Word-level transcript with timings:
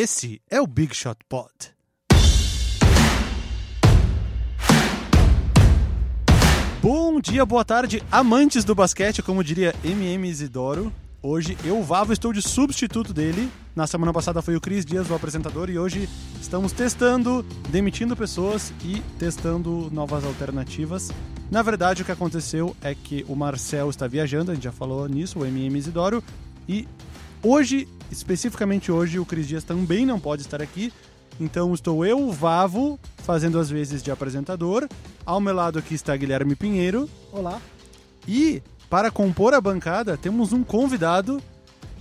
Esse 0.00 0.40
é 0.48 0.60
o 0.60 0.66
Big 0.68 0.94
Shot 0.94 1.18
Pod. 1.28 1.50
Bom 6.80 7.20
dia, 7.20 7.44
boa 7.44 7.64
tarde, 7.64 8.00
amantes 8.08 8.62
do 8.62 8.76
basquete, 8.76 9.24
como 9.24 9.42
diria 9.42 9.74
MM 9.82 10.28
Isidoro. 10.28 10.92
Hoje 11.20 11.58
eu, 11.64 11.82
Vavo, 11.82 12.12
estou 12.12 12.32
de 12.32 12.40
substituto 12.40 13.12
dele. 13.12 13.50
Na 13.74 13.88
semana 13.88 14.12
passada 14.12 14.40
foi 14.40 14.54
o 14.54 14.60
Cris 14.60 14.86
Dias, 14.86 15.10
o 15.10 15.16
apresentador, 15.16 15.68
e 15.68 15.76
hoje 15.80 16.08
estamos 16.40 16.70
testando, 16.70 17.44
demitindo 17.68 18.16
pessoas 18.16 18.72
e 18.84 19.02
testando 19.18 19.90
novas 19.90 20.22
alternativas. 20.22 21.10
Na 21.50 21.60
verdade, 21.60 22.02
o 22.02 22.04
que 22.04 22.12
aconteceu 22.12 22.76
é 22.82 22.94
que 22.94 23.26
o 23.28 23.34
Marcel 23.34 23.90
está 23.90 24.06
viajando, 24.06 24.52
a 24.52 24.54
gente 24.54 24.62
já 24.62 24.70
falou 24.70 25.08
nisso, 25.08 25.40
o 25.40 25.44
MM 25.44 25.76
Isidoro, 25.76 26.22
e 26.68 26.86
hoje, 27.42 27.88
especificamente 28.10 28.90
hoje, 28.90 29.18
o 29.18 29.26
Cris 29.26 29.46
Dias 29.46 29.64
também 29.64 30.04
não 30.04 30.18
pode 30.18 30.42
estar 30.42 30.62
aqui. 30.62 30.92
Então 31.40 31.72
estou 31.72 32.04
eu, 32.04 32.18
o 32.20 32.32
Vavo, 32.32 32.98
fazendo 33.18 33.58
as 33.58 33.70
vezes 33.70 34.02
de 34.02 34.10
apresentador. 34.10 34.88
Ao 35.24 35.40
meu 35.40 35.54
lado 35.54 35.78
aqui 35.78 35.94
está 35.94 36.16
Guilherme 36.16 36.56
Pinheiro. 36.56 37.08
Olá. 37.32 37.60
E 38.26 38.62
para 38.90 39.10
compor 39.10 39.54
a 39.54 39.60
bancada, 39.60 40.16
temos 40.16 40.52
um 40.52 40.64
convidado 40.64 41.40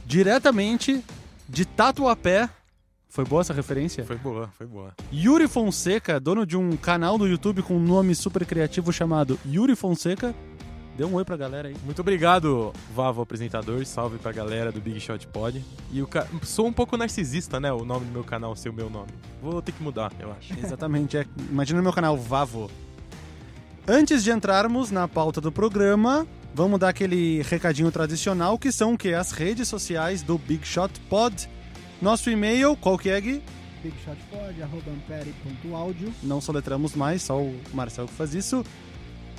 diretamente 0.05 1.03
de 1.47 1.65
Tatuapé. 1.65 2.49
Foi 3.09 3.25
boa 3.25 3.41
essa 3.41 3.53
referência? 3.53 4.03
Foi 4.05 4.17
boa, 4.17 4.49
foi 4.57 4.65
boa. 4.65 4.93
Yuri 5.13 5.47
Fonseca, 5.47 6.19
dono 6.19 6.45
de 6.45 6.57
um 6.57 6.75
canal 6.75 7.17
do 7.17 7.27
YouTube 7.27 7.61
com 7.61 7.75
um 7.75 7.83
nome 7.83 8.13
super 8.15 8.45
criativo 8.45 8.91
chamado 8.91 9.39
Yuri 9.45 9.75
Fonseca. 9.75 10.35
Dê 10.97 11.05
um 11.05 11.13
oi 11.13 11.23
pra 11.23 11.37
galera 11.37 11.67
aí. 11.67 11.75
Muito 11.85 12.01
obrigado, 12.01 12.73
Vavo, 12.95 13.21
apresentador. 13.21 13.85
Salve 13.85 14.17
pra 14.17 14.31
galera 14.31 14.71
do 14.71 14.81
Big 14.81 14.99
Shot 14.99 15.27
Pod. 15.27 15.63
E 15.91 16.01
o 16.01 16.07
ca... 16.07 16.25
sou 16.41 16.65
um 16.65 16.73
pouco 16.73 16.97
narcisista, 16.97 17.59
né? 17.59 17.71
O 17.71 17.85
nome 17.85 18.07
do 18.07 18.11
meu 18.11 18.23
canal 18.23 18.55
ser 18.55 18.69
o 18.69 18.73
meu 18.73 18.89
nome. 18.89 19.11
Vou 19.39 19.61
ter 19.61 19.73
que 19.73 19.83
mudar, 19.83 20.11
eu 20.19 20.31
acho. 20.31 20.51
Exatamente. 20.57 21.15
É, 21.15 21.23
imagina 21.51 21.77
no 21.77 21.83
meu 21.83 21.93
canal 21.93 22.17
Vavo. 22.17 22.71
Antes 23.87 24.23
de 24.23 24.31
entrarmos 24.31 24.89
na 24.89 25.07
pauta 25.07 25.39
do 25.39 25.51
programa, 25.51 26.25
vamos 26.51 26.79
dar 26.79 26.89
aquele 26.89 27.43
recadinho 27.43 27.91
tradicional 27.91 28.57
que 28.57 28.71
são 28.71 28.97
que 28.97 29.13
as 29.13 29.31
redes 29.31 29.67
sociais 29.67 30.23
do 30.23 30.35
Big 30.39 30.65
Shot 30.65 30.99
Pod. 31.01 31.47
Nosso 32.01 32.31
e-mail, 32.31 32.75
qual 32.75 32.97
que 32.97 33.11
é, 33.11 33.21
Gui? 33.21 33.43
bigshotpod.audio. 33.83 36.11
Não 36.23 36.41
soletramos 36.41 36.95
mais, 36.95 37.21
só 37.21 37.39
o 37.39 37.55
Marcel 37.73 38.07
que 38.07 38.13
faz 38.13 38.33
isso. 38.33 38.65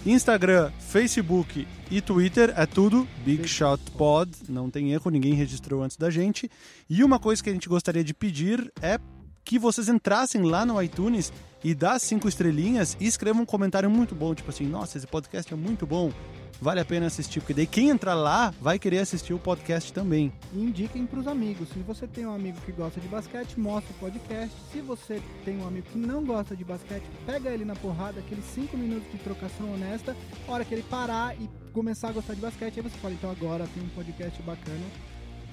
Instagram, 0.07 0.71
Facebook 0.79 1.67
e 1.91 2.01
Twitter 2.01 2.53
é 2.57 2.67
tudo 2.67 3.07
Big 3.25 3.47
Shot. 3.49 3.91
Pod, 3.93 4.31
não 4.49 4.71
tem 4.71 4.93
erro, 4.93 5.11
ninguém 5.11 5.35
registrou 5.35 5.83
antes 5.83 5.97
da 5.97 6.11
gente. 6.11 6.51
E 6.89 7.03
uma 7.03 7.19
coisa 7.19 7.43
que 7.43 7.51
a 7.51 7.53
gente 7.53 7.69
gostaria 7.69 8.05
de 8.05 8.15
pedir 8.15 8.73
é 8.81 8.99
que 9.45 9.59
vocês 9.59 9.89
entrassem 9.89 10.43
lá 10.43 10.65
no 10.65 10.81
iTunes 10.83 11.33
e 11.65 11.75
dá 11.75 11.99
cinco 11.99 12.29
estrelinhas 12.29 12.97
e 13.01 13.07
escrevam 13.07 13.43
um 13.43 13.47
comentário 13.47 13.91
muito 13.91 14.15
bom, 14.15 14.35
tipo 14.35 14.51
assim, 14.51 14.67
nossa, 14.67 14.99
esse 14.99 15.07
podcast 15.07 15.53
é 15.53 15.57
muito 15.57 15.87
bom, 15.87 16.13
vale 16.61 16.81
a 16.81 16.85
pena 16.85 17.07
assistir, 17.07 17.41
porque 17.41 17.55
daí 17.55 17.67
quem 17.67 17.89
entrar 17.89 18.15
lá 18.15 18.53
vai 18.61 18.79
querer 18.79 18.99
assistir 18.99 19.33
o 19.33 19.39
podcast 19.39 19.93
também. 19.93 20.33
E 20.53 20.61
indiquem 20.61 21.07
pros 21.07 21.27
amigos. 21.27 21.69
Se 21.69 21.79
você 21.81 22.07
tem 22.07 22.27
um 22.27 22.35
amigo 22.35 22.59
que 22.65 22.73
gosta 22.73 23.01
de 23.01 23.09
basquete, 23.09 23.59
mostra 23.59 23.93
o 23.93 23.99
podcast. 23.99 24.55
Se 24.73 24.81
você 24.81 25.23
tem 25.45 25.59
um 25.59 25.67
amigo 25.67 25.87
que 25.93 25.99
não 25.99 26.25
gosta 26.25 26.57
de 26.57 26.65
basquete, 26.65 27.05
pega 27.27 27.51
ele 27.51 27.65
na 27.65 27.77
porrada, 27.77 28.21
aqueles 28.21 28.45
5 28.47 28.77
minutos 28.77 29.11
de 29.11 29.19
trocação 29.19 29.73
honesta. 29.73 30.17
A 30.47 30.53
hora 30.53 30.65
que 30.65 30.75
ele 30.75 30.83
parar 30.83 31.35
e 31.37 31.49
começar 31.73 32.09
a 32.09 32.13
gostar 32.13 32.35
de 32.35 32.41
basquete, 32.41 32.79
aí 32.79 32.83
você 32.83 32.97
fala, 32.99 33.15
então 33.15 33.31
agora 33.31 33.67
tem 33.75 33.83
um 33.83 33.89
podcast 33.89 34.41
bacana. 34.43 34.85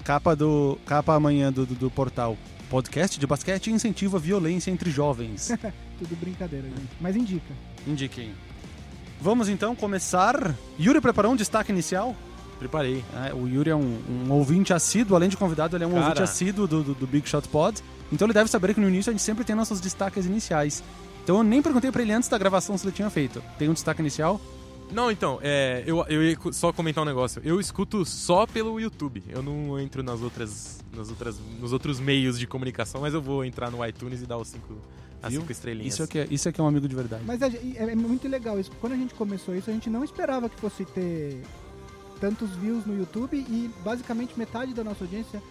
Capa 0.04 0.36
do 0.36 0.78
capa 0.86 1.14
amanhã 1.14 1.52
do, 1.52 1.66
do, 1.66 1.74
do 1.74 1.90
portal. 1.90 2.36
Podcast 2.70 3.18
de 3.18 3.26
basquete 3.26 3.70
incentiva 3.70 4.18
violência 4.18 4.70
entre 4.70 4.90
jovens. 4.90 5.48
Tudo 5.98 6.16
brincadeira, 6.16 6.68
gente. 6.68 6.88
Mas 7.00 7.16
indica. 7.16 7.54
Indiquem. 7.86 8.32
Vamos 9.20 9.48
então 9.48 9.74
começar. 9.74 10.54
Yuri 10.78 11.00
preparou 11.00 11.32
um 11.32 11.36
destaque 11.36 11.72
inicial? 11.72 12.14
Preparei. 12.58 13.04
É, 13.26 13.34
o 13.34 13.46
Yuri 13.46 13.70
é 13.70 13.76
um, 13.76 13.98
um 14.08 14.32
ouvinte 14.32 14.72
assíduo, 14.72 15.16
além 15.16 15.28
de 15.28 15.36
convidado, 15.36 15.76
ele 15.76 15.84
é 15.84 15.86
um 15.86 15.90
Cara. 15.90 16.02
ouvinte 16.04 16.22
assíduo 16.22 16.66
do, 16.66 16.82
do, 16.82 16.94
do 16.94 17.06
Big 17.06 17.28
Shot 17.28 17.46
Pod. 17.48 17.82
Então 18.12 18.26
ele 18.26 18.34
deve 18.34 18.48
saber 18.48 18.72
que 18.74 18.80
no 18.80 18.88
início 18.88 19.10
a 19.10 19.12
gente 19.12 19.22
sempre 19.22 19.44
tem 19.44 19.54
nossos 19.54 19.80
destaques 19.80 20.26
iniciais. 20.26 20.82
Então 21.22 21.38
eu 21.38 21.42
nem 21.42 21.60
perguntei 21.60 21.90
pra 21.90 22.02
ele 22.02 22.12
antes 22.12 22.28
da 22.28 22.38
gravação 22.38 22.78
se 22.78 22.86
ele 22.86 22.94
tinha 22.94 23.10
feito. 23.10 23.42
Tem 23.58 23.68
um 23.68 23.72
destaque 23.72 24.00
inicial? 24.00 24.40
Não, 24.92 25.10
então, 25.10 25.38
é, 25.42 25.82
eu, 25.86 26.04
eu 26.08 26.22
ia 26.22 26.36
só 26.52 26.72
comentar 26.72 27.02
um 27.02 27.06
negócio. 27.06 27.42
Eu 27.44 27.60
escuto 27.60 28.04
só 28.04 28.46
pelo 28.46 28.80
YouTube. 28.80 29.22
Eu 29.28 29.42
não 29.42 29.78
entro 29.78 30.02
nas 30.02 30.20
outras, 30.22 30.78
nas 30.94 31.10
outras, 31.10 31.36
nos 31.60 31.72
outros 31.72 31.98
meios 32.00 32.38
de 32.38 32.46
comunicação, 32.46 33.00
mas 33.00 33.12
eu 33.12 33.20
vou 33.20 33.44
entrar 33.44 33.70
no 33.70 33.84
iTunes 33.84 34.22
e 34.22 34.26
dar 34.26 34.38
os 34.38 34.48
cinco, 34.48 34.76
as 35.22 35.32
Viu? 35.32 35.40
cinco 35.40 35.52
estrelinhas. 35.52 35.94
Isso 35.94 36.02
é, 36.02 36.06
que 36.06 36.18
é, 36.20 36.26
isso 36.30 36.48
é 36.48 36.52
que 36.52 36.60
é 36.60 36.64
um 36.64 36.68
amigo 36.68 36.86
de 36.88 36.94
verdade. 36.94 37.24
Mas 37.26 37.42
é, 37.42 37.50
é- 37.76 37.94
muito 37.96 38.28
legal 38.28 38.58
isso. 38.60 38.70
Quando 38.80 38.92
a 38.92 38.96
gente 38.96 39.12
começou 39.14 39.54
isso, 39.56 39.68
a 39.68 39.72
gente 39.72 39.90
não 39.90 40.04
esperava 40.04 40.48
que 40.48 40.58
fosse 40.60 40.84
ter 40.84 41.42
tantos 42.20 42.50
views 42.56 42.86
no 42.86 42.96
YouTube 42.96 43.36
e 43.36 43.70
basicamente 43.84 44.38
metade 44.38 44.72
da 44.72 44.82
nossa 44.84 45.04
audiência 45.04 45.42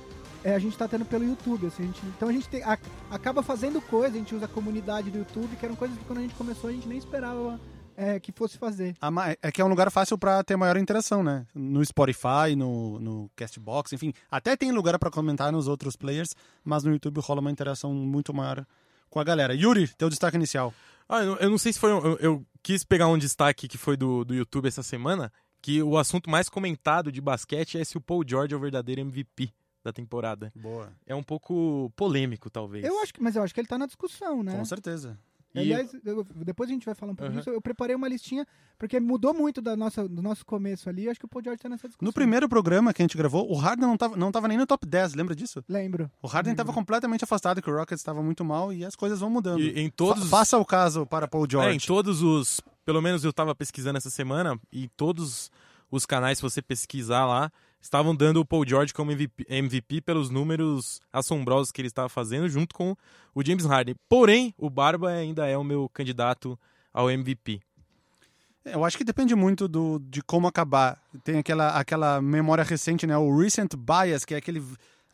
é, 0.43 0.55
a 0.55 0.59
gente 0.59 0.77
tá 0.77 0.87
tendo 0.87 1.05
pelo 1.05 1.23
YouTube. 1.25 1.67
assim, 1.67 1.83
a 1.83 1.85
gente- 1.87 2.01
então 2.15 2.29
a 2.29 2.31
gente 2.31 2.47
tem- 2.47 2.63
a- 2.63 2.77
acaba 3.11 3.43
fazendo 3.43 3.81
coisa, 3.81 4.15
a 4.15 4.17
gente 4.19 4.33
usa 4.33 4.45
a 4.45 4.47
comunidade 4.47 5.11
do 5.11 5.17
YouTube, 5.19 5.55
que 5.57 5.65
eram 5.65 5.75
coisas 5.75 5.97
que 5.97 6.05
quando 6.05 6.19
a 6.19 6.21
gente 6.21 6.35
começou 6.35 6.69
a 6.69 6.73
gente 6.73 6.87
nem 6.87 6.97
esperava 6.97 7.59
é, 7.95 8.19
que 8.19 8.31
fosse 8.31 8.57
fazer. 8.57 8.95
A 9.01 9.09
ma- 9.11 9.31
é 9.41 9.51
que 9.51 9.61
é 9.61 9.65
um 9.65 9.67
lugar 9.67 9.89
fácil 9.91 10.17
pra 10.17 10.43
ter 10.43 10.55
maior 10.55 10.77
interação, 10.77 11.23
né? 11.23 11.45
No 11.53 11.83
Spotify, 11.85 12.55
no, 12.57 12.99
no 12.99 13.31
Castbox, 13.35 13.93
enfim. 13.93 14.13
Até 14.29 14.55
tem 14.55 14.71
lugar 14.71 14.97
pra 14.99 15.09
comentar 15.09 15.51
nos 15.51 15.67
outros 15.67 15.95
players, 15.95 16.29
mas 16.63 16.83
no 16.83 16.91
YouTube 16.91 17.19
rola 17.21 17.41
uma 17.41 17.51
interação 17.51 17.93
muito 17.93 18.33
maior 18.33 18.65
com 19.09 19.19
a 19.19 19.23
galera. 19.23 19.53
Yuri, 19.55 19.87
teu 19.97 20.09
destaque 20.09 20.35
inicial. 20.37 20.73
Ah, 21.07 21.23
eu, 21.23 21.35
eu 21.37 21.49
não 21.49 21.57
sei 21.57 21.71
se 21.73 21.79
foi. 21.79 21.93
um- 21.93 21.99
Eu, 22.05 22.17
eu 22.19 22.45
quis 22.63 22.83
pegar 22.83 23.07
um 23.07 23.17
destaque 23.17 23.67
que 23.67 23.77
foi 23.77 23.95
do, 23.95 24.25
do 24.25 24.33
YouTube 24.33 24.67
essa 24.67 24.81
semana, 24.83 25.31
que 25.61 25.81
o 25.81 25.97
assunto 25.97 26.29
mais 26.29 26.49
comentado 26.49 27.11
de 27.11 27.21
basquete 27.21 27.77
é 27.79 27.83
se 27.83 27.97
o 27.97 28.01
Paul 28.01 28.23
George 28.27 28.53
é 28.53 28.57
o 28.57 28.59
verdadeiro 28.59 29.01
MVP 29.01 29.51
da 29.83 29.93
temporada. 29.93 30.51
Boa. 30.55 30.91
É 31.05 31.13
um 31.13 31.21
pouco 31.21 31.91
polêmico, 31.95 32.49
talvez. 32.49 32.83
Eu 32.83 32.99
acho 33.01 33.13
que, 33.13 33.21
mas 33.21 33.35
eu 33.35 33.43
acho 33.43 33.53
que 33.53 33.59
ele 33.59 33.67
tá 33.67 33.77
na 33.77 33.85
discussão, 33.85 34.41
né? 34.41 34.51
Com 34.57 34.65
certeza. 34.65 35.15
E- 35.55 35.59
Aliás, 35.73 35.93
eu- 36.05 36.25
depois 36.35 36.69
a 36.69 36.73
gente 36.73 36.85
vai 36.85 36.93
falar 36.95 37.11
um 37.11 37.15
pouco 37.15 37.31
Aham. 37.31 37.39
disso. 37.39 37.49
Eu 37.49 37.61
preparei 37.61 37.95
uma 37.95 38.07
listinha, 38.07 38.45
porque 38.77 38.99
mudou 38.99 39.33
muito 39.33 39.61
da 39.61 39.75
nossa, 39.75 40.07
do 40.07 40.21
nosso 40.21 40.45
começo 40.45 40.89
ali. 40.89 41.09
Acho 41.09 41.19
que 41.19 41.25
o 41.25 41.29
Paul 41.29 41.43
George 41.43 41.61
tá 41.61 41.69
nessa 41.69 41.87
discussão. 41.87 42.05
No 42.07 42.13
primeiro 42.13 42.47
programa 42.49 42.93
que 42.93 43.01
a 43.01 43.03
gente 43.03 43.17
gravou, 43.17 43.49
o 43.51 43.55
Harden 43.55 43.87
não 43.87 43.97
tava, 43.97 44.15
não 44.17 44.31
tava 44.31 44.47
nem 44.47 44.57
no 44.57 44.65
top 44.67 44.85
10, 44.85 45.13
lembra 45.13 45.35
disso? 45.35 45.63
Lembro. 45.69 46.09
O 46.21 46.27
Harden 46.27 46.51
estava 46.51 46.71
completamente 46.73 47.23
afastado, 47.23 47.61
que 47.61 47.69
o 47.69 47.75
Rockets 47.75 48.01
estava 48.01 48.21
muito 48.21 48.43
mal 48.45 48.71
e 48.73 48.83
as 48.85 48.95
coisas 48.95 49.19
vão 49.19 49.29
mudando. 49.29 49.61
E 49.61 49.79
em 49.79 49.89
todos. 49.89 50.23
Fa- 50.23 50.37
faça 50.39 50.57
o 50.57 50.65
caso 50.65 51.05
para 51.05 51.27
Paul 51.27 51.43
É, 51.43 51.47
em 51.47 51.49
George. 51.51 51.87
todos 51.87 52.21
os. 52.21 52.61
Pelo 52.85 53.01
menos 53.01 53.23
eu 53.23 53.33
tava 53.33 53.55
pesquisando 53.55 53.97
essa 53.97 54.09
semana, 54.11 54.59
e 54.71 54.87
todos 54.89 55.49
os 55.89 56.05
canais, 56.05 56.37
se 56.37 56.41
você 56.41 56.61
pesquisar 56.61 57.25
lá, 57.25 57.51
estavam 57.85 58.15
dando 58.15 58.39
o 58.39 58.45
Paul 58.45 58.67
George 58.67 58.93
como 58.93 59.11
MVP, 59.11 59.45
MVP 59.47 60.01
pelos 60.01 60.29
números 60.29 60.99
assombrosos 61.13 61.71
que 61.71 61.79
ele 61.81 61.87
estava 61.87 62.09
fazendo, 62.09 62.49
junto 62.49 62.73
com 62.73 62.95
o 63.33 63.45
James 63.45 63.63
Harden. 63.65 63.95
Porém, 64.09 64.53
o 64.57 64.69
Barba 64.69 65.09
ainda 65.11 65.45
é 65.47 65.55
o 65.57 65.63
meu 65.63 65.87
candidato 65.89 66.59
ao 66.91 67.09
MVP. 67.11 67.61
Eu 68.65 68.83
acho 68.83 68.97
que 68.97 69.03
depende 69.03 69.35
muito 69.35 69.67
do, 69.67 69.99
de 69.99 70.23
como 70.23 70.47
acabar. 70.47 70.99
Tem 71.23 71.37
aquela, 71.37 71.77
aquela 71.79 72.19
memória 72.19 72.63
recente, 72.63 73.05
né? 73.05 73.15
O 73.15 73.37
recent 73.37 73.75
bias, 73.75 74.25
que 74.25 74.33
é 74.33 74.37
aquele, 74.37 74.63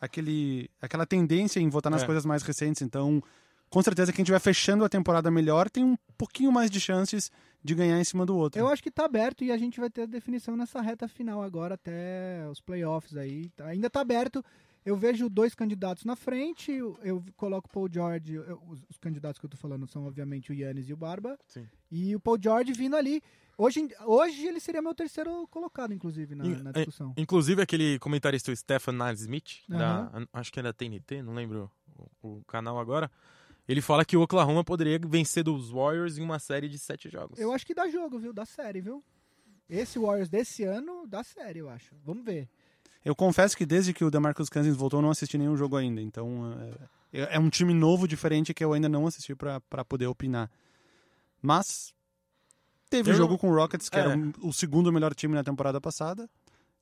aquele, 0.00 0.70
aquela 0.80 1.04
tendência 1.04 1.60
em 1.60 1.68
votar 1.68 1.92
nas 1.92 2.02
É. 2.02 2.06
coisas 2.06 2.24
mais 2.24 2.42
recentes. 2.42 2.80
Então, 2.80 3.22
com 3.68 3.82
certeza, 3.82 4.12
quem 4.12 4.22
estiver 4.22 4.38
fechando 4.40 4.82
a 4.84 4.88
temporada 4.88 5.30
melhor 5.30 5.68
tem 5.68 5.84
um 5.84 5.96
pouquinho 6.16 6.50
mais 6.50 6.70
de 6.70 6.80
chances 6.80 7.30
de 7.64 7.74
ganhar 7.74 7.98
em 8.00 8.04
cima 8.04 8.26
do 8.26 8.36
outro. 8.36 8.60
Eu 8.60 8.68
acho 8.68 8.82
que 8.82 8.90
tá 8.90 9.04
aberto 9.04 9.44
e 9.44 9.52
a 9.52 9.56
gente 9.56 9.78
vai 9.78 9.88
ter 9.90 10.02
a 10.02 10.06
definição 10.06 10.56
nessa 10.56 10.80
reta 10.80 11.06
final 11.06 11.42
agora, 11.42 11.74
até 11.74 12.46
os 12.50 12.60
playoffs 12.60 13.16
aí. 13.16 13.48
Tá- 13.50 13.66
Ainda 13.66 13.88
tá 13.88 14.00
aberto. 14.00 14.44
Eu 14.84 14.96
vejo 14.96 15.28
dois 15.28 15.54
candidatos 15.54 16.04
na 16.04 16.16
frente, 16.16 16.72
eu, 16.72 16.98
coloco 17.36 17.68
o 17.68 17.72
Paul 17.72 17.88
George. 17.92 18.34
eu- 18.34 18.60
os, 18.68 18.82
os 18.90 18.98
candidatos 18.98 19.38
que 19.38 19.46
eu 19.46 19.50
tô 19.50 19.56
falando 19.56 19.86
são, 19.86 20.06
obviamente, 20.06 20.50
o 20.50 20.54
Yannis 20.54 20.88
e 20.88 20.92
o 20.92 20.96
Barba. 20.96 21.38
Sim. 21.46 21.68
E 21.90 22.16
o 22.16 22.20
Paul 22.20 22.36
George 22.42 22.72
vindo 22.72 22.96
ali. 22.96 23.22
Hoje, 23.56 23.86
hoje 24.06 24.44
ele 24.46 24.58
seria 24.58 24.82
meu 24.82 24.92
terceiro 24.94 25.46
colocado, 25.48 25.92
inclusive, 25.94 26.34
na, 26.34 26.42
na 26.44 26.70
é, 26.70 26.72
discussão. 26.72 27.12
Inclusive 27.16 27.62
aquele 27.62 27.96
comentarista 28.00 28.50
o 28.50 28.56
Stefan 28.56 28.92
Naismith, 28.92 29.60
Aham. 29.70 30.10
da, 30.10 30.40
acho 30.40 30.50
que 30.52 30.58
é 30.58 30.62
da 30.64 30.72
TNT, 30.72 31.22
não 31.22 31.34
lembro 31.34 31.70
o, 32.22 32.38
o 32.38 32.44
canal 32.44 32.76
agora. 32.80 33.08
Ele 33.68 33.80
fala 33.80 34.04
que 34.04 34.16
o 34.16 34.22
Oklahoma 34.22 34.64
poderia 34.64 34.98
vencer 34.98 35.44
dos 35.44 35.70
Warriors 35.70 36.18
em 36.18 36.22
uma 36.22 36.38
série 36.38 36.68
de 36.68 36.78
sete 36.78 37.08
jogos. 37.08 37.38
Eu 37.38 37.52
acho 37.52 37.64
que 37.64 37.74
dá 37.74 37.88
jogo, 37.88 38.18
viu? 38.18 38.32
Dá 38.32 38.44
série, 38.44 38.80
viu? 38.80 39.02
Esse 39.68 39.98
Warriors 39.98 40.28
desse 40.28 40.64
ano 40.64 41.06
dá 41.06 41.22
série, 41.22 41.60
eu 41.60 41.68
acho. 41.68 41.94
Vamos 42.04 42.24
ver. 42.24 42.48
Eu 43.04 43.14
confesso 43.16 43.56
que 43.56 43.64
desde 43.64 43.92
que 43.92 44.04
o 44.04 44.10
DeMarcus 44.10 44.48
Cousins 44.48 44.76
voltou, 44.76 44.98
eu 44.98 45.02
não 45.02 45.10
assisti 45.10 45.38
nenhum 45.38 45.56
jogo 45.56 45.76
ainda. 45.76 46.00
Então, 46.02 46.52
é, 47.12 47.36
é 47.36 47.38
um 47.38 47.48
time 47.48 47.72
novo, 47.72 48.06
diferente, 48.06 48.52
que 48.52 48.64
eu 48.64 48.72
ainda 48.72 48.88
não 48.88 49.06
assisti 49.06 49.34
pra 49.34 49.60
pra 49.60 49.84
poder 49.84 50.06
opinar. 50.06 50.50
Mas, 51.40 51.94
teve 52.90 53.10
Eu- 53.10 53.14
jogo 53.14 53.38
com 53.38 53.50
o 53.50 53.54
Rockets, 53.54 53.88
que 53.88 53.96
é. 53.96 54.00
era 54.00 54.16
um- 54.16 54.32
o 54.42 54.52
segundo 54.52 54.92
melhor 54.92 55.14
time 55.14 55.34
na 55.34 55.42
temporada 55.44 55.80
passada. 55.80 56.28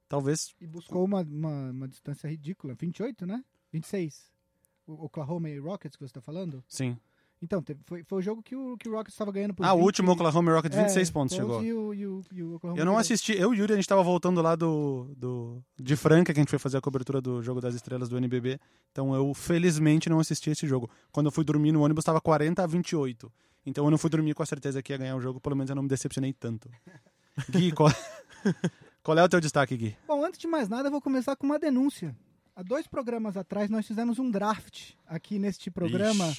Talvez 0.09 0.55
E 0.61 0.67
buscou 0.67 1.05
uma, 1.05 1.21
uma, 1.23 1.71
uma 1.71 1.89
distância 1.89 2.29
ridícula. 2.29 2.75
28, 2.75 3.25
né? 3.27 3.45
26. 3.73 4.30
O 4.93 5.05
Oklahoma 5.05 5.49
Rockets 5.63 5.97
que 5.97 6.07
você 6.07 6.13
tá 6.13 6.21
falando? 6.21 6.63
Sim. 6.69 6.97
Então, 7.43 7.63
teve- 7.63 7.81
foi, 7.87 8.05
foi 8.05 8.19
o 8.19 8.23
jogo 8.23 8.43
que 8.43 8.55
o, 8.55 8.77
que 8.77 8.87
o 8.87 8.93
Rockets 8.93 9.15
estava 9.15 9.33
ganhando 9.33 9.55
por 9.55 9.65
Ah, 9.65 9.73
o 9.73 9.79
20 9.79 9.85
último 9.87 10.13
Oklahoma 10.13 10.53
Rockets, 10.53 10.77
26 10.77 11.09
é, 11.09 11.13
pontos 11.13 11.35
chegou. 11.35 11.65
E 11.65 11.73
o, 11.73 11.95
e 11.95 12.07
o, 12.07 12.23
e 12.33 12.43
o 12.43 12.61
Eu 12.77 12.85
não 12.85 12.99
assisti, 12.99 13.33
eu 13.33 13.55
e 13.55 13.57
o 13.57 13.61
Yuri, 13.61 13.73
a 13.73 13.77
gente 13.77 13.89
tava 13.89 14.03
voltando 14.03 14.43
lá 14.43 14.55
do, 14.55 15.11
do 15.17 15.65
de 15.79 15.97
Franca, 15.97 16.35
que 16.35 16.39
a 16.41 16.43
gente 16.43 16.51
foi 16.51 16.59
fazer 16.59 16.77
a 16.77 16.83
cobertura 16.83 17.19
do 17.19 17.43
Jogo 17.43 17.59
das 17.59 17.75
Estrelas 17.75 18.11
do 18.11 18.19
NBB. 18.19 18.61
Então 18.93 19.15
eu, 19.15 19.33
felizmente, 19.33 20.11
não 20.11 20.21
assisti 20.21 20.51
esse 20.51 20.67
jogo. 20.67 20.91
Quando 21.11 21.27
eu 21.27 21.33
fui 21.33 21.43
dormir 21.43 21.73
no 21.73 21.83
ônibus, 21.83 22.05
tava 22.05 22.21
40 22.21 22.63
a 22.63 22.67
28. 22.67 23.33
Então 23.65 23.87
eu 23.87 23.91
não 23.91 23.97
fui 23.99 24.11
dormir 24.11 24.35
com 24.35 24.43
a 24.43 24.47
certeza 24.47 24.83
que 24.83 24.93
ia 24.93 24.99
ganhar 24.99 25.17
o 25.17 25.21
jogo, 25.21 25.41
pelo 25.41 25.57
menos 25.57 25.71
eu 25.71 25.77
não 25.77 25.83
me 25.83 25.89
decepcionei 25.89 26.35
tanto. 26.35 26.69
Gui, 27.49 27.73
qual, 27.73 27.89
qual 29.03 29.17
é 29.19 29.25
o 29.25 29.29
teu 29.31 29.41
destaque, 29.41 29.79
Gui? 29.79 29.97
Bom, 30.07 30.23
antes 30.23 30.39
de 30.39 30.47
mais 30.47 30.69
nada, 30.69 30.89
eu 30.89 30.93
vou 30.93 31.01
começar 31.01 31.35
com 31.37 31.47
uma 31.47 31.59
denúncia. 31.59 32.15
Há 32.55 32.63
dois 32.63 32.87
programas 32.87 33.37
atrás, 33.37 33.71
nós 33.71 33.87
fizemos 33.87 34.19
um 34.19 34.31
draft 34.31 34.93
aqui 35.07 35.39
neste 35.39 35.71
programa, 35.71 36.33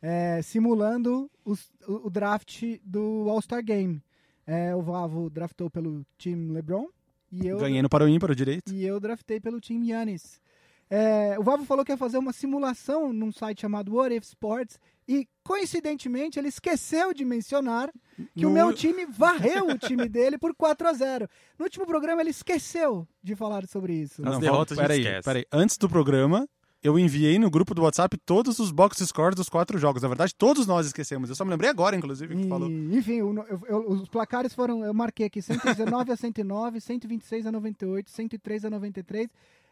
é, 0.00 0.40
simulando 0.42 1.30
os- 1.44 1.72
o, 1.86 2.06
o 2.06 2.10
draft 2.10 2.62
do 2.84 3.26
All-Star 3.28 3.62
Game. 3.64 4.02
É, 4.46 4.74
o 4.74 4.82
Vavo 4.82 5.30
draftou 5.30 5.70
pelo 5.70 6.04
time 6.18 6.52
LeBron 6.52 6.86
e 7.32 7.46
eu, 7.46 7.58
Ganhei 7.58 7.80
no 7.82 7.88
para 7.88 8.04
o 8.04 8.08
ímpar, 8.08 8.34
direito. 8.34 8.72
e 8.72 8.84
eu 8.84 9.00
draftei 9.00 9.40
pelo 9.40 9.58
time 9.60 9.88
Yannis. 9.90 10.40
É, 10.90 11.38
o 11.38 11.42
Vavo 11.42 11.64
falou 11.64 11.84
que 11.84 11.90
ia 11.90 11.96
fazer 11.96 12.18
uma 12.18 12.32
simulação 12.32 13.12
num 13.12 13.32
site 13.32 13.62
chamado 13.62 13.94
What 13.94 14.14
If 14.14 14.24
Sports 14.24 14.78
e, 15.08 15.26
coincidentemente, 15.44 16.38
ele 16.38 16.48
esqueceu 16.48 17.12
de 17.14 17.24
mencionar 17.24 17.92
que 18.34 18.44
o 18.44 18.48
No- 18.48 18.54
meu 18.54 18.72
time 18.72 19.06
varreu 19.06 19.68
o 19.68 19.78
time 19.78 20.08
dele 20.08 20.38
por 20.38 20.54
4 20.54 20.88
a 20.88 20.92
0 20.92 21.28
No 21.58 21.64
último 21.66 21.86
programa, 21.86 22.20
ele 22.20 22.30
esqueceu 22.30 23.06
de 23.22 23.36
falar 23.36 23.66
sobre 23.68 23.94
isso. 23.94 24.22
As 24.26 24.32
Não, 24.34 24.40
derrotas 24.40 24.78
a 24.78 24.82
gente 24.82 24.88
peraí, 24.88 25.00
esquece. 25.02 25.22
peraí. 25.24 25.44
Antes 25.52 25.76
do 25.78 25.88
programa, 25.88 26.48
eu 26.82 26.98
enviei 26.98 27.38
no 27.38 27.50
grupo 27.50 27.74
do 27.74 27.82
WhatsApp 27.82 28.16
todos 28.26 28.58
os 28.58 28.70
box 28.70 28.98
scores 29.06 29.34
dos 29.36 29.48
quatro 29.48 29.78
jogos. 29.78 30.02
Na 30.02 30.08
verdade, 30.08 30.34
todos 30.34 30.66
nós 30.66 30.86
esquecemos. 30.86 31.30
Eu 31.30 31.36
só 31.36 31.44
me 31.44 31.50
lembrei 31.50 31.70
agora, 31.70 31.96
inclusive, 31.96 32.34
que 32.34 32.42
E, 32.42 32.48
falou. 32.48 32.70
enfim, 32.70 33.22
o- 33.22 33.34
eu- 33.48 33.60
eu- 33.68 33.90
os 33.90 34.08
placares 34.08 34.52
foram, 34.54 34.84
eu 34.84 34.92
marquei 34.92 35.26
aqui 35.26 35.40
119 35.40 36.12
a 36.12 36.16
109, 36.16 36.80
126 36.80 37.46
a 37.46 37.52
98, 37.52 38.10
103 38.10 38.64
a 38.64 38.70
93 38.70 39.28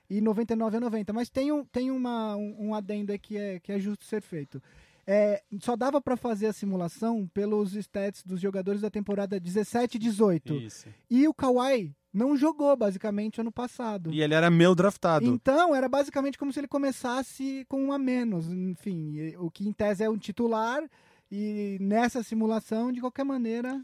e 0.09 0.21
99 0.21 0.77
a 0.79 0.81
90. 0.81 1.13
Mas 1.13 1.29
tem 1.31 1.53
um, 1.53 1.65
tem 1.65 1.91
uma, 1.91 2.35
um, 2.37 2.57
um 2.69 2.75
adendo 2.75 3.13
aí 3.13 3.19
que 3.19 3.37
é, 3.37 3.61
que 3.61 3.73
é 3.73 3.79
justo 3.79 4.05
ser 4.05 4.23
feito. 4.23 4.63
É, 5.07 5.43
só 5.61 5.75
dava 5.77 6.01
para 6.01 6.17
fazer 6.17 6.47
a 6.47 6.53
simulação 6.53 7.27
pelos 7.35 7.75
stats 7.75 8.23
dos 8.25 8.41
jogadores 8.41 8.81
da 8.81 8.91
temporada 8.91 9.41
17 9.41 9.97
e 9.97 9.99
18. 9.99 10.55
Isso. 10.55 10.87
E 11.11 11.27
o 11.27 11.35
Kawhi 11.35 11.93
não 12.13 12.37
jogou, 12.37 12.77
basicamente, 12.77 13.41
ano 13.41 13.51
passado. 13.51 14.13
E 14.13 14.21
ele 14.23 14.35
era 14.35 14.51
meu 14.51 14.75
draftado. 14.75 15.27
Então, 15.27 15.75
era 15.75 15.89
basicamente 15.89 16.39
como 16.39 16.53
se 16.53 16.61
ele 16.61 16.69
começasse 16.69 17.65
com 17.69 17.83
um 17.87 17.93
a 17.93 17.99
menos. 17.99 18.47
Enfim, 18.53 19.35
o 19.39 19.51
que 19.51 19.67
em 19.67 19.73
tese 19.73 20.05
é 20.05 20.11
um 20.11 20.17
titular. 20.19 20.83
E 21.31 21.79
nessa 21.81 22.23
simulação, 22.23 22.93
de 22.93 23.01
qualquer 23.01 23.25
maneira. 23.25 23.81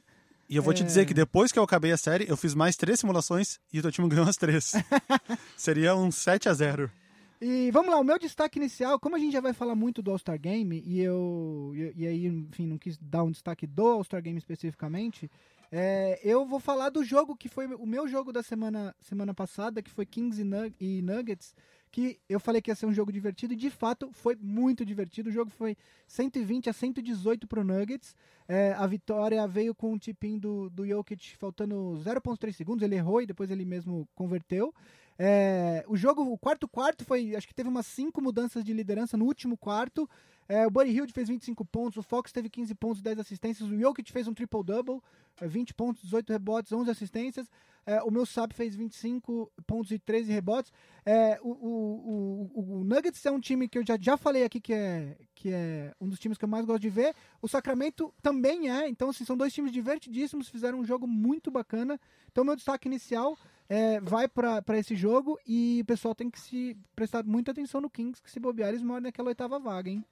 E 0.49 0.55
eu 0.57 0.63
vou 0.63 0.73
te 0.75 0.83
É. 0.83 0.87
dizer 0.87 1.05
que 1.07 1.15
depois 1.15 1.51
que 1.51 1.59
eu 1.59 1.63
acabei 1.63 1.91
a 1.93 1.97
série, 1.97 2.27
eu 2.29 2.37
fiz 2.37 2.55
mais 2.55 2.77
três 2.77 3.01
simulações 3.01 3.59
e 3.73 3.79
o 3.79 3.83
teu 3.83 3.91
time 3.91 4.09
ganhou 4.09 4.29
as 4.29 4.37
três. 4.37 4.73
Seria 5.57 5.97
um 5.97 6.11
7 6.11 6.49
a 6.49 6.55
0 6.55 6.91
E 7.41 7.71
vamos 7.71 7.91
lá, 7.91 8.01
o 8.01 8.05
meu 8.05 8.19
destaque 8.19 8.59
inicial, 8.59 8.99
como 8.99 9.15
a 9.15 9.19
gente 9.19 9.33
já 9.33 9.41
vai 9.41 9.53
falar 9.53 9.77
muito 9.77 10.03
do 10.03 10.11
All-Star 10.11 10.39
Game, 10.41 10.83
e 10.85 11.01
eu. 11.01 11.73
E, 11.75 12.03
e 12.03 12.07
aí, 12.07 12.27
enfim, 12.27 12.67
não 12.67 12.77
quis 12.79 12.99
dar 12.99 13.23
um 13.23 13.31
destaque 13.31 13.65
do 13.67 13.87
All-Star 13.87 14.21
Game 14.21 14.37
especificamente. 14.39 15.31
é, 15.71 16.19
eu 16.25 16.45
vou 16.45 16.59
falar 16.59 16.91
do 16.91 17.05
jogo 17.05 17.37
que 17.37 17.49
foi 17.49 17.67
o 17.67 17.87
meu 17.87 18.09
jogo 18.09 18.33
da 18.33 18.43
semana, 18.43 18.95
semana 19.01 19.33
passada, 19.33 19.81
que 19.83 19.91
foi 19.91 20.05
Kings 20.05 20.41
e, 20.41 20.45
Nug- 20.45 20.75
Nuggets, 21.03 21.55
que 21.93 22.19
eu 22.29 22.41
falei 22.41 22.61
que 22.61 22.71
ia 22.71 22.75
ser 22.75 22.87
um 22.87 22.93
jogo 22.93 23.13
divertido, 23.13 23.53
e 23.53 23.57
de 23.57 23.71
fato 23.71 24.11
foi 24.13 24.37
muito 24.41 24.85
divertido. 24.85 25.31
O 25.31 25.33
jogo 25.33 25.51
foi 25.51 25.77
120 26.09 26.69
a 26.69 26.73
118 26.73 27.47
pro 27.47 27.63
Nuggets. 27.63 28.17
É, 28.49 28.73
a 28.73 28.87
vitória 28.87 29.47
veio 29.47 29.75
com 29.75 29.93
um 29.93 29.99
tipinho 29.99 30.41
do, 30.41 30.71
do 30.71 30.85
Jokic 30.87 31.37
faltando 31.37 31.75
0,3 32.03 32.53
segundos, 32.53 32.83
ele 32.83 32.97
errou 32.97 33.23
e 33.23 33.27
depois 33.27 33.49
ele 33.51 33.65
mesmo 33.65 34.09
converteu. 34.15 34.75
É, 35.19 35.85
o 35.89 35.97
jogo, 35.97 36.23
o 36.23 36.39
quarto 36.39 36.69
quarto 36.69 37.05
foi, 37.05 37.35
acho 37.35 37.49
que 37.49 37.55
teve 37.55 37.69
umas 37.69 37.87
cinco 37.87 38.23
mudanças 38.23 38.63
de 38.63 38.73
liderança 38.73 39.17
no 39.17 39.25
último 39.25 39.57
quarto. 39.57 40.09
É, 40.49 40.67
o 40.67 40.71
Buddy 40.71 40.91
Hield 40.91 41.13
fez 41.13 41.29
25 41.29 41.63
pontos, 41.65 41.99
o 41.99 42.03
Fox 42.03 42.33
teve 42.33 42.49
15 42.49 42.75
pontos, 42.75 43.03
10 43.03 43.19
assistências, 43.19 43.69
o 43.69 43.79
Jokic 43.79 44.11
fez 44.11 44.27
um 44.27 44.33
triple-double, 44.33 45.03
é, 45.41 45.47
20 45.47 45.75
pontos, 45.75 46.03
18 46.03 46.33
rebotes, 46.33 46.73
11 46.73 46.91
assistências. 46.91 47.51
É, 47.85 48.03
o 48.03 48.11
meu 48.11 48.27
Sab 48.27 48.53
fez 48.53 48.75
25 48.75 49.51
pontos 49.67 49.91
e 49.91 49.99
13 49.99 50.31
rebotes. 50.31 50.71
É, 51.07 51.39
o, 51.43 51.49
o, 51.49 52.51
o, 52.55 52.81
o 52.81 52.85
Nuggets 52.85 53.25
é 53.25 53.31
um 53.31 53.41
time 53.41 53.67
que 53.67 53.79
eu 53.79 53.87
já, 53.87 53.97
já 53.99 54.17
falei 54.17 54.45
aqui 54.45 54.61
que 54.61 54.75
é, 54.75 55.17
que 55.35 55.51
é 55.51 55.95
um 55.99 56.07
dos 56.07 56.19
times 56.19 56.37
que 56.37 56.45
eu 56.45 56.49
mais 56.49 56.67
gosto 56.67 56.83
de 56.83 56.91
ver. 56.91 57.15
O 57.41 57.49
Sacramento 57.49 58.13
também 58.23 58.71
é, 58.71 58.89
então 58.89 59.09
assim, 59.09 59.25
são 59.25 59.39
dois 59.39 59.55
times 59.55 59.73
divertidíssimos, 59.73 60.51
fizeram 60.51 60.81
um 60.81 60.85
jogo 60.85 61.07
muito 61.07 61.51
bacana. 61.51 61.99
Então 62.31 62.45
meu 62.45 62.57
destaque 62.57 62.89
inicial 62.89 63.39
é, 63.69 64.01
vai 64.01 64.29
para 64.29 64.79
esse 64.79 64.95
jogo 64.97 65.39
e 65.47 65.81
o 65.83 65.85
pessoal 65.85 66.15
tem 66.15 66.31
que 66.31 66.41
se 66.41 66.77
prestar 66.97 67.25
muita 67.25 67.51
atenção 67.51 67.81
no 67.81 67.91
Kings, 67.91 68.21
que 68.23 68.31
se 68.31 68.41
bobear 68.41 68.71
eles 68.71 68.83
moram 68.83 69.03
naquela 69.03 69.29
oitava 69.29 69.59
vaga, 69.59 69.91
hein? 69.91 70.05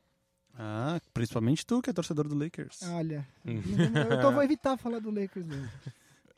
Ah, 0.58 0.98
principalmente 1.12 1.66
tu, 1.66 1.82
que 1.82 1.90
é 1.90 1.92
torcedor 1.92 2.26
do 2.28 2.34
Lakers. 2.34 2.80
Olha, 2.90 3.26
Hum. 3.46 3.60
eu 4.10 4.20
tô, 4.20 4.32
vou 4.32 4.42
evitar 4.42 4.76
falar 4.78 4.98
do 5.00 5.10
Lakers 5.10 5.44
mesmo. 5.46 5.68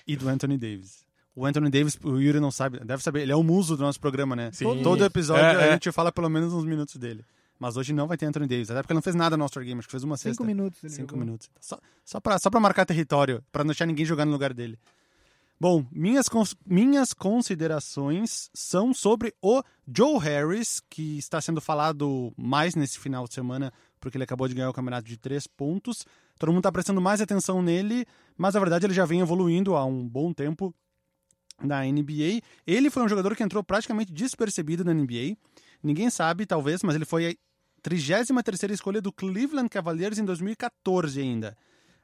E 0.07 0.17
do 0.17 0.29
Anthony 0.29 0.57
Davis. 0.59 1.07
O 1.37 1.47
Anthony 1.47 1.71
Davis, 1.71 1.97
o 2.03 2.19
Yuri 2.19 2.41
não 2.41 2.51
sabe, 2.51 2.81
deve 2.85 3.01
saber, 3.03 3.21
ele 3.23 3.31
é 3.31 3.37
o 3.37 3.45
muso 3.45 3.77
do 3.77 3.83
nosso 3.85 4.01
programa, 4.01 4.35
né? 4.35 4.51
Sim. 4.53 4.83
Todo, 4.83 5.05
episódio 5.05 5.45
É, 5.45 5.67
é. 5.67 5.69
a 5.69 5.73
gente 5.75 5.93
fala 5.93 6.11
pelo 6.11 6.29
menos 6.29 6.53
uns 6.53 6.65
minutos 6.65 6.97
dele. 6.97 7.25
Mas 7.61 7.77
hoje 7.77 7.93
não 7.93 8.07
vai 8.09 8.17
ter 8.17 8.27
Anthony 8.27 8.47
Davis, 8.49 8.71
até 8.71 8.83
porque 8.83 8.93
ele 8.93 8.97
não 8.99 9.03
fez 9.03 9.15
nada 9.15 9.37
no 9.37 9.43
All-Star 9.45 9.65
Game, 9.65 9.79
acho 9.79 9.87
que 9.89 9.93
fez 9.93 10.03
uma 10.05 10.17
Cinco 10.17 10.29
sexta. 10.31 10.45
minutos 10.45 10.83
ele 10.83 10.93
Cinco 10.93 11.11
jogou. 11.11 11.25
minutos. 11.25 11.51
Só, 11.61 11.79
só, 12.05 12.21
pra, 12.21 12.39
só 12.41 12.51
pra 12.51 12.59
marcar 12.61 12.85
território, 12.87 13.43
pra 13.53 13.63
não 13.63 13.69
deixar 13.69 13.87
ninguém 13.87 14.05
jogar 14.05 14.25
no 14.25 14.33
lugar 14.33 14.53
dele. 14.53 14.79
Bom, 15.61 15.85
minhas, 15.91 16.29
cons- 16.29 16.55
minhas 16.65 17.13
considerações 17.13 18.49
são 18.55 18.95
sobre 18.95 19.35
o 19.43 19.61
Joe 19.93 20.19
Harris, 20.21 20.81
que 20.89 21.19
está 21.19 21.41
sendo 21.41 21.61
falado 21.61 22.33
mais 22.37 22.77
nesse 22.77 22.99
final 22.99 23.27
de 23.27 23.35
semana, 23.35 23.73
porque 23.99 24.17
ele 24.17 24.25
acabou 24.25 24.47
de 24.47 24.55
ganhar 24.55 24.71
o 24.71 24.73
campeonato 24.73 25.09
de 25.09 25.17
três 25.17 25.49
pontos. 25.49 26.07
Todo 26.39 26.51
mundo 26.51 26.61
está 26.61 26.71
prestando 26.71 27.01
mais 27.01 27.21
atenção 27.21 27.61
nele, 27.61 28.07
mas 28.37 28.55
na 28.55 28.61
verdade 28.61 28.87
ele 28.87 28.95
já 28.95 29.05
vem 29.05 29.19
evoluindo 29.21 29.75
há 29.75 29.85
um 29.85 30.09
bom 30.09 30.33
tempo 30.33 30.73
na 31.61 31.83
NBA. 31.85 32.41
Ele 32.65 32.89
foi 32.89 33.03
um 33.03 33.09
jogador 33.09 33.35
que 33.35 33.43
entrou 33.43 33.65
praticamente 33.65 34.13
despercebido 34.13 34.85
na 34.85 34.95
NBA. 34.95 35.37
Ninguém 35.83 36.09
sabe, 36.09 36.47
talvez, 36.47 36.85
mas 36.85 36.95
ele 36.95 37.05
foi 37.05 37.31
a 37.31 37.35
33ª 37.83 38.71
escolha 38.71 39.01
do 39.01 39.13
Cleveland 39.13 39.69
Cavaliers 39.69 40.19
em 40.19 40.25
2014 40.25 41.21
ainda. 41.21 41.57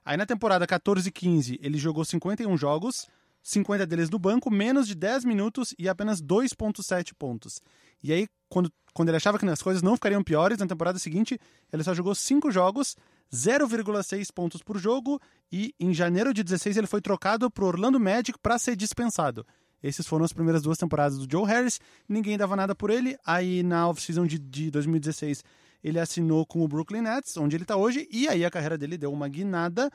Aí 0.05 0.17
na 0.17 0.27
temporada 0.27 0.67
14 0.67 1.09
e 1.09 1.13
15, 1.13 1.59
ele 1.63 1.79
jogou 1.79 2.05
51 2.05 2.57
jogos, 2.57 3.07
50 3.45 3.87
deles 3.87 4.09
no 4.09 4.19
banco, 4.19 4.51
menos 4.51 4.89
de 4.89 4.95
10 4.95 5.27
minutos 5.27 5.75
e 5.79 5.87
apenas 5.87 6.21
2.7 6.21 7.13
pontos. 7.17 7.61
E 8.03 8.11
aí, 8.11 8.27
quando, 8.49 8.73
quando 8.95 9.11
ele 9.11 9.19
achava 9.19 9.39
que 9.39 9.45
as 9.47 9.63
coisas 9.63 9.83
não 9.83 9.95
ficariam 9.95 10.25
piores, 10.25 10.59
na 10.59 10.67
temporada 10.67 10.99
seguinte, 10.99 11.39
ele 11.71 11.85
só 11.85 11.95
jogou 11.95 12.15
5 12.15 12.51
jogos, 12.51 12.97
0,6 13.31 14.29
pontos 14.35 14.63
por 14.63 14.79
jogo, 14.79 15.21
e 15.53 15.75
em 15.79 15.93
janeiro 15.93 16.33
de 16.33 16.43
16 16.43 16.79
ele 16.79 16.87
foi 16.87 17.03
trocado 17.03 17.51
para 17.51 17.67
Orlando 17.67 18.01
Magic 18.01 18.39
para 18.41 18.59
ser 18.59 18.75
dispensado. 18.75 19.47
Essas 19.83 20.07
foram 20.07 20.25
as 20.25 20.33
primeiras 20.33 20.63
duas 20.63 20.79
temporadas 20.79 21.19
do 21.19 21.31
Joe 21.31 21.47
Harris, 21.47 21.79
ninguém 22.09 22.39
dava 22.39 22.57
nada 22.57 22.75
por 22.75 22.89
ele. 22.89 23.15
Aí 23.27 23.63
na 23.63 23.87
off-season 23.87 24.27
de, 24.27 24.39
de 24.39 24.71
2016 24.71 25.45
ele 25.83 26.01
assinou 26.01 26.47
com 26.47 26.65
o 26.65 26.69
Brooklyn 26.69 27.03
Nets, 27.03 27.37
onde 27.37 27.57
ele 27.57 27.65
está 27.65 27.77
hoje, 27.77 28.09
e 28.11 28.27
aí 28.27 28.43
a 28.43 28.51
carreira 28.51 28.79
dele 28.79 28.97
deu 28.97 29.13
uma 29.13 29.29
guinada. 29.29 29.91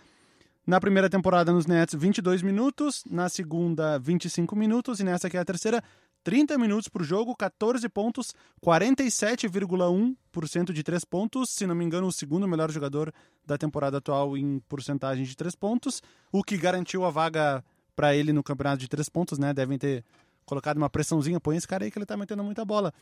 Na 0.70 0.80
primeira 0.80 1.10
temporada 1.10 1.52
nos 1.52 1.66
Nets, 1.66 1.96
22 1.96 2.44
minutos, 2.44 3.04
na 3.10 3.28
segunda, 3.28 3.98
25 3.98 4.56
minutos, 4.56 5.00
e 5.00 5.04
nessa 5.04 5.26
aqui 5.26 5.36
é 5.36 5.40
a 5.40 5.44
terceira, 5.44 5.84
30 6.24 6.60
minutos 6.60 6.88
por 6.88 7.02
jogo, 7.02 7.36
14 7.36 7.90
pontos, 7.90 8.36
47,1% 8.64 10.72
de 10.72 10.84
3 10.84 11.04
pontos, 11.06 11.50
se 11.50 11.66
não 11.66 11.74
me 11.74 11.84
engano, 11.84 12.06
o 12.06 12.12
segundo 12.12 12.48
melhor 12.48 12.70
jogador 12.70 13.12
da 13.44 13.58
temporada 13.58 13.98
atual 13.98 14.38
em 14.38 14.60
porcentagem 14.70 15.26
de 15.26 15.36
3 15.36 15.56
pontos, 15.56 16.04
o 16.32 16.44
que 16.44 16.56
garantiu 16.56 17.04
a 17.04 17.10
vaga 17.10 17.66
para 17.96 18.16
ele 18.16 18.32
no 18.32 18.44
campeonato 18.44 18.78
de 18.78 18.88
3 18.88 19.10
pontos, 19.10 19.40
né? 19.40 19.52
Devem 19.52 19.80
ter 19.80 20.06
colocado 20.46 20.78
uma 20.78 20.88
pressãozinha, 20.88 21.40
põe 21.40 21.58
esse 21.58 21.68
cara 21.68 21.84
aí 21.84 21.90
que 21.90 21.98
ele 21.98 22.06
tá 22.06 22.16
metendo 22.16 22.44
muita 22.44 22.64
bola. 22.64 22.94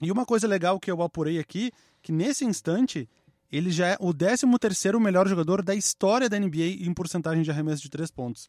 E 0.00 0.12
uma 0.12 0.24
coisa 0.24 0.46
legal 0.46 0.78
que 0.78 0.88
eu 0.88 1.02
apurei 1.02 1.40
aqui, 1.40 1.72
que 2.00 2.12
nesse 2.12 2.44
instante 2.44 3.08
ele 3.50 3.70
já 3.70 3.88
é 3.88 3.96
o 4.00 4.12
13º 4.12 4.98
melhor 5.00 5.26
jogador 5.28 5.62
da 5.62 5.74
história 5.74 6.28
da 6.28 6.38
NBA 6.38 6.84
em 6.86 6.94
porcentagem 6.94 7.42
de 7.42 7.50
arremesso 7.50 7.82
de 7.82 7.90
três 7.90 8.10
pontos. 8.10 8.48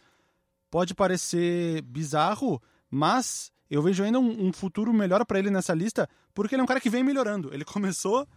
Pode 0.69 0.93
parecer 0.93 1.81
bizarro, 1.81 2.61
mas 2.89 3.51
eu 3.69 3.81
vejo 3.81 4.03
ainda 4.03 4.19
um, 4.19 4.47
um 4.47 4.53
futuro 4.53 4.93
melhor 4.93 5.25
para 5.25 5.39
ele 5.39 5.49
nessa 5.49 5.73
lista, 5.73 6.07
porque 6.33 6.55
ele 6.55 6.61
é 6.61 6.63
um 6.63 6.67
cara 6.67 6.79
que 6.79 6.89
vem 6.89 7.03
melhorando. 7.03 7.53
Ele 7.53 7.65
começou 7.65 8.27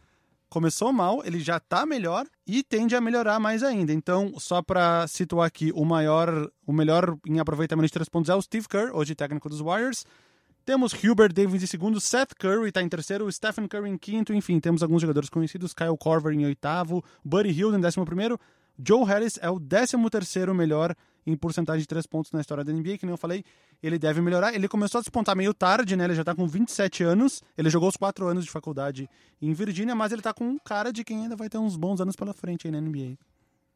começou 0.54 0.92
mal, 0.92 1.20
ele 1.24 1.40
já 1.40 1.58
tá 1.58 1.84
melhor 1.84 2.24
e 2.46 2.62
tende 2.62 2.94
a 2.94 3.00
melhorar 3.00 3.40
mais 3.40 3.64
ainda. 3.64 3.92
Então, 3.92 4.34
só 4.38 4.62
para 4.62 5.04
situar 5.08 5.48
aqui, 5.48 5.72
o 5.74 5.84
maior, 5.84 6.48
o 6.64 6.72
melhor 6.72 7.18
em 7.26 7.40
aproveitamento 7.40 7.86
de 7.88 7.92
três 7.92 8.08
pontos 8.08 8.30
é 8.30 8.34
o 8.36 8.40
Steve 8.40 8.68
Kerr, 8.68 8.94
hoje 8.94 9.16
técnico 9.16 9.48
dos 9.48 9.60
Warriors. 9.60 10.04
Temos 10.64 10.92
Hubert 10.94 11.32
Davis 11.32 11.62
em 11.62 11.66
segundo, 11.66 12.00
Seth 12.00 12.34
Curry 12.38 12.68
está 12.68 12.80
em 12.82 12.88
terceiro, 12.88 13.30
Stephen 13.30 13.68
Curry 13.68 13.90
em 13.90 13.98
quinto, 13.98 14.32
enfim, 14.32 14.58
temos 14.58 14.82
alguns 14.82 15.02
jogadores 15.02 15.28
conhecidos, 15.28 15.74
Kyle 15.74 15.96
Korver 15.98 16.32
em 16.32 16.46
oitavo, 16.46 17.04
Buddy 17.22 17.50
Hield 17.50 17.76
em 17.76 17.80
décimo 17.80 18.06
primeiro, 18.06 18.40
Joe 18.78 19.04
Harris 19.04 19.38
é 19.42 19.50
o 19.50 19.58
décimo 19.58 20.08
terceiro 20.08 20.54
melhor 20.54 20.94
em 21.26 21.36
porcentagem 21.36 21.80
de 21.80 21.86
três 21.86 22.06
pontos 22.06 22.32
na 22.32 22.40
história 22.40 22.64
da 22.64 22.72
NBA, 22.72 22.98
que 22.98 23.06
nem 23.06 23.12
eu 23.12 23.16
falei, 23.16 23.44
ele 23.82 23.98
deve 23.98 24.20
melhorar. 24.20 24.54
Ele 24.54 24.68
começou 24.68 24.98
a 24.98 25.00
despontar 25.00 25.34
meio 25.36 25.54
tarde, 25.54 25.96
né? 25.96 26.04
Ele 26.04 26.14
já 26.14 26.22
está 26.22 26.34
com 26.34 26.46
27 26.46 27.02
anos, 27.02 27.42
ele 27.56 27.70
jogou 27.70 27.88
os 27.88 27.96
quatro 27.96 28.26
anos 28.26 28.44
de 28.44 28.50
faculdade 28.50 29.08
em 29.40 29.52
Virgínia, 29.52 29.94
mas 29.94 30.12
ele 30.12 30.20
está 30.20 30.34
com 30.34 30.44
um 30.44 30.58
cara 30.58 30.92
de 30.92 31.02
quem 31.04 31.22
ainda 31.22 31.36
vai 31.36 31.48
ter 31.48 31.56
uns 31.58 31.76
bons 31.76 32.00
anos 32.00 32.16
pela 32.16 32.34
frente 32.34 32.66
aí 32.66 32.70
na 32.70 32.80
NBA. 32.80 33.16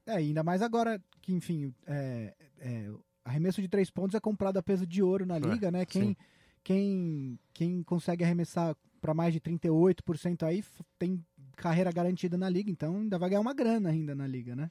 É, 0.06 0.16
ainda 0.16 0.42
mais 0.42 0.60
agora 0.62 1.00
que, 1.22 1.32
enfim, 1.32 1.72
é, 1.86 2.34
é, 2.58 2.90
arremesso 3.24 3.62
de 3.62 3.68
três 3.68 3.90
pontos 3.90 4.14
é 4.14 4.20
comprado 4.20 4.58
a 4.58 4.62
peso 4.62 4.86
de 4.86 5.02
ouro 5.02 5.24
na 5.24 5.36
É, 5.36 5.40
liga, 5.40 5.70
né? 5.70 5.86
Quem, 5.86 6.16
quem, 6.62 7.38
quem 7.52 7.82
consegue 7.82 8.24
arremessar 8.24 8.76
para 9.00 9.14
mais 9.14 9.32
de 9.32 9.40
38% 9.40 10.42
aí 10.42 10.64
tem 10.98 11.24
carreira 11.56 11.90
garantida 11.90 12.36
na 12.36 12.48
liga, 12.48 12.70
então 12.70 12.96
ainda 12.96 13.18
vai 13.18 13.30
ganhar 13.30 13.40
uma 13.40 13.54
grana 13.54 13.90
ainda 13.90 14.14
na 14.14 14.26
liga, 14.26 14.54
né? 14.54 14.70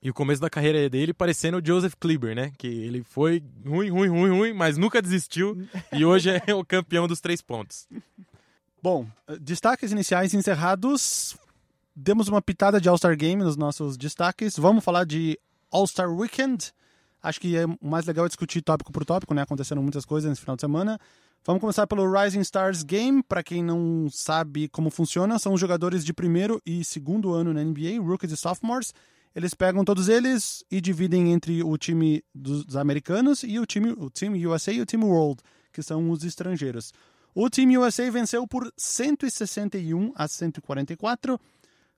E 0.00 0.10
o 0.10 0.14
começo 0.14 0.40
da 0.40 0.50
carreira 0.50 0.88
dele 0.88 1.12
parecendo 1.12 1.58
o 1.58 1.64
Joseph 1.64 1.94
Kleber, 1.98 2.34
né? 2.34 2.52
Que 2.56 2.66
ele 2.66 3.02
foi 3.02 3.42
ruim, 3.64 3.90
ruim, 3.90 4.08
ruim, 4.08 4.30
ruim, 4.30 4.52
mas 4.52 4.76
nunca 4.76 5.02
desistiu. 5.02 5.56
e 5.92 6.04
hoje 6.04 6.30
é 6.46 6.54
o 6.54 6.64
campeão 6.64 7.08
dos 7.08 7.20
três 7.20 7.40
pontos. 7.40 7.88
Bom, 8.82 9.06
eh, 9.28 9.38
destaques 9.40 9.92
iniciais 9.92 10.34
encerrados. 10.34 11.36
Demos 11.94 12.28
uma 12.28 12.40
pitada 12.40 12.80
de 12.80 12.88
All-Star 12.88 13.16
Game 13.16 13.42
nos 13.42 13.56
nossos 13.56 13.96
destaques. 13.96 14.56
Vamos 14.56 14.84
falar 14.84 15.04
de 15.04 15.38
All-Star 15.70 16.10
Weekend. 16.12 16.72
Acho 17.22 17.40
que 17.40 17.56
é 17.56 17.64
mais 17.80 18.04
legal 18.06 18.26
discutir 18.26 18.62
tópico 18.62 18.90
por 18.92 19.04
tópico, 19.04 19.32
né? 19.32 19.42
Aconteceram 19.42 19.82
muitas 19.82 20.04
coisas 20.04 20.28
nesse 20.28 20.40
final 20.40 20.56
de 20.56 20.62
semana. 20.62 20.98
Vamos 21.44 21.60
começar 21.60 21.86
pelo 21.86 22.10
Rising 22.10 22.40
Stars 22.40 22.82
Game. 22.82 23.22
Para 23.22 23.42
quem 23.42 23.62
não 23.62 24.08
sabe 24.10 24.68
como 24.68 24.90
funciona, 24.90 25.38
são 25.38 25.54
os 25.54 25.60
jogadores 25.60 26.04
de 26.04 26.12
primeiro 26.12 26.60
e 26.64 26.84
segundo 26.84 27.32
ano 27.32 27.52
na 27.52 27.62
NBA, 27.62 28.00
rookies 28.00 28.32
e 28.32 28.36
sophomores. 28.36 28.92
Eles 29.34 29.54
pegam 29.54 29.84
todos 29.84 30.08
eles 30.08 30.64
e 30.70 30.80
dividem 30.80 31.32
entre 31.32 31.62
o 31.62 31.76
time 31.78 32.22
dos, 32.34 32.76
americanos 32.76 33.42
e 33.42 33.58
o 33.58 33.64
time, 33.64 33.92
o 33.92 34.10
time 34.10 34.46
USA 34.46 34.72
e 34.72 34.80
o 34.80 34.86
time 34.86 35.04
World, 35.04 35.40
que 35.72 35.82
são 35.82 36.10
os 36.10 36.22
estrangeiros. 36.22 36.92
O 37.34 37.48
time 37.48 37.78
USA 37.78 38.10
venceu 38.10 38.46
por 38.46 38.70
161 38.76 40.12
a 40.14 40.28
144. 40.28 41.40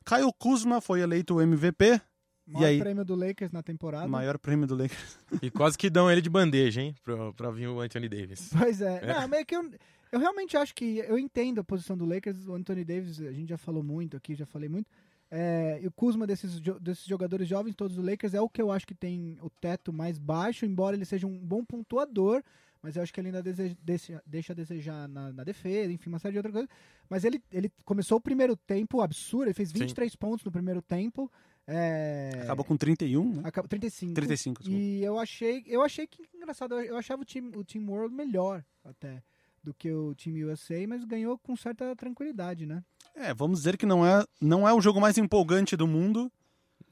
Kyle 0.07 0.33
Kuzma 0.38 0.81
foi 0.81 1.00
eleito 1.00 1.40
MVP, 1.40 2.00
Maior 2.46 2.66
aí? 2.66 2.78
prêmio 2.78 3.04
do 3.04 3.14
Lakers 3.14 3.52
na 3.52 3.62
temporada. 3.62 4.06
maior 4.06 4.38
prêmio 4.38 4.66
do 4.66 4.74
Lakers. 4.74 5.18
E 5.42 5.50
quase 5.50 5.78
que 5.78 5.88
dão 5.88 6.10
ele 6.10 6.20
de 6.20 6.30
bandeja, 6.30 6.82
hein? 6.82 6.94
Pra, 7.02 7.32
pra 7.32 7.50
vir 7.50 7.68
o 7.68 7.80
Anthony 7.80 8.08
Davis. 8.08 8.50
Pois 8.56 8.80
é. 8.80 9.06
Não, 9.06 9.28
mas 9.28 9.40
é 9.40 9.44
que 9.44 9.56
eu, 9.56 9.70
eu 10.12 10.18
realmente 10.20 10.56
acho 10.56 10.74
que 10.74 10.98
eu 10.98 11.18
entendo 11.18 11.60
a 11.60 11.64
posição 11.64 11.96
do 11.96 12.04
Lakers. 12.04 12.46
O 12.46 12.54
Anthony 12.54 12.84
Davis, 12.84 13.20
a 13.20 13.32
gente 13.32 13.48
já 13.48 13.58
falou 13.58 13.82
muito 13.82 14.16
aqui, 14.16 14.34
já 14.34 14.46
falei 14.46 14.68
muito. 14.68 14.88
É, 15.30 15.80
e 15.82 15.86
o 15.86 15.92
Kuzma 15.92 16.26
desses, 16.26 16.60
desses 16.80 17.04
jogadores 17.04 17.48
jovens 17.48 17.74
todos 17.74 17.96
do 17.96 18.02
Lakers 18.02 18.34
é 18.34 18.40
o 18.40 18.48
que 18.48 18.62
eu 18.62 18.70
acho 18.70 18.86
que 18.86 18.94
tem 18.94 19.36
o 19.42 19.50
teto 19.50 19.92
mais 19.92 20.18
baixo, 20.18 20.64
embora 20.64 20.94
ele 20.94 21.04
seja 21.04 21.26
um 21.26 21.36
bom 21.36 21.64
pontuador, 21.64 22.42
mas 22.80 22.94
eu 22.94 23.02
acho 23.02 23.12
que 23.12 23.20
ele 23.20 23.28
ainda 23.28 23.42
deseja, 23.42 23.74
deixa, 23.82 24.22
deixa 24.24 24.52
a 24.52 24.56
desejar 24.56 25.08
na, 25.08 25.32
na 25.32 25.42
defesa, 25.42 25.90
enfim, 25.90 26.10
uma 26.10 26.18
série 26.18 26.32
de 26.32 26.38
outras 26.38 26.52
coisas. 26.52 26.70
Mas 27.08 27.24
ele, 27.24 27.42
ele 27.50 27.72
começou 27.84 28.18
o 28.18 28.20
primeiro 28.20 28.54
tempo 28.54 29.00
absurdo, 29.00 29.46
ele 29.46 29.54
fez 29.54 29.72
23 29.72 30.14
pontos 30.14 30.44
no 30.44 30.52
primeiro 30.52 30.80
tempo. 30.80 31.28
É, 31.66 32.40
Acabou 32.42 32.64
com 32.64 32.76
31, 32.76 33.37
né? 33.37 33.42
acabou- 33.44 33.68
35. 33.68 34.14
35, 34.14 34.62
desculpa. 34.62 34.83
E 34.85 35.02
eu 35.02 35.18
achei, 35.18 35.64
eu 35.66 35.83
achei 35.83 36.06
que 36.06 36.23
engraçado, 36.35 36.75
eu 36.80 36.97
achava 36.97 37.23
o 37.23 37.25
Team, 37.25 37.50
o 37.56 37.64
team 37.64 37.87
World 37.88 38.14
melhor 38.14 38.62
até 38.85 39.23
do 39.62 39.73
que 39.73 39.90
o 39.90 40.14
Team 40.14 40.37
USA, 40.47 40.87
mas 40.87 41.04
ganhou 41.04 41.38
com 41.38 41.56
certa 41.56 41.97
tranquilidade, 41.97 42.66
né? 42.66 42.85
É, 43.14 43.33
vamos 43.33 43.61
dizer 43.61 43.78
que 43.78 43.87
não 43.87 44.04
é, 44.06 44.23
não 44.38 44.68
é 44.68 44.75
o 44.75 44.80
jogo 44.80 45.00
mais 45.00 45.16
empolgante 45.16 45.75
do 45.75 45.87
mundo. 45.87 46.30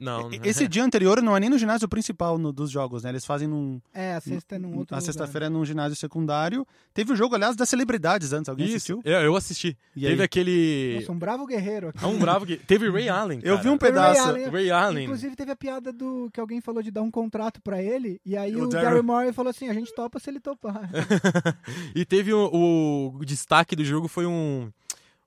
Não, 0.03 0.29
né? 0.29 0.37
Esse 0.43 0.67
dia 0.67 0.83
anterior 0.83 1.21
não 1.21 1.35
é 1.35 1.39
nem 1.39 1.49
no 1.49 1.57
ginásio 1.57 1.87
principal 1.87 2.37
no- 2.37 2.51
dos 2.51 2.69
jogos, 2.69 3.03
né? 3.03 3.09
Eles 3.09 3.25
fazem 3.25 3.47
num. 3.47 3.79
É, 3.93 4.15
a 4.15 4.21
sexta 4.21 4.55
é 4.55 4.59
num 4.59 4.77
outro 4.77 4.95
a 4.95 5.01
sexta-feira 5.01 5.45
é 5.45 5.49
num 5.49 5.63
ginásio 5.63 5.95
secundário. 5.97 6.67
Teve 6.93 7.13
o 7.13 7.15
jogo, 7.15 7.35
aliás, 7.35 7.55
das 7.55 7.69
celebridades 7.69 8.33
antes. 8.33 8.49
Alguém 8.49 8.65
Isso, 8.67 8.75
assistiu? 8.75 9.01
eu, 9.05 9.19
eu 9.21 9.35
assisti. 9.35 9.77
E 9.95 10.01
Teve 10.01 10.13
aí? 10.13 10.21
aquele. 10.21 10.95
Nossa, 10.99 11.11
um 11.11 11.17
bravo 11.17 11.45
guerreiro 11.45 11.89
aqui. 11.89 12.03
É 12.03 12.07
um 12.07 12.19
bravo 12.19 12.45
que. 12.45 12.57
Teve 12.57 12.89
Ray 12.89 13.07
Allen. 13.09 13.39
Eu 13.43 13.57
vi 13.59 13.69
um 13.69 13.77
Teve 13.77 13.97
Ray 13.97 14.11
pedaço. 14.13 14.29
Allen. 14.29 14.49
Ray 14.49 14.71
Allen. 14.71 15.03
Inclusive 15.05 15.35
teve 15.35 15.51
a 15.51 15.55
piada 15.55 15.93
do 15.93 16.29
que 16.33 16.39
alguém 16.39 16.59
falou 16.61 16.83
de 16.83 16.91
dar 16.91 17.01
um 17.01 17.09
contrato 17.11 17.61
pra 17.61 17.81
ele, 17.81 18.19
e 18.25 18.35
aí 18.35 18.55
O 18.55 18.65
o, 18.65 18.67
Daryl- 18.67 18.89
Daryl 18.89 19.03
Morey 19.03 19.31
falou 19.33 19.49
assim, 19.51 19.69
a 19.69 19.73
gente 19.73 19.93
topa 19.95 20.19
se 20.19 20.29
ele 20.29 20.39
topar. 20.39 20.89
e 21.95 22.05
teve 22.05 22.33
o, 22.33 23.13
o 23.19 23.25
destaque 23.25 23.75
do 23.75 23.83
jogo 23.85 24.07
foi 24.07 24.25
um. 24.25 24.69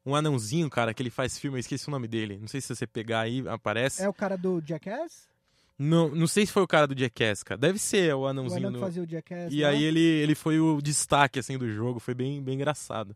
Um 0.07 0.15
anãozinho, 0.15 0.71
cara, 0.71 0.95
que 0.95 1.03
ele 1.03 1.11
faz 1.11 1.37
filme, 1.39 1.57
eu 1.57 1.61
esqueci 1.61 1.89
o 1.89 1.91
nome 1.91 2.07
dele. 2.07 2.39
Não 2.41 2.47
sei 2.47 2.61
se 2.61 2.73
você 2.75 2.87
pegar 2.87 3.21
aí, 3.23 3.43
aparece. 3.49 4.03
é 4.03 4.09
o 4.09 4.15
cara 4.15 4.37
do 4.39 4.63
Jackass? 4.65 5.29
Não, 5.79 6.09
não 6.15 6.27
sei 6.27 6.47
se 6.47 6.53
foi 6.53 6.63
o 6.63 6.67
cara 6.67 6.87
do 6.87 6.99
Jackass, 6.99 7.43
cara. 7.43 7.59
Deve 7.59 7.79
ser 7.79 8.15
o 8.15 8.21
O 8.21 8.27
anãozinho. 8.27 8.69
anão 8.69 8.71
no- 8.81 8.87
fazia 8.87 9.03
o 9.03 9.07
Jackass 9.07 9.53
E 9.53 9.63
lá. 9.63 9.69
aí 9.71 9.83
ele, 9.85 10.01
ele 10.01 10.35
foi 10.35 10.59
o 10.61 10.81
destaque 10.81 11.39
assim 11.41 11.59
do 11.59 11.69
jogo, 11.71 11.99
foi 12.01 12.15
bem, 12.15 12.43
bem 12.43 12.55
engraçado. 12.55 13.15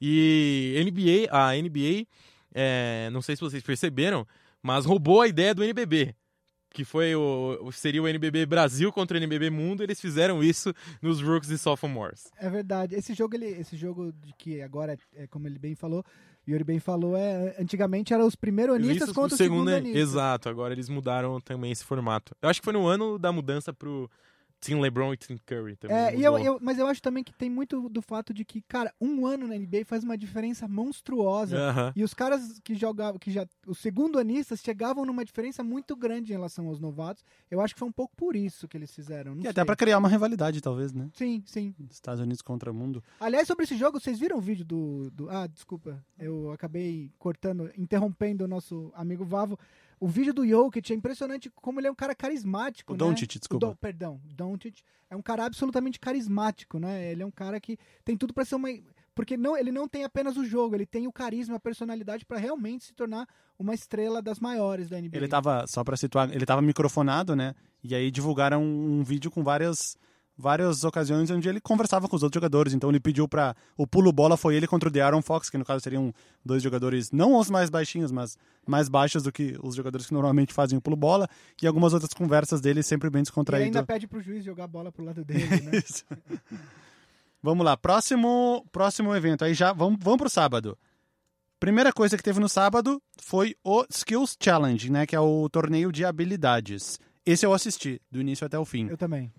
E 0.00 0.74
NBA, 0.84 1.28
a 1.30 1.56
NBA, 1.56 2.06
é, 2.54 3.08
não 3.10 3.22
sei 3.22 3.36
se 3.36 3.40
vocês 3.40 3.62
perceberam, 3.62 4.26
mas 4.62 4.84
roubou 4.84 5.22
a 5.22 5.28
ideia 5.28 5.54
do 5.54 5.62
NBB, 5.64 6.14
que 6.70 6.84
foi 6.84 7.14
o 7.14 7.58
o- 7.62 7.72
seria 7.72 8.02
o 8.02 8.08
NBB 8.08 8.44
Brasil 8.46 8.92
contra 8.92 9.16
o 9.16 9.20
NBB 9.20 9.48
Mundo, 9.48 9.82
eles 9.82 10.00
fizeram 10.00 10.42
isso 10.42 10.74
nos 11.00 11.22
rookies 11.22 11.50
e 11.50 11.56
sophomores. 11.58 12.30
É 12.36 12.50
verdade. 12.50 12.94
Esse 12.94 13.14
jogo, 13.14 13.36
ele, 13.36 13.46
esse 13.46 13.76
jogo 13.76 14.12
de 14.12 14.32
que 14.36 14.60
agora, 14.60 14.98
é, 15.14 15.26
como 15.28 15.46
ele 15.46 15.58
bem 15.58 15.74
falou, 15.74 16.04
Yuri 16.48 16.64
bem 16.64 16.80
falou, 16.80 17.16
é, 17.16 17.54
antigamente 17.58 18.12
eram 18.12 18.26
os 18.26 18.34
primeiros-anistas 18.34 19.08
Isso 19.08 19.14
contra 19.14 19.34
os 19.34 19.38
segundo-anistas. 19.38 19.90
ano- 19.94 19.98
Exato, 20.02 20.48
agora 20.48 20.74
eles 20.74 20.88
mudaram 20.88 21.40
também 21.40 21.70
esse 21.70 21.84
formato. 21.84 22.34
Eu 22.42 22.48
acho 22.48 22.60
que 22.60 22.64
foi 22.64 22.72
no 22.72 22.86
ano 22.86 23.18
da 23.18 23.30
mudança 23.30 23.72
pro 23.72 24.10
Team 24.64 24.80
LeBron 24.80 25.12
e 25.12 25.16
Team 25.16 25.38
Curry 25.44 25.74
também. 25.76 25.96
É, 25.96 26.16
e 26.16 26.22
eu, 26.22 26.38
eu- 26.38 26.58
mas 26.62 26.78
eu 26.78 26.86
acho 26.86 27.02
também 27.02 27.24
que 27.24 27.32
tem 27.32 27.50
muito 27.50 27.88
do 27.88 28.00
fato 28.00 28.32
de 28.32 28.44
que, 28.44 28.62
cara, 28.62 28.94
um 29.00 29.26
ano 29.26 29.48
na 29.48 29.56
NBA 29.56 29.84
faz 29.84 30.04
uma 30.04 30.16
diferença 30.16 30.68
monstruosa. 30.68 31.56
Aham. 31.58 31.92
E 31.96 32.04
os 32.04 32.14
caras 32.14 32.60
que 32.62 32.74
jogavam, 32.74 33.18
que 33.18 33.30
já. 33.30 33.44
Os 33.66 33.78
segundo-anistas 33.78 34.60
chegavam 34.60 35.04
numa 35.04 35.24
diferença 35.24 35.64
muito 35.64 35.96
grande 35.96 36.30
em 36.32 36.36
relação 36.36 36.68
aos 36.68 36.78
novatos. 36.78 37.24
Eu 37.50 37.60
acho 37.60 37.74
que 37.74 37.80
foi 37.80 37.88
um 37.88 37.92
pouco 37.92 38.14
por 38.16 38.36
isso 38.36 38.68
que 38.68 38.76
eles 38.76 38.94
fizeram. 38.94 39.32
Não 39.32 39.40
E 39.40 39.42
sei. 39.42 39.50
até 39.50 39.64
pra 39.64 39.74
criar 39.74 39.98
uma 39.98 40.08
rivalidade, 40.08 40.60
talvez, 40.60 40.92
né? 40.92 41.08
Sim, 41.14 41.42
sim. 41.44 41.74
Estados 41.90 42.20
Unidos 42.22 42.40
contra 42.40 42.70
o 42.70 42.74
mundo. 42.74 43.02
Aliás, 43.18 43.46
sobre 43.48 43.64
esse 43.64 43.76
jogo, 43.76 43.98
vocês 43.98 44.18
viram 44.18 44.38
o 44.38 44.40
vídeo 44.40 44.64
do. 44.64 45.10
do- 45.10 45.28
ah, 45.28 45.46
desculpa. 45.48 46.02
Eu 46.18 46.52
acabei 46.52 47.10
cortando, 47.18 47.68
interrompendo 47.76 48.44
o 48.44 48.48
nosso 48.48 48.92
amigo 48.94 49.24
Vavo. 49.24 49.58
O 50.02 50.08
vídeo 50.08 50.34
do 50.34 50.44
Jokic 50.44 50.92
é 50.92 50.96
impressionante 50.96 51.48
como 51.54 51.78
ele 51.78 51.86
é 51.86 51.90
um 51.90 51.94
cara 51.94 52.12
carismático, 52.12 52.92
O 52.92 52.96
né? 52.96 52.98
Doncic, 52.98 53.36
O 53.36 53.38
desculpa. 53.38 53.66
Do- 53.68 53.76
perdão, 53.76 54.20
Doncic 54.24 54.80
é 55.08 55.14
um 55.14 55.22
cara 55.22 55.44
absolutamente 55.44 56.00
carismático, 56.00 56.80
né? 56.80 57.12
Ele 57.12 57.22
é 57.22 57.26
um 57.26 57.30
cara 57.30 57.60
que 57.60 57.78
tem 58.04 58.16
tudo 58.16 58.34
pra 58.34 58.44
ser 58.44 58.56
uma 58.56 58.68
porque 59.14 59.36
não, 59.36 59.56
ele 59.56 59.70
não 59.70 59.86
tem 59.86 60.02
apenas 60.04 60.36
o 60.36 60.44
jogo, 60.44 60.74
ele 60.74 60.86
tem 60.86 61.06
o 61.06 61.12
carisma, 61.12 61.56
a 61.56 61.60
personalidade 61.60 62.24
pra 62.24 62.38
realmente 62.38 62.86
se 62.86 62.94
tornar 62.94 63.28
uma 63.58 63.74
estrela 63.74 64.20
das 64.22 64.40
maiores 64.40 64.88
da 64.88 64.98
NBA. 65.00 65.16
Ele 65.18 65.28
tava, 65.28 65.66
só 65.68 65.84
pra 65.84 65.96
situar, 65.96 66.32
ele 66.32 66.46
tava 66.46 66.62
microfonado, 66.62 67.36
né? 67.36 67.54
E 67.84 67.94
aí 67.94 68.10
divulgaram 68.10 68.64
um 68.64 69.04
vídeo 69.04 69.30
com 69.30 69.44
várias, 69.44 69.96
várias 70.36 70.84
ocasiões 70.84 71.30
onde 71.30 71.48
ele 71.48 71.60
conversava 71.60 72.08
com 72.08 72.16
os 72.16 72.22
outros 72.22 72.38
jogadores. 72.38 72.72
Então 72.74 72.90
ele 72.90 73.00
pediu 73.00 73.28
pra. 73.28 73.54
O 73.76 73.86
pulo 73.86 74.12
bola 74.12 74.36
foi 74.36 74.56
ele 74.56 74.66
contra 74.66 74.88
o 74.88 74.92
De'Aaron 74.92 75.22
Fox, 75.22 75.48
que 75.50 75.58
no 75.58 75.64
caso 75.64 75.82
seriam 75.82 76.12
dois 76.44 76.62
jogadores, 76.62 77.10
não 77.10 77.36
os 77.36 77.50
mais 77.50 77.70
baixinhos, 77.70 78.10
mas 78.10 78.36
mais 78.66 78.88
baixos 78.88 79.22
do 79.22 79.32
que 79.32 79.56
os 79.62 79.74
jogadores 79.74 80.06
que 80.06 80.14
normalmente 80.14 80.52
fazem 80.52 80.78
o 80.78 80.82
pulo 80.82 80.96
bola. 80.96 81.28
E 81.60 81.66
algumas 81.66 81.92
outras 81.92 82.12
conversas 82.12 82.60
dele 82.60 82.82
sempre 82.82 83.10
bem 83.10 83.20
e 83.20 83.22
descontraído. 83.24 83.66
ainda 83.66 83.82
pede 83.82 84.06
pro 84.06 84.20
juiz 84.20 84.44
jogar 84.44 84.64
a 84.64 84.68
bola 84.68 84.90
pro 84.90 85.04
lado 85.04 85.24
dele, 85.24 85.46
né? 85.62 85.72
Isso. 85.84 86.04
vamos 87.42 87.64
lá, 87.64 87.76
próximo, 87.76 88.64
próximo 88.72 89.14
evento. 89.14 89.44
Aí 89.44 89.54
já 89.54 89.72
vamos, 89.72 89.98
vamos 90.02 90.18
pro 90.18 90.30
sábado. 90.30 90.76
Primeira 91.60 91.92
coisa 91.92 92.16
que 92.16 92.22
teve 92.24 92.40
no 92.40 92.48
sábado 92.48 93.00
foi 93.20 93.54
o 93.62 93.84
Skills 93.88 94.36
Challenge, 94.42 94.90
né? 94.90 95.06
Que 95.06 95.14
é 95.14 95.20
o 95.20 95.48
torneio 95.48 95.92
de 95.92 96.04
habilidades. 96.04 96.98
Esse 97.24 97.46
eu 97.46 97.52
assisti, 97.52 98.02
do 98.10 98.20
início 98.20 98.44
até 98.44 98.58
o 98.58 98.64
fim. 98.64 98.88
Eu 98.88 98.96
também. 98.96 99.32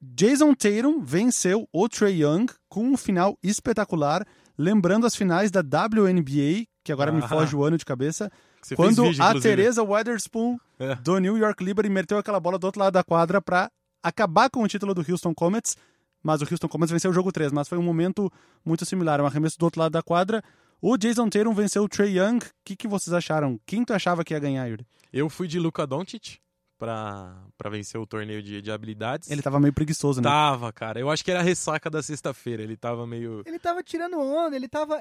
Jason 0.00 0.54
Tatum 0.54 1.00
venceu 1.02 1.68
o 1.72 1.88
Trey 1.88 2.22
Young 2.22 2.46
com 2.68 2.84
um 2.84 2.96
final 2.96 3.38
espetacular, 3.42 4.26
lembrando 4.58 5.06
as 5.06 5.14
finais 5.16 5.50
da 5.50 5.60
WNBA, 5.62 6.66
que 6.84 6.92
agora 6.92 7.10
me 7.12 7.22
Ah. 7.22 7.28
foge 7.28 7.54
o 7.56 7.64
ano 7.64 7.78
de 7.78 7.84
cabeça, 7.84 8.30
quando 8.76 9.02
vídeo, 9.04 9.22
a 9.22 9.28
inclusive. 9.28 9.40
Teresa 9.42 9.82
Weatherspoon 9.82 10.58
É. 10.78 10.94
do 10.96 11.18
New 11.18 11.36
York 11.38 11.62
Liberty 11.64 11.88
meteu 11.88 12.18
aquela 12.18 12.38
bola 12.40 12.58
do 12.58 12.64
outro 12.64 12.80
lado 12.80 12.92
da 12.92 13.02
quadra 13.04 13.40
pra 13.40 13.70
acabar 14.02 14.50
com 14.50 14.62
o 14.62 14.68
título 14.68 14.92
do 14.94 15.04
Houston 15.08 15.34
Comets, 15.34 15.76
mas 16.22 16.42
o 16.42 16.46
Houston 16.50 16.68
Comets 16.68 16.90
venceu 16.92 17.10
o 17.10 17.14
jogo 17.14 17.32
3, 17.32 17.50
mas 17.52 17.68
foi 17.68 17.78
um 17.78 17.82
momento 17.82 18.30
muito 18.64 18.84
similar, 18.84 19.20
um 19.20 19.26
arremesso 19.26 19.58
do 19.58 19.62
outro 19.64 19.80
lado 19.80 19.92
da 19.92 20.02
quadra. 20.02 20.42
O 20.82 20.96
Jason 20.96 21.28
Tatum 21.28 21.52
venceu 21.54 21.84
o 21.84 21.88
Trey 21.88 22.18
Young. 22.18 22.38
O 22.38 22.50
que, 22.64 22.74
que 22.76 22.88
vocês 22.88 23.12
acharam? 23.12 23.58
Quem 23.66 23.84
tu 23.84 23.92
achava 23.92 24.24
que 24.24 24.32
ia 24.34 24.40
ganhar, 24.40 24.66
Yuri? 24.66 24.86
Eu 25.12 25.28
fui 25.28 25.46
de 25.46 25.58
Luka 25.58 25.86
Doncic, 25.86 26.38
pra, 26.80 27.36
pra 27.58 27.70
vencer 27.70 28.00
o 28.00 28.06
torneio 28.06 28.42
de, 28.42 28.60
de 28.62 28.72
habilidades. 28.72 29.30
Ele 29.30 29.42
tava 29.42 29.60
meio 29.60 29.72
preguiçoso, 29.72 30.20
né? 30.20 30.28
Tava, 30.28 30.72
cara. 30.72 30.98
Eu 30.98 31.10
acho 31.10 31.22
que 31.22 31.30
era 31.30 31.40
a 31.40 31.42
ressaca 31.44 31.88
da 31.90 32.02
sexta-feira. 32.02 32.62
Ele 32.62 32.76
tava 32.76 33.06
meio. 33.06 33.42
Ele 33.46 33.58
tava 33.58 33.82
tirando 33.82 34.18
onda, 34.18 34.56
ele 34.56 34.66
tava. 34.66 35.00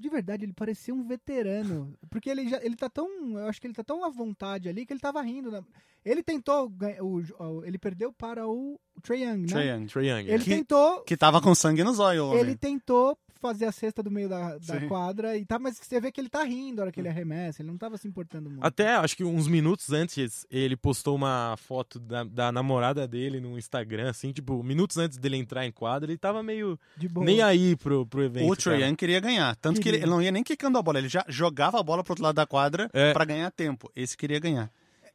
De 0.00 0.08
verdade, 0.08 0.44
ele 0.44 0.52
parecia 0.52 0.94
um 0.94 1.02
veterano. 1.06 1.92
Porque 2.08 2.30
ele 2.30 2.48
já. 2.48 2.58
Ele 2.64 2.76
tá 2.76 2.88
tão. 2.88 3.38
Eu 3.38 3.46
acho 3.48 3.60
que 3.60 3.66
ele 3.66 3.74
tá 3.74 3.84
tão 3.84 4.04
à 4.04 4.08
vontade 4.08 4.68
ali 4.68 4.86
que 4.86 4.92
ele 4.92 5.00
tava 5.00 5.20
rindo. 5.22 5.50
né? 5.50 5.60
Ele 6.04 6.22
tentou. 6.22 6.68
ganhar- 6.70 7.02
O, 7.04 7.20
o- 7.38 7.64
ele 7.64 7.78
perdeu 7.78 8.12
para 8.12 8.46
o 8.46 8.80
Trae 9.02 9.22
Young, 9.24 9.40
né? 9.42 9.46
Trae 9.48 9.68
Young. 9.68 9.86
Trae 9.86 10.06
Young. 10.08 10.28
Ele 10.30 10.44
Que- 10.44 10.50
tentou. 10.50 11.00
Que 11.02 11.16
tava 11.16 11.40
com 11.42 11.54
sangue 11.54 11.84
nos 11.84 11.98
olhos. 11.98 12.32
Ele 12.36 12.54
tentou 12.56 13.18
fazer 13.40 13.64
a 13.66 13.72
cesta 13.72 14.02
do 14.02 14.10
meio 14.10 14.28
da, 14.28 14.58
da 14.58 14.80
quadra 14.86 15.36
e 15.36 15.44
tá, 15.44 15.58
mas 15.58 15.78
você 15.78 16.00
vê 16.00 16.10
que 16.12 16.20
ele 16.20 16.28
tá 16.28 16.42
rindo 16.44 16.76
na 16.76 16.82
hora 16.82 16.92
que 16.92 17.00
ele 17.00 17.08
arremessa, 17.08 17.62
ele 17.62 17.70
não 17.70 17.78
tava 17.78 17.96
se 17.96 18.06
importando 18.08 18.50
muito. 18.50 18.64
Até 18.64 18.94
acho 18.96 19.16
que 19.16 19.24
uns 19.24 19.46
minutos 19.48 19.92
antes 19.92 20.46
ele 20.50 20.76
postou 20.76 21.14
uma 21.16 21.54
foto 21.56 21.98
da, 21.98 22.24
da 22.24 22.52
namorada 22.52 23.06
dele 23.06 23.40
no 23.40 23.58
Instagram, 23.58 24.10
assim, 24.10 24.32
tipo, 24.32 24.62
minutos 24.62 24.96
antes 24.98 25.18
dele 25.18 25.36
entrar 25.36 25.66
em 25.66 25.72
quadra, 25.72 26.10
ele 26.10 26.18
tava 26.18 26.42
meio 26.42 26.78
de 26.96 27.08
boa. 27.08 27.24
nem 27.24 27.40
aí 27.42 27.76
pro, 27.76 28.06
pro 28.06 28.22
evento. 28.22 28.50
O 28.50 28.56
Trae. 28.56 28.82
Young 28.82 28.94
queria 28.96 29.20
ganhar. 29.20 29.54
Tanto 29.56 29.80
que 29.80 29.88
ele, 29.88 29.98
Queria. 29.98 30.10
não 30.10 30.20
ia 30.22 30.30
nem 30.32 30.42
quicando 30.42 30.78
a 30.78 30.82
bola, 30.82 30.98
ele 30.98 31.08
já 31.08 31.24
jogava 31.28 31.78
a 31.78 31.82
bola 31.82 32.02
pro 32.04 32.12
outro 32.12 32.24
lado 32.24 32.34
da 32.36 32.46
quadra 32.46 32.90
É. 32.92 33.12
pra 33.12 33.24
ganhar 33.24 33.50
tempo. 33.50 33.90
Esse 33.94 34.16
queria 34.16 34.38
ganhar. 34.38 34.70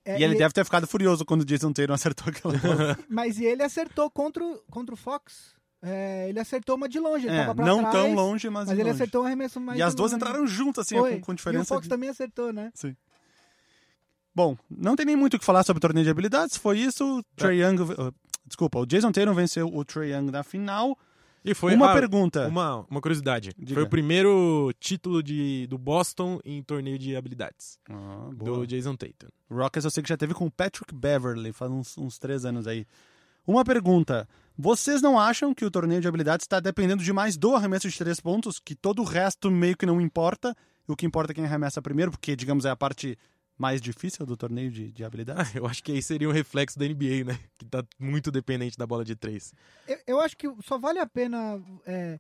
É, 0.05 0.19
e 0.19 0.23
ele 0.23 0.35
deve 0.35 0.53
ter 0.53 0.65
ficado 0.65 0.85
furioso 0.85 1.23
quando 1.23 1.41
o 1.43 1.45
Jason 1.45 1.71
Tatum 1.71 1.93
acertou 1.93 2.27
aquela 2.27 2.57
bola. 2.59 2.99
Mas 3.09 3.39
e 3.39 3.45
ele 3.45 3.63
acertou 3.63 4.09
contra, 4.09 4.43
o- 4.43 4.59
contra 4.69 4.93
o 4.93 4.97
Fox. 4.97 5.53
É, 5.85 6.29
ele 6.29 6.39
acertou 6.39 6.77
uma 6.77 6.87
de 6.87 6.97
longe, 6.97 7.27
ele 7.27 7.35
É, 7.35 7.41
tava 7.41 7.55
pra 7.55 7.65
não 7.65 7.79
trás, 7.79 7.93
tão 7.93 8.15
longe, 8.15 8.49
mas, 8.49 8.67
Mas 8.69 8.71
ele 8.79 8.83
longe. 8.89 8.95
acertou 8.95 9.23
um 9.23 9.25
arremesso 9.25 9.59
mais 9.59 9.77
E 9.77 9.81
as 9.81 9.93
duas 9.93 10.13
longe. 10.13 10.23
entraram 10.23 10.47
juntas, 10.47 10.85
assim, 10.85 10.95
com, 10.95 11.19
com 11.21 11.31
E 11.31 11.33
o 11.33 11.35
diferença. 11.35 11.65
Fox 11.65 11.83
de- 11.83 11.89
também 11.89 12.09
acertou, 12.09 12.53
né? 12.53 12.71
Bom, 14.35 14.57
não 14.69 14.95
tem 14.95 15.05
nem 15.05 15.15
muito 15.15 15.35
o 15.35 15.39
que 15.39 15.45
falar 15.45 15.63
sobre 15.63 15.77
o 15.77 15.81
torneio 15.81 16.03
de 16.05 16.09
habilidades. 16.09 16.57
Foi 16.57 16.79
isso. 16.79 17.19
O 17.19 17.23
Trae 17.35 17.61
Young. 17.61 17.81
uh, 17.81 18.13
desculpa, 18.45 18.79
o 18.79 18.85
Jason 18.85 19.11
Tatum 19.11 19.33
venceu 19.33 19.67
o 19.67 19.85
Trae 19.85 20.11
Young 20.11 20.31
na 20.31 20.41
final. 20.43 20.97
E 21.45 21.53
foi 21.53 21.75
Uma 21.75 21.91
ah, 21.91 21.93
pergunta. 21.93 22.47
Uma, 22.47 22.85
uma 22.89 23.01
curiosidade. 23.01 23.51
Diga. 23.59 23.73
Foi 23.73 23.83
o 23.83 23.89
primeiro 23.89 24.71
título 24.79 25.21
de, 25.21 25.67
do 25.67 25.77
Boston 25.77 26.39
em 26.45 26.63
torneio 26.63 26.97
de 26.97 27.17
habilidades. 27.17 27.77
Ah. 27.89 28.29
Do 28.33 28.65
Jason 28.65 28.95
Tatum. 28.95 29.27
Rockets 29.51 29.83
eu 29.83 29.91
sei 29.91 30.01
que 30.01 30.07
já 30.07 30.15
teve 30.15 30.33
com 30.33 30.45
o 30.45 30.51
Patrick 30.51 30.95
Beverly, 30.95 31.51
faz 31.51 31.69
uns, 31.69 31.97
uns 31.97 32.17
três 32.17 32.45
anos 32.45 32.65
aí. 32.65 32.87
Uma 33.45 33.63
pergunta. 33.65 34.27
Vocês 34.57 35.01
não 35.01 35.19
acham 35.19 35.53
que 35.53 35.65
o 35.65 35.71
torneio 35.71 35.99
de 35.99 36.07
habilidades 36.07 36.43
está 36.43 36.59
dependendo 36.59 37.03
demais 37.03 37.35
do 37.35 37.55
arremesso 37.55 37.89
de 37.89 37.97
três 37.97 38.19
pontos, 38.19 38.59
que 38.59 38.75
todo 38.75 39.01
o 39.01 39.05
resto 39.05 39.49
meio 39.49 39.75
que 39.75 39.85
não 39.85 39.99
importa, 39.99 40.55
e 40.87 40.91
o 40.91 40.95
que 40.95 41.05
importa 41.05 41.31
é 41.31 41.35
quem 41.35 41.45
arremessa 41.45 41.81
primeiro, 41.81 42.11
porque, 42.11 42.35
digamos, 42.35 42.65
é 42.65 42.69
a 42.69 42.75
parte 42.75 43.17
mais 43.57 43.81
difícil 43.81 44.25
do 44.25 44.37
torneio 44.37 44.71
de, 44.71 44.91
de 44.91 45.03
habilidades? 45.03 45.49
Ah, 45.49 45.51
eu 45.57 45.65
acho 45.65 45.83
que 45.83 45.91
aí 45.91 46.01
seria 46.01 46.29
um 46.29 46.31
reflexo 46.31 46.77
da 46.77 46.85
NBA, 46.85 47.23
né? 47.25 47.39
Que 47.57 47.65
tá 47.65 47.83
muito 47.99 48.31
dependente 48.31 48.77
da 48.77 48.85
bola 48.85 49.03
de 49.03 49.15
três. 49.15 49.53
Eu, 49.87 49.99
eu 50.07 50.21
acho 50.21 50.37
que 50.37 50.47
só 50.63 50.77
vale 50.77 50.99
a 50.99 51.05
pena. 51.05 51.61
É, 51.85 52.19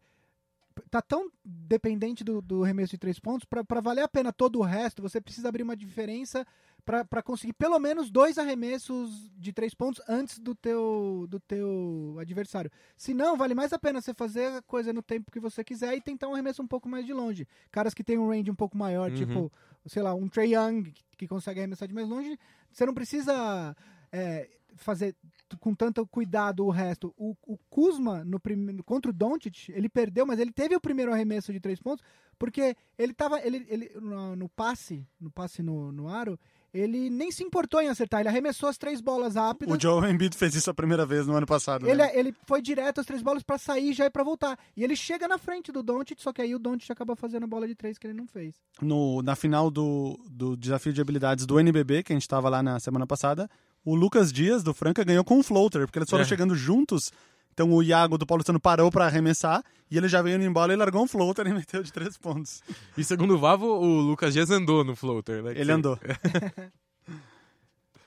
tá 0.89 1.01
tão 1.01 1.29
dependente 1.43 2.23
do, 2.23 2.41
do 2.41 2.63
arremesso 2.63 2.91
de 2.91 2.97
três 2.97 3.19
pontos, 3.19 3.45
pra 3.45 3.63
pra 3.63 3.81
valer 3.81 4.01
a 4.03 4.07
pena 4.07 4.31
todo 4.33 4.59
o 4.59 4.63
resto, 4.63 5.01
você 5.01 5.19
precisa 5.21 5.49
abrir 5.49 5.63
uma 5.63 5.75
diferença 5.75 6.45
pra 6.85 7.05
pra 7.05 7.21
conseguir 7.23 7.53
pelo 7.53 7.79
menos 7.79 8.09
dois 8.11 8.37
arremessos 8.37 9.29
de 9.37 9.53
três 9.53 9.73
pontos 9.73 10.01
antes 10.07 10.39
do 10.39 10.53
teu, 10.55 11.25
do 11.29 11.39
teu 11.39 12.17
adversário. 12.19 12.71
Se 12.97 13.13
não, 13.13 13.37
vale 13.37 13.53
mais 13.55 13.71
a 13.73 13.79
pena 13.79 14.01
você 14.01 14.13
fazer 14.13 14.47
a 14.47 14.61
coisa 14.61 14.91
no 14.91 15.01
tempo 15.01 15.31
que 15.31 15.39
você 15.39 15.63
quiser 15.63 15.95
e 15.95 16.01
tentar 16.01 16.27
um 16.27 16.33
arremesso 16.33 16.61
um 16.61 16.67
pouco 16.67 16.89
mais 16.89 17.05
de 17.05 17.13
longe. 17.13 17.47
Caras 17.71 17.93
que 17.93 18.03
têm 18.03 18.17
um 18.17 18.29
range 18.29 18.49
um 18.51 18.55
pouco 18.55 18.77
maior, 18.77 19.09
Uhum. 19.11 19.15
tipo, 19.15 19.51
sei 19.85 20.01
lá, 20.01 20.13
um 20.13 20.27
Trey 20.27 20.55
Young, 20.55 20.83
que, 20.91 21.03
que 21.17 21.27
consegue 21.27 21.59
arremessar 21.59 21.87
de 21.87 21.93
mais 21.93 22.07
longe, 22.07 22.37
você 22.71 22.85
não 22.85 22.93
precisa 22.93 23.75
é, 24.11 24.49
fazer 24.75 25.15
com 25.57 25.73
tanto 25.73 26.05
cuidado 26.07 26.65
o 26.65 26.69
resto. 26.69 27.13
O, 27.17 27.35
o 27.45 27.57
Kuzma, 27.69 28.23
no 28.23 28.39
prim... 28.39 28.77
contra 28.85 29.11
o 29.11 29.13
Doncic, 29.13 29.69
ele 29.69 29.89
perdeu, 29.89 30.25
mas 30.25 30.39
ele 30.39 30.51
teve 30.51 30.75
o 30.75 30.81
primeiro 30.81 31.13
arremesso 31.13 31.51
de 31.51 31.59
três 31.59 31.79
pontos, 31.79 32.03
porque 32.37 32.75
ele 32.97 33.13
tava 33.13 33.39
ele, 33.45 33.65
ele, 33.69 33.91
no, 33.99 34.35
no 34.35 34.49
passe, 34.49 35.05
no 35.19 35.31
passe 35.31 35.61
no, 35.61 35.91
no 35.91 36.07
aro, 36.09 36.39
ele 36.73 37.09
nem 37.09 37.31
se 37.31 37.43
importou 37.43 37.79
em 37.81 37.87
acertar, 37.87 38.21
ele 38.21 38.29
arremessou 38.29 38.67
as 38.67 38.77
três 38.77 38.99
bolas 38.99 39.35
rápidas. 39.35 39.75
O 39.75 39.79
Joe 39.79 40.09
Embiid 40.09 40.35
fez 40.35 40.55
isso 40.55 40.71
a 40.71 40.73
primeira 40.73 41.05
vez 41.05 41.27
no 41.27 41.35
ano 41.35 41.45
passado. 41.45 41.87
Ele, 41.87 42.01
né? 42.01 42.11
ele 42.17 42.35
foi 42.47 42.61
direto 42.61 42.99
as 42.99 43.05
três 43.05 43.21
bolas 43.21 43.43
pra 43.43 43.59
sair 43.59 43.93
já 43.93 44.07
e 44.07 44.09
pra 44.09 44.23
voltar. 44.23 44.57
E 44.75 44.83
ele 44.83 44.95
chega 44.95 45.27
na 45.27 45.37
frente 45.37 45.71
do 45.71 45.83
Doncic, 45.83 46.19
só 46.19 46.33
que 46.33 46.41
aí 46.41 46.55
o 46.55 46.59
Doncic 46.59 46.89
acaba 46.89 47.15
fazendo 47.15 47.43
a 47.43 47.47
bola 47.47 47.67
de 47.67 47.75
três 47.75 47.99
que 47.99 48.07
ele 48.07 48.15
não 48.15 48.25
fez. 48.25 48.55
no, 48.81 49.21
na 49.21 49.35
final 49.35 49.69
do, 49.69 50.19
do 50.29 50.57
desafio 50.57 50.91
de 50.91 50.99
habilidades 50.99 51.45
do 51.45 51.59
NBB, 51.59 52.01
que 52.01 52.11
a 52.11 52.15
gente 52.15 52.23
estava 52.23 52.49
lá 52.49 52.63
na 52.63 52.79
semana 52.79 53.05
passada, 53.05 53.47
o 53.85 53.95
Lucas 53.95 54.31
Dias, 54.31 54.63
do 54.63 54.73
Franca, 54.73 55.03
ganhou 55.03 55.23
com 55.23 55.37
um 55.39 55.43
floater, 55.43 55.85
porque 55.85 55.99
eles 55.99 56.09
foram 56.09 56.23
É. 56.23 56.27
chegando 56.27 56.55
juntos. 56.55 57.11
Então 57.51 57.71
o 57.71 57.83
Iago 57.83 58.17
do 58.17 58.25
Paulistano 58.25 58.59
parou 58.59 58.89
para 58.89 59.05
arremessar 59.05 59.63
e 59.91 59.95
ele 59.97 60.07
já 60.07 60.21
veio 60.23 60.39
no 60.39 60.43
embalo 60.43 60.71
e 60.73 60.75
largou 60.75 61.03
um 61.03 61.07
floater 61.07 61.45
e 61.47 61.53
meteu 61.53 61.83
de 61.83 61.93
três 61.93 62.17
pontos. 62.17 62.63
E 62.97 63.03
segundo 63.03 63.35
o 63.35 63.37
Vavo, 63.37 63.67
o 63.67 64.01
Lucas 64.01 64.33
Dias 64.33 64.49
andou 64.49 64.83
no 64.83 64.95
floater, 64.95 65.43
né? 65.43 65.53
Ele 65.55 65.71
andou. 65.71 65.99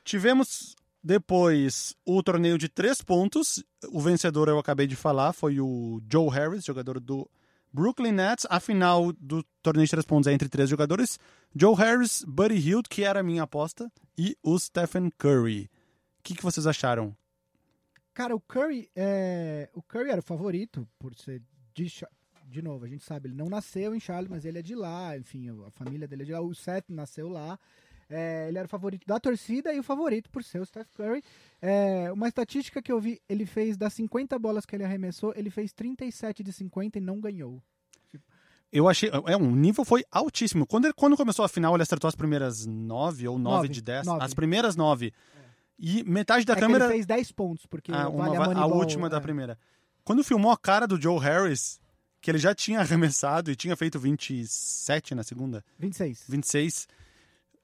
Tivemos 0.04 0.74
depois 1.02 1.94
o 2.04 2.22
torneio 2.22 2.58
de 2.58 2.68
três 2.68 3.00
pontos. 3.00 3.62
O 3.90 4.00
vencedor 4.00 4.48
eu 4.48 4.58
acabei 4.58 4.86
de 4.86 4.96
falar 4.96 5.32
foi 5.32 5.60
o 5.60 6.00
Joe 6.10 6.28
Harris, 6.30 6.64
jogador 6.64 6.98
do 7.00 7.28
Brooklyn 7.76 8.12
Nets. 8.12 8.46
A 8.48 8.58
final 8.58 9.12
do 9.12 9.44
torneio 9.62 9.84
de 9.84 9.90
três 9.90 10.06
pontos 10.06 10.26
é 10.26 10.32
entre 10.32 10.48
três 10.48 10.70
jogadores: 10.70 11.20
Joe 11.54 11.74
Harris, 11.76 12.24
Buddy 12.26 12.54
Hield, 12.54 12.88
que 12.88 13.04
era 13.04 13.20
a 13.20 13.22
minha 13.22 13.42
aposta, 13.42 13.92
e 14.16 14.34
o 14.42 14.58
Stephen 14.58 15.10
Curry. 15.18 15.70
O 16.18 16.22
que, 16.22 16.34
que 16.34 16.42
vocês 16.42 16.66
acharam? 16.66 17.14
Cara, 18.14 18.34
o 18.34 18.40
Curry, 18.40 18.90
é... 18.96 19.68
o 19.74 19.82
Curry 19.82 20.10
era 20.10 20.20
o 20.20 20.22
favorito 20.22 20.88
por 20.98 21.14
ser 21.14 21.42
de, 21.74 21.86
de 22.46 22.62
novo, 22.62 22.86
a 22.86 22.88
gente 22.88 23.04
sabe, 23.04 23.28
ele 23.28 23.36
não 23.36 23.50
nasceu 23.50 23.94
em 23.94 24.00
Charlotte, 24.00 24.30
mas 24.30 24.46
ele 24.46 24.58
é 24.58 24.62
de 24.62 24.74
lá, 24.74 25.14
enfim, 25.18 25.50
a 25.66 25.70
família 25.70 26.08
dele 26.08 26.22
é 26.22 26.26
de 26.26 26.32
lá, 26.32 26.40
o 26.40 26.54
Seth 26.54 26.86
nasceu 26.88 27.28
lá. 27.28 27.58
É, 28.08 28.46
ele 28.48 28.58
era 28.58 28.66
o 28.66 28.68
favorito 28.68 29.04
da 29.06 29.18
torcida 29.18 29.72
e 29.74 29.80
o 29.80 29.82
favorito 29.82 30.30
por 30.30 30.44
ser 30.44 30.60
o 30.60 30.64
Steph 30.66 30.86
Curry. 30.96 31.22
É, 31.60 32.10
uma 32.12 32.28
estatística 32.28 32.80
que 32.80 32.92
eu 32.92 33.00
vi, 33.00 33.20
ele 33.28 33.44
fez 33.46 33.76
das 33.76 33.92
50 33.94 34.38
bolas 34.38 34.64
que 34.64 34.76
ele 34.76 34.84
arremessou, 34.84 35.32
ele 35.36 35.50
fez 35.50 35.72
37 35.72 36.44
de 36.44 36.52
50 36.52 36.98
e 36.98 37.00
não 37.00 37.20
ganhou. 37.20 37.60
Eu 38.72 38.88
achei. 38.88 39.10
É, 39.26 39.36
um 39.36 39.54
nível 39.54 39.84
foi 39.84 40.04
altíssimo. 40.10 40.66
Quando, 40.66 40.86
ele, 40.86 40.94
quando 40.94 41.16
começou 41.16 41.44
a 41.44 41.48
final, 41.48 41.74
ele 41.74 41.82
acertou 41.82 42.08
as 42.08 42.14
primeiras 42.14 42.66
nove 42.66 43.26
ou 43.26 43.38
nove, 43.38 43.56
Nove, 43.56 43.68
de 43.68 43.80
dez. 43.80 44.04
nove. 44.06 44.24
As 44.24 44.34
primeiras 44.34 44.76
nove. 44.76 45.12
E 45.78 46.02
metade 46.04 46.44
da 46.44 46.54
é 46.54 46.56
câmera. 46.60 46.84
ele 46.86 46.94
fez 46.94 47.06
10 47.06 47.32
pontos, 47.32 47.66
porque 47.66 47.92
Ah, 47.92 48.08
uma 48.08 48.24
vale 48.24 48.36
a, 48.36 48.38
va- 48.38 48.44
a 48.44 48.48
Moneyball, 48.54 48.78
última 48.78 49.08
da 49.08 49.18
é. 49.18 49.20
primeira. 49.20 49.58
Quando 50.04 50.22
filmou 50.24 50.50
a 50.50 50.56
cara 50.56 50.86
do 50.86 51.00
Joe 51.00 51.18
Harris, 51.18 51.80
que 52.20 52.30
ele 52.30 52.38
já 52.38 52.54
tinha 52.54 52.80
arremessado 52.80 53.50
e 53.50 53.56
tinha 53.56 53.76
feito 53.76 53.98
27 54.00 55.14
na 55.14 55.22
segunda, 55.22 55.64
26. 55.78 56.24
26, 56.28 56.88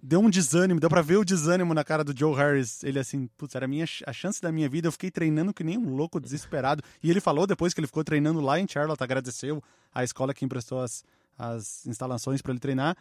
deu 0.02 0.20
um 0.20 0.28
desânimo, 0.28 0.80
deu 0.80 0.90
pra 0.90 1.00
ver 1.00 1.16
o 1.16 1.24
desânimo 1.24 1.72
na 1.72 1.84
cara 1.84 2.02
do 2.02 2.16
Joe 2.16 2.34
Harris. 2.34 2.82
Ele 2.82 2.98
assim, 2.98 3.28
putz, 3.38 3.54
era 3.54 3.66
a, 3.66 3.68
minha, 3.68 3.86
a 4.06 4.12
chance 4.12 4.42
da 4.42 4.50
minha 4.50 4.68
vida, 4.68 4.88
eu 4.88 4.92
fiquei 4.92 5.10
treinando 5.10 5.54
que 5.54 5.62
nem 5.62 5.78
um 5.78 5.94
louco 5.94 6.18
desesperado. 6.18 6.82
E 7.02 7.08
ele 7.08 7.20
falou 7.20 7.46
depois 7.46 7.72
que 7.72 7.80
ele 7.80 7.86
ficou 7.86 8.02
treinando 8.02 8.40
lá 8.40 8.58
em 8.58 8.66
Charlotte, 8.68 9.02
agradeceu 9.02 9.62
a 9.94 10.02
escola 10.02 10.34
que 10.34 10.44
emprestou 10.44 10.80
as, 10.80 11.04
as 11.38 11.86
instalações 11.86 12.42
pra 12.42 12.50
ele 12.50 12.58
treinar. 12.58 12.96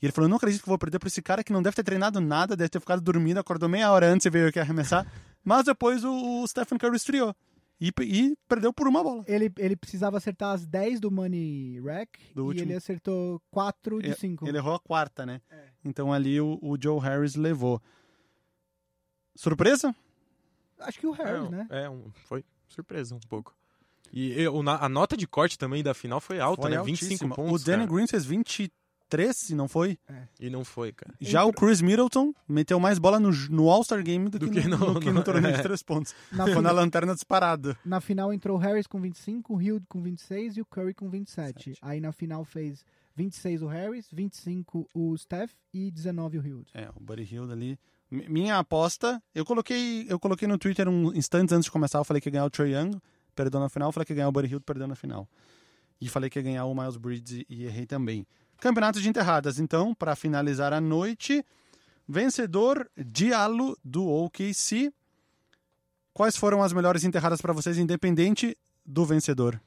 E 0.00 0.06
ele 0.06 0.12
falou: 0.12 0.28
Não 0.28 0.38
acredito 0.38 0.62
que 0.62 0.68
vou 0.68 0.78
perder 0.78 0.98
pra 0.98 1.08
esse 1.08 1.20
cara 1.20 1.44
que 1.44 1.52
não 1.52 1.62
deve 1.62 1.76
ter 1.76 1.82
treinado 1.82 2.20
nada, 2.20 2.56
deve 2.56 2.70
ter 2.70 2.80
ficado 2.80 3.02
dormindo, 3.02 3.38
acordou 3.38 3.68
meia 3.68 3.90
hora 3.92 4.06
antes 4.06 4.24
e 4.24 4.30
veio 4.30 4.48
aqui 4.48 4.58
arremessar. 4.58 5.06
Mas 5.44 5.64
depois 5.64 6.04
o, 6.04 6.42
o 6.42 6.46
Stephen 6.46 6.78
Curry 6.78 6.96
estreou. 6.96 7.34
E, 7.80 7.92
e 8.02 8.36
perdeu 8.48 8.72
por 8.72 8.88
uma 8.88 9.02
bola. 9.04 9.24
Ele, 9.28 9.52
ele 9.56 9.76
precisava 9.76 10.16
acertar 10.16 10.52
as 10.52 10.66
10 10.66 10.98
do 10.98 11.10
Money 11.12 11.80
Rack 11.80 12.18
Do 12.34 12.42
e 12.42 12.46
último. 12.46 12.64
ele 12.66 12.74
acertou 12.74 13.40
4 13.52 14.00
de 14.00 14.08
Ele- 14.08 14.14
5. 14.16 14.48
Ele 14.48 14.58
errou 14.58 14.74
a 14.74 14.80
quarta, 14.80 15.24
né? 15.24 15.40
É. 15.50 15.68
Então 15.84 16.12
ali 16.12 16.40
o, 16.40 16.58
o 16.60 16.76
Joe 16.80 16.98
Harris 17.00 17.36
levou. 17.36 17.80
Surpresa? 19.36 19.94
Acho 20.80 20.98
que 20.98 21.06
o 21.06 21.12
Harris, 21.12 21.46
é, 21.46 21.50
né? 21.50 21.66
É, 21.70 21.90
um- 21.90 22.10
foi 22.26 22.44
surpresa 22.68 23.14
um 23.14 23.20
pouco. 23.28 23.54
E 24.12 24.32
eu- 24.40 24.62
na- 24.62 24.78
a 24.84 24.88
nota 24.88 25.16
de 25.16 25.26
corte 25.26 25.58
também 25.58 25.82
da 25.82 25.94
final 25.94 26.20
foi 26.20 26.40
alta, 26.40 26.62
Foi 26.62 26.70
né? 26.70 26.76
altíssima. 26.78 27.10
25 27.10 27.34
pontos. 27.36 27.62
O 27.62 27.64
Danny 27.64 27.84
cara. 27.84 27.94
Green 27.94 28.06
fez 28.06 28.24
23, 29.08 29.34
se 29.36 29.54
não 29.54 29.66
foi? 29.66 29.98
E 30.38 30.50
não 30.50 30.64
foi, 30.64 30.92
cara. 30.92 31.14
Já 31.20 31.44
o 31.44 31.52
Chris 31.52 31.80
Middleton 31.80 32.32
meteu 32.46 32.78
mais 32.78 32.98
bola 32.98 33.18
no, 33.18 33.30
no 33.50 33.70
All-Star 33.70 34.02
Game 34.02 34.28
do, 34.28 34.38
Do 34.38 34.50
que, 34.50 34.60
que 34.62 34.68
no, 34.68 34.76
no- 34.76 35.00
que 35.00 35.06
no 35.06 35.14
no- 35.14 35.22
torneio 35.24 35.54
de 35.54 35.60
é. 35.60 35.62
três 35.62 35.82
pontos. 35.82 36.14
Na, 36.30 36.46
na 36.60 36.70
lanterna 36.70 37.14
disparada. 37.14 37.76
na 37.84 38.00
final 38.00 38.32
entrou 38.32 38.56
o 38.56 38.60
Harris 38.60 38.86
com 38.86 39.00
25, 39.00 39.54
o 39.54 39.62
Hill 39.62 39.80
com 39.88 40.02
26 40.02 40.58
e 40.58 40.60
o 40.60 40.66
Curry 40.66 40.94
com 40.94 41.08
27. 41.08 41.74
Aí 41.80 42.00
na 42.00 42.12
final 42.12 42.44
fez 42.44 42.84
26 43.16 43.62
o 43.62 43.66
Harris, 43.66 44.06
25 44.12 44.88
o 44.94 45.16
Steph 45.16 45.52
e 45.72 45.90
19 45.90 46.38
o 46.38 46.46
Hill. 46.46 46.64
É, 46.74 46.88
o 46.94 47.00
Buddy 47.00 47.22
Hield 47.34 47.50
ali. 47.52 47.78
Mi- 48.10 48.28
Minha 48.28 48.58
aposta, 48.58 49.22
eu 49.34 49.44
coloquei, 49.44 50.06
eu 50.08 50.18
coloquei 50.20 50.46
no 50.46 50.58
Twitter 50.58 50.88
um 50.88 51.12
instantes 51.14 51.52
antes 51.52 51.64
de 51.64 51.70
começar, 51.70 51.98
eu 51.98 52.04
falei 52.04 52.20
que 52.20 52.28
ia 52.28 52.32
ganhar 52.32 52.44
o 52.44 52.50
Trae 52.50 52.72
Young, 52.74 52.98
perdeu 53.34 53.58
na 53.60 53.68
final, 53.68 53.88
eu 53.88 53.92
falei 53.92 54.04
que 54.06 54.12
ia 54.12 54.16
ganhar 54.16 54.28
o 54.28 54.32
Buddy 54.32 54.48
Hield, 54.48 54.64
perdeu 54.64 54.86
na 54.86 54.94
final. 54.94 55.28
E 56.00 56.08
falei 56.08 56.30
que 56.30 56.38
ia 56.38 56.42
ganhar 56.42 56.64
o 56.64 56.74
Miles 56.74 56.96
Bridges 56.96 57.44
e 57.48 57.64
errei 57.64 57.84
também. 57.84 58.24
Campeonato 58.60 59.00
de 59.00 59.08
enterradas, 59.08 59.58
então, 59.58 59.94
para 59.94 60.16
finalizar 60.16 60.72
a 60.72 60.80
noite, 60.80 61.44
Vencedor, 62.08 62.88
Diallo, 62.96 63.76
do 63.84 64.06
OKC. 64.06 64.92
Quais 66.12 66.36
foram 66.36 66.62
as 66.62 66.72
melhores 66.72 67.04
enterradas 67.04 67.40
para 67.40 67.52
vocês, 67.52 67.78
independente 67.78 68.56
do 68.84 69.04
vencedor? 69.04 69.60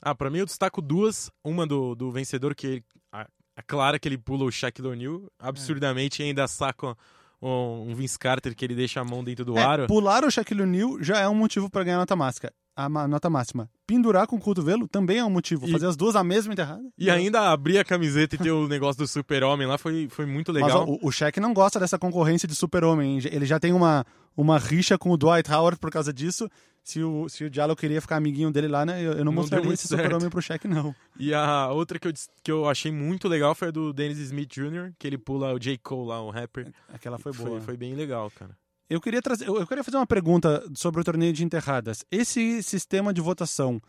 Ah, 0.00 0.14
pra 0.14 0.30
mim 0.30 0.38
eu 0.38 0.46
destaco 0.46 0.80
duas. 0.80 1.30
Uma 1.44 1.66
do, 1.66 1.94
do 1.94 2.10
vencedor, 2.10 2.54
que 2.54 2.82
a, 3.12 3.26
a 3.56 3.62
clara 3.62 3.98
que 3.98 4.08
ele 4.08 4.16
pula 4.16 4.44
o 4.44 4.50
Shaquille 4.50 4.88
O'Neal 4.88 5.30
absurdamente 5.38 6.22
e 6.22 6.26
ainda 6.26 6.48
saca 6.48 6.96
um, 7.42 7.90
um 7.90 7.94
Vince 7.94 8.18
Carter 8.18 8.54
que 8.54 8.64
ele 8.64 8.74
deixa 8.74 9.00
a 9.00 9.04
mão 9.04 9.22
dentro 9.22 9.44
do 9.44 9.58
É, 9.58 9.62
aro. 9.62 9.86
pular 9.86 10.24
o 10.24 10.30
Shaquille 10.30 10.62
O'Neal 10.62 11.02
já 11.02 11.18
é 11.18 11.28
um 11.28 11.34
motivo 11.34 11.68
para 11.68 11.84
ganhar 11.84 11.98
nota 11.98 12.16
máxima. 12.16 12.50
A 12.84 13.08
nota 13.08 13.28
máxima. 13.28 13.68
Pendurar 13.86 14.26
com 14.26 14.36
o 14.36 14.40
cotovelo 14.40 14.88
também 14.88 15.18
é 15.18 15.24
um 15.24 15.30
motivo. 15.30 15.66
E- 15.66 15.72
Fazer 15.72 15.86
as 15.86 15.96
duas 15.96 16.16
a 16.16 16.24
mesma 16.24 16.52
enterrada. 16.52 16.82
E 16.96 17.10
ainda 17.10 17.50
abrir 17.50 17.78
a 17.78 17.84
camiseta 17.84 18.36
e 18.36 18.38
ter 18.38 18.50
o 18.50 18.66
negócio 18.68 19.02
do 19.02 19.08
super-homem 19.08 19.66
lá 19.66 19.76
foi, 19.76 20.08
foi 20.08 20.24
muito 20.26 20.52
Mas 20.52 20.62
legal. 20.62 20.86
ó, 20.88 20.98
o, 21.02 21.10
Shaq 21.12 21.38
não 21.40 21.52
gosta 21.52 21.78
dessa 21.78 21.98
concorrência 21.98 22.48
de 22.48 22.54
super-homem. 22.54 23.18
Ele 23.30 23.44
já 23.44 23.58
tem 23.60 23.72
uma, 23.72 24.04
uma 24.36 24.58
rixa 24.58 24.96
com 24.96 25.10
o 25.10 25.16
Dwight 25.16 25.50
Howard 25.52 25.78
por 25.78 25.90
causa 25.90 26.12
disso. 26.12 26.48
Se 26.82 27.02
o, 27.02 27.28
se 27.28 27.44
o 27.44 27.50
Diallo 27.50 27.76
queria 27.76 28.00
ficar 28.00 28.16
amiguinho 28.16 28.50
dele 28.50 28.66
lá, 28.68 28.86
né? 28.86 29.00
Eu, 29.02 29.12
eu 29.12 29.18
não, 29.18 29.24
Não 29.26 29.32
mostraria 29.34 29.72
esse 29.72 29.86
super-homem 29.86 30.30
pro 30.30 30.40
Shaq, 30.40 30.66
não. 30.66 30.94
E 31.18 31.34
a 31.34 31.68
outra 31.68 31.98
que 31.98 32.08
eu, 32.08 32.12
que 32.42 32.50
eu 32.50 32.68
achei 32.68 32.90
muito 32.90 33.28
legal 33.28 33.54
foi 33.54 33.68
a 33.68 33.70
do 33.70 33.92
Dennis 33.92 34.18
Smith 34.18 34.50
Jr., 34.50 34.92
que 34.98 35.06
ele 35.06 35.18
pula 35.18 35.52
o 35.52 35.58
J. 35.58 35.76
Cole 35.78 36.08
lá, 36.08 36.22
o 36.22 36.30
rapper. 36.30 36.72
Aquela 36.92 37.18
foi 37.18 37.32
boa. 37.32 37.50
Foi, 37.50 37.60
foi 37.60 37.76
bem 37.76 37.94
legal, 37.94 38.30
cara. 38.34 38.56
Eu 38.90 39.00
queria 39.00 39.22
trazer, 39.22 39.46
eu 39.46 39.64
queria 39.68 39.84
fazer 39.84 39.98
uma 39.98 40.06
pergunta 40.06 40.68
sobre 40.74 41.00
o 41.00 41.04
torneio 41.04 41.32
de 41.32 41.44
enterradas. 41.44 42.04
Esse 42.10 42.60
sistema 42.60 43.14
de 43.14 43.20
votação, 43.20 43.80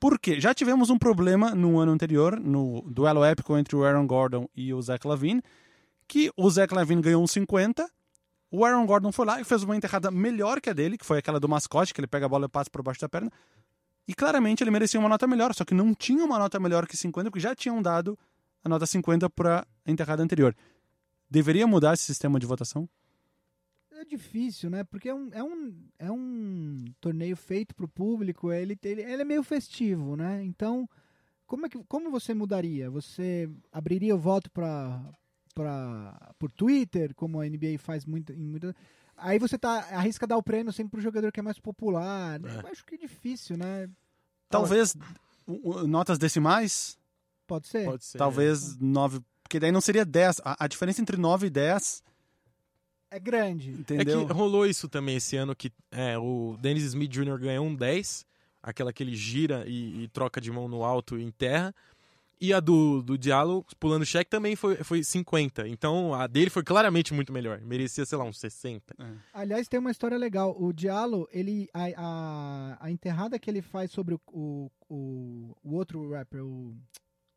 por 0.00 0.18
quê? 0.18 0.40
Já 0.40 0.52
tivemos 0.52 0.90
um 0.90 0.98
problema 0.98 1.54
no 1.54 1.78
ano 1.78 1.92
anterior, 1.92 2.40
no 2.40 2.82
duelo 2.82 3.22
épico 3.22 3.56
entre 3.56 3.76
o 3.76 3.84
Aaron 3.84 4.08
Gordon 4.08 4.48
e 4.52 4.74
o 4.74 4.82
Zach 4.82 5.06
Lavine, 5.06 5.40
que 6.08 6.32
o 6.36 6.50
Zach 6.50 6.74
Lavine 6.74 7.00
ganhou 7.00 7.22
um 7.22 7.28
50, 7.28 7.88
o 8.50 8.64
Aaron 8.64 8.84
Gordon 8.86 9.12
foi 9.12 9.24
lá 9.24 9.40
e 9.40 9.44
fez 9.44 9.62
uma 9.62 9.76
enterrada 9.76 10.10
melhor 10.10 10.60
que 10.60 10.68
a 10.68 10.72
dele, 10.72 10.98
que 10.98 11.06
foi 11.06 11.18
aquela 11.18 11.38
do 11.38 11.48
mascote, 11.48 11.94
que 11.94 12.00
ele 12.00 12.08
pega 12.08 12.26
a 12.26 12.28
bola 12.28 12.46
e 12.46 12.48
passa 12.48 12.68
por 12.68 12.82
baixo 12.82 13.00
da 13.00 13.08
perna. 13.08 13.30
E 14.08 14.12
claramente 14.14 14.64
ele 14.64 14.72
merecia 14.72 14.98
uma 14.98 15.08
nota 15.08 15.28
melhor, 15.28 15.54
só 15.54 15.64
que 15.64 15.74
não 15.74 15.94
tinha 15.94 16.24
uma 16.24 16.40
nota 16.40 16.58
melhor 16.58 16.88
que 16.88 16.96
50, 16.96 17.30
porque 17.30 17.38
já 17.38 17.54
tinham 17.54 17.80
dado 17.80 18.18
a 18.64 18.68
nota 18.68 18.84
50 18.84 19.30
para 19.30 19.64
a 19.86 19.90
enterrada 19.92 20.24
anterior. 20.24 20.56
Deveria 21.30 21.68
mudar 21.68 21.94
esse 21.94 22.02
sistema 22.02 22.40
de 22.40 22.46
votação? 22.46 22.88
É 24.00 24.04
difícil, 24.04 24.70
né? 24.70 24.82
Porque 24.82 25.08
é 25.10 25.14
um, 25.14 25.28
é 25.32 25.42
um, 25.42 25.74
é 25.98 26.10
um 26.10 26.84
torneio 27.00 27.36
feito 27.36 27.74
pro 27.74 27.86
público, 27.86 28.50
ele, 28.50 28.78
ele, 28.82 29.02
ele 29.02 29.22
é 29.22 29.24
meio 29.24 29.42
festivo, 29.42 30.16
né? 30.16 30.42
Então, 30.42 30.88
como, 31.46 31.66
é 31.66 31.68
que, 31.68 31.78
como 31.84 32.10
você 32.10 32.32
mudaria? 32.32 32.88
Você 32.90 33.48
abriria 33.70 34.14
o 34.14 34.18
voto 34.18 34.50
para 34.50 35.02
para 35.54 36.32
por 36.38 36.50
Twitter, 36.52 37.12
como 37.14 37.40
a 37.40 37.44
NBA 37.46 37.76
faz 37.78 38.06
muito 38.06 38.32
em 38.32 38.46
muita 38.46 38.74
Aí 39.16 39.38
você 39.38 39.58
tá 39.58 39.80
arrisca 39.90 40.26
dar 40.26 40.38
o 40.38 40.42
prêmio 40.42 40.72
sempre 40.72 40.92
pro 40.92 41.00
jogador 41.02 41.30
que 41.30 41.40
é 41.40 41.42
mais 41.42 41.58
popular. 41.58 42.40
É. 42.42 42.56
Eu 42.62 42.66
acho 42.68 42.86
que 42.86 42.94
é 42.94 42.98
difícil, 42.98 43.56
né? 43.58 43.86
Talvez 44.48 44.94
o- 45.46 45.70
o- 45.72 45.86
notas 45.86 46.16
decimais, 46.18 46.96
Pode 47.46 47.68
ser. 47.68 47.84
Pode 47.84 48.04
ser. 48.04 48.16
talvez 48.16 48.78
9, 48.78 49.20
porque 49.42 49.60
daí 49.60 49.70
não 49.72 49.80
seria 49.82 50.04
10. 50.06 50.40
A, 50.42 50.64
a 50.64 50.68
diferença 50.68 51.02
entre 51.02 51.16
9 51.18 51.48
e 51.48 51.50
10, 51.50 52.02
É 53.10 53.18
grande. 53.18 53.70
É 53.70 53.80
entendeu? 53.80 54.26
que 54.26 54.32
rolou 54.32 54.66
isso 54.66 54.88
também 54.88 55.16
esse 55.16 55.36
ano, 55.36 55.54
que 55.54 55.72
é, 55.90 56.16
o 56.16 56.56
Dennis 56.60 56.84
Smith 56.84 57.10
Jr. 57.10 57.38
ganhou 57.38 57.66
um 57.66 57.74
10, 57.74 58.26
aquela 58.62 58.92
que 58.92 59.02
ele 59.02 59.16
gira 59.16 59.64
e, 59.66 60.04
e 60.04 60.08
troca 60.08 60.40
de 60.40 60.50
mão 60.50 60.68
no 60.68 60.84
alto 60.84 61.18
e 61.18 61.22
enterra. 61.22 61.74
E 62.40 62.54
a 62.54 62.60
do, 62.60 63.02
do 63.02 63.18
Diallo, 63.18 63.66
pulando 63.78 64.06
cheque, 64.06 64.30
também 64.30 64.56
foi, 64.56 64.76
foi 64.76 65.04
50. 65.04 65.68
Então 65.68 66.14
a 66.14 66.26
dele 66.26 66.48
foi 66.48 66.62
claramente 66.62 67.12
muito 67.12 67.32
melhor. 67.32 67.60
Merecia, 67.60 68.06
sei 68.06 68.16
lá, 68.16 68.24
uns 68.24 68.38
60. 68.38 68.96
Aliás, 69.34 69.68
tem 69.68 69.78
uma 69.78 69.90
história 69.90 70.16
legal. 70.16 70.56
O 70.58 70.72
Diallo, 70.72 71.28
ele 71.30 71.68
a, 71.74 71.84
a, 71.98 72.86
a 72.86 72.90
enterrada 72.90 73.38
que 73.38 73.50
ele 73.50 73.60
faz 73.60 73.90
sobre 73.90 74.14
o, 74.14 74.20
o, 74.32 74.70
o, 74.88 75.56
o 75.62 75.74
outro 75.74 76.10
rapper, 76.12 76.42
o 76.42 76.74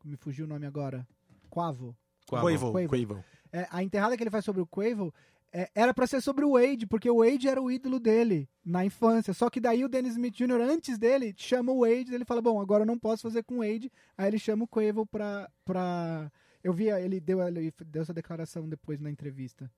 me 0.02 0.16
fugiu 0.16 0.46
o 0.46 0.48
nome 0.48 0.66
agora, 0.66 1.06
Quavo. 1.50 1.96
Quavo. 2.26 2.72
Quavo. 2.72 2.88
Quavo. 2.88 3.24
É, 3.52 3.66
a 3.70 3.82
enterrada 3.82 4.16
que 4.16 4.22
ele 4.22 4.30
faz 4.30 4.44
sobre 4.44 4.62
o 4.62 4.66
Quavo 4.66 5.12
é, 5.56 5.70
era 5.72 5.94
pra 5.94 6.04
ser 6.04 6.20
sobre 6.20 6.44
o 6.44 6.54
Wade, 6.54 6.84
porque 6.84 7.08
o 7.08 7.18
Wade 7.18 7.48
era 7.48 7.62
o 7.62 7.70
ídolo 7.70 8.00
dele 8.00 8.48
na 8.64 8.84
infância. 8.84 9.32
Só 9.32 9.48
que 9.48 9.60
daí 9.60 9.84
o 9.84 9.88
Dennis 9.88 10.14
Smith 10.14 10.34
Jr., 10.34 10.60
antes 10.60 10.98
dele, 10.98 11.32
chama 11.36 11.70
o 11.70 11.82
Wade, 11.82 12.12
ele 12.12 12.24
fala, 12.24 12.42
bom, 12.42 12.60
agora 12.60 12.82
eu 12.82 12.86
não 12.86 12.98
posso 12.98 13.22
fazer 13.22 13.44
com 13.44 13.58
o 13.58 13.58
Wade. 13.58 13.90
Aí 14.18 14.26
ele 14.26 14.38
chama 14.38 14.64
o 14.64 14.68
Quavo 14.68 15.06
pra... 15.06 15.48
pra... 15.64 16.30
Eu 16.62 16.72
vi, 16.72 16.88
ele 16.88 17.20
deu, 17.20 17.40
ele 17.46 17.72
deu 17.86 18.02
essa 18.02 18.12
declaração 18.12 18.68
depois 18.68 18.98
na 18.98 19.10
entrevista. 19.10 19.70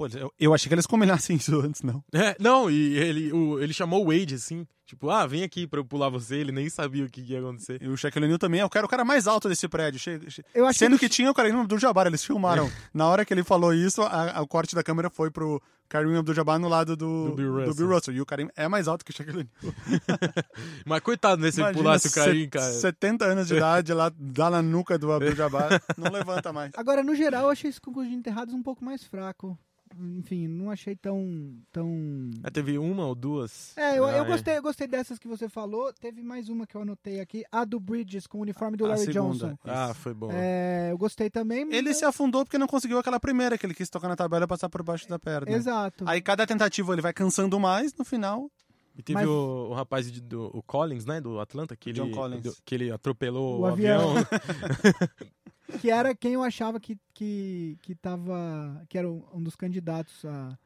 Pô, 0.00 0.06
eu, 0.18 0.32
eu 0.40 0.54
achei 0.54 0.66
que 0.66 0.74
eles 0.74 0.86
combinassem 0.86 1.36
isso 1.36 1.60
antes, 1.60 1.82
não. 1.82 2.02
É, 2.14 2.34
não, 2.40 2.70
e 2.70 2.96
ele, 2.96 3.30
o, 3.34 3.60
ele 3.60 3.74
chamou 3.74 4.02
o 4.02 4.06
Wade, 4.10 4.34
assim, 4.36 4.66
tipo, 4.86 5.10
ah, 5.10 5.26
vem 5.26 5.42
aqui 5.42 5.66
pra 5.66 5.78
eu 5.78 5.84
pular 5.84 6.08
você. 6.08 6.36
Ele 6.36 6.52
nem 6.52 6.70
sabia 6.70 7.04
o 7.04 7.10
que, 7.10 7.22
que 7.22 7.32
ia 7.34 7.40
acontecer. 7.40 7.82
E 7.82 7.86
o 7.88 7.96
Shaquille 7.98 8.24
O'Neal 8.24 8.38
também, 8.38 8.60
eu 8.60 8.70
quero 8.70 8.86
o 8.86 8.88
cara 8.88 9.04
mais 9.04 9.26
alto 9.26 9.46
desse 9.46 9.68
prédio. 9.68 10.00
Che- 10.00 10.18
che- 10.30 10.42
Eu 10.54 10.72
Sendo 10.72 10.98
que 10.98 11.06
que 11.06 11.14
tinha 11.14 11.30
o 11.30 11.34
Kareem 11.34 11.54
Abdul-Jabbar, 11.54 12.06
eles 12.06 12.24
filmaram. 12.24 12.70
Na 12.94 13.06
hora 13.08 13.26
que 13.26 13.34
ele 13.34 13.44
falou 13.44 13.74
isso, 13.74 14.00
a- 14.00 14.38
a- 14.38 14.40
o 14.40 14.46
corte 14.46 14.74
da 14.74 14.82
câmera 14.82 15.10
foi 15.10 15.30
pro 15.30 15.60
Kareem 15.86 16.16
Abdul-Jabbar 16.16 16.58
no 16.58 16.68
lado 16.68 16.96
do, 16.96 17.28
Do 17.30 17.34
Bill 17.34 17.66
Russell. 17.66 17.86
Russell. 17.88 18.14
E 18.14 18.20
o 18.22 18.26
Kareem 18.26 18.48
é 18.56 18.68
mais 18.68 18.88
alto 18.88 19.04
que 19.04 19.10
o 19.10 19.14
Shaquille 19.14 19.40
O'Neal. 19.40 19.74
Mas 20.86 21.00
coitado, 21.00 21.42
né, 21.42 21.50
se 21.50 21.56
ele 21.60 21.64
Imagina, 21.68 21.82
pulasse 21.84 22.08
o 22.08 22.12
Karim, 22.12 22.48
cara. 22.48 22.72
70 22.72 23.24
anos 23.26 23.48
de 23.48 23.54
idade 23.54 23.92
lá, 23.92 24.10
dá 24.16 24.48
na 24.48 24.62
nuca 24.62 24.96
do 24.98 25.12
Abdul-Jabbar, 25.12 25.82
não 25.98 26.10
levanta 26.10 26.52
mais. 26.54 26.72
Agora, 26.74 27.02
no 27.02 27.14
geral, 27.14 27.44
eu 27.44 27.50
achei 27.50 27.68
esse 27.68 27.80
concurso 27.80 28.08
de 28.08 28.16
enterrados 28.16 28.54
um 28.54 28.62
pouco 28.62 28.82
mais 28.84 29.04
fraco. 29.04 29.58
Enfim, 29.98 30.46
não 30.46 30.70
achei 30.70 30.94
tão. 30.94 31.54
tão... 31.72 32.30
Ah, 32.42 32.50
teve 32.50 32.78
uma 32.78 33.06
ou 33.06 33.14
duas? 33.14 33.76
É, 33.76 33.98
eu, 33.98 34.04
Ah, 34.06 34.12
eu 34.18 34.24
gostei, 34.24 34.56
eu 34.56 34.62
gostei 34.62 34.86
dessas 34.86 35.18
que 35.18 35.26
você 35.28 35.48
falou. 35.48 35.92
Teve 35.92 36.22
mais 36.22 36.48
uma 36.48 36.66
que 36.66 36.76
eu 36.76 36.82
anotei 36.82 37.20
aqui, 37.20 37.44
a 37.50 37.64
do 37.64 37.80
Bridges 37.80 38.26
com 38.26 38.38
o 38.38 38.42
uniforme 38.42 38.76
do 38.76 38.84
A 38.86 38.88
Larry 38.90 39.00
segunda. 39.06 39.20
Johnson. 39.48 39.58
Ah, 39.64 39.92
foi 39.92 40.14
bom. 40.14 40.30
É, 40.32 40.88
eu 40.92 40.96
gostei 40.98 41.28
também. 41.28 41.64
mas- 41.64 41.74
Ele 41.74 41.92
se 41.92 42.04
afundou 42.04 42.44
porque 42.44 42.56
não 42.58 42.66
conseguiu 42.68 42.98
aquela 42.98 43.18
primeira, 43.20 43.58
que 43.58 43.66
ele 43.66 43.74
quis 43.74 43.90
tocar 43.90 44.08
na 44.08 44.16
tabela 44.16 44.44
e 44.44 44.48
passar 44.48 44.68
por 44.68 44.82
baixo 44.82 45.08
da 45.08 45.18
perna. 45.18 45.50
Exato. 45.50 46.04
Aí 46.08 46.20
cada 46.20 46.46
tentativa 46.46 46.92
ele 46.92 47.02
vai 47.02 47.12
cansando 47.12 47.58
mais, 47.58 47.92
no 47.94 48.04
final. 48.04 48.50
E 49.00 49.02
teve 49.02 49.18
Mas- 49.20 49.26
o, 49.28 49.68
o 49.70 49.72
rapaz 49.72 50.12
de- 50.12 50.20
do 50.20 50.50
o 50.54 50.62
Collins, 50.62 51.06
né, 51.06 51.20
do 51.22 51.40
Atlanta, 51.40 51.74
que 51.74 51.88
ele, 51.88 52.00
John 52.00 52.10
Collins. 52.10 52.42
do- 52.42 52.54
que 52.64 52.74
ele 52.74 52.90
atropelou 52.90 53.56
O 53.58 53.60
o, 53.62 53.66
avião. 53.66 54.10
avião. 54.10 54.24
Que 55.80 55.88
era 55.90 56.14
quem 56.16 56.32
eu 56.34 56.42
achava 56.42 56.80
que, 56.80 56.98
que, 57.14 57.78
que 57.80 57.94
tava. 57.94 58.84
que 58.88 58.98
era 58.98 59.08
um 59.08 59.40
dos 59.42 59.54
candidatos 59.56 60.24
a. 60.24 60.58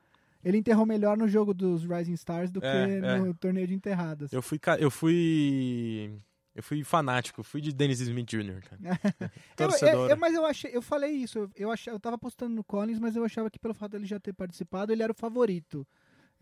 Ele 0.43 0.57
enterrou 0.59 0.85
melhor 0.87 1.17
no 1.17 1.29
jogo 1.29 1.53
dos 1.55 1.85
Rising 1.85 2.15
Stars 2.15 2.51
do 2.51 2.59
É, 2.65 2.71
que 3.01 3.07
é. 3.07 3.19
no 3.19 3.35
torneio 3.35 3.67
de 3.67 3.75
enterradas. 3.75 4.33
eu 4.33 4.41
fui, 4.43 4.59
eu 4.79 4.91
fui, 4.91 6.13
eu 6.55 6.63
fui 6.63 6.83
fanático, 6.85 7.43
fui 7.43 7.61
de 7.61 7.71
Dennis 7.73 8.01
Smith 8.01 8.27
Jr., 8.29 8.61
cara. 8.63 8.81
Eu- 9.21 9.31
Torcedor. 9.69 10.05
eu- 10.05 10.09
eu- 10.11 10.17
mas 10.17 10.35
eu 10.35 10.45
achei, 10.47 10.71
eu 10.75 10.83
falei 10.83 11.11
isso, 11.13 11.39
eu, 11.39 11.51
eu, 11.57 11.71
achei, 11.71 11.93
eu 11.93 12.01
tava 12.01 12.17
postando 12.19 12.55
no 12.55 12.65
Collins, 12.65 12.99
mas 12.99 13.15
eu 13.15 13.25
achava 13.25 13.51
que 13.51 13.59
pelo 13.59 13.73
fato 13.75 13.93
dele 13.93 14.07
já 14.07 14.19
ter 14.19 14.33
participado, 14.35 14.91
ele 14.93 15.03
era 15.03 15.13
o 15.13 15.17
favorito. 15.17 15.87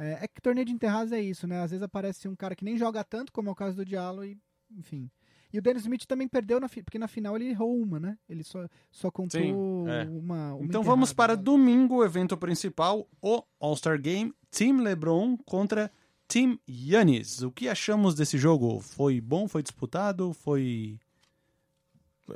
É, 0.02 0.24
é 0.24 0.28
que 0.28 0.40
torneio 0.40 0.66
de 0.66 0.72
enterrados 0.72 1.12
é 1.12 1.20
isso, 1.20 1.46
né? 1.46 1.62
Às 1.62 1.70
vezes 1.70 1.82
aparece 1.82 2.26
um 2.28 2.34
cara 2.34 2.56
que 2.56 2.64
nem 2.64 2.76
joga 2.76 3.04
tanto, 3.04 3.32
como 3.32 3.48
é 3.48 3.52
o 3.52 3.56
caso 3.56 3.76
do 3.76 3.84
Diallo, 3.84 4.24
e 4.24 4.36
enfim. 4.76 5.08
E 5.52 5.58
o 5.58 5.62
Dennis 5.62 5.82
Smith 5.82 6.06
também 6.06 6.26
perdeu, 6.26 6.58
na 6.58 6.68
porque 6.68 6.98
na 6.98 7.06
final 7.06 7.36
ele 7.36 7.50
errou 7.50 7.76
uma, 7.76 8.00
né? 8.00 8.16
Ele 8.28 8.42
só, 8.42 8.66
só 8.90 9.10
contou 9.10 9.40
Sim, 9.40 9.52
é. 9.86 10.04
uma, 10.08 10.54
uma 10.54 10.64
Então 10.64 10.82
vamos 10.82 11.12
para 11.12 11.36
né? 11.36 11.42
domingo, 11.42 11.96
o 11.96 12.04
evento 12.04 12.36
principal, 12.36 13.06
o 13.20 13.42
All-Star 13.60 14.00
Game, 14.00 14.32
Team 14.50 14.78
LeBron 14.78 15.36
contra 15.44 15.92
Team 16.26 16.58
Yannis. 16.66 17.42
O 17.42 17.52
que 17.52 17.68
achamos 17.68 18.14
desse 18.14 18.38
jogo? 18.38 18.80
Foi 18.80 19.20
bom? 19.20 19.46
Foi 19.46 19.62
disputado? 19.62 20.32
Foi 20.32 20.98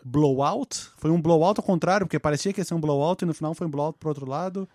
blowout? 0.04 0.90
Foi 0.98 1.10
um 1.10 1.20
blowout 1.20 1.58
ao 1.58 1.64
contrário, 1.64 2.06
porque 2.06 2.18
parecia 2.18 2.52
que 2.52 2.60
ia 2.60 2.64
ser 2.64 2.74
um 2.74 2.80
blowout 2.80 3.24
e 3.24 3.26
no 3.26 3.32
final 3.32 3.54
foi 3.54 3.66
um 3.66 3.70
blowout 3.70 3.98
pro 3.98 4.10
outro 4.10 4.28
lado. 4.28 4.68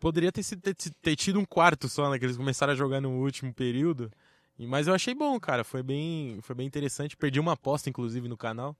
Poderia 0.00 0.32
ter, 0.32 0.42
sido- 0.42 0.60
ter, 0.62 0.74
ter 0.74 1.16
tido 1.16 1.38
um 1.38 1.44
quarto 1.44 1.88
só, 1.88 2.10
né, 2.10 2.18
que 2.18 2.24
eles 2.24 2.36
começaram 2.36 2.72
a 2.72 2.76
jogar 2.76 3.00
no 3.00 3.10
último 3.22 3.52
período. 3.54 4.10
Mas 4.58 4.86
eu 4.86 4.94
achei 4.94 5.14
bom, 5.14 5.38
cara, 5.38 5.62
foi 5.64 5.82
bem, 5.82 6.38
foi 6.42 6.54
bem 6.56 6.66
interessante. 6.66 7.16
Perdi 7.16 7.38
uma 7.38 7.52
aposta, 7.52 7.90
inclusive, 7.90 8.26
no 8.28 8.36
canal. 8.36 8.74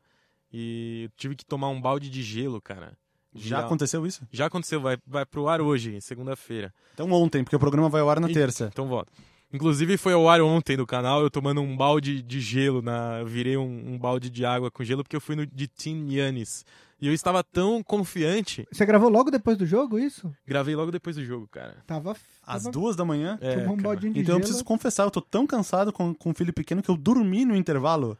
E 0.52 1.10
tive 1.16 1.34
que 1.36 1.44
tomar 1.44 1.68
um 1.68 1.80
balde 1.80 2.08
de 2.08 2.22
gelo, 2.22 2.60
cara. 2.60 2.96
Já 3.34 3.60
aconteceu 3.60 4.06
isso? 4.06 4.26
Já 4.32 4.46
aconteceu, 4.46 4.80
vai, 4.80 4.96
vai 5.06 5.26
pro 5.26 5.46
ar 5.48 5.60
hoje, 5.60 6.00
segunda-feira. 6.00 6.72
Então 6.94 7.10
ontem, 7.12 7.44
porque 7.44 7.56
o 7.56 7.58
programa 7.60 7.88
vai 7.90 8.00
ao 8.00 8.08
ar 8.08 8.18
na 8.20 8.30
E- 8.30 8.32
terça. 8.32 8.70
Então 8.72 8.88
volta. 8.88 9.12
Inclusive 9.52 9.96
foi 9.98 10.12
ao 10.14 10.28
ar 10.28 10.40
ontem 10.40 10.76
no 10.76 10.86
canal, 10.86 11.20
eu 11.22 11.30
tomando 11.30 11.60
um 11.60 11.76
balde 11.76 12.22
de 12.22 12.40
gelo, 12.40 12.80
na, 12.82 13.18
eu 13.20 13.26
virei 13.26 13.56
um, 13.56 13.92
um 13.94 13.98
balde 13.98 14.28
de 14.30 14.44
água 14.44 14.70
com 14.70 14.82
gelo 14.82 15.02
porque 15.04 15.14
eu 15.16 15.20
fui 15.20 15.36
no 15.36 15.46
de 15.46 15.68
Team 15.68 16.08
Yannis. 16.10 16.64
E 17.00 17.06
eu 17.08 17.12
estava 17.12 17.44
tão 17.44 17.82
confiante, 17.82 18.66
Você 18.72 18.86
gravou 18.86 19.10
logo 19.10 19.30
depois 19.30 19.58
do 19.58 19.66
jogo, 19.66 19.98
isso? 19.98 20.32
gravei 20.46 20.74
logo 20.74 20.90
depois 20.90 21.16
do 21.16 21.24
jogo, 21.24 21.46
cara. 21.48 21.76
Tava. 21.86 22.16
Às 22.42 22.62
tava 22.62 22.72
duas 22.72 22.96
da 22.96 23.04
manhã. 23.04 23.38
É, 23.42 23.68
um 23.68 23.74
Então 23.74 23.92
eu 23.92 24.24
gelo. 24.24 24.38
preciso 24.40 24.64
confessar, 24.64 25.04
eu 25.04 25.10
tô 25.10 25.20
tão 25.20 25.46
cansado 25.46 25.92
com, 25.92 26.14
com 26.14 26.30
um 26.30 26.34
filho 26.34 26.52
pequeno 26.54 26.82
que 26.82 26.88
eu 26.90 26.96
dormi 26.96 27.44
no 27.44 27.54
intervalo. 27.54 28.16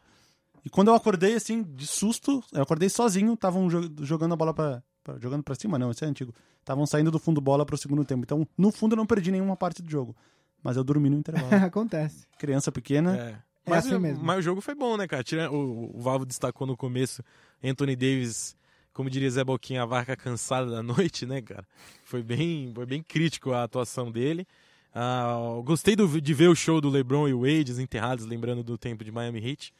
E 0.65 0.69
quando 0.69 0.89
eu 0.89 0.95
acordei, 0.95 1.35
assim, 1.35 1.63
de 1.63 1.87
susto, 1.87 2.43
eu 2.53 2.63
acordei 2.63 2.89
sozinho, 2.91 3.33
estavam 3.33 3.69
jo- 3.69 3.91
jogando 4.03 4.33
a 4.35 4.37
bola 4.37 4.53
pra, 4.53 4.83
pra- 5.03 5.19
jogando 5.19 5.43
pra 5.43 5.55
cima, 5.55 5.79
não, 5.79 5.91
isso 5.91 6.05
é 6.05 6.09
antigo. 6.09 6.35
Estavam 6.61 6.85
saindo 6.85 7.11
do 7.11 7.19
fundo 7.19 7.41
bola 7.41 7.65
pro 7.65 7.79
segundo 7.79 8.05
tempo. 8.05 8.25
Então, 8.25 8.47
no 8.59 8.71
fundo, 8.73 8.93
eu 8.93 8.97
não 8.97 9.07
perdi 9.07 9.31
nenhuma 9.31 9.57
parte 9.57 9.81
do 9.81 9.91
jogo. 9.91 10.15
Mas 10.63 10.77
eu 10.77 10.85
dormi 10.85 11.09
no 11.09 11.17
intervalo. 11.17 11.49
Acontece. 11.65 12.27
Criança 12.39 12.71
pequena. 12.71 13.17
É. 13.17 13.47
É 13.65 13.71
Mas, 13.71 13.87
assim 13.87 13.97
o- 13.97 14.01
mesmo. 14.01 14.23
mas 14.25 14.39
o 14.39 14.43
jogo 14.43 14.61
foi 14.61 14.75
bom, 14.77 14.97
né, 14.97 15.09
cara? 15.09 15.25
O, 15.51 15.97
o 15.97 16.01
Valvo 16.01 16.25
destacou 16.27 16.67
no 16.69 16.77
começo 16.77 17.21
Anthony 17.65 17.97
Davis, 17.97 18.57
como 18.97 19.11
diria 19.11 19.31
Zé 19.31 19.45
Boquinha, 19.45 19.83
a 19.83 19.87
vaca 19.87 20.17
cansada 20.17 20.71
da 20.71 20.83
noite, 20.83 21.27
né, 21.27 21.43
cara? 21.43 21.65
Foi 22.05 22.23
bem, 22.23 22.73
foi 22.75 22.87
bem 22.87 23.03
crítico 23.03 23.53
a 23.53 23.63
atuação 23.65 24.11
dele. 24.11 24.47
Ah, 24.95 25.37
gostei 25.63 25.95
do- 25.95 26.21
de 26.21 26.33
ver 26.35 26.49
o 26.49 26.55
show 26.55 26.81
do 26.81 26.89
LeBron 26.89 27.29
e 27.29 27.35
o 27.35 27.41
Wade 27.43 27.65
desenterrados, 27.65 28.25
lembrando 28.25 28.63
do 28.65 28.79
tempo 28.79 29.05
de 29.05 29.13
Miami 29.13 29.47
Heat. 29.47 29.73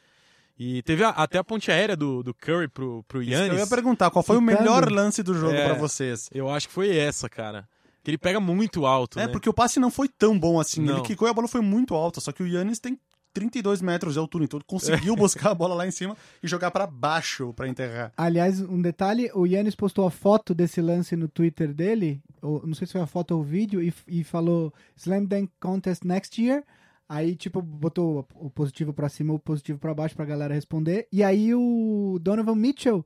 E 0.59 0.81
teve 0.83 1.03
a- 1.03 1.09
até 1.09 1.37
a 1.39 1.43
ponte 1.43 1.71
aérea 1.71 1.95
do, 1.95 2.21
do 2.21 2.33
Curry 2.33 2.67
pro, 2.67 3.03
pro 3.07 3.21
Isso 3.21 3.29
que 3.31 3.35
eu 3.35 3.41
Yannis. 3.45 3.59
ia 3.59 3.67
perguntar, 3.67 4.09
qual 4.11 4.21
foi 4.23 4.37
o 4.37 4.41
melhor 4.41 4.91
lance 4.91 5.23
do 5.23 5.33
jogo 5.33 5.53
É. 5.55 5.65
pra 5.65 5.73
vocês? 5.73 6.29
Eu 6.31 6.49
acho 6.49 6.67
que 6.67 6.73
foi 6.73 6.95
essa, 6.95 7.27
cara. 7.29 7.67
Que 8.03 8.11
ele 8.11 8.17
pega 8.17 8.39
muito 8.39 8.85
alto, 8.85 9.19
É, 9.19 9.25
né? 9.25 9.31
porque 9.31 9.49
o 9.49 9.53
passe 9.53 9.79
não 9.79 9.89
foi 9.91 10.07
tão 10.07 10.37
bom 10.39 10.59
assim. 10.59 10.81
Não. 10.81 10.97
Ele 10.97 11.03
quicou 11.05 11.27
e 11.27 11.31
a 11.31 11.33
bola 11.33 11.47
foi 11.47 11.61
muito 11.61 11.93
alta. 11.95 12.21
Só 12.21 12.31
que 12.31 12.41
o 12.43 12.47
Yannis 12.47 12.79
tem 12.79 12.97
32 13.37 13.83
metros 13.83 14.13
de 14.13 14.19
altura, 14.19 14.45
então 14.45 14.57
ele 14.57 14.65
conseguiu 14.65 15.15
buscar 15.15 15.51
a 15.51 15.53
bola 15.53 15.75
lá 15.75 15.85
em 15.85 15.91
cima 15.91 16.17
e 16.41 16.47
jogar 16.47 16.71
pra 16.71 16.87
baixo 16.87 17.53
pra 17.53 17.67
enterrar. 17.67 18.11
Aliás, 18.17 18.59
um 18.61 18.81
detalhe, 18.81 19.29
o 19.35 19.45
Yannis 19.45 19.75
postou 19.75 20.07
a 20.07 20.11
foto 20.11 20.55
desse 20.55 20.81
lance 20.81 21.15
no 21.15 21.27
Twitter 21.27 21.71
dele, 21.71 22.19
ou, 22.41 22.65
não 22.65 22.73
sei 22.73 22.87
se 22.87 22.93
foi 22.93 23.01
a 23.01 23.05
foto 23.05 23.35
ou 23.35 23.41
o 23.41 23.43
vídeo, 23.43 23.79
e, 23.81 23.93
e 24.07 24.23
falou 24.23 24.73
Slam 24.95 25.25
Dunk 25.25 25.51
Contest 25.59 26.03
next 26.03 26.41
year. 26.41 26.63
Aí, 27.07 27.35
tipo, 27.35 27.61
botou 27.61 28.27
o 28.35 28.49
positivo 28.49 28.91
pra 28.91 29.07
cima, 29.07 29.33
o 29.33 29.39
positivo 29.39 29.79
pra 29.79 29.93
baixo 29.93 30.15
pra 30.15 30.25
galera 30.25 30.53
responder. 30.53 31.07
E 31.11 31.23
aí 31.23 31.53
o 31.53 32.19
Donovan 32.19 32.55
Mitchell 32.55 33.05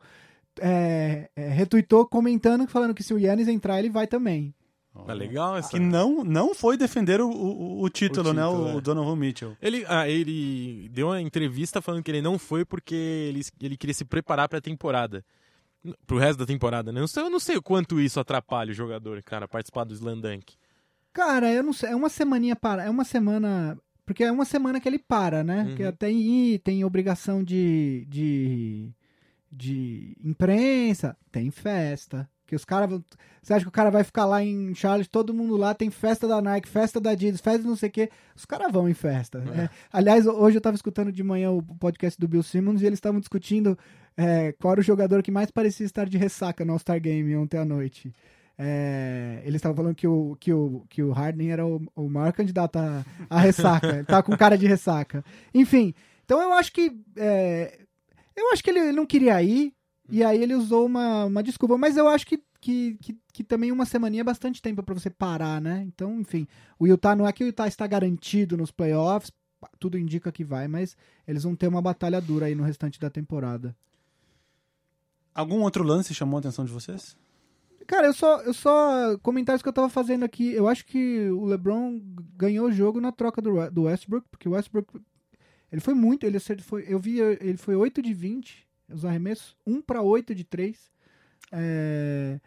é, 0.60 1.30
é, 1.36 1.50
retweetou 1.50 2.06
comentando, 2.08 2.68
falando 2.68 2.96
que 2.96 3.04
se 3.04 3.14
o 3.14 3.20
Yannis 3.20 3.48
entrar, 3.48 3.80
ele 3.80 3.90
vai 3.90 4.08
também. 4.08 4.56
Tá 5.06 5.14
legal 5.14 5.56
essa. 5.56 5.70
Que 5.70 5.80
não, 5.80 6.24
não 6.24 6.54
foi 6.54 6.76
defender 6.76 7.22
o, 7.22 7.30
o, 7.30 7.82
o 7.82 7.90
título, 7.90 8.32
O 8.32 8.34
né? 8.34 8.44
título, 8.44 8.76
O, 8.76 8.78
é. 8.78 8.82
Donovan 8.82 9.16
Mitchell. 9.16 9.58
Ele, 9.62 9.86
ah, 9.88 10.08
ele 10.08 10.90
deu 10.90 11.08
uma 11.08 11.22
entrevista 11.22 11.82
falando 11.82 12.04
que 12.04 12.12
ele 12.12 12.22
não 12.22 12.38
foi 12.38 12.66
porque 12.66 12.94
ele, 12.94 13.42
ele 13.62 13.78
queria 13.78 13.94
se 13.94 14.04
preparar 14.04 14.50
pra 14.50 14.60
temporada. 14.60 15.24
Pro 16.06 16.18
resto 16.18 16.40
da 16.40 16.46
temporada, 16.46 16.92
né? 16.92 17.00
Eu 17.00 17.02
não 17.02 17.08
sei, 17.08 17.24
eu 17.24 17.30
não 17.30 17.40
sei 17.40 17.58
o 17.58 17.62
quanto 17.62 18.00
isso 18.00 18.20
atrapalha 18.20 18.72
o 18.72 18.74
jogador, 18.74 19.22
cara, 19.24 19.48
participar 19.48 19.84
do 19.86 19.94
Slam 19.94 20.20
Dunk. 20.20 20.56
Cara, 21.14 21.52
eu 21.52 21.64
não 21.64 21.74
sei, 21.74 21.90
é 21.90 21.96
uma 21.96 22.10
semaninha 22.10 22.56
para, 22.56 22.84
é 22.84 22.90
uma 22.90 23.04
semana, 23.04 23.78
porque 24.06 24.24
é 24.24 24.32
uma 24.32 24.46
semana 24.46 24.80
que 24.80 24.88
ele 24.88 25.00
para, 25.00 25.44
né? 25.44 25.64
Uhum. 25.64 25.76
Que 25.76 25.92
tem 25.94 26.60
tem 26.60 26.86
obrigação 26.86 27.44
de, 27.44 28.06
de 28.08 28.94
de 29.52 30.16
imprensa, 30.24 31.18
tem 31.32 31.50
festa, 31.52 32.30
que 32.52 32.56
os 32.58 32.66
caras, 32.66 33.00
você 33.42 33.54
acha 33.54 33.64
que 33.64 33.70
o 33.70 33.72
cara 33.72 33.90
vai 33.90 34.04
ficar 34.04 34.26
lá 34.26 34.44
em 34.44 34.76
Charlotte, 34.76 35.10
todo 35.10 35.34
mundo 35.34 35.56
lá 35.56 35.74
tem 35.74 35.90
festa 35.90 36.28
da 36.28 36.42
Nike, 36.42 36.68
festa 36.68 37.00
da 37.00 37.12
Adidas, 37.12 37.40
festa 37.40 37.66
não 37.66 37.78
sei 37.78 37.88
o 37.88 37.92
quê, 37.94 38.10
os 38.36 38.44
caras 38.44 38.70
vão 38.70 38.90
em 38.90 38.94
festa. 38.94 39.40
né? 39.40 39.70
Aliás, 39.90 40.28
hoje 40.28 40.58
eu 40.58 40.62
tava 40.62 40.76
escutando 40.76 41.14
de 41.14 41.24
manhã 41.24 41.50
o 41.50 41.64
podcast 41.64 42.20
do 42.20 42.28
Bill 42.28 42.44
Simmons 42.44 42.82
e 42.82 42.86
eles 42.86 42.98
estavam 42.98 43.22
discutindo 43.22 43.80
é, 44.18 44.52
qual 44.52 44.74
era 44.74 44.82
o 44.82 44.84
jogador 44.84 45.24
que 45.24 45.32
mais 45.32 45.50
parecia 45.50 45.86
estar 45.86 46.10
de 46.10 46.18
ressaca 46.18 46.66
no 46.66 46.74
All-Star 46.74 47.00
Game 47.00 47.34
ontem 47.38 47.58
à 47.58 47.64
noite. 47.64 48.14
É, 48.60 49.42
eles 49.46 49.56
estavam 49.56 49.78
falando 49.78 49.96
que 49.96 50.06
o, 50.06 50.36
que, 50.38 50.52
o, 50.52 50.86
que 50.90 51.02
o 51.02 51.14
Harden 51.14 51.52
era 51.52 51.66
o, 51.66 51.82
o 51.96 52.10
maior 52.10 52.34
candidato 52.34 52.80
a, 52.80 53.06
a 53.30 53.40
ressaca. 53.40 53.88
ele 53.96 54.04
tava 54.04 54.24
com 54.24 54.36
cara 54.36 54.58
de 54.58 54.68
ressaca. 54.68 55.24
Enfim, 55.54 55.94
então 56.26 56.42
eu 56.42 56.52
acho 56.52 56.74
que. 56.74 56.92
é, 57.16 57.80
eu 58.36 58.52
acho 58.52 58.62
que 58.62 58.70
ele 58.70 58.92
não 58.92 59.06
queria 59.06 59.42
ir, 59.42 59.74
e 60.12 60.24
aí 60.24 60.42
ele 60.42 60.54
usou 60.54 60.86
uma, 60.86 61.26
uma 61.26 61.42
desculpa. 61.44 61.78
Mas 61.78 61.98
eu 61.98 62.08
acho 62.08 62.26
que, 62.28 62.44
que, 62.60 62.98
que, 63.02 63.18
que 63.34 63.44
também 63.44 63.72
uma 63.72 63.86
semaninha 63.86 64.22
é 64.22 64.24
bastante 64.24 64.62
tempo 64.62 64.84
pra 64.84 64.94
você 64.94 65.10
parar, 65.10 65.62
né? 65.62 65.84
Então, 65.88 66.20
enfim, 66.20 66.48
o 66.78 66.86
Utah 66.86 67.16
não 67.16 67.28
é 67.28 67.32
que 67.34 67.44
o 67.44 67.48
Utah 67.48 67.68
está 67.68 67.88
garantido 67.88 68.58
nos 68.58 68.72
playoffs, 68.72 69.32
tudo 69.80 69.98
indica 69.98 70.32
que 70.32 70.44
vai, 70.44 70.68
mas 70.68 70.98
eles 71.28 71.44
vão 71.44 71.56
ter 71.56 71.68
uma 71.68 71.82
batalha 71.82 72.20
dura 72.20 72.48
aí 72.48 72.56
no 72.56 72.64
restante 72.64 73.00
da 73.00 73.10
temporada. 73.10 73.76
Algum 75.34 75.62
outro 75.62 75.84
lance 75.84 76.14
chamou 76.14 76.38
a 76.38 76.40
atenção 76.40 76.66
de 76.66 76.72
vocês? 76.72 77.16
Cara, 77.88 78.08
eu 78.08 78.14
só, 78.14 78.42
eu 78.42 78.54
só. 78.54 79.18
Comentários 79.20 79.62
que 79.62 79.68
eu 79.68 79.74
tava 79.74 79.90
fazendo 79.90 80.24
aqui. 80.24 80.52
Eu 80.52 80.68
acho 80.68 80.86
que 80.86 81.30
o 81.30 81.46
LeBron 81.46 82.00
ganhou 82.38 82.68
o 82.68 82.72
jogo 82.72 83.02
na 83.02 83.12
troca 83.12 83.42
do, 83.42 83.70
do 83.70 83.84
Westbrook, 83.84 84.28
porque 84.30 84.48
o 84.48 84.52
Westbrook. 84.54 85.00
Ele 85.72 85.82
foi 85.82 85.94
muito. 85.94 86.26
Ele 86.26 86.38
acertou- 86.38 86.66
foi, 86.66 86.86
eu 86.88 87.00
vi, 87.00 87.20
ele 87.20 87.58
foi 87.58 87.76
8 87.76 88.02
de 88.02 88.14
20, 88.14 88.68
os 88.94 89.06
arremessos, 89.06 89.56
1 89.66 89.82
para 89.82 90.02
8 90.02 90.34
de 90.36 90.44
3. 90.44 90.92
É, 91.52 92.40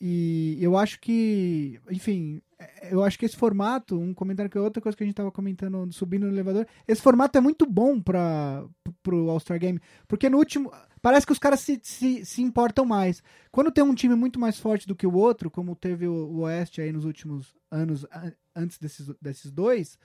e 0.00 0.56
eu 0.60 0.76
acho 0.76 1.00
que. 1.00 1.80
Enfim, 1.90 2.40
é, 2.58 2.92
eu 2.92 3.02
acho 3.02 3.18
que 3.18 3.24
esse 3.24 3.36
formato, 3.36 3.98
um 3.98 4.14
comentário 4.14 4.50
que 4.50 4.56
é 4.56 4.60
outra 4.60 4.80
coisa 4.80 4.96
que 4.96 5.02
a 5.02 5.06
gente 5.06 5.16
tava 5.16 5.32
comentando 5.32 5.92
subindo 5.92 6.26
no 6.26 6.32
elevador, 6.32 6.66
esse 6.86 7.02
formato 7.02 7.36
é 7.36 7.40
muito 7.40 7.66
bom 7.66 8.00
para 8.00 8.64
pro 9.02 9.30
All-Star 9.30 9.58
Game, 9.58 9.80
porque 10.06 10.28
no 10.28 10.38
último 10.38 10.72
parece 11.00 11.26
que 11.26 11.32
os 11.32 11.38
caras 11.38 11.60
se, 11.60 11.80
se, 11.82 12.24
se 12.24 12.42
importam 12.42 12.84
mais. 12.84 13.22
Quando 13.50 13.72
tem 13.72 13.82
um 13.82 13.94
time 13.94 14.14
muito 14.14 14.38
mais 14.38 14.58
forte 14.58 14.86
do 14.86 14.94
que 14.94 15.06
o 15.06 15.14
outro, 15.14 15.50
como 15.50 15.74
teve 15.74 16.06
o, 16.06 16.12
o 16.12 16.38
Oeste 16.40 16.80
aí 16.80 16.92
nos 16.92 17.04
últimos 17.04 17.56
anos 17.70 18.06
antes 18.54 18.78
desses, 18.78 19.08
desses 19.20 19.50
dois, 19.50 19.98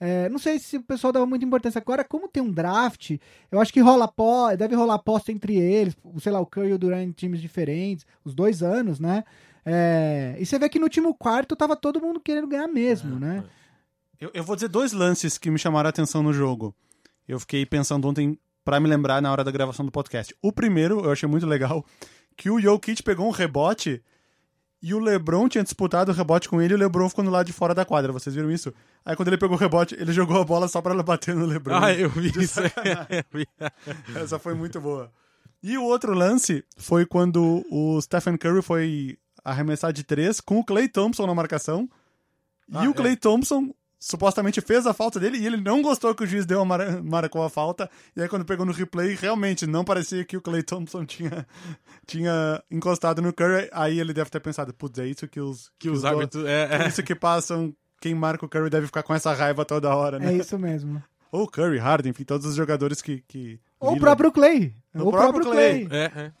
é, 0.00 0.30
não 0.30 0.38
sei 0.38 0.58
se 0.58 0.78
o 0.78 0.82
pessoal 0.82 1.12
dava 1.12 1.26
muita 1.26 1.44
importância. 1.44 1.78
Agora, 1.78 2.02
como 2.02 2.26
tem 2.26 2.42
um 2.42 2.50
draft, 2.50 3.18
eu 3.52 3.60
acho 3.60 3.70
que 3.70 3.80
rola 3.80 4.08
pó, 4.08 4.56
deve 4.56 4.74
rolar 4.74 4.94
aposta 4.94 5.30
entre 5.30 5.54
eles, 5.56 5.94
sei 6.18 6.32
lá, 6.32 6.40
o 6.40 6.46
Curry 6.46 6.70
e 6.70 6.72
o 6.72 6.78
Durant 6.78 7.06
em 7.06 7.12
times 7.12 7.40
diferentes, 7.40 8.06
os 8.24 8.34
dois 8.34 8.62
anos, 8.62 8.98
né? 8.98 9.24
É, 9.64 10.36
e 10.38 10.46
você 10.46 10.58
vê 10.58 10.70
que 10.70 10.78
no 10.78 10.86
último 10.86 11.14
quarto 11.14 11.54
tava 11.54 11.76
todo 11.76 12.00
mundo 12.00 12.18
querendo 12.18 12.48
ganhar 12.48 12.66
mesmo, 12.66 13.20
né? 13.20 13.44
Eu, 14.18 14.30
eu 14.32 14.42
vou 14.42 14.56
dizer 14.56 14.68
dois 14.68 14.92
lances 14.92 15.36
que 15.36 15.50
me 15.50 15.58
chamaram 15.58 15.88
a 15.88 15.90
atenção 15.90 16.22
no 16.22 16.32
jogo. 16.32 16.74
Eu 17.28 17.38
fiquei 17.38 17.66
pensando 17.66 18.08
ontem 18.08 18.38
pra 18.64 18.80
me 18.80 18.88
lembrar 18.88 19.20
na 19.20 19.30
hora 19.30 19.44
da 19.44 19.50
gravação 19.50 19.84
do 19.84 19.92
podcast. 19.92 20.34
O 20.42 20.50
primeiro, 20.50 21.04
eu 21.04 21.12
achei 21.12 21.28
muito 21.28 21.46
legal, 21.46 21.84
que 22.36 22.48
o 22.48 22.58
Jokic 22.58 23.02
pegou 23.02 23.26
um 23.26 23.30
rebote 23.30 24.02
e 24.82 24.94
o 24.94 24.98
LeBron 24.98 25.48
tinha 25.48 25.62
disputado 25.62 26.10
o 26.10 26.14
rebote 26.14 26.48
com 26.48 26.60
ele 26.60 26.72
e 26.72 26.76
o 26.76 26.78
LeBron 26.78 27.08
ficou 27.08 27.22
no 27.24 27.30
lado 27.30 27.46
de 27.46 27.52
fora 27.52 27.74
da 27.74 27.84
quadra. 27.84 28.12
Vocês 28.12 28.34
viram 28.34 28.50
isso? 28.50 28.72
Aí 29.04 29.14
quando 29.14 29.28
ele 29.28 29.36
pegou 29.36 29.56
o 29.56 29.60
rebote, 29.60 29.94
ele 29.98 30.12
jogou 30.12 30.40
a 30.40 30.44
bola 30.44 30.68
só 30.68 30.80
pra 30.80 30.92
ela 30.92 31.02
bater 31.02 31.34
no 31.34 31.44
LeBron. 31.44 31.76
Ah, 31.76 31.92
eu 31.92 32.08
vi 32.08 32.28
isso. 32.42 32.62
sacanagem. 32.62 33.06
Eu 33.10 33.24
vi. 33.32 33.46
Essa 34.14 34.38
foi 34.38 34.54
muito 34.54 34.80
boa. 34.80 35.12
E 35.62 35.76
o 35.76 35.84
outro 35.84 36.14
lance 36.14 36.64
foi 36.78 37.04
quando 37.04 37.64
o 37.70 38.00
Stephen 38.00 38.36
Curry 38.38 38.62
foi 38.62 39.18
arremessar 39.44 39.92
de 39.92 40.02
três 40.02 40.40
com 40.40 40.58
o 40.58 40.64
Clay 40.64 40.88
Thompson 40.88 41.26
na 41.26 41.34
marcação. 41.34 41.88
Ah, 42.72 42.84
e 42.84 42.88
o 42.88 42.92
é. 42.92 42.94
Clay 42.94 43.16
Thompson 43.16 43.74
supostamente 44.00 44.62
fez 44.62 44.86
a 44.86 44.94
falta 44.94 45.20
dele 45.20 45.36
e 45.36 45.46
ele 45.46 45.58
não 45.58 45.82
gostou 45.82 46.14
que 46.14 46.24
o 46.24 46.26
juiz 46.26 46.46
deu 46.46 46.60
a 46.62 46.64
mar- 46.64 47.02
marcou 47.02 47.42
a 47.44 47.50
falta. 47.50 47.88
E 48.16 48.22
aí 48.22 48.28
quando 48.28 48.46
pegou 48.46 48.64
no 48.64 48.72
replay, 48.72 49.14
realmente 49.14 49.66
não 49.66 49.84
parecia 49.84 50.24
que 50.24 50.36
o 50.36 50.40
Clay 50.40 50.62
Thompson 50.62 51.04
tinha, 51.04 51.46
tinha 52.06 52.62
encostado 52.70 53.20
no 53.20 53.32
Curry. 53.32 53.68
Aí 53.72 54.00
ele 54.00 54.12
deve 54.14 54.30
ter 54.30 54.40
pensado, 54.40 54.72
putz, 54.72 54.98
é 54.98 55.06
isso 55.06 55.28
que 55.28 55.40
os, 55.40 55.70
Que 55.78 55.90
os 55.90 56.00
do- 56.00 56.08
árbitros. 56.08 56.44
É, 56.46 56.68
é 56.78 56.82
é. 56.84 56.88
isso 56.88 57.02
que 57.02 57.14
passam. 57.14 57.74
Quem 58.00 58.14
marca 58.14 58.46
o 58.46 58.48
Curry 58.48 58.70
deve 58.70 58.86
ficar 58.86 59.02
com 59.02 59.12
essa 59.14 59.32
raiva 59.34 59.62
toda 59.64 59.94
hora, 59.94 60.18
né? 60.18 60.32
É 60.32 60.36
isso 60.38 60.58
mesmo. 60.58 61.02
Ou 61.30 61.46
Curry, 61.46 61.76
Harden, 61.78 62.10
enfim, 62.10 62.24
todos 62.24 62.46
os 62.46 62.56
jogadores 62.56 63.02
que. 63.02 63.22
que 63.28 63.60
Ou 63.78 63.92
o 63.92 64.00
próprio 64.00 64.32
Clay. 64.32 64.74
O 64.94 65.02
Ou 65.02 65.08
o 65.08 65.10
próprio 65.12 65.42
próprio 65.42 65.52
Clay. 65.52 65.86
Clay. 65.86 66.00
É, 66.00 66.04
é. 66.20 66.32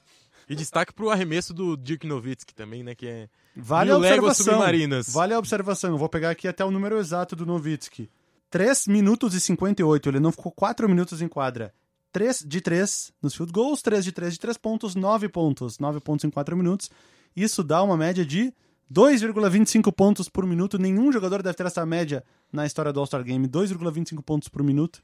E 0.50 0.56
destaque 0.56 0.92
pro 0.92 1.10
arremesso 1.10 1.54
do 1.54 1.76
Dirk 1.76 2.04
Nowitzki 2.04 2.52
também, 2.52 2.82
né? 2.82 2.92
Que 2.92 3.06
é. 3.06 3.28
Vale 3.54 3.92
a 3.92 3.96
observação. 3.96 4.46
Submarinas. 4.46 5.08
Vale 5.08 5.32
a 5.32 5.38
observação. 5.38 5.90
Eu 5.90 5.96
vou 5.96 6.08
pegar 6.08 6.30
aqui 6.30 6.48
até 6.48 6.64
o 6.64 6.72
número 6.72 6.98
exato 6.98 7.36
do 7.36 7.46
Novitsky. 7.46 8.10
3 8.50 8.88
minutos 8.88 9.32
e 9.32 9.40
58. 9.40 10.08
Ele 10.08 10.18
não 10.18 10.32
ficou 10.32 10.50
4 10.50 10.88
minutos 10.88 11.22
em 11.22 11.28
quadra. 11.28 11.72
3 12.10 12.44
de 12.44 12.60
3 12.60 13.12
nos 13.22 13.32
field 13.36 13.52
goals, 13.52 13.80
3 13.80 14.04
de 14.04 14.10
3 14.10 14.32
de 14.32 14.40
3 14.40 14.56
pontos, 14.56 14.96
9 14.96 15.28
pontos. 15.28 15.78
9 15.78 16.00
pontos 16.00 16.24
em 16.24 16.30
4 16.30 16.56
minutos. 16.56 16.90
Isso 17.36 17.62
dá 17.62 17.80
uma 17.80 17.96
média 17.96 18.26
de 18.26 18.52
2,25 18.92 19.92
pontos 19.92 20.28
por 20.28 20.44
minuto. 20.44 20.78
Nenhum 20.78 21.12
jogador 21.12 21.44
deve 21.44 21.54
ter 21.54 21.64
essa 21.64 21.86
média 21.86 22.24
na 22.52 22.66
história 22.66 22.92
do 22.92 22.98
All-Star 22.98 23.22
Game. 23.22 23.46
2,25 23.46 24.20
pontos 24.20 24.48
por 24.48 24.64
minuto. 24.64 25.00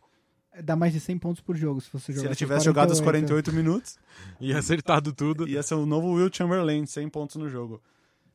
Dá 0.62 0.74
mais 0.76 0.92
de 0.92 1.00
100 1.00 1.18
pontos 1.18 1.40
por 1.42 1.56
jogo 1.56 1.80
se 1.80 1.90
você 1.92 2.12
jogar. 2.12 2.20
Se 2.22 2.26
ele 2.28 2.34
tivesse 2.36 2.64
jogado 2.64 2.90
os 2.90 3.00
48 3.00 3.52
minutos, 3.52 3.98
E 4.40 4.52
acertado 4.54 5.12
tudo. 5.12 5.46
ia 5.48 5.62
ser 5.62 5.74
o 5.74 5.84
novo 5.86 6.12
Will 6.12 6.30
Chamberlain, 6.32 6.86
100 6.86 7.08
pontos 7.10 7.36
no 7.36 7.48
jogo. 7.48 7.80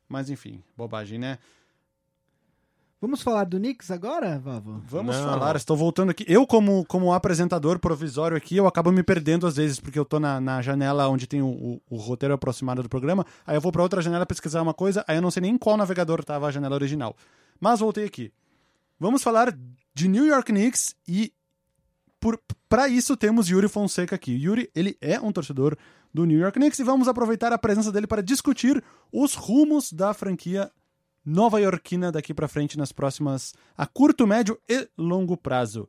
Mas 0.08 0.30
enfim, 0.30 0.62
bobagem, 0.76 1.18
né? 1.18 1.38
Vamos 3.00 3.20
falar 3.20 3.42
do 3.44 3.58
Knicks 3.58 3.90
agora, 3.90 4.38
Vavo? 4.38 4.80
Vamos 4.86 5.16
Não. 5.16 5.24
falar, 5.24 5.56
estou 5.56 5.76
voltando 5.76 6.10
aqui. 6.10 6.24
Eu, 6.28 6.46
como, 6.46 6.84
como 6.86 7.12
apresentador 7.12 7.80
provisório 7.80 8.36
aqui, 8.36 8.56
eu 8.56 8.66
acabo 8.68 8.92
me 8.92 9.02
perdendo 9.02 9.44
às 9.44 9.56
vezes, 9.56 9.80
porque 9.80 9.98
eu 9.98 10.04
tô 10.04 10.20
na, 10.20 10.40
na 10.40 10.62
janela 10.62 11.08
onde 11.08 11.26
tem 11.26 11.42
o, 11.42 11.48
o- 11.48 11.82
o 11.90 11.96
roteiro 11.96 12.32
aproximado 12.32 12.80
do 12.80 12.88
programa, 12.88 13.26
aí 13.44 13.56
eu 13.56 13.60
vou 13.60 13.72
para 13.72 13.82
outra 13.82 14.00
janela 14.00 14.24
pesquisar 14.24 14.62
uma 14.62 14.72
coisa, 14.72 15.04
aí 15.08 15.16
eu 15.16 15.22
não 15.22 15.32
sei 15.32 15.40
nem 15.40 15.54
em 15.54 15.58
qual 15.58 15.76
navegador 15.76 16.20
estava 16.20 16.46
a 16.46 16.50
janela 16.52 16.76
original. 16.76 17.16
Mas 17.58 17.80
voltei 17.80 18.04
aqui. 18.04 18.32
Vamos 19.00 19.20
falar 19.20 19.52
de 19.92 20.06
New 20.06 20.24
York 20.24 20.52
Knicks 20.52 20.94
e 21.08 21.32
para 22.68 22.88
isso 22.88 23.16
temos 23.16 23.48
Yuri 23.48 23.68
Fonseca 23.68 24.16
aqui. 24.16 24.32
Yuri, 24.32 24.70
ele 24.74 24.96
é 25.00 25.20
um 25.20 25.32
torcedor 25.32 25.76
do 26.12 26.24
New 26.24 26.38
York 26.38 26.58
Knicks 26.58 26.78
e 26.78 26.84
vamos 26.84 27.08
aproveitar 27.08 27.52
a 27.52 27.58
presença 27.58 27.90
dele 27.90 28.06
para 28.06 28.22
discutir 28.22 28.82
os 29.10 29.34
rumos 29.34 29.92
da 29.92 30.14
franquia 30.14 30.70
nova-iorquina 31.24 32.10
daqui 32.10 32.34
para 32.34 32.48
frente 32.48 32.76
nas 32.76 32.92
próximas 32.92 33.54
a 33.76 33.86
curto, 33.86 34.26
médio 34.26 34.58
e 34.68 34.88
longo 34.96 35.36
prazo. 35.36 35.88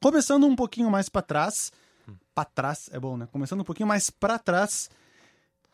Começando 0.00 0.46
um 0.46 0.54
pouquinho 0.54 0.90
mais 0.90 1.08
para 1.08 1.22
trás, 1.22 1.72
para 2.34 2.44
trás 2.44 2.90
é 2.92 3.00
bom, 3.00 3.16
né? 3.16 3.26
Começando 3.32 3.60
um 3.60 3.64
pouquinho 3.64 3.88
mais 3.88 4.10
para 4.10 4.38
trás, 4.38 4.90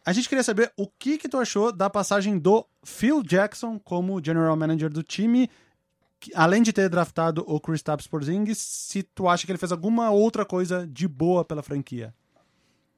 a 0.04 0.12
gente 0.12 0.28
queria 0.28 0.44
saber 0.44 0.72
o 0.76 0.87
que 0.87 1.18
que 1.18 1.28
tu 1.28 1.37
achou 1.37 1.72
da 1.72 1.90
passagem 1.90 2.38
do 2.38 2.64
Phil 2.85 3.22
Jackson 3.22 3.78
como 3.78 4.22
general 4.24 4.56
manager 4.56 4.90
do 4.90 5.02
time, 5.02 5.50
além 6.35 6.62
de 6.62 6.72
ter 6.72 6.88
draftado 6.88 7.44
o 7.46 7.61
Kristaps 7.61 8.06
Porzingis, 8.06 8.59
se 8.59 9.02
tu 9.02 9.28
acha 9.28 9.46
que 9.46 9.52
ele 9.52 9.59
fez 9.59 9.72
alguma 9.72 10.11
outra 10.11 10.44
coisa 10.44 10.87
de 10.87 11.09
boa 11.09 11.44
pela 11.44 11.62
franquia. 11.62 12.14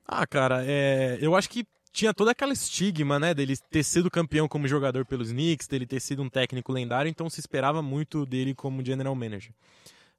Ah, 0.07 0.27
cara, 0.27 0.65
é... 0.67 1.19
eu 1.21 1.35
acho 1.35 1.49
que 1.49 1.67
tinha 1.93 2.13
toda 2.15 2.31
aquela 2.31 2.53
estigma, 2.53 3.19
né, 3.19 3.35
dele 3.35 3.57
ter 3.71 3.83
sido 3.83 4.11
campeão 4.11 4.49
como 4.49 4.67
jogador 4.67 5.05
pelos 5.05 5.31
Knicks, 5.31 5.69
dele 5.69 5.87
ter 5.87 6.01
sido 6.01 6.23
um 6.23 6.29
técnico 6.29 6.73
lendário, 6.73 7.09
então 7.09 7.29
se 7.29 7.39
esperava 7.39 7.83
muito 7.83 8.25
dele 8.25 8.55
como 8.55 8.85
general 8.85 9.15
manager. 9.15 9.53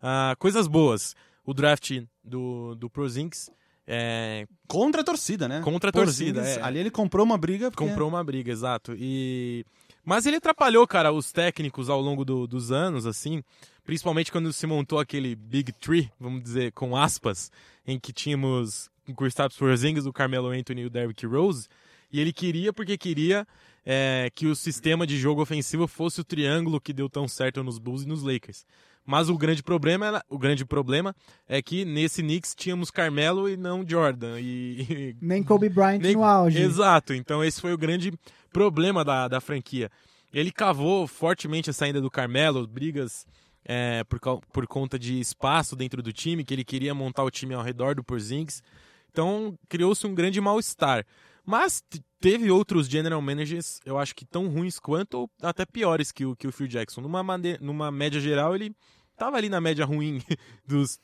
Ah, 0.02 0.36
coisas 0.38 0.68
boas, 0.68 1.16
o 1.46 1.54
draft 1.54 2.04
do, 2.24 2.76
do 2.76 2.90
Prozings, 2.90 3.50
é, 3.86 4.48
Contra 4.68 5.02
a 5.02 5.04
torcida, 5.04 5.48
né? 5.48 5.62
Contra 5.62 5.90
a 5.90 5.94
Porzingis, 5.94 6.34
torcida, 6.34 6.62
é. 6.62 6.64
Ali 6.64 6.80
ele 6.80 6.90
comprou 6.92 7.26
uma 7.26 7.38
briga. 7.38 7.70
porque- 7.70 7.86
comprou 7.86 8.08
uma 8.08 8.24
briga, 8.24 8.52
exato. 8.52 8.96
E 8.98 9.66
mas 10.06 10.26
ele 10.26 10.38
atrapalhou, 10.38 10.86
cara, 10.88 11.12
os 11.12 11.32
técnicos 11.32 11.90
ao 11.90 12.02
longo 12.02 12.24
do- 12.26 12.46
dos 12.48 12.72
anos, 12.72 13.06
assim, 13.06 13.44
principalmente 13.84 14.32
quando 14.32 14.52
se 14.54 14.66
montou 14.68 15.00
aquele 15.00 15.36
Big 15.36 15.72
Tree, 15.74 16.12
vamos 16.20 16.44
dizer, 16.44 16.72
com 16.74 16.96
aspas, 16.96 17.52
em 17.86 18.00
que 18.00 18.12
tínhamos 18.14 18.90
o 19.08 19.14
Kristaps 19.14 19.58
Porzingis, 19.58 20.06
o 20.06 20.14
Carmelo 20.14 20.48
Anthony 20.50 20.82
e 20.82 20.86
o 20.86 20.90
Derrick 20.90 21.26
Rose, 21.26 21.68
e 22.12 22.20
ele 22.20 22.32
queria 22.32 22.72
porque 22.72 22.98
queria 22.98 23.46
é, 23.86 24.30
que 24.34 24.46
o 24.48 24.56
sistema 24.56 25.06
de 25.06 25.18
jogo 25.18 25.42
ofensivo 25.42 25.88
fosse 25.88 26.22
o 26.22 26.24
triângulo 26.24 26.80
que 26.80 26.94
deu 26.94 27.10
tão 27.10 27.28
certo 27.28 27.62
nos 27.64 27.78
Bulls 27.78 28.04
e 28.04 28.08
nos 28.08 28.24
Lakers. 28.24 28.66
Mas 29.06 29.28
o 29.30 29.38
grande 29.38 29.62
problema, 29.62 30.06
era- 30.08 30.26
o 30.30 30.38
grande 30.38 30.64
problema 30.66 31.14
é 31.48 31.62
que 31.62 31.84
nesse 31.84 32.22
Knicks 32.22 32.56
tínhamos 32.56 32.90
Carmelo 32.90 33.50
e 33.50 33.58
não 33.58 33.84
Jordan. 33.88 34.40
E, 34.40 35.16
Nem 35.22 35.44
Kobe 35.44 35.68
Bryant 35.70 36.00
nem- 36.02 36.16
no 36.16 36.24
auge. 36.24 36.58
Exato, 36.62 37.14
então 37.14 37.44
esse 37.44 37.60
foi 37.60 37.74
o 37.74 37.78
grande 37.78 38.14
problema 38.52 39.04
da, 39.04 39.28
da 39.28 39.42
franquia. 39.42 39.90
Ele 40.34 40.52
cavou 40.52 41.06
fortemente 41.06 41.70
a 41.70 41.74
saída 41.74 42.00
do 42.02 42.10
Carmelo, 42.10 42.66
brigas 42.66 43.26
é, 43.66 44.04
por, 44.06 44.20
por 44.52 44.68
conta 44.68 44.98
de 44.98 45.20
espaço 45.20 45.76
dentro 45.76 46.02
do 46.02 46.12
time, 46.14 46.44
que 46.44 46.54
ele 46.54 46.64
queria 46.64 46.94
montar 46.94 47.24
o 47.24 47.32
time 47.32 47.54
ao 47.54 47.62
redor 47.62 47.96
do 47.96 48.04
Porzingis. 48.04 48.64
Então 49.12 49.58
criou-se 49.70 50.06
um 50.08 50.16
grande 50.16 50.40
mal-estar. 50.42 51.06
Mas 51.46 51.84
teve 52.22 52.50
outros 52.50 52.88
general 52.88 53.22
managers, 53.22 53.80
eu 53.86 53.98
acho 53.98 54.16
que 54.16 54.26
tão 54.26 54.48
ruins 54.48 54.80
quanto, 54.80 55.16
ou 55.16 55.30
até 55.42 55.66
piores 55.66 56.12
que 56.12 56.26
o, 56.26 56.36
que 56.36 56.48
o 56.48 56.52
Phil 56.52 56.68
Jackson. 56.68 57.02
Numa, 57.02 57.22
numa 57.60 57.92
média 57.92 58.20
geral, 58.22 58.56
ele 58.56 58.74
tava 59.18 59.36
ali 59.38 59.50
na 59.50 59.60
média 59.60 59.84
ruim 59.86 60.22
dos, 60.66 61.00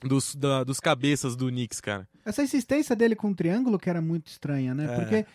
dos, 0.00 0.34
da- 0.34 0.64
dos 0.64 0.80
cabeças 0.80 1.36
do 1.36 1.48
Knicks, 1.48 1.80
cara. 1.80 2.08
Essa 2.24 2.42
insistência 2.42 2.96
dele 2.96 3.14
com 3.14 3.30
o 3.30 3.34
triângulo 3.34 3.78
que 3.78 3.90
era 3.90 4.00
muito 4.00 4.28
estranha, 4.28 4.74
né? 4.74 4.86
É. 4.86 4.94
Porque 4.96 5.26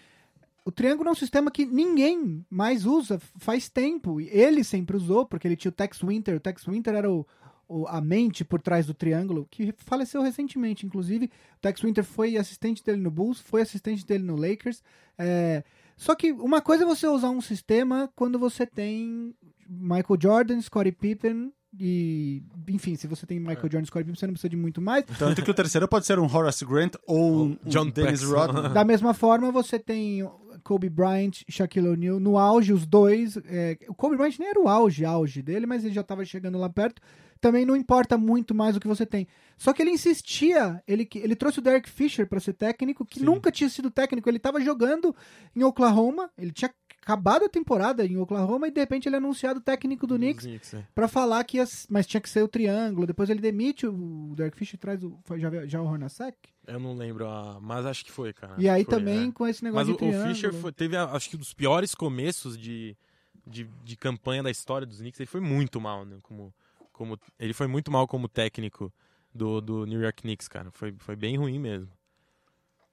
o 0.66 0.72
triângulo 0.72 1.10
é 1.10 1.12
um 1.12 1.16
sistema 1.16 1.52
que 1.52 1.66
ninguém 1.66 2.44
mais 2.50 2.86
usa 2.86 3.22
faz 3.38 3.70
tempo. 3.70 4.20
E 4.20 4.28
Ele 4.30 4.64
sempre 4.64 4.98
usou, 4.98 5.26
porque 5.26 5.48
ele 5.48 5.56
tinha 5.56 5.70
o 5.70 5.74
Tex 5.74 6.02
Winter. 6.02 6.38
O 6.38 6.40
Tex 6.40 6.66
Winter 6.66 6.96
era 6.96 7.12
o- 7.12 7.26
a 7.88 8.00
mente 8.02 8.46
por 8.46 8.62
trás 8.62 8.86
do 8.86 8.94
triângulo, 8.94 9.48
que 9.50 9.74
faleceu 9.78 10.22
recentemente, 10.22 10.86
inclusive. 10.86 11.26
O 11.26 11.60
Tex 11.62 11.82
Winter 11.82 12.04
foi 12.04 12.38
assistente 12.38 12.84
dele 12.84 13.02
no 13.02 13.12
Bulls, 13.12 13.40
foi 13.40 13.62
assistente 13.62 14.06
dele 14.06 14.24
no 14.24 14.36
Lakers. 14.36 14.82
É, 15.18 15.64
Só 15.98 16.14
que 16.16 16.32
uma 16.32 16.62
coisa 16.62 16.84
é 16.84 16.88
você 16.88 17.08
usar 17.08 17.30
um 17.30 17.42
sistema 17.42 18.10
quando 18.16 18.38
você 18.38 18.66
tem 18.66 19.34
Michael 19.68 20.20
Jordan, 20.22 20.62
Scottie 20.62 20.92
Pippen 20.92 21.52
e... 21.80 22.44
Enfim, 22.70 22.96
se 22.96 23.08
você 23.08 23.26
tem 23.26 23.40
Michael 23.40 23.64
Jordan 23.64 23.82
e 23.82 23.88
Scottie 23.88 24.06
Pippen, 24.06 24.20
você 24.20 24.28
não 24.28 24.34
precisa 24.34 24.50
de 24.50 24.56
muito 24.58 24.82
mais. 24.82 25.06
Tanto 25.18 25.42
que 25.44 25.52
o 25.52 25.54
terceiro 25.54 25.88
pode 25.88 26.06
ser 26.06 26.20
um 26.20 26.26
Horace 26.26 26.66
Grant 26.66 26.94
ou 27.06 27.46
um, 27.48 27.58
John 27.66 27.86
um 27.86 27.90
Dennis. 27.90 28.24
Rodman. 28.24 28.72
Da 28.72 28.86
mesma 28.86 29.14
forma, 29.14 29.52
você 29.52 29.78
tem 29.80 30.30
Kobe 30.64 30.90
Bryant 30.90 31.42
e 31.48 31.52
Shaquille 31.52 31.90
O'Neal 31.90 32.20
no 32.20 32.38
auge, 32.38 32.74
os 32.74 32.86
dois. 32.86 33.38
é, 33.46 33.78
o 33.88 33.96
Kobe 33.96 34.18
Bryant 34.18 34.38
nem 34.40 34.50
era 34.50 34.60
o 34.60 34.68
auge, 34.68 35.04
auge 35.04 35.42
dele, 35.42 35.66
mas 35.66 35.84
ele 35.84 35.94
já 35.94 36.02
estava 36.02 36.24
chegando 36.24 36.58
lá 36.58 36.70
perto. 36.70 37.02
Também 37.40 37.66
não 37.66 37.76
importa 37.76 38.18
muito 38.18 38.54
mais 38.56 38.76
o 38.76 38.80
que 38.80 38.88
você 38.88 39.06
tem. 39.06 39.28
Só 39.58 39.74
que 39.74 39.82
ele 39.82 39.92
insistia, 39.92 40.82
ele, 40.88 41.06
que- 41.06 41.20
ele 41.20 41.36
trouxe 41.36 41.60
o 41.60 41.62
Derek 41.62 41.90
Fisher 41.90 42.28
para 42.28 42.40
ser 42.40 42.54
técnico, 42.54 43.06
que 43.06 43.20
Sim. 43.20 43.26
nunca 43.26 43.52
tinha 43.52 43.70
sido 43.70 43.90
técnico. 43.92 44.30
Ele 44.30 44.38
estava 44.38 44.60
jogando 44.62 45.16
em 45.56 45.64
Oklahoma, 45.64 46.30
ele 46.38 46.52
tinha 46.52 46.74
acabado 47.02 47.46
a 47.46 47.50
temporada 47.50 48.06
em 48.06 48.18
Oklahoma 48.18 48.68
e 48.68 48.72
de 48.72 48.80
repente 48.82 49.08
ele 49.08 49.16
é 49.16 49.18
anunciado 49.20 49.62
técnico 49.62 50.06
do 50.06 50.16
Knicks 50.18 50.46
Knicks, 50.46 50.74
é. 50.74 50.86
para 50.94 51.08
falar 51.08 51.42
que 51.46 51.56
ia, 51.58 51.64
mas 51.90 52.06
tinha 52.06 52.20
que 52.20 52.30
ser 52.30 52.44
o 52.44 52.48
triângulo. 52.50 53.08
Depois 53.08 53.30
ele 53.30 53.40
demite 53.40 53.88
o 53.88 54.34
Derek 54.36 54.58
Fisher 54.58 54.76
e 54.76 54.78
traz 54.78 55.04
o 55.04 55.18
já, 55.38 55.66
já 55.66 55.82
o 55.82 55.86
Hornacek. 55.86 56.38
Eu 56.68 56.80
não 56.82 56.94
lembro, 56.96 57.26
a- 57.28 57.60
mas 57.62 57.86
acho 57.86 58.04
que 58.04 58.12
foi, 58.12 58.34
cara. 58.34 58.56
E 58.58 58.68
aí 58.68 58.84
Foi, 58.84 58.94
também 58.94 59.30
é. 59.30 59.32
com 59.32 59.48
esse 59.48 59.64
Mas 59.64 59.72
negócio 59.74 59.94
o, 59.94 59.98
de 59.98 60.04
o 60.04 60.08
triângulo. 60.10 60.34
Fischer 60.36 60.54
foi- 60.54 60.72
teve, 60.74 60.98
a- 60.98 61.06
acho 61.12 61.30
que, 61.30 61.36
um 61.38 61.40
dos 61.40 61.54
piores 61.54 61.96
começos 61.96 62.58
de, 62.58 62.98
de, 63.46 63.64
de 63.86 63.96
campanha 63.96 64.44
da 64.44 64.52
história 64.52 64.86
dos 64.86 64.98
Knicks. 65.00 65.18
Ele 65.22 65.28
foi 65.28 65.40
muito 65.40 65.80
mal, 65.80 66.04
né? 66.04 66.18
Como, 66.22 66.54
como, 66.98 67.18
ele 67.40 67.54
foi 67.54 67.68
muito 67.68 67.92
mal 67.92 68.06
como 68.08 68.28
técnico 68.28 68.92
do, 69.34 69.62
do 69.62 69.86
New 69.86 70.02
York 70.02 70.22
Knicks, 70.24 70.48
cara. 70.48 70.70
Foi, 70.72 70.94
foi 70.98 71.16
bem 71.16 71.38
ruim 71.38 71.60
mesmo. 71.60 71.88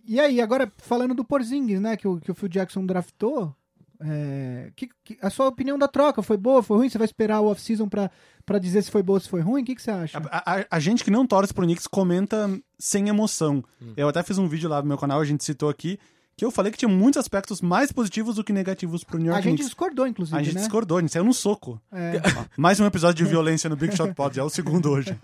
E 0.06 0.20
aí, 0.20 0.40
agora 0.40 0.70
falando 0.78 1.14
do 1.14 1.24
Porzingis, 1.24 1.80
né, 1.80 1.96
que 1.96 2.06
o, 2.06 2.20
que 2.20 2.30
o 2.30 2.34
Phil 2.34 2.48
Jackson 2.48 2.84
draftou, 2.84 3.56
é, 4.00 4.70
que, 4.76 4.88
que- 5.02 5.16
a 5.22 5.30
sua 5.30 5.48
opinião 5.48 5.78
da 5.78 5.88
troca 5.88 6.20
foi 6.22 6.36
boa, 6.36 6.62
foi 6.62 6.76
ruim? 6.76 6.88
Você 6.90 6.98
vai 6.98 7.06
esperar 7.06 7.40
o 7.40 7.46
off-season 7.46 7.88
pra, 7.88 8.10
pra 8.44 8.58
dizer 8.58 8.82
se 8.82 8.90
foi 8.90 9.02
boa 9.02 9.16
ou 9.16 9.20
se 9.20 9.28
foi 9.30 9.40
ruim? 9.40 9.62
O 9.62 9.64
que, 9.64 9.74
que 9.74 9.80
você 9.82 9.90
acha? 9.90 10.18
A, 10.30 10.58
a- 10.60 10.66
a 10.70 10.78
gente 10.80 11.02
que 11.02 11.10
não 11.10 11.26
torce 11.26 11.54
pro 11.54 11.64
Knicks 11.64 11.86
comenta 11.86 12.50
sem 12.78 13.08
emoção. 13.08 13.64
Eu 13.96 14.08
até 14.08 14.22
fiz 14.22 14.36
um 14.36 14.46
vídeo 14.46 14.68
lá 14.68 14.82
no 14.82 14.88
meu 14.88 14.98
canal, 14.98 15.20
a 15.20 15.24
gente 15.24 15.42
citou 15.42 15.70
aqui, 15.70 15.98
que 16.36 16.44
eu 16.44 16.50
falei 16.50 16.72
que 16.72 16.78
tinha 16.78 16.88
muitos 16.88 17.18
aspectos 17.18 17.60
mais 17.60 17.92
positivos 17.92 18.34
do 18.36 18.42
que 18.42 18.52
negativos 18.52 19.04
pro 19.04 19.18
New 19.18 19.30
A 19.32 19.36
York 19.36 19.42
gente 19.44 19.52
Knicks. 19.58 19.66
discordou, 19.66 20.06
inclusive, 20.06 20.36
A 20.36 20.42
gente 20.42 20.54
né? 20.54 20.60
discordou, 20.62 20.98
a 20.98 21.00
gente 21.00 21.12
saiu 21.12 21.24
no 21.24 21.32
soco. 21.32 21.80
É. 21.92 22.14
Mais 22.58 22.80
um 22.80 22.86
episódio 22.86 23.24
de 23.24 23.30
violência 23.30 23.70
no 23.70 23.76
Big 23.76 23.96
Shot 23.96 24.12
Pod, 24.14 24.34
já 24.34 24.42
é 24.42 24.44
o 24.44 24.50
segundo 24.50 24.90
hoje. 24.90 25.16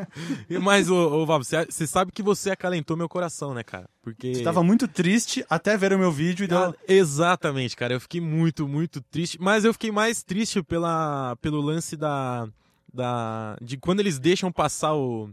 E- 0.48 0.58
Mas, 0.58 0.88
ô, 0.88 0.94
ô 1.22 1.26
Vavo, 1.26 1.42
você, 1.44 1.64
você 1.66 1.86
sabe 1.86 2.12
que 2.12 2.22
você 2.22 2.50
acalentou 2.50 2.96
meu 2.96 3.08
coração, 3.08 3.52
né, 3.54 3.62
cara? 3.64 3.88
Porque. 4.02 4.34
Você 4.34 4.42
tava 4.42 4.62
muito 4.62 4.86
triste 4.86 5.44
até 5.50 5.76
ver 5.76 5.92
o 5.92 5.98
meu 5.98 6.12
vídeo 6.12 6.44
e 6.44 6.46
deu... 6.46 6.58
Ah, 6.58 6.74
exatamente, 6.86 7.76
cara. 7.76 7.92
Eu 7.94 8.00
fiquei 8.00 8.20
muito, 8.20 8.68
muito 8.68 9.00
triste. 9.00 9.36
Mas 9.40 9.64
eu 9.64 9.72
fiquei 9.72 9.90
mais 9.90 10.22
triste 10.22 10.62
pela, 10.62 11.36
pelo 11.42 11.60
lance 11.60 11.96
da, 11.96 12.48
da. 12.94 13.56
de 13.60 13.76
quando 13.76 14.00
eles 14.00 14.18
deixam 14.18 14.52
passar 14.52 14.94
o. 14.94 15.28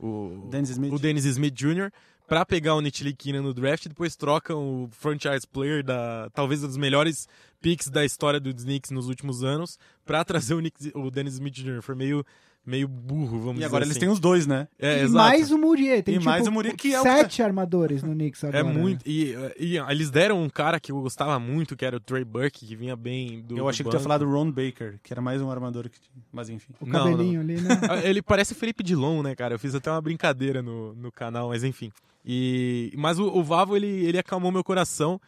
O 0.00 0.48
Dennis 0.50 0.70
Smith. 0.70 0.92
o 0.92 0.98
Dennis 0.98 1.24
Smith 1.24 1.54
Jr. 1.54 1.90
pra 2.26 2.44
pegar 2.44 2.74
o 2.74 2.80
Nitiliquina 2.80 3.40
no 3.42 3.52
draft 3.52 3.86
e 3.86 3.88
depois 3.88 4.16
trocam 4.16 4.84
o 4.84 4.88
franchise 4.90 5.46
player 5.46 5.82
da. 5.84 6.28
talvez 6.32 6.62
um 6.64 6.66
dos 6.66 6.76
melhores 6.76 7.28
picks 7.60 7.88
da 7.88 8.04
história 8.04 8.38
do 8.40 8.52
Knicks 8.54 8.90
nos 8.90 9.08
últimos 9.08 9.42
anos 9.42 9.78
pra 10.04 10.24
trazer 10.24 10.54
o, 10.54 10.60
Nick, 10.60 10.90
o 10.94 11.10
Dennis 11.10 11.34
Smith 11.34 11.54
Jr. 11.54 11.80
Foi 11.80 11.94
meio, 11.94 12.24
meio 12.66 12.86
burro, 12.86 13.38
vamos 13.38 13.52
E 13.52 13.54
dizer 13.54 13.66
agora 13.66 13.84
eles 13.84 13.92
assim. 13.92 14.00
têm 14.00 14.08
os 14.10 14.20
dois, 14.20 14.46
né? 14.46 14.68
É, 14.78 14.98
e 14.98 15.00
exato. 15.04 15.12
mais 15.14 15.50
o 15.50 15.56
Murier. 15.58 16.02
Tem 16.02 16.14
E 16.16 16.18
tipo, 16.18 16.28
mais 16.30 16.46
o 16.46 16.52
Murier, 16.52 16.76
que 16.76 16.92
é 16.92 17.00
o 17.00 17.02
sete 17.02 17.42
armadores 17.42 18.02
no 18.02 18.12
Knicks 18.12 18.44
agora. 18.44 18.58
É 18.58 18.62
muito. 18.62 19.02
E, 19.08 19.34
e 19.58 19.78
eles 19.78 20.10
deram 20.10 20.42
um 20.42 20.48
cara 20.50 20.78
que 20.78 20.92
eu 20.92 21.00
gostava 21.00 21.38
muito, 21.38 21.74
que 21.74 21.84
era 21.86 21.96
o 21.96 22.00
Trey 22.00 22.22
Burke, 22.24 22.66
que 22.66 22.76
vinha 22.76 22.94
bem 22.96 23.40
do. 23.40 23.54
Eu 23.56 23.64
do 23.64 23.68
achei 23.70 23.82
que 23.84 23.90
tu 23.90 23.94
ia 23.96 24.00
falar 24.00 24.18
do 24.18 24.30
Ron 24.30 24.50
Baker, 24.50 24.98
que 25.02 25.12
era 25.12 25.22
mais 25.22 25.40
um 25.40 25.50
armador 25.50 25.88
que 25.88 25.98
tinha. 26.00 26.22
Mas 26.32 26.50
enfim. 26.50 26.72
O 26.80 26.86
Não, 26.86 27.10
cabelinho 27.10 27.40
ali, 27.40 27.60
né? 27.60 27.68
Ele 28.04 28.20
parece 28.20 28.54
Felipe 28.54 28.82
Dilon, 28.82 29.22
né, 29.22 29.34
cara? 29.34 29.54
Eu 29.54 29.58
fiz 29.58 29.74
até 29.74 29.90
uma 29.90 30.00
brincadeira 30.02 30.60
no, 30.62 30.94
no 30.94 31.10
canal, 31.10 31.48
mas 31.48 31.64
enfim. 31.64 31.90
E, 32.24 32.92
mas 32.96 33.18
o, 33.18 33.26
o 33.26 33.42
Vavo, 33.42 33.76
ele, 33.76 33.86
ele 33.86 34.18
acalmou 34.18 34.50
meu 34.50 34.64
coração, 34.64 35.20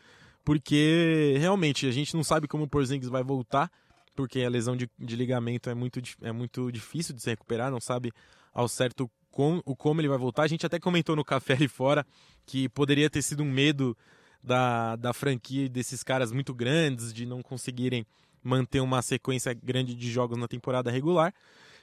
porque 0.45 1.35
realmente 1.39 1.87
a 1.87 1.91
gente 1.91 2.15
não 2.15 2.25
sabe 2.25 2.49
como 2.49 2.65
o 2.65 2.69
Porzingis 2.69 3.09
vai 3.09 3.23
voltar, 3.23 3.71
porque 4.15 4.43
a 4.43 4.49
lesão 4.49 4.77
de, 4.77 4.89
de 4.99 5.17
ligamento 5.17 5.69
é 5.69 5.75
muito, 5.75 6.01
é 6.23 6.33
muito 6.33 6.73
difícil 6.73 7.15
de 7.15 7.23
se 7.23 7.31
recuperar, 7.31 7.71
não 7.71 7.81
sabe 7.81 8.13
ao 8.55 8.67
certo 8.67 9.11
com, 9.31 9.61
o 9.67 9.77
como 9.77 10.01
ele 10.01 10.09
vai 10.09 10.17
voltar. 10.17 10.45
A 10.45 10.49
gente 10.49 10.65
até 10.65 10.81
comentou 10.81 11.15
no 11.15 11.25
café 11.25 11.53
ali 11.53 11.69
fora 11.69 12.07
que 12.47 12.69
poderia 12.71 13.11
ter 13.11 13.21
sido 13.21 13.43
um 13.43 13.51
medo 13.51 13.97
da, 14.43 14.97
da 14.97 15.13
franquia 15.13 15.69
desses 15.69 16.03
caras 16.03 16.33
muito 16.33 16.55
grandes, 16.55 17.13
de 17.13 17.27
não 17.27 17.43
conseguirem 17.43 18.07
manter 18.43 18.81
uma 18.81 19.03
sequência 19.03 19.53
grande 19.53 19.95
de 19.95 20.11
jogos 20.11 20.39
na 20.39 20.49
temporada 20.49 20.91
regular. 20.91 21.35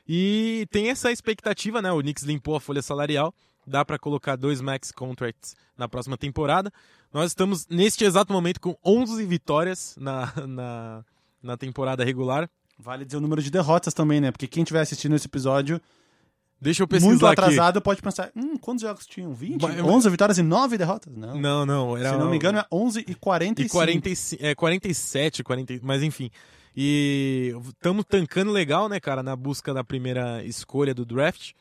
E 0.08 0.66
tem 0.72 0.90
essa 0.90 1.12
expectativa, 1.12 1.82
né? 1.82 1.92
O 1.92 2.00
Knicks 2.00 2.24
limpou 2.24 2.56
a 2.56 2.60
folha 2.60 2.82
salarial, 2.82 3.34
dá 3.66 3.84
para 3.86 3.98
colocar 4.00 4.36
dois 4.36 4.62
max 4.62 4.92
contracts 4.92 5.56
na 5.78 5.88
próxima 5.88 6.18
temporada. 6.18 6.72
Nós 7.14 7.32
estamos 7.32 7.68
neste 7.68 8.04
exato 8.04 8.32
momento 8.34 8.60
com 8.60 8.76
11 8.84 9.26
vitórias 9.26 9.96
na, 10.00 10.32
na, 10.48 11.06
na 11.42 11.58
temporada 11.58 12.04
regular. 12.04 12.50
Vale 12.78 13.06
dizer 13.06 13.18
o 13.18 13.22
número 13.22 13.42
de 13.42 13.52
derrotas 13.52 13.94
também, 13.94 14.20
né? 14.20 14.32
Porque 14.32 14.48
quem 14.48 14.64
estiver 14.64 14.82
assistindo 14.82 15.16
esse 15.16 15.28
episódio 15.28 15.80
Deixa 16.60 16.82
eu 16.82 16.88
pesquisar 16.88 17.10
muito 17.10 17.26
aqui. 17.28 17.42
atrasado 17.42 17.82
pode 17.82 18.02
pensar, 18.02 18.32
hum, 18.34 18.58
quantos 18.58 18.84
jogos 18.84 19.06
tinham? 19.06 19.34
20? 19.34 19.62
Mas- 19.62 19.82
11 19.82 20.10
vitórias 20.10 20.38
e 20.38 20.42
9 20.42 20.78
derrotas? 20.78 21.14
Não. 21.14 21.36
Não, 21.38 21.66
não, 21.66 21.98
era 21.98 22.12
Se 22.12 22.18
não 22.18 22.30
me 22.30 22.38
engano, 22.38 22.60
é 22.60 22.66
11 22.72 23.04
e 23.06 23.12
e 23.12 23.16
45. 23.16 23.74
45, 23.74 24.46
é 24.46 24.56
47, 24.56 25.44
40, 25.44 25.80
mas 25.84 26.02
enfim. 26.02 26.32
E 26.76 27.54
estamos 27.68 28.06
tancando 28.06 28.50
legal, 28.50 28.88
né, 28.88 28.98
cara, 29.00 29.22
na 29.22 29.36
busca 29.36 29.74
da 29.74 29.84
primeira 29.84 30.42
escolha 30.46 30.94
do 30.94 31.06
draft. 31.06 31.52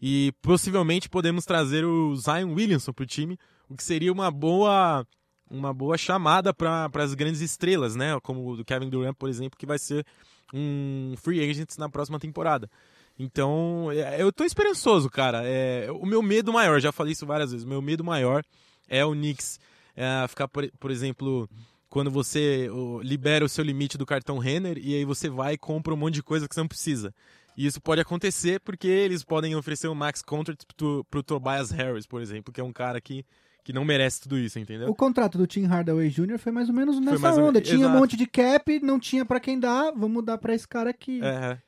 E 0.00 0.32
possivelmente 0.40 1.08
podemos 1.08 1.44
trazer 1.44 1.84
o 1.84 2.14
Zion 2.16 2.54
Williamson 2.54 2.92
pro 2.92 3.06
time, 3.06 3.38
o 3.68 3.76
que 3.76 3.82
seria 3.82 4.12
uma 4.12 4.30
boa 4.30 5.06
uma 5.50 5.72
boa 5.72 5.96
chamada 5.96 6.52
para 6.52 6.90
as 6.94 7.14
grandes 7.14 7.40
estrelas, 7.40 7.96
né, 7.96 8.18
como 8.22 8.52
o 8.52 8.64
Kevin 8.64 8.90
Durant, 8.90 9.14
por 9.16 9.30
exemplo, 9.30 9.58
que 9.58 9.64
vai 9.64 9.78
ser 9.78 10.04
um 10.52 11.14
free 11.16 11.48
agent 11.48 11.70
na 11.78 11.88
próxima 11.88 12.18
temporada. 12.18 12.70
Então, 13.18 13.90
é, 13.90 14.22
eu 14.22 14.30
tô 14.30 14.44
esperançoso, 14.44 15.08
cara. 15.10 15.42
É, 15.44 15.90
o 15.90 16.06
meu 16.06 16.22
medo 16.22 16.52
maior, 16.52 16.78
já 16.80 16.92
falei 16.92 17.12
isso 17.12 17.26
várias 17.26 17.50
vezes, 17.50 17.64
o 17.64 17.68
meu 17.68 17.82
medo 17.82 18.04
maior 18.04 18.44
é 18.88 19.04
o 19.04 19.12
Knicks 19.12 19.58
é, 19.96 20.26
ficar, 20.28 20.46
por, 20.46 20.70
por 20.78 20.90
exemplo, 20.90 21.48
quando 21.90 22.10
você 22.10 22.68
o, 22.70 23.00
libera 23.02 23.44
o 23.44 23.48
seu 23.48 23.64
limite 23.64 23.98
do 23.98 24.06
cartão 24.06 24.38
Renner 24.38 24.78
e 24.78 24.94
aí 24.94 25.04
você 25.04 25.28
vai 25.28 25.54
e 25.54 25.58
compra 25.58 25.92
um 25.92 25.96
monte 25.96 26.14
de 26.14 26.22
coisa 26.22 26.46
que 26.46 26.54
você 26.54 26.60
não 26.60 26.68
precisa. 26.68 27.12
E 27.58 27.66
isso 27.66 27.80
pode 27.80 28.00
acontecer 28.00 28.60
porque 28.60 28.86
eles 28.86 29.24
podem 29.24 29.56
oferecer 29.56 29.88
um 29.88 29.94
max 29.94 30.22
contract 30.22 30.64
pro, 30.76 31.04
pro 31.10 31.24
Tobias 31.24 31.72
Harris, 31.72 32.06
por 32.06 32.22
exemplo, 32.22 32.52
que 32.54 32.60
é 32.60 32.64
um 32.64 32.72
cara 32.72 33.00
que, 33.00 33.26
que 33.64 33.72
não 33.72 33.84
merece 33.84 34.20
tudo 34.20 34.38
isso, 34.38 34.60
entendeu? 34.60 34.88
O 34.88 34.94
contrato 34.94 35.36
do 35.36 35.44
Tim 35.44 35.64
Hardaway 35.66 36.08
Jr. 36.08 36.38
foi 36.38 36.52
mais 36.52 36.68
ou 36.68 36.74
menos 36.74 37.00
nessa 37.00 37.32
ou 37.32 37.40
onda. 37.48 37.52
menos- 37.54 37.68
Tinha 37.68 37.80
um 37.80 37.82
exato. 37.90 37.98
monte 37.98 38.16
de 38.16 38.26
cap, 38.28 38.78
não 38.80 39.00
tinha 39.00 39.24
pra 39.24 39.40
quem 39.40 39.58
dar, 39.58 39.90
vamos 39.90 40.24
dar 40.24 40.38
pra 40.38 40.54
esse 40.54 40.68
cara 40.68 40.90
aqui. 40.90 41.20
É, 41.20 41.58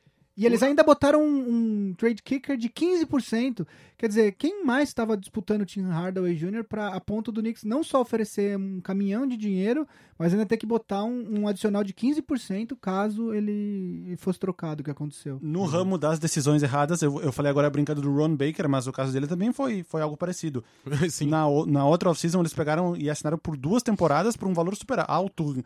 E 0.40 0.46
eles 0.46 0.62
ainda 0.62 0.82
botaram 0.82 1.22
um, 1.22 1.90
um 1.90 1.94
trade 1.94 2.22
kicker 2.22 2.56
de 2.56 2.70
15%. 2.70 3.66
Quer 3.98 4.08
dizer, 4.08 4.32
quem 4.32 4.64
mais 4.64 4.88
estava 4.88 5.14
disputando 5.14 5.60
o 5.60 5.66
Tim 5.66 5.82
Hardaway 5.82 6.34
Jr. 6.34 6.64
Pra, 6.64 6.88
a 6.88 6.98
ponto 6.98 7.30
do 7.30 7.42
Knicks 7.42 7.62
não 7.62 7.84
só 7.84 8.00
oferecer 8.00 8.56
um 8.56 8.80
caminhão 8.80 9.26
de 9.26 9.36
dinheiro, 9.36 9.86
mas 10.18 10.32
ainda 10.32 10.46
ter 10.46 10.56
que 10.56 10.64
botar 10.64 11.04
um, 11.04 11.40
um 11.40 11.46
adicional 11.46 11.84
de 11.84 11.92
15% 11.92 12.74
caso 12.80 13.34
ele 13.34 14.16
fosse 14.16 14.38
trocado, 14.38 14.80
o 14.80 14.84
que 14.84 14.90
aconteceu. 14.90 15.38
No 15.42 15.64
ramo 15.64 15.98
das 15.98 16.18
decisões 16.18 16.62
erradas, 16.62 17.02
eu, 17.02 17.20
eu 17.20 17.30
falei 17.32 17.50
agora 17.50 17.68
brincando 17.68 18.00
do 18.00 18.10
Ron 18.10 18.34
Baker, 18.34 18.66
mas 18.66 18.86
o 18.86 18.92
caso 18.92 19.12
dele 19.12 19.26
também 19.26 19.52
foi, 19.52 19.82
foi 19.82 20.00
algo 20.00 20.16
parecido. 20.16 20.64
sim. 21.10 21.26
Na, 21.26 21.44
na 21.66 21.84
outra 21.84 22.08
off-season, 22.08 22.40
eles 22.40 22.54
pegaram 22.54 22.96
e 22.96 23.10
assinaram 23.10 23.36
por 23.36 23.58
duas 23.58 23.82
temporadas 23.82 24.38
por 24.38 24.48
um 24.48 24.54
valor 24.54 24.74
super 24.74 25.04
alto, 25.06 25.62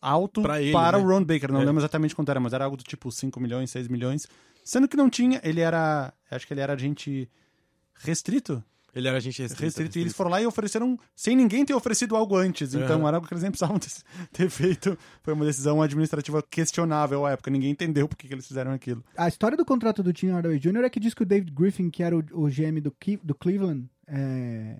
alto 0.00 0.42
Pra 0.42 0.60
ele, 0.60 0.72
para 0.72 0.98
né? 0.98 1.04
o 1.04 1.06
Ron 1.08 1.24
Baker. 1.24 1.52
Não 1.52 1.60
É. 1.60 1.64
lembro 1.64 1.80
exatamente 1.80 2.14
quanto 2.14 2.30
era, 2.30 2.40
mas 2.40 2.52
era 2.52 2.64
algo 2.64 2.76
do 2.76 2.84
tipo 2.84 3.10
5 3.12 3.38
milhões, 3.40 3.70
6 3.70 3.88
milhões. 3.88 4.26
Sendo 4.64 4.88
que 4.88 4.96
não 4.96 5.08
tinha, 5.08 5.40
ele 5.44 5.60
era. 5.60 6.12
Acho 6.30 6.46
que 6.46 6.52
ele 6.52 6.60
era 6.60 6.72
agente 6.72 7.28
restrito. 7.94 8.62
Ele 8.94 9.08
era 9.08 9.18
agente 9.18 9.42
restrito. 9.42 9.62
restrito, 9.62 9.98
e 9.98 10.00
eles 10.00 10.14
foram 10.14 10.30
lá 10.30 10.40
e 10.40 10.46
ofereceram 10.46 10.98
sem 11.14 11.36
ninguém 11.36 11.66
ter 11.66 11.74
oferecido 11.74 12.16
algo 12.16 12.34
antes. 12.34 12.72
Então 12.72 13.00
Uhum. 13.00 13.06
era 13.08 13.18
algo 13.18 13.28
que 13.28 13.34
eles 13.34 13.42
nem 13.42 13.50
precisavam 13.52 13.78
ter, 13.78 13.90
ter 14.32 14.48
feito. 14.48 14.98
Foi 15.22 15.34
uma 15.34 15.44
decisão 15.44 15.82
administrativa 15.82 16.42
questionável 16.42 17.26
à 17.26 17.32
época. 17.32 17.50
Ninguém 17.50 17.70
entendeu 17.72 18.08
por 18.08 18.16
que, 18.16 18.26
que 18.26 18.32
eles 18.32 18.46
fizeram 18.48 18.72
aquilo. 18.72 19.04
A 19.14 19.28
história 19.28 19.54
do 19.56 19.66
contrato 19.66 20.02
do 20.02 20.14
Tim 20.14 20.28
Hardaway 20.30 20.58
Jr. 20.58 20.84
é 20.84 20.88
que 20.90 20.98
diz 20.98 21.12
que 21.12 21.22
o 21.22 21.26
David 21.26 21.52
Griffin, 21.52 21.90
que 21.90 22.02
era 22.02 22.16
o, 22.16 22.24
o 22.32 22.48
GM 22.48 22.80
do, 22.80 22.90
do 23.22 23.34
Cleveland, 23.34 23.86
é, 24.08 24.78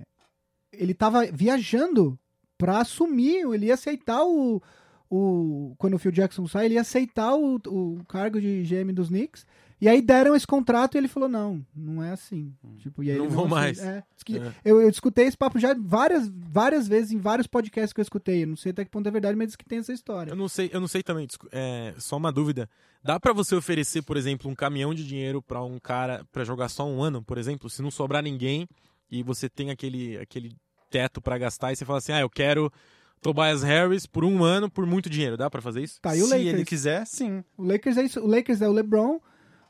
ele 0.72 0.94
tava 0.94 1.26
viajando 1.26 2.18
pra 2.56 2.78
assumir, 2.80 3.44
ele 3.52 3.66
ia 3.66 3.74
aceitar 3.74 4.24
o, 4.24 4.62
o 5.10 5.74
quando 5.78 5.94
o 5.94 5.98
Phil 5.98 6.12
Jackson 6.12 6.46
sai, 6.46 6.66
ele 6.66 6.74
ia 6.74 6.80
aceitar 6.80 7.34
o, 7.34 7.56
o 7.66 8.04
cargo 8.08 8.40
de 8.40 8.62
GM 8.64 8.92
dos 8.92 9.08
Knicks. 9.08 9.46
E 9.78 9.90
aí 9.90 10.00
deram 10.00 10.34
esse 10.34 10.46
contrato 10.46 10.94
e 10.94 10.98
ele 10.98 11.06
falou: 11.06 11.28
não, 11.28 11.62
não 11.74 12.02
é 12.02 12.10
assim. 12.10 12.50
Tipo, 12.78 13.02
e 13.04 13.10
aí 13.10 13.18
Não 13.18 13.28
vou 13.28 13.44
ace- 13.44 13.50
mais. 13.54 13.78
é, 13.78 14.02
É. 14.30 14.52
eu, 14.64 14.80
eu 14.80 14.88
escutei 14.88 15.26
esse 15.26 15.36
papo 15.36 15.58
já 15.58 15.74
várias, 15.78 16.26
várias 16.28 16.88
vezes 16.88 17.12
em 17.12 17.18
vários 17.18 17.46
podcasts 17.46 17.92
que 17.92 18.00
eu 18.00 18.02
escutei. 18.02 18.42
Eu 18.44 18.46
não 18.46 18.56
sei 18.56 18.72
até 18.72 18.84
que 18.86 18.90
ponto 18.90 19.06
é 19.06 19.12
verdade, 19.12 19.36
mas 19.36 19.48
diz 19.48 19.56
que 19.56 19.66
tem 19.66 19.78
essa 19.78 19.92
história. 19.92 20.30
Eu 20.30 20.36
não 20.36 20.48
sei, 20.48 20.70
eu 20.72 20.80
não 20.80 20.88
sei 20.88 21.02
também, 21.02 21.28
é, 21.52 21.92
só 21.98 22.16
uma 22.16 22.32
dúvida. 22.32 22.68
Dá 23.04 23.20
pra 23.20 23.34
você 23.34 23.54
oferecer, 23.54 24.00
por 24.00 24.16
exemplo, 24.16 24.50
um 24.50 24.54
caminhão 24.54 24.94
de 24.94 25.06
dinheiro 25.06 25.42
pra 25.42 25.62
um 25.62 25.78
cara 25.78 26.24
pra 26.32 26.42
jogar 26.42 26.70
só 26.70 26.88
um 26.88 27.02
ano, 27.02 27.22
por 27.22 27.36
exemplo, 27.36 27.68
se 27.68 27.82
não 27.82 27.90
sobrar 27.90 28.22
ninguém 28.22 28.66
e 29.10 29.22
você 29.22 29.46
tem 29.46 29.70
aquele 29.70 30.16
aquele 30.16 30.56
teto 30.90 31.20
pra 31.20 31.36
gastar 31.36 31.72
e 31.72 31.76
você 31.76 31.84
fala 31.84 31.98
assim: 31.98 32.12
"Ah, 32.12 32.20
eu 32.20 32.30
quero 32.30 32.72
Tobias 33.20 33.62
Harris 33.62 34.06
por 34.06 34.24
um 34.24 34.42
ano 34.44 34.70
por 34.70 34.86
muito 34.86 35.08
dinheiro". 35.10 35.36
Dá 35.36 35.50
pra 35.50 35.60
fazer 35.62 35.82
isso? 35.82 36.00
Tá, 36.00 36.16
e 36.16 36.22
o 36.22 36.26
Se 36.26 36.30
Lakers? 36.32 36.54
ele 36.54 36.64
quiser, 36.64 37.06
sim. 37.06 37.42
O 37.56 37.64
Lakers 37.64 37.96
é 37.96 38.02
isso. 38.04 38.20
O 38.20 38.26
Lakers 38.26 38.62
é 38.62 38.68
o 38.68 38.72
LeBron, 38.72 39.20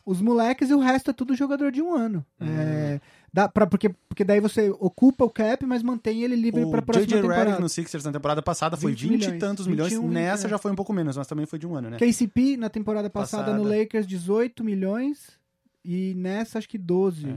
os 0.04 0.20
moleques 0.20 0.70
e 0.70 0.74
o 0.74 0.78
resto 0.78 1.10
é 1.10 1.14
tudo 1.14 1.34
jogador 1.34 1.72
de 1.72 1.82
um 1.82 1.94
ano. 1.94 2.24
Hum. 2.40 2.46
É, 2.48 3.00
dá 3.32 3.48
pra, 3.48 3.66
porque, 3.66 3.88
porque 4.08 4.22
daí 4.24 4.40
você 4.40 4.70
ocupa 4.78 5.24
o 5.24 5.30
cap, 5.30 5.64
mas 5.66 5.82
mantém 5.82 6.22
ele 6.22 6.36
livre 6.36 6.62
O 6.64 6.70
pra 6.70 6.80
próxima 6.82 7.06
J.J. 7.06 7.16
Redick 7.22 7.34
temporada. 7.38 7.60
no 7.60 7.68
Sixers 7.68 8.04
na 8.04 8.12
temporada 8.12 8.40
passada 8.42 8.76
foi 8.76 8.92
20 8.92 9.00
20, 9.00 9.10
milhões, 9.10 9.34
e 9.34 9.38
tantos 9.38 9.66
milhões. 9.66 9.92
21, 9.92 10.08
Nessa 10.08 10.46
é. 10.46 10.50
já 10.50 10.58
foi 10.58 10.70
um 10.70 10.76
pouco 10.76 10.92
menos, 10.92 11.16
mas 11.16 11.26
também 11.26 11.44
foi 11.46 11.58
de 11.58 11.66
um 11.66 11.74
ano, 11.74 11.90
né? 11.90 11.96
KCP 11.98 12.56
na 12.56 12.68
temporada 12.68 13.10
passada, 13.10 13.44
Passada. 13.50 13.62
no 13.62 13.68
Lakers 13.68 14.06
18 14.06 14.62
milhões 14.62 15.32
e 15.84 16.14
nessa 16.14 16.58
acho 16.58 16.68
que 16.68 16.78
12. 16.78 17.28
É. 17.28 17.36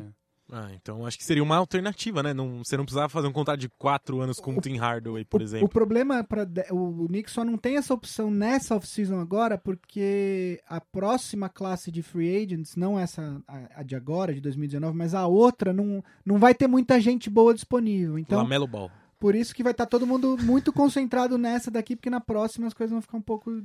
Ah, 0.52 0.70
então 0.74 1.06
acho 1.06 1.18
que 1.18 1.24
seria 1.24 1.44
uma 1.44 1.58
alternativa, 1.58 2.24
né? 2.24 2.34
Não, 2.34 2.64
você 2.64 2.76
não 2.76 2.84
precisava 2.84 3.08
fazer 3.08 3.28
um 3.28 3.32
contrato 3.32 3.60
de 3.60 3.70
quatro 3.70 4.20
anos 4.20 4.40
com 4.40 4.58
o 4.58 4.62
Tim 4.62 4.78
Hardaway, 4.78 5.24
por 5.24 5.42
o, 5.42 5.44
exemplo. 5.44 5.68
o 5.68 5.70
problema 5.70 6.24
para 6.24 6.48
o, 6.72 7.04
o 7.04 7.08
Knicks 7.08 7.34
só 7.34 7.46
não 7.46 7.58
tem 7.58 7.78
essa 7.78 7.94
opção 7.94 8.32
nessa 8.32 8.76
off-season 8.76 9.20
agora 9.20 9.58
porque 9.58 10.60
a 10.68 10.82
próxima 10.82 11.50
classe 11.50 11.92
de 11.92 12.02
free 12.02 12.44
agents, 12.44 12.76
não 12.76 12.98
essa 12.98 13.42
a, 13.48 13.82
a 13.82 13.84
de 13.84 13.96
agora, 13.96 14.34
de 14.34 14.42
2019, 14.42 14.98
mas 14.98 15.14
a 15.14 15.28
outra 15.28 15.72
não, 15.72 16.04
não 16.26 16.40
vai 16.40 16.56
ter 16.56 16.68
muita 16.68 17.00
gente 17.00 17.30
boa 17.30 17.54
disponível. 17.54 18.18
Então, 18.18 18.42
Lamelo 18.42 18.68
Ball. 18.68 18.90
Por 19.20 19.36
isso 19.36 19.54
que 19.54 19.62
vai 19.62 19.74
estar 19.74 19.86
todo 19.86 20.08
mundo 20.08 20.38
muito 20.42 20.74
concentrado 20.74 21.38
nessa 21.40 21.70
daqui, 21.70 21.96
porque 21.96 22.10
na 22.10 22.22
próxima 22.22 22.66
as 22.66 22.74
coisas 22.74 22.92
vão 22.92 23.02
ficar 23.02 23.18
um 23.18 23.22
pouco. 23.22 23.62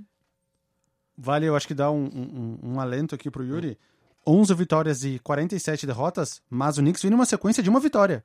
Vale, 1.17 1.47
eu 1.47 1.57
acho 1.57 1.69
que 1.69 1.75
dá 1.75 1.91
um, 1.91 2.05
um, 2.05 2.59
um 2.63 2.81
alento 2.81 3.15
aqui 3.15 3.31
pro 3.31 3.45
Yuri. 3.45 3.79
11 4.27 4.55
vitórias 4.55 5.05
e 5.05 5.19
47 5.19 5.87
derrotas, 5.87 6.41
mas 6.49 6.79
o 6.79 6.81
Knicks 6.81 7.03
vem 7.03 7.11
numa 7.11 7.27
sequência 7.27 7.63
de 7.63 7.71
uma 7.71 7.81
vitória. 7.81 8.25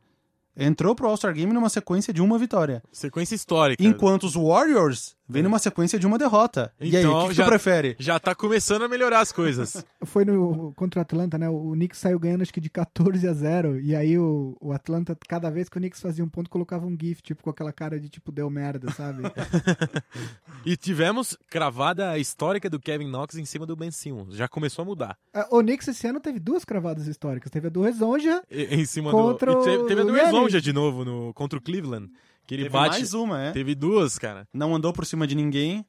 Entrou 0.56 0.96
pro 0.96 1.08
All-Star 1.08 1.34
Game 1.34 1.54
numa 1.54 1.70
sequência 1.70 2.14
de 2.14 2.22
uma 2.22 2.38
vitória. 2.38 2.84
Sequência 2.92 3.36
histórica. 3.36 3.84
Enquanto 3.84 4.24
os 4.24 4.34
Warriors 4.34 5.16
vêm 5.30 5.44
numa 5.44 5.60
sequência 5.60 6.00
de 6.00 6.08
uma 6.08 6.18
derrota. 6.18 6.74
e 6.80 6.98
aí, 6.98 7.04
Então, 7.04 7.18
o 7.20 7.22
que, 7.24 7.28
que 7.30 7.34
já- 7.36 7.44
tu 7.46 7.50
prefere? 7.50 7.96
Já 8.00 8.20
tá 8.20 8.34
começando 8.34 8.82
a 8.82 8.88
melhorar 8.88 9.20
as 9.20 9.32
coisas. 9.32 9.86
Foi 10.06 10.26
no 10.26 10.74
contra 10.76 11.00
o 11.00 11.02
Atlanta, 11.02 11.38
né? 11.38 11.48
O 11.48 11.72
Knicks 11.74 12.00
saiu 12.00 12.20
ganhando 12.20 12.42
acho 12.42 12.54
que 12.54 12.60
de 12.60 12.70
14 12.70 13.28
a 13.28 13.34
0. 13.34 13.80
E 13.80 13.96
aí 13.96 14.18
o, 14.18 14.58
o 14.60 14.72
Atlanta, 14.74 15.16
cada 15.28 15.50
vez 15.52 15.70
que 15.70 15.78
o 15.78 15.80
Knicks 15.80 16.02
fazia 16.02 16.24
um 16.26 16.30
ponto, 16.30 16.50
colocava 16.50 16.86
um 16.86 16.98
GIF, 17.00 17.22
tipo, 17.22 17.44
com 17.44 17.50
aquela 17.50 17.72
cara 17.72 18.00
de 18.00 18.10
tipo, 18.10 18.32
deu 18.32 18.50
merda, 18.50 18.92
sabe? 18.92 19.24
e 20.66 20.76
tivemos 20.76 21.38
cravada 21.50 22.18
histórica 22.18 22.70
do 22.70 22.80
Kevin 22.80 23.08
Knox 23.10 23.36
em 23.36 23.46
cima 23.46 23.66
do 23.66 23.76
Ben 23.76 23.92
Simmons. 23.92 24.36
Já 24.36 24.48
começou 24.48 24.84
a 24.84 24.86
mudar. 24.86 25.18
Ah, 25.34 25.48
o 25.52 25.60
Knicks 25.62 25.88
esse 25.88 26.08
ano 26.08 26.20
teve 26.20 26.40
duas 26.40 26.66
cravadas 26.66 27.08
históricas. 27.08 27.52
Teve 27.52 27.68
a 27.68 27.70
do 27.70 27.82
Rezonja, 27.82 28.42
E- 28.50 28.64
Em 28.76 28.86
cima 28.86 29.12
Contra 29.12 29.54
do. 29.54 29.62
E 29.62 29.64
teve, 29.64 29.84
teve 29.86 30.02
a 30.02 30.04
o 30.04 30.08
do. 30.08 30.14
Rezonja 30.14 30.62
de 30.62 30.74
novo 30.74 31.04
no, 31.06 31.34
contra 31.34 31.58
o 31.58 31.62
Cleveland. 31.62 32.10
Que 32.50 32.56
ele 32.56 32.64
Teve 32.64 32.74
bate. 32.74 32.90
mais 32.98 33.14
uma, 33.14 33.40
é. 33.44 33.52
Teve 33.52 33.76
duas, 33.76 34.18
cara. 34.18 34.48
Não 34.52 34.74
andou 34.74 34.92
por 34.92 35.06
cima 35.06 35.28
de 35.28 35.36
ninguém. 35.36 35.86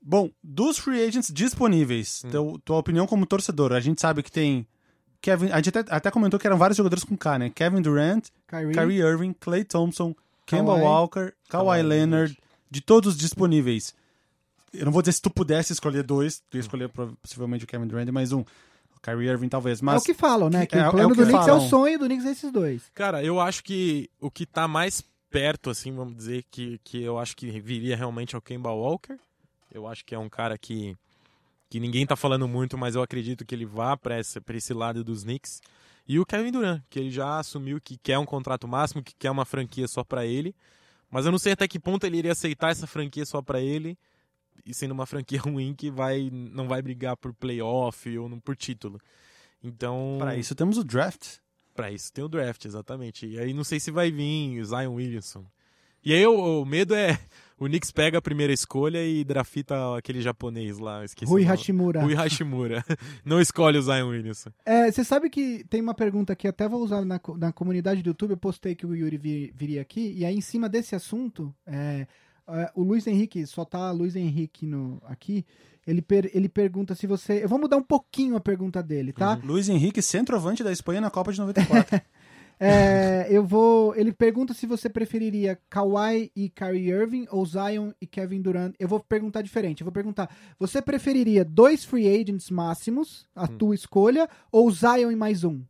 Bom, 0.00 0.30
dos 0.44 0.78
free 0.78 1.02
agents 1.02 1.32
disponíveis, 1.32 2.22
Hum. 2.24 2.30
teu- 2.30 2.60
tua 2.64 2.76
opinião 2.76 3.06
como 3.06 3.24
torcedor, 3.24 3.72
a 3.72 3.80
gente 3.80 3.98
sabe 3.98 4.22
que 4.22 4.30
tem 4.30 4.66
Kevin, 5.22 5.50
a 5.50 5.56
gente 5.56 5.70
até, 5.76 5.84
até 5.94 6.10
comentou 6.10 6.38
que 6.38 6.46
eram 6.46 6.58
vários 6.58 6.76
jogadores 6.76 7.02
com 7.02 7.16
K, 7.16 7.38
né? 7.38 7.50
Kevin 7.50 7.80
Durant, 7.80 8.26
Kyrie, 8.46 8.72
Kyrie 8.74 8.98
Irving, 9.00 9.32
Clay 9.32 9.64
Thompson, 9.64 10.14
Kemba 10.44 10.74
Kawhi. 10.74 10.82
Walker, 10.82 11.32
Kawhi 11.48 11.64
Kawhi 11.66 11.82
Leonard, 11.82 12.38
de 12.70 12.80
todos 12.82 13.14
os 13.14 13.18
disponíveis. 13.18 13.94
Eu 14.72 14.84
não 14.84 14.92
vou 14.92 15.00
dizer 15.00 15.12
se 15.12 15.22
tu 15.22 15.30
pudesse 15.30 15.72
escolher 15.72 16.02
dois, 16.02 16.40
tu 16.50 16.56
ia 16.58 16.60
escolher 16.60 16.90
prov- 16.90 17.14
possivelmente 17.22 17.64
o 17.64 17.66
Kevin 17.66 17.86
Durant 17.86 18.06
e 18.06 18.12
mais 18.12 18.32
um. 18.32 18.44
O 19.06 19.10
Kyrie 19.16 19.28
Irving 19.28 19.48
talvez, 19.48 19.80
É 19.80 19.84
mas 19.84 20.02
o 20.02 20.04
que 20.04 20.14
falam, 20.14 20.50
né? 20.50 20.66
Que 20.66 20.76
É- 20.76 20.80
é 20.80 20.88
o 20.88 20.90
plano 20.90 21.08
o 21.08 21.12
que 21.12 21.20
do 21.24 21.26
Knicks 21.26 21.48
é 21.48 21.52
o 21.52 21.60
sonho 21.60 21.98
do 21.98 22.06
Knicks 22.06 22.26
é 22.26 22.30
esses 22.32 22.50
dois. 22.52 22.90
Cara, 22.94 23.22
eu 23.22 23.40
acho 23.40 23.62
que 23.62 24.10
o 24.20 24.30
que 24.30 24.44
tá 24.46 24.66
mais 24.66 25.02
perto, 25.30 25.70
assim, 25.70 25.92
vamos 25.92 26.16
dizer, 26.16 26.44
que, 26.50 26.80
que 26.82 27.02
eu 27.02 27.18
acho 27.18 27.36
que 27.36 27.50
viria 27.60 27.96
realmente 27.96 28.34
é 28.34 28.38
o 28.38 28.42
Kemba 28.42 28.70
Walker. 28.70 29.16
Eu 29.72 29.86
acho 29.86 30.04
que 30.04 30.14
é 30.14 30.18
um 30.18 30.28
cara 30.28 30.56
que, 30.56 30.96
que 31.68 31.78
ninguém 31.78 32.06
tá 32.06 32.16
falando 32.16 32.48
muito, 32.48 32.78
mas 32.78 32.94
eu 32.94 33.02
acredito 33.02 33.44
que 33.44 33.54
ele 33.54 33.66
vá 33.66 33.96
pra 33.96 34.18
esse, 34.18 34.40
pra 34.40 34.56
esse 34.56 34.72
lado 34.72 35.04
dos 35.04 35.24
Knicks. 35.24 35.60
E 36.08 36.18
o 36.20 36.24
Kevin 36.26 36.52
Durant, 36.52 36.82
que 36.88 36.98
ele 36.98 37.10
já 37.10 37.38
assumiu 37.38 37.80
que 37.80 37.96
quer 37.98 38.18
um 38.18 38.24
contrato 38.24 38.66
máximo, 38.68 39.02
que 39.02 39.14
quer 39.18 39.30
uma 39.30 39.44
franquia 39.44 39.86
só 39.88 40.04
pra 40.04 40.24
ele. 40.24 40.54
Mas 41.10 41.26
eu 41.26 41.32
não 41.32 41.38
sei 41.38 41.52
até 41.52 41.66
que 41.68 41.78
ponto 41.78 42.04
ele 42.04 42.16
iria 42.18 42.32
aceitar 42.32 42.70
essa 42.70 42.86
franquia 42.86 43.26
só 43.26 43.42
pra 43.42 43.60
ele, 43.60 43.98
e 44.66 44.74
sendo 44.74 44.92
uma 44.92 45.06
franquia 45.06 45.40
ruim 45.40 45.74
que 45.74 45.90
vai, 45.90 46.28
não 46.32 46.66
vai 46.68 46.82
brigar 46.82 47.16
por 47.16 47.32
playoff 47.32 48.18
ou 48.18 48.28
não 48.28 48.40
por 48.40 48.56
título. 48.56 49.00
Então. 49.62 50.16
para 50.18 50.36
isso 50.36 50.54
temos 50.54 50.78
o 50.78 50.84
draft. 50.84 51.38
Pra 51.74 51.90
isso 51.90 52.12
tem 52.12 52.24
o 52.24 52.28
draft, 52.28 52.64
exatamente. 52.64 53.26
E 53.26 53.38
aí 53.38 53.52
não 53.52 53.64
sei 53.64 53.78
se 53.78 53.90
vai 53.90 54.10
vir 54.10 54.60
o 54.60 54.64
Zion 54.64 54.94
Williamson. 54.94 55.44
E 56.04 56.12
aí 56.14 56.24
o, 56.26 56.62
o 56.62 56.64
medo 56.64 56.94
é 56.94 57.18
o 57.58 57.66
Knicks 57.66 57.90
pega 57.90 58.18
a 58.18 58.22
primeira 58.22 58.52
escolha 58.52 59.04
e 59.04 59.24
drafta 59.24 59.96
aquele 59.96 60.22
japonês 60.22 60.78
lá, 60.78 61.04
esqueci. 61.04 61.30
Rui. 61.30 61.42
Hashimura. 61.42 62.00
Rui 62.02 62.14
Hashimura. 62.14 62.84
Não 63.24 63.40
escolhe 63.40 63.76
o 63.76 63.82
Zion 63.82 64.08
Williamson. 64.08 64.50
É, 64.64 64.90
você 64.90 65.02
sabe 65.02 65.28
que 65.28 65.64
tem 65.68 65.80
uma 65.80 65.94
pergunta 65.94 66.36
que 66.36 66.46
até 66.46 66.68
vou 66.68 66.80
usar 66.82 67.04
na, 67.04 67.20
na 67.36 67.52
comunidade 67.52 68.02
do 68.02 68.10
YouTube, 68.10 68.30
eu 68.30 68.36
postei 68.36 68.74
que 68.76 68.86
o 68.86 68.94
Yuri 68.94 69.18
vi- 69.18 69.52
viria 69.54 69.82
aqui, 69.82 70.12
e 70.16 70.24
aí 70.24 70.34
em 70.36 70.40
cima 70.40 70.68
desse 70.68 70.94
assunto, 70.94 71.52
é, 71.66 72.06
é, 72.48 72.70
o 72.74 72.82
Luiz 72.82 73.06
Henrique, 73.06 73.46
só 73.46 73.64
tá 73.64 73.90
Luiz 73.90 74.14
Henrique 74.16 74.66
no, 74.66 75.00
aqui, 75.06 75.44
ele, 75.86 76.02
per- 76.02 76.30
ele 76.34 76.48
pergunta 76.48 76.94
se 76.94 77.06
você... 77.06 77.42
Eu 77.44 77.48
vou 77.48 77.58
mudar 77.58 77.76
um 77.76 77.82
pouquinho 77.82 78.36
a 78.36 78.40
pergunta 78.40 78.82
dele, 78.82 79.12
tá? 79.12 79.38
Luiz 79.44 79.68
Henrique, 79.68 80.00
centroavante 80.02 80.62
da 80.64 80.72
Espanha 80.72 81.00
na 81.00 81.10
Copa 81.10 81.32
de 81.32 81.38
94. 81.38 82.00
É, 82.58 83.26
eu 83.28 83.44
vou. 83.44 83.94
Ele 83.94 84.14
pergunta 84.14 84.54
se 84.54 84.66
você 84.66 84.88
preferiria 84.88 85.58
Kawhi 85.68 86.30
e 86.34 86.48
Kyrie 86.48 86.88
Irving 86.88 87.26
ou 87.30 87.44
Zion 87.44 87.90
e 88.00 88.06
Kevin 88.06 88.40
Durant. 88.40 88.74
Eu 88.78 88.88
vou 88.88 88.98
perguntar 88.98 89.42
diferente. 89.42 89.82
Eu 89.82 89.84
vou 89.84 89.92
perguntar: 89.92 90.34
você 90.58 90.80
preferiria 90.80 91.44
dois 91.44 91.84
free 91.84 92.08
agents 92.08 92.50
máximos, 92.50 93.26
a 93.34 93.46
tua 93.46 93.74
escolha, 93.74 94.26
ou 94.50 94.70
Zion 94.70 95.10
e 95.10 95.16
mais 95.16 95.44
um? 95.44 95.60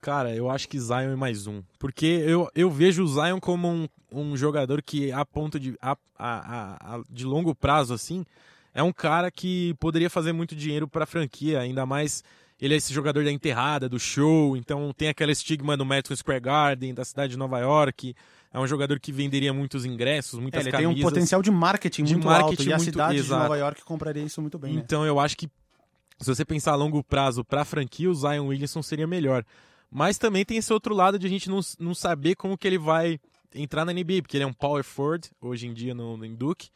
Cara, 0.00 0.34
eu 0.34 0.48
acho 0.48 0.68
que 0.68 0.78
Zion 0.78 1.12
é 1.12 1.16
mais 1.16 1.46
um. 1.46 1.62
Porque 1.78 2.06
eu, 2.06 2.48
eu 2.54 2.70
vejo 2.70 3.02
o 3.02 3.08
Zion 3.08 3.40
como 3.40 3.68
um, 3.68 3.88
um 4.12 4.36
jogador 4.36 4.80
que, 4.82 5.10
a 5.10 5.24
ponto 5.24 5.58
de, 5.58 5.76
a, 5.82 5.92
a, 5.92 5.96
a- 6.18 6.96
a- 6.96 7.02
de 7.10 7.24
longo 7.24 7.54
prazo, 7.54 7.92
assim, 7.92 8.24
é 8.72 8.82
um 8.82 8.92
cara 8.92 9.30
que 9.30 9.74
poderia 9.80 10.08
fazer 10.08 10.32
muito 10.32 10.54
dinheiro 10.54 10.86
pra 10.86 11.04
franquia, 11.04 11.58
ainda 11.60 11.84
mais 11.84 12.22
ele 12.60 12.74
é 12.74 12.76
esse 12.76 12.92
jogador 12.94 13.24
da 13.24 13.30
enterrada, 13.32 13.88
do 13.88 13.98
show, 13.98 14.56
então 14.56 14.92
tem 14.96 15.08
aquele 15.08 15.32
estigma 15.32 15.76
do 15.76 15.84
Madison 15.84 16.14
Square 16.16 16.40
Garden, 16.40 16.94
da 16.94 17.04
cidade 17.04 17.32
de 17.32 17.36
Nova 17.38 17.58
York. 17.58 18.14
É 18.52 18.58
um 18.58 18.66
jogador 18.66 18.98
que 18.98 19.12
venderia 19.12 19.52
muitos 19.52 19.84
ingressos, 19.84 20.38
É, 20.38 20.42
muitas 20.42 20.60
ele 20.66 20.76
tem 20.76 20.86
um 20.86 20.90
camisas. 20.90 21.10
potencial 21.10 21.42
de 21.42 21.50
marketing 21.50 22.04
De 22.04 22.14
muito 22.14 22.28
alto 22.28 22.42
marketing 22.46 22.68
e 22.68 22.72
a 22.72 22.76
muito- 22.76 22.84
cidade 22.90 23.14
de 23.14 23.20
exato. 23.20 23.42
Nova 23.42 23.56
York 23.58 23.84
compraria 23.84 24.22
isso 24.22 24.40
muito 24.40 24.58
bem, 24.58 24.74
né? 24.74 24.80
Então 24.84 25.04
eu 25.04 25.20
acho 25.20 25.36
que 25.36 25.48
se 26.20 26.26
você 26.34 26.44
pensar 26.44 26.72
a 26.72 26.76
longo 26.76 27.02
prazo 27.04 27.44
pra 27.44 27.64
franquia, 27.64 28.08
o 28.10 28.14
Zion 28.14 28.46
Williamson 28.46 28.80
seria 28.82 29.06
melhor. 29.06 29.44
Mas 29.90 30.18
também 30.18 30.44
tem 30.44 30.58
esse 30.58 30.72
outro 30.72 30.94
lado 30.94 31.18
de 31.18 31.26
a 31.26 31.30
gente 31.30 31.48
não, 31.48 31.60
não 31.78 31.94
saber 31.94 32.34
como 32.34 32.58
que 32.58 32.66
ele 32.66 32.78
vai 32.78 33.18
entrar 33.54 33.84
na 33.84 33.92
NBA, 33.92 34.22
porque 34.22 34.36
ele 34.36 34.44
é 34.44 34.46
um 34.46 34.52
power 34.52 34.84
forward 34.84 35.30
hoje 35.40 35.66
em 35.66 35.72
dia 35.72 35.94
no, 35.94 36.16
no 36.16 36.36
Duke. 36.36 36.70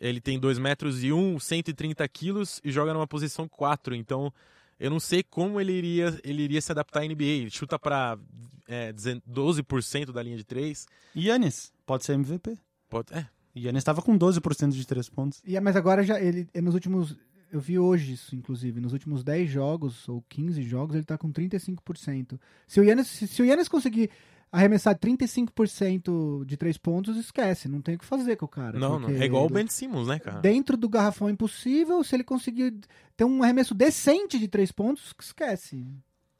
Ele 0.00 0.20
tem 0.20 0.38
2 0.38 0.58
metros 0.58 1.02
e 1.02 1.12
1, 1.12 1.38
130 1.38 2.06
quilos 2.08 2.60
e 2.64 2.70
joga 2.70 2.92
numa 2.94 3.06
posição 3.06 3.48
4. 3.48 3.94
Então 3.94 4.32
eu 4.78 4.90
não 4.90 4.98
sei 4.98 5.22
como 5.22 5.60
ele 5.60 5.72
iria, 5.72 6.18
ele 6.24 6.42
iria 6.42 6.60
se 6.60 6.72
adaptar 6.72 7.02
à 7.02 7.06
NBA. 7.06 7.24
Ele 7.24 7.50
chuta 7.50 7.78
pra 7.78 8.18
é, 8.66 8.92
12% 8.92 10.12
da 10.12 10.22
linha 10.22 10.38
de 10.38 10.44
3. 10.44 10.86
Yannis, 11.14 11.72
pode 11.84 12.04
ser 12.04 12.14
MVP. 12.14 12.58
Pode, 12.88 13.12
é, 13.12 13.26
Yannis 13.54 13.80
estava 13.80 14.00
com 14.00 14.18
12% 14.18 14.70
de 14.70 14.86
3 14.86 15.08
pontos. 15.10 15.42
E, 15.44 15.58
mas 15.60 15.76
agora 15.76 16.02
já 16.02 16.20
ele 16.20 16.48
nos 16.54 16.74
últimos 16.74 17.14
eu 17.52 17.60
vi 17.60 17.78
hoje 17.78 18.12
isso 18.12 18.34
inclusive, 18.34 18.80
nos 18.80 18.92
últimos 18.92 19.22
10 19.24 19.50
jogos 19.50 20.08
ou 20.08 20.24
15 20.28 20.62
jogos 20.62 20.96
ele 20.96 21.04
tá 21.04 21.18
com 21.18 21.32
35%. 21.32 22.38
Se 22.66 22.80
o 22.80 22.84
Yannis 22.84 23.08
se, 23.08 23.26
se 23.26 23.42
o 23.42 23.44
Yannis 23.44 23.68
conseguir 23.68 24.10
arremessar 24.52 24.98
35% 24.98 26.44
de 26.44 26.56
3 26.56 26.76
pontos, 26.78 27.16
esquece, 27.16 27.68
não 27.68 27.80
tem 27.80 27.94
o 27.94 27.98
que 27.98 28.04
fazer 28.04 28.36
com 28.36 28.46
o 28.46 28.48
cara. 28.48 28.78
não, 28.78 28.98
não, 28.98 29.08
é 29.10 29.24
igual 29.24 29.46
o 29.46 29.50
Ben 29.50 29.66
Simmons, 29.68 30.08
né, 30.08 30.18
cara? 30.18 30.40
Dentro 30.40 30.76
do 30.76 30.88
garrafão 30.88 31.28
é 31.28 31.32
impossível, 31.32 32.02
se 32.02 32.16
ele 32.16 32.24
conseguir 32.24 32.74
ter 33.16 33.24
um 33.24 33.42
arremesso 33.42 33.74
decente 33.74 34.38
de 34.38 34.48
3 34.48 34.72
pontos, 34.72 35.14
esquece. 35.20 35.86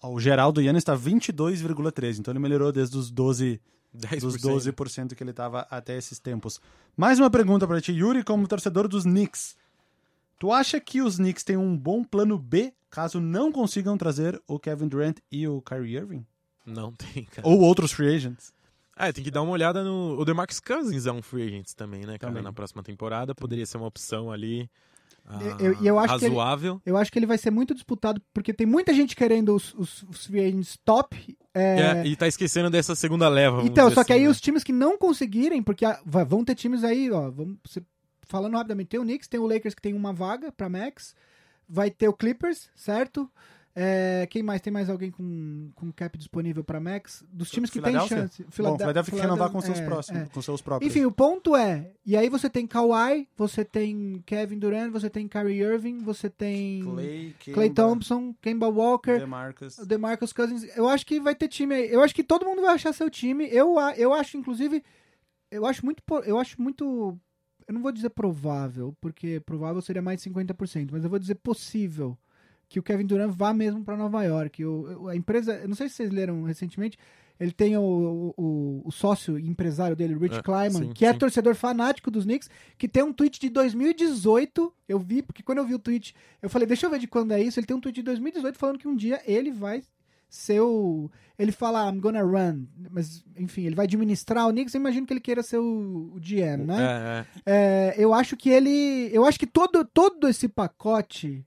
O 0.02 0.18
geral 0.18 0.50
do 0.50 0.60
Yannis 0.60 0.80
está 0.80 0.96
22,13, 0.96 2.18
então 2.18 2.32
ele 2.32 2.40
melhorou 2.40 2.72
desde 2.72 2.96
os 2.96 3.10
12, 3.10 3.60
10%. 3.94 4.20
dos 4.20 4.36
12% 4.36 5.14
que 5.14 5.22
ele 5.22 5.30
estava 5.30 5.66
até 5.70 5.96
esses 5.96 6.18
tempos. 6.18 6.60
Mais 6.96 7.18
uma 7.18 7.30
pergunta 7.30 7.66
para 7.66 7.80
ti, 7.80 7.92
Yuri, 7.92 8.24
como 8.24 8.48
torcedor 8.48 8.88
dos 8.88 9.04
Knicks. 9.04 9.56
Tu 10.40 10.50
acha 10.50 10.80
que 10.80 11.02
os 11.02 11.16
Knicks 11.18 11.44
têm 11.44 11.56
um 11.58 11.76
bom 11.76 12.02
plano 12.02 12.36
B 12.38 12.72
caso 12.90 13.20
não 13.20 13.52
consigam 13.52 13.96
trazer 13.96 14.40
o 14.48 14.58
Kevin 14.58 14.88
Durant 14.88 15.18
e 15.30 15.46
o 15.46 15.60
Kyrie 15.62 15.96
Irving? 15.96 16.26
Não 16.66 16.90
tem, 16.92 17.24
cara. 17.24 17.46
Ou 17.46 17.60
outros 17.60 17.92
free 17.92 18.12
agents? 18.14 18.52
Ah, 18.96 19.12
tem 19.12 19.22
que 19.22 19.30
dar 19.30 19.42
uma 19.42 19.52
olhada 19.52 19.84
no. 19.84 20.18
O 20.18 20.24
DeMarcus 20.24 20.58
Cousins 20.60 21.06
é 21.06 21.12
um 21.12 21.22
free 21.22 21.46
agent 21.46 21.72
também, 21.76 22.00
né, 22.00 22.18
cara? 22.18 22.32
Também. 22.32 22.42
Na 22.42 22.52
próxima 22.52 22.82
temporada 22.82 23.34
poderia 23.34 23.64
ser 23.66 23.76
uma 23.76 23.86
opção 23.86 24.32
ali. 24.32 24.68
ah, 25.26 25.38
Eu- 25.60 25.82
eu 25.84 25.98
acho 25.98 26.18
que 26.18 26.24
ele- 26.24 26.34
razoável. 26.34 26.82
Eu 26.86 26.96
acho 26.96 27.12
que 27.12 27.18
ele 27.18 27.26
vai 27.26 27.36
ser 27.38 27.50
muito 27.50 27.74
disputado, 27.74 28.20
porque 28.32 28.52
tem 28.54 28.66
muita 28.66 28.92
gente 28.94 29.14
querendo 29.14 29.54
os, 29.54 29.74
os, 29.74 30.02
os 30.04 30.26
free 30.26 30.40
agents 30.40 30.78
top. 30.84 31.36
é, 31.54 31.80
É, 31.80 32.06
e 32.06 32.16
tá 32.16 32.26
esquecendo 32.26 32.70
dessa 32.70 32.94
segunda 32.94 33.28
leva. 33.28 33.62
Então, 33.62 33.88
só 33.90 34.02
que 34.04 34.12
assim, 34.12 34.20
aí 34.20 34.24
né? 34.24 34.30
os 34.30 34.40
times 34.40 34.64
que 34.64 34.72
não 34.72 34.96
conseguirem, 34.98 35.62
porque 35.62 35.84
ah, 35.84 36.00
vão 36.04 36.44
ter 36.44 36.54
times 36.54 36.82
aí, 36.84 37.10
ó, 37.10 37.30
vamos, 37.30 37.56
você- 37.66 37.82
falando 38.30 38.56
rapidamente, 38.56 38.88
tem 38.88 39.00
o 39.00 39.02
Knicks, 39.02 39.28
tem 39.28 39.40
o 39.40 39.46
Lakers 39.46 39.74
que 39.74 39.82
tem 39.82 39.92
uma 39.92 40.12
vaga 40.12 40.52
pra 40.52 40.68
Max, 40.68 41.14
vai 41.68 41.90
ter 41.90 42.08
o 42.08 42.12
Clippers, 42.12 42.70
certo? 42.74 43.28
É, 43.74 44.26
quem 44.28 44.42
mais? 44.42 44.60
Tem 44.60 44.72
mais 44.72 44.90
alguém 44.90 45.12
com, 45.12 45.70
com 45.76 45.92
cap 45.92 46.18
disponível 46.18 46.64
pra 46.64 46.80
Max? 46.80 47.24
Dos 47.32 47.50
times 47.50 47.70
que 47.70 47.80
tem 47.80 47.92
chance. 48.00 48.42
Bom, 48.42 48.50
Filade- 48.50 48.78
Philadelphia 48.78 49.14
que 49.14 49.20
renovar 49.20 49.50
com 49.50 49.60
seus, 49.60 49.78
é, 49.78 49.84
próximos, 49.84 50.22
é. 50.22 50.26
com 50.26 50.42
seus 50.42 50.60
próprios. 50.60 50.90
Enfim, 50.90 51.04
o 51.04 51.12
ponto 51.12 51.54
é, 51.54 51.92
e 52.04 52.16
aí 52.16 52.28
você 52.28 52.50
tem 52.50 52.66
Kawhi, 52.66 53.28
você 53.36 53.64
tem 53.64 54.22
Kevin 54.26 54.58
Durant, 54.58 54.90
você 54.90 55.08
tem 55.08 55.28
Kyrie 55.28 55.60
Irving, 55.62 55.98
você 55.98 56.28
tem 56.28 56.82
Clay, 56.82 57.36
Clay 57.54 57.70
Thompson, 57.70 58.34
Kemba 58.40 58.68
Walker, 58.68 59.20
DeMarcus. 59.20 59.76
DeMarcus 59.86 60.32
Cousins, 60.32 60.66
eu 60.76 60.88
acho 60.88 61.06
que 61.06 61.20
vai 61.20 61.34
ter 61.34 61.46
time 61.46 61.74
aí. 61.74 61.92
Eu 61.92 62.02
acho 62.02 62.14
que 62.14 62.24
todo 62.24 62.44
mundo 62.44 62.62
vai 62.62 62.74
achar 62.74 62.92
seu 62.92 63.08
time. 63.08 63.48
Eu, 63.52 63.76
eu 63.96 64.12
acho, 64.12 64.36
inclusive, 64.36 64.82
eu 65.48 65.64
acho 65.64 65.84
muito, 65.84 66.02
eu 66.24 66.38
acho 66.38 66.60
muito, 66.60 67.16
eu 67.70 67.74
não 67.74 67.82
vou 67.82 67.92
dizer 67.92 68.10
provável, 68.10 68.96
porque 69.00 69.38
provável 69.46 69.80
seria 69.80 70.02
mais 70.02 70.20
de 70.20 70.28
50%, 70.28 70.88
mas 70.90 71.04
eu 71.04 71.08
vou 71.08 71.20
dizer 71.20 71.36
possível 71.36 72.18
que 72.68 72.80
o 72.80 72.82
Kevin 72.82 73.06
Durant 73.06 73.30
vá 73.30 73.54
mesmo 73.54 73.84
para 73.84 73.96
Nova 73.96 74.24
York. 74.24 74.64
O, 74.64 75.06
a 75.06 75.14
empresa, 75.14 75.54
eu 75.54 75.68
não 75.68 75.76
sei 75.76 75.88
se 75.88 75.94
vocês 75.94 76.10
leram 76.10 76.42
recentemente, 76.42 76.98
ele 77.38 77.52
tem 77.52 77.76
o, 77.76 78.34
o, 78.36 78.82
o 78.84 78.90
sócio 78.90 79.38
empresário 79.38 79.94
dele, 79.94 80.18
Rich 80.18 80.38
É, 80.38 80.42
Kleiman, 80.42 80.88
sim, 80.88 80.92
que 80.92 81.06
é 81.06 81.12
sim. 81.12 81.18
torcedor 81.20 81.54
fanático 81.54 82.10
dos 82.10 82.24
Knicks, 82.24 82.50
que 82.76 82.88
tem 82.88 83.04
um 83.04 83.12
tweet 83.12 83.38
de 83.38 83.48
2018. 83.48 84.74
Eu 84.88 84.98
vi, 84.98 85.22
porque 85.22 85.40
quando 85.40 85.58
eu 85.58 85.64
vi 85.64 85.74
o 85.74 85.78
tweet, 85.78 86.12
eu 86.42 86.50
falei, 86.50 86.66
deixa 86.66 86.86
eu 86.86 86.90
ver 86.90 86.98
de 86.98 87.06
quando 87.06 87.30
é 87.30 87.40
isso. 87.40 87.60
Ele 87.60 87.68
tem 87.68 87.76
um 87.76 87.80
tweet 87.80 87.94
de 87.94 88.02
2018 88.02 88.58
falando 88.58 88.78
que 88.80 88.88
um 88.88 88.96
dia 88.96 89.22
ele 89.24 89.52
vai 89.52 89.80
ser 90.30 90.60
o. 90.60 91.10
Ele 91.36 91.50
fala, 91.50 91.90
I'm 91.90 92.00
gonna 92.00 92.22
run. 92.22 92.66
Mas, 92.90 93.24
enfim, 93.36 93.62
ele 93.66 93.74
vai 93.74 93.84
administrar 93.84 94.46
o 94.46 94.52
Knicks. 94.52 94.74
Eu 94.74 94.80
imagino 94.80 95.06
que 95.06 95.12
ele 95.12 95.20
queira 95.20 95.42
ser 95.42 95.58
o, 95.58 96.12
o 96.14 96.20
GM, 96.20 96.64
né? 96.66 97.26
É, 97.44 97.52
é. 97.52 97.94
É, 97.94 97.94
eu 97.98 98.14
acho 98.14 98.36
que 98.36 98.48
ele. 98.48 99.10
Eu 99.12 99.26
acho 99.26 99.38
que 99.38 99.46
todo, 99.46 99.84
todo 99.84 100.28
esse 100.28 100.48
pacote 100.48 101.44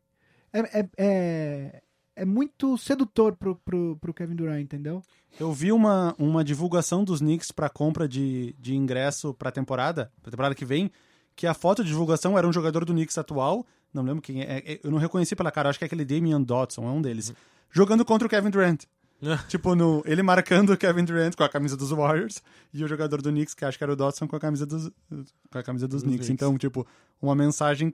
é, 0.52 0.80
é, 0.80 0.90
é, 0.98 1.84
é 2.16 2.26
muito 2.26 2.78
sedutor 2.78 3.36
pro, 3.36 3.56
pro, 3.56 3.98
pro 3.98 4.14
Kevin 4.14 4.36
Durant, 4.36 4.62
entendeu? 4.62 5.02
Eu 5.40 5.52
vi 5.52 5.72
uma, 5.72 6.14
uma 6.20 6.44
divulgação 6.44 7.04
dos 7.04 7.20
Knicks 7.20 7.52
para 7.52 7.70
compra 7.70 8.08
de, 8.08 8.54
de 8.60 8.76
ingresso 8.76 9.34
para 9.34 9.50
a 9.50 9.52
temporada, 9.52 10.12
para 10.22 10.30
temporada 10.30 10.54
que 10.54 10.66
vem, 10.66 10.92
que 11.36 11.48
a 11.48 11.54
foto 11.54 11.84
de 11.84 11.90
divulgação 11.90 12.38
era 12.38 12.48
um 12.48 12.54
jogador 12.54 12.86
do 12.86 12.94
Knicks 12.94 13.18
atual, 13.18 13.66
não 13.92 14.04
lembro 14.04 14.22
quem 14.22 14.42
é, 14.42 14.58
é, 14.66 14.80
eu 14.84 14.92
não 14.92 15.00
reconheci 15.00 15.36
pela 15.36 15.52
cara, 15.52 15.70
acho 15.70 15.80
que 15.80 15.86
é 15.86 15.88
aquele 15.88 16.06
Damian 16.06 16.42
Dotson, 16.42 16.84
é 16.84 16.92
um 16.92 17.02
deles, 17.02 17.34
jogando 17.74 18.06
contra 18.06 18.26
o 18.26 18.30
Kevin 18.30 18.50
Durant. 18.50 18.84
tipo, 19.50 19.74
no, 19.76 20.02
ele 20.06 20.22
marcando 20.22 20.74
o 20.74 20.78
Kevin 20.78 21.04
Durant 21.06 21.36
com 21.36 21.44
a 21.44 21.50
camisa 21.50 21.76
dos 21.76 21.90
Warriors 21.92 22.42
e 22.74 22.84
o 22.84 22.88
jogador 22.88 23.22
do 23.22 23.30
Knicks, 23.30 23.54
que 23.54 23.66
acho 23.66 23.78
que 23.78 23.84
era 23.84 23.92
o 23.94 23.96
Dotson, 23.96 24.28
com 24.28 24.36
a 24.36 24.40
camisa 24.40 24.66
dos, 24.66 24.90
com 25.50 25.58
a 25.58 25.64
camisa 25.64 25.88
dos 25.88 26.02
Dos 26.02 26.10
Knicks. 26.10 26.28
Knicks. 26.28 26.30
Então, 26.30 26.58
tipo, 26.58 26.86
uma 27.22 27.34
mensagem 27.36 27.94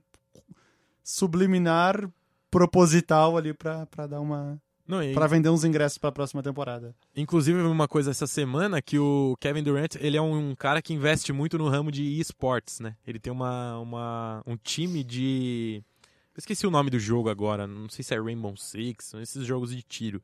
subliminar, 1.03 2.09
proposital 2.49 3.37
ali 3.37 3.53
pra, 3.53 3.85
pra 3.85 4.07
dar 4.07 4.19
uma. 4.21 4.61
Não, 4.87 5.03
e- 5.03 5.13
pra 5.13 5.27
vender 5.27 5.49
uns 5.49 5.63
ingressos 5.63 5.99
pra 5.99 6.11
próxima 6.11 6.41
temporada. 6.41 6.95
Inclusive, 7.15 7.61
uma 7.61 7.87
coisa 7.87 8.09
essa 8.09 8.25
semana 8.25 8.81
que 8.81 8.97
o 8.97 9.37
Kevin 9.39 9.61
Durant, 9.61 9.95
ele 9.99 10.17
é 10.17 10.21
um 10.21 10.55
cara 10.55 10.81
que 10.81 10.93
investe 10.93 11.31
muito 11.31 11.59
no 11.59 11.69
ramo 11.69 11.91
de 11.91 12.19
esportes, 12.19 12.79
né? 12.79 12.95
Ele 13.05 13.19
tem 13.19 13.31
uma, 13.31 13.77
uma, 13.77 14.41
um 14.47 14.57
time 14.57 15.03
de... 15.03 15.83
Eu 16.39 16.41
esqueci 16.41 16.65
o 16.65 16.71
nome 16.71 16.89
do 16.89 16.97
jogo 16.97 17.29
agora, 17.29 17.67
não 17.67 17.89
sei 17.89 18.01
se 18.01 18.13
é 18.13 18.17
Rainbow 18.17 18.55
Six, 18.55 19.03
são 19.03 19.21
esses 19.21 19.45
jogos 19.45 19.75
de 19.75 19.83
tiro. 19.83 20.21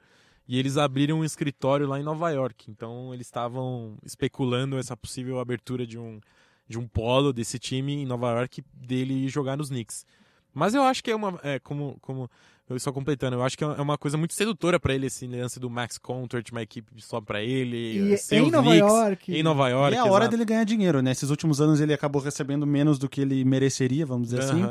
E 0.48 0.58
eles 0.58 0.78
abriram 0.78 1.20
um 1.20 1.26
escritório 1.26 1.86
lá 1.86 2.00
em 2.00 2.04
Nova 2.04 2.30
York, 2.30 2.72
então 2.72 3.14
eles 3.14 3.28
estavam 3.28 3.98
especulando 4.02 4.78
essa 4.78 4.96
possível 4.96 5.42
abertura 5.42 5.86
de 5.86 6.00
um, 6.00 6.22
de 6.70 6.80
um 6.80 6.88
polo 6.88 7.34
desse 7.34 7.60
time 7.60 7.96
em 7.96 8.06
Nova 8.06 8.32
York, 8.32 8.64
dele 8.74 9.28
jogar 9.28 9.58
nos 9.58 9.68
Knicks. 9.68 10.06
Mas 10.54 10.74
eu 10.74 10.84
acho 10.84 11.04
que 11.04 11.12
é 11.12 11.16
uma... 11.18 11.38
É, 11.44 11.60
como... 11.60 11.98
como 12.02 12.30
eu 12.68 12.80
só 12.80 12.94
completando, 12.94 13.36
eu 13.36 13.44
acho 13.44 13.58
que 13.58 13.64
é 13.64 13.68
uma 13.68 13.98
coisa 13.98 14.18
muito 14.18 14.34
sedutora 14.34 14.80
pra 14.80 14.96
ele 14.96 15.06
esse 15.08 15.28
lance 15.28 15.60
do 15.60 15.70
Max 15.70 16.00
Contract, 16.00 16.52
uma 16.52 16.64
equipe 16.64 17.00
só 17.00 17.22
pra 17.22 17.44
ele, 17.44 18.14
E 18.14 18.18
ser 18.18 18.38
em 18.38 18.42
os 18.44 18.52
Nova 18.52 18.70
Knicks, 18.70 18.92
York. 18.92 19.36
em 19.36 19.44
Nova 19.44 19.70
York. 19.70 19.94
E 19.94 19.98
é 19.98 20.00
a 20.00 20.06
hora 20.06 20.24
exato. 20.24 20.32
dele 20.32 20.46
ganhar 20.46 20.64
dinheiro, 20.64 21.02
né? 21.02 21.12
Esses 21.12 21.30
últimos 21.30 21.62
anos 21.62 21.80
ele 21.80 21.94
acabou 21.94 22.22
recebendo 22.22 22.66
menos 22.66 22.98
do 22.98 23.08
que 23.08 23.22
ele 23.22 23.44
mereceria, 23.44 24.04
vamos 24.06 24.30
dizer 24.30 24.40
assim. 24.40 24.64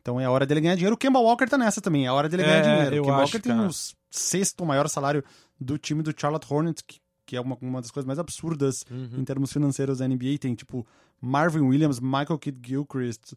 Então 0.00 0.20
é 0.20 0.24
a 0.24 0.30
hora 0.30 0.46
dele 0.46 0.60
ganhar 0.60 0.74
dinheiro. 0.74 0.94
O 0.94 0.98
Kemba 0.98 1.18
Walker 1.18 1.46
tá 1.46 1.58
nessa 1.58 1.80
também, 1.80 2.04
é 2.06 2.08
a 2.08 2.14
hora 2.14 2.28
dele 2.28 2.42
ganhar 2.42 2.56
É, 2.58 2.62
dinheiro. 2.62 2.96
eu 2.96 3.02
O 3.02 3.06
Kemba 3.06 3.22
acho, 3.22 3.36
Walker 3.36 3.40
tem 3.40 3.58
o 3.66 3.70
sexto 4.10 4.64
maior 4.64 4.88
salário 4.88 5.22
do 5.60 5.76
time 5.78 6.02
do 6.02 6.14
Charlotte 6.16 6.46
Hornets, 6.52 6.82
que, 6.86 6.98
que 7.26 7.36
é 7.36 7.40
uma, 7.40 7.56
uma 7.60 7.80
das 7.80 7.90
coisas 7.90 8.06
mais 8.06 8.18
absurdas 8.18 8.84
Uhum. 8.90 9.10
em 9.18 9.24
termos 9.24 9.52
financeiros 9.52 9.98
da 9.98 10.08
NBA. 10.08 10.38
Tem, 10.40 10.54
tipo, 10.54 10.86
Marvin 11.20 11.60
Williams, 11.60 12.00
Michael 12.00 12.38
Kidd 12.38 12.58
Gilchrist, 12.66 13.34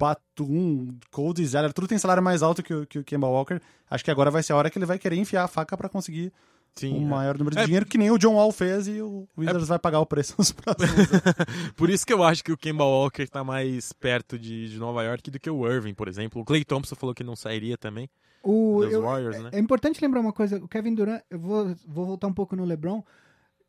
Batum, 0.00 0.98
Cody 1.10 1.46
Zeller, 1.46 1.72
tudo 1.72 1.86
tem 1.86 1.98
salário 1.98 2.22
mais 2.22 2.42
alto 2.42 2.62
que 2.62 2.72
o, 2.74 2.86
que 2.86 2.98
o 2.98 3.04
Kemba 3.04 3.26
Walker. 3.28 3.60
Acho 3.90 4.04
que 4.04 4.10
agora 4.10 4.30
vai 4.30 4.42
ser 4.42 4.52
a 4.52 4.56
hora 4.56 4.70
que 4.70 4.78
ele 4.78 4.86
vai 4.86 4.98
querer 4.98 5.16
enfiar 5.16 5.44
a 5.44 5.48
faca 5.48 5.76
para 5.76 5.88
conseguir 5.88 6.32
Sim, 6.74 6.94
um 7.00 7.02
é. 7.06 7.08
maior 7.10 7.36
número 7.38 7.54
de 7.56 7.62
É. 7.62 7.64
dinheiro, 7.66 7.84
que 7.86 7.98
nem 7.98 8.10
o 8.10 8.18
John 8.18 8.34
Wall 8.34 8.52
fez 8.52 8.86
e 8.88 9.00
o 9.02 9.26
Wizards 9.36 9.68
vai 9.68 9.78
pagar 9.78 10.00
o 10.00 10.06
preço 10.06 10.34
nos 10.38 10.52
próximos 10.52 10.90
anos. 11.12 11.72
Por 11.76 11.90
isso 11.90 12.06
que 12.06 12.12
eu 12.12 12.22
acho 12.22 12.42
que 12.44 12.52
o 12.52 12.56
Kemba 12.56 12.84
Walker 12.84 13.26
tá 13.26 13.42
mais 13.44 13.92
perto 13.92 14.38
de, 14.38 14.70
de 14.70 14.78
Nova 14.78 15.02
York 15.02 15.30
do 15.30 15.38
que 15.40 15.50
o 15.50 15.66
Irving, 15.70 15.94
por 15.94 16.08
exemplo. 16.08 16.40
O 16.40 16.44
Clay 16.44 16.64
Thompson 16.64 16.94
falou 16.94 17.14
que 17.14 17.24
não 17.24 17.36
sairia 17.36 17.76
também. 17.76 18.08
O, 18.42 18.80
Dos 18.82 18.92
eu- 18.92 19.02
Warriors, 19.02 19.42
né? 19.42 19.50
É 19.52 19.58
importante 19.58 20.00
lembrar 20.00 20.20
uma 20.20 20.32
coisa, 20.32 20.56
o 20.56 20.66
Kevin 20.68 20.94
Durant, 20.94 21.22
eu 21.28 21.38
vou, 21.38 21.74
vou 21.86 22.06
voltar 22.06 22.26
um 22.28 22.32
pouco 22.32 22.56
no 22.56 22.64
LeBron. 22.64 23.02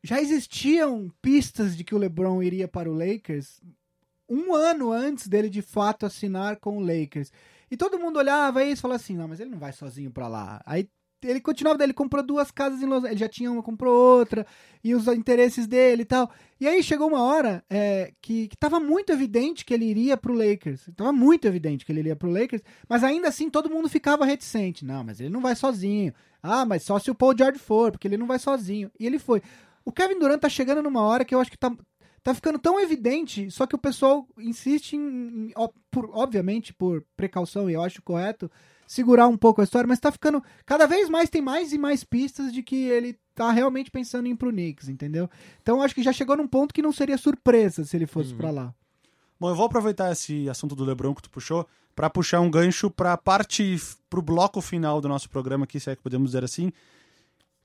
Já 0.03 0.21
existiam 0.21 1.11
pistas 1.21 1.75
de 1.75 1.83
que 1.83 1.93
o 1.93 1.97
LeBron 1.97 2.41
iria 2.41 2.67
para 2.67 2.89
o 2.89 2.93
Lakers 2.93 3.61
um 4.29 4.55
ano 4.55 4.91
antes 4.93 5.27
dele 5.27 5.49
de 5.49 5.61
fato 5.61 6.05
assinar 6.05 6.55
com 6.57 6.77
o 6.77 6.79
Lakers. 6.79 7.31
E 7.69 7.75
todo 7.77 7.99
mundo 7.99 8.17
olhava 8.17 8.63
isso 8.63 8.79
e 8.79 8.81
falava 8.81 8.95
assim: 8.95 9.15
não, 9.17 9.27
mas 9.27 9.39
ele 9.39 9.49
não 9.51 9.59
vai 9.59 9.73
sozinho 9.73 10.09
para 10.09 10.27
lá. 10.27 10.61
Aí 10.65 10.87
ele 11.24 11.39
continuava, 11.41 11.84
ele 11.84 11.93
comprou 11.93 12.24
duas 12.24 12.51
casas 12.51 12.82
em 12.82 12.86
Los 12.86 12.99
Angeles, 12.99 13.11
ele 13.11 13.19
já 13.19 13.28
tinha 13.30 13.51
uma, 13.51 13.61
comprou 13.63 13.93
outra, 13.93 14.45
e 14.84 14.93
os 14.95 15.07
interesses 15.07 15.67
dele 15.67 16.01
e 16.03 16.05
tal. 16.05 16.30
E 16.59 16.67
aí 16.67 16.82
chegou 16.84 17.07
uma 17.07 17.22
hora 17.24 17.63
é, 17.69 18.13
que, 18.22 18.47
que 18.47 18.57
tava 18.57 18.80
muito 18.80 19.11
evidente 19.11 19.63
que 19.65 19.74
ele 19.74 19.86
iria 19.86 20.15
pro 20.17 20.34
Lakers. 20.34 20.89
Tava 20.95 21.11
muito 21.11 21.45
evidente 21.47 21.86
que 21.86 21.91
ele 21.91 21.99
iria 22.01 22.15
pro 22.15 22.32
Lakers, 22.32 22.61
mas 22.88 23.03
ainda 23.03 23.28
assim 23.28 23.49
todo 23.49 23.69
mundo 23.69 23.89
ficava 23.89 24.26
reticente. 24.26 24.86
Não, 24.86 25.03
mas 25.03 25.19
ele 25.19 25.30
não 25.30 25.41
vai 25.41 25.55
sozinho. 25.55 26.13
Ah, 26.41 26.65
mas 26.65 26.84
só 26.84 26.97
se 26.99 27.11
o 27.11 27.15
Paul 27.15 27.38
George 27.38 27.59
for, 27.59 27.91
porque 27.91 28.07
ele 28.07 28.17
não 28.17 28.28
vai 28.28 28.39
sozinho. 28.39 28.91
E 28.99 29.05
ele 29.05 29.19
foi. 29.19 29.41
O 29.86 29.91
Kevin 29.91 30.19
Durant 30.19 30.39
tá 30.39 30.49
chegando 30.49 30.82
numa 30.82 31.01
hora 31.01 31.26
que 31.26 31.34
eu 31.34 31.39
acho 31.39 31.51
que 31.51 31.57
tá, 31.57 31.72
tá 32.24 32.34
ficando 32.34 32.59
tão 32.59 32.80
evidente, 32.80 33.49
só 33.49 33.65
que 33.65 33.76
o 33.76 33.80
pessoal 33.80 34.28
insiste 34.38 34.93
em, 34.95 35.49
em- 35.49 35.53
por, 35.89 36.09
obviamente, 36.13 36.74
por 36.74 37.03
precaução, 37.15 37.69
e 37.69 37.74
eu 37.74 37.82
acho 37.84 38.01
correto, 38.01 38.49
segurar 38.91 39.25
um 39.27 39.37
pouco 39.37 39.61
a 39.61 39.63
história, 39.63 39.87
mas 39.87 40.01
tá 40.01 40.11
ficando. 40.11 40.43
Cada 40.65 40.85
vez 40.85 41.07
mais 41.07 41.29
tem 41.29 41.41
mais 41.41 41.71
e 41.71 41.77
mais 41.77 42.03
pistas 42.03 42.51
de 42.51 42.61
que 42.61 42.75
ele 42.75 43.17
tá 43.33 43.49
realmente 43.49 43.89
pensando 43.89 44.27
em 44.27 44.31
ir 44.31 44.35
pro 44.35 44.51
Knicks, 44.51 44.89
entendeu? 44.89 45.29
Então 45.61 45.81
acho 45.81 45.95
que 45.95 46.03
já 46.03 46.11
chegou 46.11 46.35
num 46.35 46.45
ponto 46.47 46.73
que 46.73 46.81
não 46.81 46.91
seria 46.91 47.17
surpresa 47.17 47.85
se 47.85 47.95
ele 47.95 48.05
fosse 48.05 48.31
Uhum. 48.33 48.37
pra 48.37 48.51
lá. 48.51 48.73
Bom, 49.39 49.49
eu 49.49 49.55
vou 49.55 49.65
aproveitar 49.65 50.11
esse 50.11 50.49
assunto 50.49 50.75
do 50.75 50.83
LeBron 50.83 51.15
que 51.15 51.21
tu 51.21 51.29
puxou 51.29 51.65
para 51.95 52.09
puxar 52.09 52.41
um 52.41 52.51
gancho 52.51 52.91
para 52.91 53.15
parte 53.15 53.77
pro 54.09 54.21
bloco 54.21 54.59
final 54.59 54.99
do 54.99 55.07
nosso 55.07 55.29
programa 55.29 55.63
aqui, 55.63 55.79
se 55.79 55.89
é 55.89 55.95
que 55.95 56.01
podemos 56.03 56.31
dizer 56.31 56.43
assim, 56.43 56.71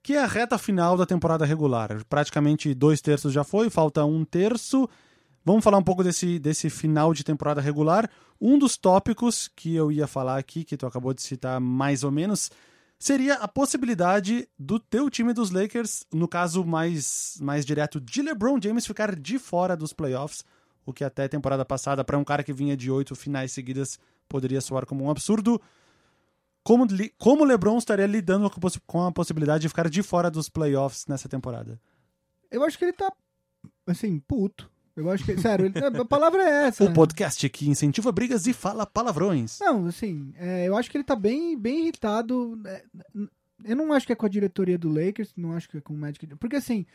que 0.05 0.13
é 0.15 0.23
a 0.23 0.27
reta 0.27 0.57
final 0.59 0.97
da 0.97 1.05
temporada 1.05 1.45
regular. 1.45 2.05
Praticamente 2.09 2.73
dois 2.73 3.01
terços 3.01 3.33
já 3.33 3.43
foi, 3.43 3.69
falta 3.69 4.05
um 4.05 4.25
terço. 4.25 4.89
Vamos 5.47 5.63
falar 5.63 5.79
um 5.79 5.83
pouco 5.83 6.03
desse, 6.03 6.41
desse 6.41 6.69
final 6.69 7.15
de 7.15 7.23
temporada 7.23 7.61
regular. 7.61 8.11
Um 8.41 8.59
dos 8.59 8.77
tópicos 8.77 9.47
que 9.55 9.77
eu 9.77 9.93
ia 9.93 10.09
falar 10.09 10.39
aqui, 10.39 10.65
que 10.65 10.77
tu 10.77 10.85
acabou 10.85 11.15
de 11.15 11.23
citar 11.23 11.61
mais 11.61 12.03
ou 12.03 12.11
menos, 12.11 12.51
seria 12.99 13.35
a 13.35 13.47
possibilidade 13.47 14.49
do 14.59 14.81
teu 14.81 15.09
time 15.09 15.33
dos 15.33 15.53
Lakers, 15.53 16.05
no 16.13 16.27
caso 16.27 16.65
mais, 16.65 17.39
mais 17.41 17.65
direto, 17.65 18.01
de 18.01 18.23
LeBron 18.23 18.59
James 18.61 18.85
ficar 18.85 19.15
de 19.15 19.39
fora 19.39 19.77
dos 19.77 19.93
playoffs, 19.93 20.45
o 20.85 20.93
que 20.93 21.05
até 21.05 21.29
temporada 21.29 21.65
passada, 21.65 22.05
para 22.05 22.19
um 22.19 22.25
cara 22.25 22.43
que 22.43 22.53
vinha 22.53 22.77
de 22.77 22.91
oito 22.91 23.15
finais 23.15 23.53
seguidas, 23.53 24.01
poderia 24.29 24.61
soar 24.61 24.85
como 24.85 25.05
um 25.05 25.11
absurdo. 25.11 25.63
Como, 26.65 26.85
como 27.19 27.45
LeBron 27.45 27.79
estaria 27.79 28.07
lidando 28.07 28.51
com 28.85 29.07
a 29.07 29.13
possibilidade 29.13 29.63
de 29.63 29.69
ficar 29.69 29.89
de 29.89 30.03
fora 30.03 30.29
dos 30.29 30.49
playoffs 30.49 31.07
nessa 31.07 31.29
temporada? 31.29 31.81
Eu 32.51 32.65
acho 32.65 32.77
que 32.77 32.85
ele 32.85 32.93
tá, 32.93 33.13
assim, 33.87 34.19
puto. 34.19 34.69
Eu 34.97 35.11
acho 35.11 35.25
que, 35.25 35.37
sério, 35.39 35.67
ele- 35.67 35.79
a 35.79 36.05
palavra 36.07 36.43
é 36.43 36.69
essa. 36.69 36.85
O 36.85 36.93
podcast 36.93 37.49
que 37.51 37.69
incentiva 37.69 38.11
brigas 38.11 38.47
e 38.47 38.53
fala 38.53 38.87
palavrões. 38.87 39.59
Não, 39.61 39.87
assim, 39.87 40.33
é, 40.39 40.67
eu 40.67 40.77
acho 40.77 40.91
que 40.91 40.97
ele 40.97 41.05
tá 41.05 41.15
bem, 41.15 41.57
bem 41.59 41.81
irritado. 41.83 42.59
é, 42.67 42.83
eu 43.65 43.77
não 43.77 43.93
acho 43.93 44.07
que 44.07 44.13
é 44.13 44.17
com 44.17 44.27
a 44.27 44.29
diretoria 44.31 44.79
do 44.79 44.89
Lakers, 44.89 45.33
não 45.37 45.53
acho 45.53 45.69
que 45.69 45.77
é 45.77 45.81
com 45.81 45.93
o 45.93 45.97
Magic. 45.99 46.27
Porque, 46.37 46.57
assim, 46.57 46.87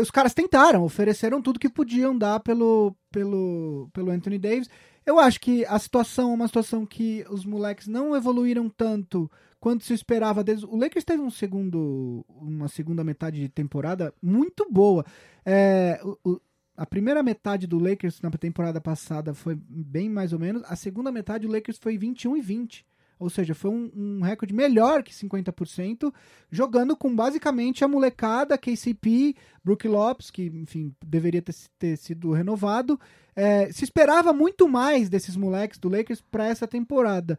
os 0.00 0.10
caras 0.10 0.34
tentaram, 0.34 0.82
ofereceram 0.84 1.42
tudo 1.42 1.58
que 1.58 1.68
podiam 1.68 2.16
dar 2.16 2.38
pelo, 2.40 2.94
pelo, 3.10 3.88
pelo 3.92 4.10
Anthony 4.10 4.38
Davis. 4.38 4.68
Eu 5.04 5.18
acho 5.18 5.40
que 5.40 5.64
a 5.66 5.78
situação 5.80 6.30
é 6.30 6.34
uma 6.34 6.46
situação 6.46 6.86
que 6.86 7.24
os 7.28 7.44
moleques 7.44 7.88
não 7.88 8.14
evoluíram 8.14 8.68
tanto 8.68 9.28
quanto 9.58 9.84
se 9.84 9.92
esperava 9.94 10.44
deles. 10.44 10.62
O 10.62 10.76
Lakers 10.76 11.04
teve 11.04 11.20
um 11.22 11.30
segundo, 11.30 12.24
uma 12.28 12.68
segunda 12.68 13.02
metade 13.02 13.40
de 13.40 13.48
temporada 13.48 14.14
muito 14.22 14.64
boa. 14.70 15.04
É, 15.44 16.00
o- 16.24 16.40
a 16.76 16.86
primeira 16.86 17.22
metade 17.22 17.66
do 17.66 17.78
Lakers 17.78 18.20
na 18.20 18.30
temporada 18.30 18.80
passada 18.80 19.34
foi 19.34 19.54
bem 19.54 20.08
mais 20.08 20.32
ou 20.32 20.38
menos. 20.38 20.62
A 20.66 20.76
segunda 20.76 21.12
metade 21.12 21.46
do 21.46 21.52
Lakers 21.52 21.78
foi 21.78 21.98
21 21.98 22.36
e 22.36 22.40
20. 22.40 22.86
Ou 23.18 23.30
seja, 23.30 23.54
foi 23.54 23.70
um, 23.70 23.90
um 23.94 24.20
recorde 24.20 24.52
melhor 24.52 25.02
que 25.04 25.12
50%, 25.12 26.12
jogando 26.50 26.96
com 26.96 27.14
basicamente 27.14 27.84
a 27.84 27.88
molecada, 27.88 28.58
KCP, 28.58 29.36
Brook 29.62 29.86
Lopes, 29.86 30.28
que, 30.28 30.46
enfim, 30.46 30.92
deveria 31.06 31.40
ter, 31.40 31.54
ter 31.78 31.96
sido 31.96 32.32
renovado. 32.32 32.98
É, 33.36 33.70
se 33.70 33.84
esperava 33.84 34.32
muito 34.32 34.68
mais 34.68 35.08
desses 35.08 35.36
moleques 35.36 35.78
do 35.78 35.88
Lakers 35.88 36.20
para 36.20 36.46
essa 36.46 36.66
temporada. 36.66 37.38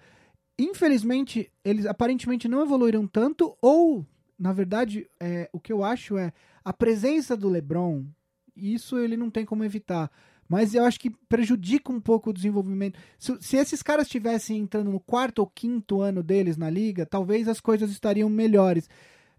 Infelizmente, 0.58 1.52
eles 1.66 1.86
aparentemente 1.86 2.48
não 2.48 2.62
evoluíram 2.62 3.06
tanto, 3.06 3.58
ou, 3.62 4.06
na 4.40 4.54
verdade, 4.54 5.10
é, 5.20 5.50
o 5.52 5.60
que 5.60 5.74
eu 5.74 5.84
acho 5.84 6.18
é 6.18 6.32
a 6.64 6.72
presença 6.72 7.36
do 7.36 7.50
LeBron, 7.50 8.06
isso 8.56 8.98
ele 8.98 9.18
não 9.18 9.30
tem 9.30 9.46
como 9.46 9.64
evitar. 9.64 10.12
Mas 10.48 10.76
eu 10.76 10.84
acho 10.86 11.00
que 11.00 11.10
prejudica 11.10 11.92
um 11.92 12.00
pouco 12.00 12.30
o 12.30 12.34
desenvolvimento. 12.34 13.00
Se, 13.18 13.36
se 13.42 13.58
esses 13.58 13.82
caras 13.82 14.08
estivessem 14.08 14.60
entrando 14.60 14.92
no 14.92 15.00
quarto 15.00 15.40
ou 15.40 15.48
quinto 15.48 16.02
ano 16.02 16.22
deles 16.22 16.58
na 16.58 16.70
liga, 16.70 17.06
talvez 17.06 17.48
as 17.48 17.60
coisas 17.60 17.90
estariam 17.92 18.30
melhores. 18.30 18.90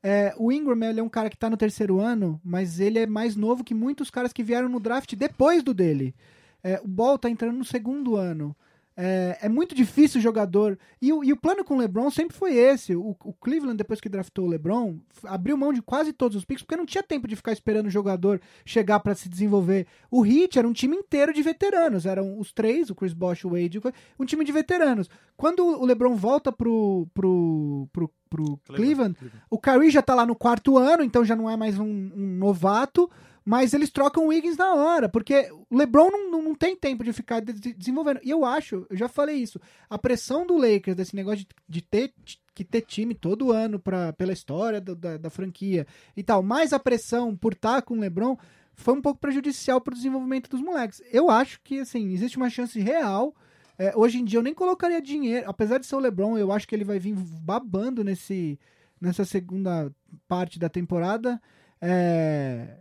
É, 0.03 0.35
o 0.37 0.53
Ingram 0.53 0.79
é 0.85 1.03
um 1.03 1.09
cara 1.09 1.31
que 1.31 1.37
está 1.37 1.49
no 1.49 1.57
terceiro 1.57 2.01
ano, 2.01 2.41
mas 2.45 2.79
ele 2.81 2.99
é 2.99 3.07
mais 3.07 3.37
novo 3.37 3.65
que 3.65 3.73
muitos 3.75 4.11
caras 4.11 4.33
que 4.33 4.43
vieram 4.43 4.69
no 4.69 4.81
draft 4.81 5.15
depois 5.15 5.63
do 5.63 5.73
dele. 5.73 6.15
É, 6.63 6.81
o 6.83 6.89
Ball 6.89 7.19
tá 7.19 7.31
entrando 7.31 7.57
no 7.57 7.65
segundo 7.65 8.17
ano. 8.17 8.57
É, 8.97 9.39
é 9.43 9.49
muito 9.49 9.75
difícil 9.75 10.21
o 10.21 10.23
jogador. 10.23 10.79
E 11.03 11.13
o, 11.13 11.25
e 11.25 11.33
o 11.33 11.37
plano 11.37 11.65
com 11.65 11.75
o 11.75 11.79
LeBron 11.79 12.11
sempre 12.11 12.37
foi 12.37 12.55
esse. 12.55 12.95
O, 12.95 13.17
o 13.25 13.33
Cleveland, 13.33 13.77
depois 13.77 14.01
que 14.01 14.09
draftou 14.09 14.45
o 14.45 14.49
LeBron, 14.49 14.99
abriu 15.25 15.57
mão 15.57 15.73
de 15.73 15.83
quase 15.83 16.13
todos 16.13 16.37
os 16.37 16.45
picks, 16.45 16.63
porque 16.63 16.77
não 16.77 16.87
tinha 16.87 17.03
tempo 17.03 17.27
de 17.27 17.35
ficar 17.35 17.53
esperando 17.53 17.87
o 17.87 17.91
jogador 17.91 18.41
chegar 18.65 19.01
para 19.01 19.15
se 19.15 19.29
desenvolver. 19.29 19.87
O 20.11 20.25
Heat 20.25 20.59
era 20.59 20.69
um 20.69 20.73
time 20.73 20.97
inteiro 20.97 21.33
de 21.33 21.43
veteranos. 21.43 22.07
Eram 22.07 22.39
os 22.39 22.53
três, 22.53 22.89
o 22.89 22.95
Chris 22.95 23.13
Bosh, 23.13 23.45
o 23.45 23.51
Wade, 23.51 23.81
um 24.19 24.25
time 24.25 24.45
de 24.45 24.53
veteranos. 24.53 25.11
Quando 25.37 25.65
o 25.65 25.85
LeBron 25.85 26.15
volta 26.15 26.53
pro, 26.53 27.09
pro, 27.13 27.89
pro, 27.93 28.11
pro 28.31 28.61
Cleveland, 28.69 29.17
o 29.51 29.59
Kyrie 29.59 29.91
já 29.91 30.03
tá 30.03 30.15
lá 30.15 30.25
no 30.25 30.37
quarto 30.37 30.79
ano, 30.79 31.03
então 31.03 31.25
já 31.25 31.35
não 31.35 31.51
é 31.51 31.57
mais 31.57 31.79
um, 31.79 31.85
um 31.85 32.37
novato. 32.39 33.11
Mas 33.45 33.75
eles 33.75 33.91
trocam 33.91 34.25
o 34.25 34.29
Wiggins 34.29 34.57
na 34.57 34.73
hora, 34.75 35.07
porque 35.09 35.51
o 35.71 35.77
LeBron 35.77 36.11
não, 36.11 36.43
não, 36.43 36.55
tem 36.55 36.75
tempo 36.75 37.05
de 37.05 37.13
ficar 37.13 37.41
de- 37.41 37.53
de- 37.53 37.75
desenvolvendo. 37.75 38.21
E 38.23 38.31
eu 38.31 38.45
acho, 38.45 38.87
eu 38.89 38.97
já 38.97 39.07
falei 39.07 39.37
isso, 39.37 39.61
a 39.89 39.99
pressão 39.99 40.47
do 40.47 40.57
Lakers, 40.57 40.97
desse 40.97 41.15
negócio 41.15 41.41
de, 41.41 41.49
de 41.69 41.83
ter 41.83 42.15
que 42.55 42.65
ter 42.65 42.83
time 42.83 43.15
todo 43.15 43.51
ano 43.53 43.79
pra, 43.81 44.13
pela 44.13 44.33
história 44.33 44.81
do- 44.81 44.95
da, 44.95 45.17
da 45.19 45.29
franquia 45.29 45.87
e 46.17 46.23
tal, 46.23 46.43
mais 46.43 46.73
a 46.73 46.79
pressão 46.79 47.37
por 47.37 47.53
estar 47.53 47.83
com 47.83 47.95
o 47.95 48.01
LeBron, 48.01 48.37
foi 48.75 48.95
um 48.95 49.03
pouco 49.03 49.21
prejudicial 49.21 49.81
pro 49.81 49.95
desenvolvimento 49.95 50.49
dos 50.49 50.61
moleques. 50.63 51.03
Eu 51.13 51.31
acho 51.31 51.61
que, 51.63 51.81
assim, 51.81 52.13
existe 52.13 52.37
uma 52.37 52.49
chance 52.49 52.79
real. 52.81 53.35
É, 53.77 53.93
hoje 53.97 54.19
em 54.19 54.25
dia 54.25 54.39
eu 54.39 54.43
nem 54.43 54.55
colocaria 54.55 55.03
dinheiro, 55.03 55.45
apesar 55.51 55.79
de 55.79 55.87
ser 55.87 55.97
o 55.97 56.01
LeBron, 56.01 56.39
eu 56.39 56.51
acho 56.53 56.67
que 56.67 56.75
ele 56.75 56.85
vai 56.85 56.99
vir 56.99 57.15
babando 57.15 58.03
nesse, 58.05 58.59
nessa 59.01 59.25
segunda 59.25 59.93
parte 60.29 60.59
da 60.59 60.69
temporada. 60.69 61.41
É, 61.81 62.79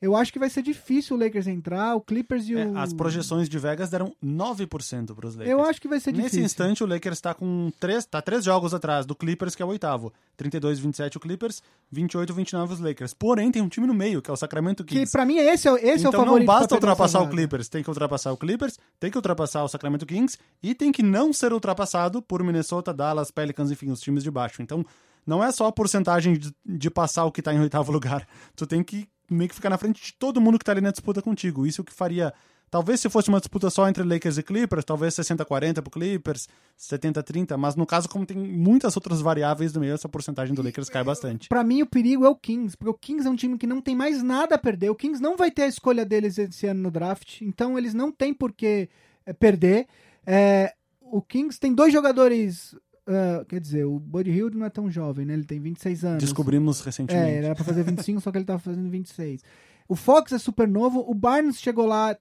eu 0.00 0.14
acho 0.16 0.32
que 0.32 0.38
vai 0.38 0.48
ser 0.50 0.62
difícil 0.62 1.16
o 1.16 1.20
Lakers 1.20 1.46
entrar, 1.46 1.94
o 1.94 2.00
Clippers 2.00 2.48
e 2.48 2.54
É, 2.56 2.66
o. 2.66 2.78
as 2.78 2.92
projeções 2.92 3.48
de 3.48 3.58
Vegas 3.58 3.90
deram 3.90 4.12
9% 4.24 5.14
para 5.14 5.26
os 5.26 5.34
Lakers. 5.34 5.50
Eu 5.50 5.62
acho 5.64 5.80
que 5.80 5.88
vai 5.88 6.00
ser 6.00 6.10
Nesse 6.12 6.22
difícil. 6.24 6.44
instante, 6.44 6.84
o 6.84 6.86
Lakers 6.86 7.18
está 7.18 7.34
com 7.34 7.70
três, 7.80 8.04
tá 8.06 8.20
três 8.22 8.44
jogos 8.44 8.72
atrás 8.74 9.04
do 9.06 9.14
Clippers, 9.14 9.54
que 9.54 9.62
é 9.62 9.64
o 9.66 9.68
oitavo. 9.68 10.12
32-27 10.38 11.16
o 11.16 11.20
Clippers, 11.20 11.62
28-29 11.94 12.70
os 12.72 12.80
Lakers. 12.80 13.12
Porém, 13.14 13.50
tem 13.50 13.60
um 13.62 13.68
time 13.68 13.86
no 13.86 13.94
meio, 13.94 14.22
que 14.22 14.30
é 14.30 14.32
o 14.32 14.36
Sacramento 14.36 14.84
Que 14.84 14.94
Kings. 14.96 15.12
pra 15.12 15.24
mim 15.24 15.38
esse 15.38 15.68
é, 15.68 15.72
esse 15.74 16.04
é 16.04 16.08
o 16.08 16.10
então 16.10 16.12
favorito. 16.24 16.46
não 16.46 16.46
basta 16.46 16.74
ultrapassar 16.74 17.20
o. 17.22 17.28
Clippers, 17.28 17.68
tem 17.68 17.82
que 17.82 17.90
ultrapassar 17.90 18.32
o 18.32 18.36
Clippers, 18.36 18.78
tem 18.98 19.10
que 19.10 19.18
ultrapassar 19.18 19.64
o 19.64 19.68
Sacramento 19.68 20.06
Kings 20.06 20.38
e 20.62 20.74
tem 20.74 20.90
que 20.92 21.02
não 21.02 21.32
ser 21.32 21.52
ultrapassado 21.52 22.22
por 22.22 22.42
Minnesota, 22.42 22.92
Dallas, 22.94 23.30
Pelicans, 23.30 23.70
enfim, 23.70 23.90
os 23.90 24.00
times 24.00 24.22
de 24.22 24.30
baixo. 24.30 24.62
Então, 24.62 24.84
não 25.28 25.44
é 25.44 25.52
só 25.52 25.66
a 25.66 25.72
porcentagem 25.72 26.38
de, 26.38 26.52
de 26.64 26.90
passar 26.90 27.24
o 27.24 27.32
que 27.32 27.42
tá 27.42 27.52
em 27.52 27.60
oitavo 27.60 27.92
lugar. 27.92 28.26
Tu 28.56 28.66
tem 28.66 28.82
que 28.82 29.08
meio 29.30 29.48
que 29.48 29.54
ficar 29.54 29.70
na 29.70 29.78
frente 29.78 30.02
de 30.02 30.14
todo 30.14 30.40
mundo 30.40 30.58
que 30.58 30.64
tá 30.64 30.72
ali 30.72 30.80
na 30.80 30.90
disputa 30.90 31.20
contigo. 31.20 31.66
Isso 31.66 31.80
é 31.80 31.82
o 31.82 31.84
que 31.84 31.92
faria 31.92 32.32
Talvez 32.70 33.00
se 33.00 33.08
fosse 33.08 33.28
uma 33.28 33.38
disputa 33.38 33.70
só 33.70 33.88
entre 33.88 34.02
Lakers 34.02 34.36
e 34.36 34.42
Clippers, 34.42 34.84
talvez 34.84 35.14
60-40 35.14 35.80
pro 35.80 35.90
Clippers, 35.90 36.48
70-30, 36.78 37.56
mas 37.56 37.74
no 37.74 37.86
caso, 37.86 38.08
como 38.08 38.26
tem 38.26 38.36
muitas 38.36 38.94
outras 38.94 39.20
variáveis 39.20 39.72
no 39.72 39.80
meio, 39.80 39.94
essa 39.94 40.08
porcentagem 40.08 40.54
do 40.54 40.62
Lakers 40.62 40.90
cai 40.90 41.02
bastante. 41.02 41.48
Pra 41.48 41.64
mim, 41.64 41.82
o 41.82 41.86
perigo 41.86 42.26
é 42.26 42.28
o 42.28 42.36
Kings, 42.36 42.76
porque 42.76 42.90
o 42.90 42.94
Kings 42.94 43.26
é 43.26 43.30
um 43.30 43.36
time 43.36 43.56
que 43.56 43.66
não 43.66 43.80
tem 43.80 43.96
mais 43.96 44.22
nada 44.22 44.56
a 44.56 44.58
perder. 44.58 44.90
O 44.90 44.94
Kings 44.94 45.22
não 45.22 45.36
vai 45.36 45.50
ter 45.50 45.62
a 45.62 45.68
escolha 45.68 46.04
deles 46.04 46.36
esse 46.36 46.66
ano 46.66 46.82
no 46.82 46.90
draft, 46.90 47.40
então 47.40 47.78
eles 47.78 47.94
não 47.94 48.12
têm 48.12 48.34
por 48.34 48.52
que 48.52 48.88
é, 49.24 49.32
perder. 49.32 49.86
É, 50.26 50.74
o 51.00 51.22
Kings 51.22 51.58
tem 51.58 51.74
dois 51.74 51.92
jogadores. 51.92 52.76
Uh, 53.08 53.44
quer 53.46 53.60
dizer, 53.60 53.84
o 53.84 53.98
Buddy 53.98 54.30
Hield 54.30 54.56
não 54.56 54.66
é 54.66 54.70
tão 54.70 54.90
jovem, 54.90 55.24
né? 55.26 55.34
Ele 55.34 55.44
tem 55.44 55.58
26 55.60 56.04
anos. 56.04 56.22
Descobrimos 56.24 56.80
É, 56.80 56.84
recentemente. 56.84 57.30
ele 57.30 57.46
era 57.46 57.54
pra 57.54 57.64
fazer 57.64 57.82
25, 57.82 58.20
só 58.20 58.30
que 58.30 58.38
ele 58.38 58.44
tava 58.44 58.58
fazendo 58.58 58.88
26. 58.90 59.42
O 59.88 59.96
Fox 59.96 60.32
é 60.32 60.38
super 60.38 60.68
novo, 60.68 61.04
o 61.08 61.14
Barnes 61.14 61.58
chegou 61.60 61.86
lá. 61.86 62.16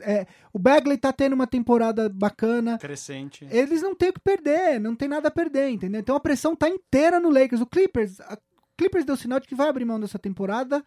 é, 0.00 0.26
o 0.52 0.58
Bagley 0.58 0.96
tá 0.96 1.12
tendo 1.12 1.32
uma 1.34 1.46
temporada 1.46 2.08
bacana. 2.08 2.78
Crescente. 2.78 3.46
Eles 3.50 3.82
não 3.82 3.94
têm 3.94 4.10
o 4.10 4.12
que 4.12 4.20
perder, 4.20 4.78
não 4.80 4.94
tem 4.96 5.08
nada 5.08 5.28
a 5.28 5.30
perder, 5.30 5.68
entendeu? 5.70 6.00
Então 6.00 6.16
a 6.16 6.20
pressão 6.20 6.54
tá 6.56 6.68
inteira 6.68 7.18
no 7.20 7.28
Lakers. 7.30 7.60
O 7.60 7.66
Clippers, 7.66 8.20
a 8.20 8.38
Clippers 8.76 9.04
deu 9.04 9.16
sinal 9.16 9.40
de 9.40 9.46
que 9.48 9.54
vai 9.54 9.68
abrir 9.68 9.84
mão 9.84 9.98
dessa 10.00 10.18
temporada 10.18 10.82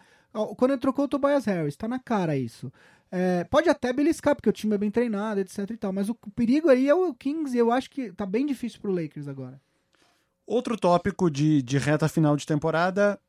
quando 0.58 0.72
ele 0.72 0.80
trocou 0.82 1.06
o 1.06 1.08
Tobias 1.08 1.45
Harris. 1.45 1.76
Tá 1.76 1.88
na 1.88 1.99
cara 1.99 2.36
isso. 2.38 2.72
É, 3.16 3.43
pode 3.43 3.70
até 3.70 3.93
beliscar, 3.93 4.36
porque 4.36 4.49
o 4.49 4.53
time 4.53 4.74
é 4.74 4.78
bem 4.78 4.89
treinado, 4.89 5.39
etc 5.39 5.70
e 5.70 5.78
tal. 5.78 5.93
Mas 5.93 6.09
o 6.09 6.16
perigo 6.36 6.68
aí 6.68 6.89
é 6.89 6.95
o 6.95 7.14
Kings 7.14 7.55
e 7.55 7.59
eu 7.59 7.72
acho 7.72 7.88
que 7.91 8.11
tá 8.11 8.26
bem 8.26 8.43
difícil 8.43 8.82
pro 8.82 8.91
Lakers 8.91 9.28
agora. 9.28 9.61
Outro 10.47 10.76
tópico 10.76 11.30
de, 11.30 11.61
de 11.61 11.78
reta 11.78 12.09
final 12.09 12.36
de 12.36 12.45
temporada. 12.47 13.20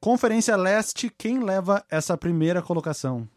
Conferência 0.00 0.56
Leste, 0.56 1.10
quem 1.10 1.40
leva 1.40 1.84
essa 1.90 2.16
primeira 2.16 2.62
colocação? 2.62 3.28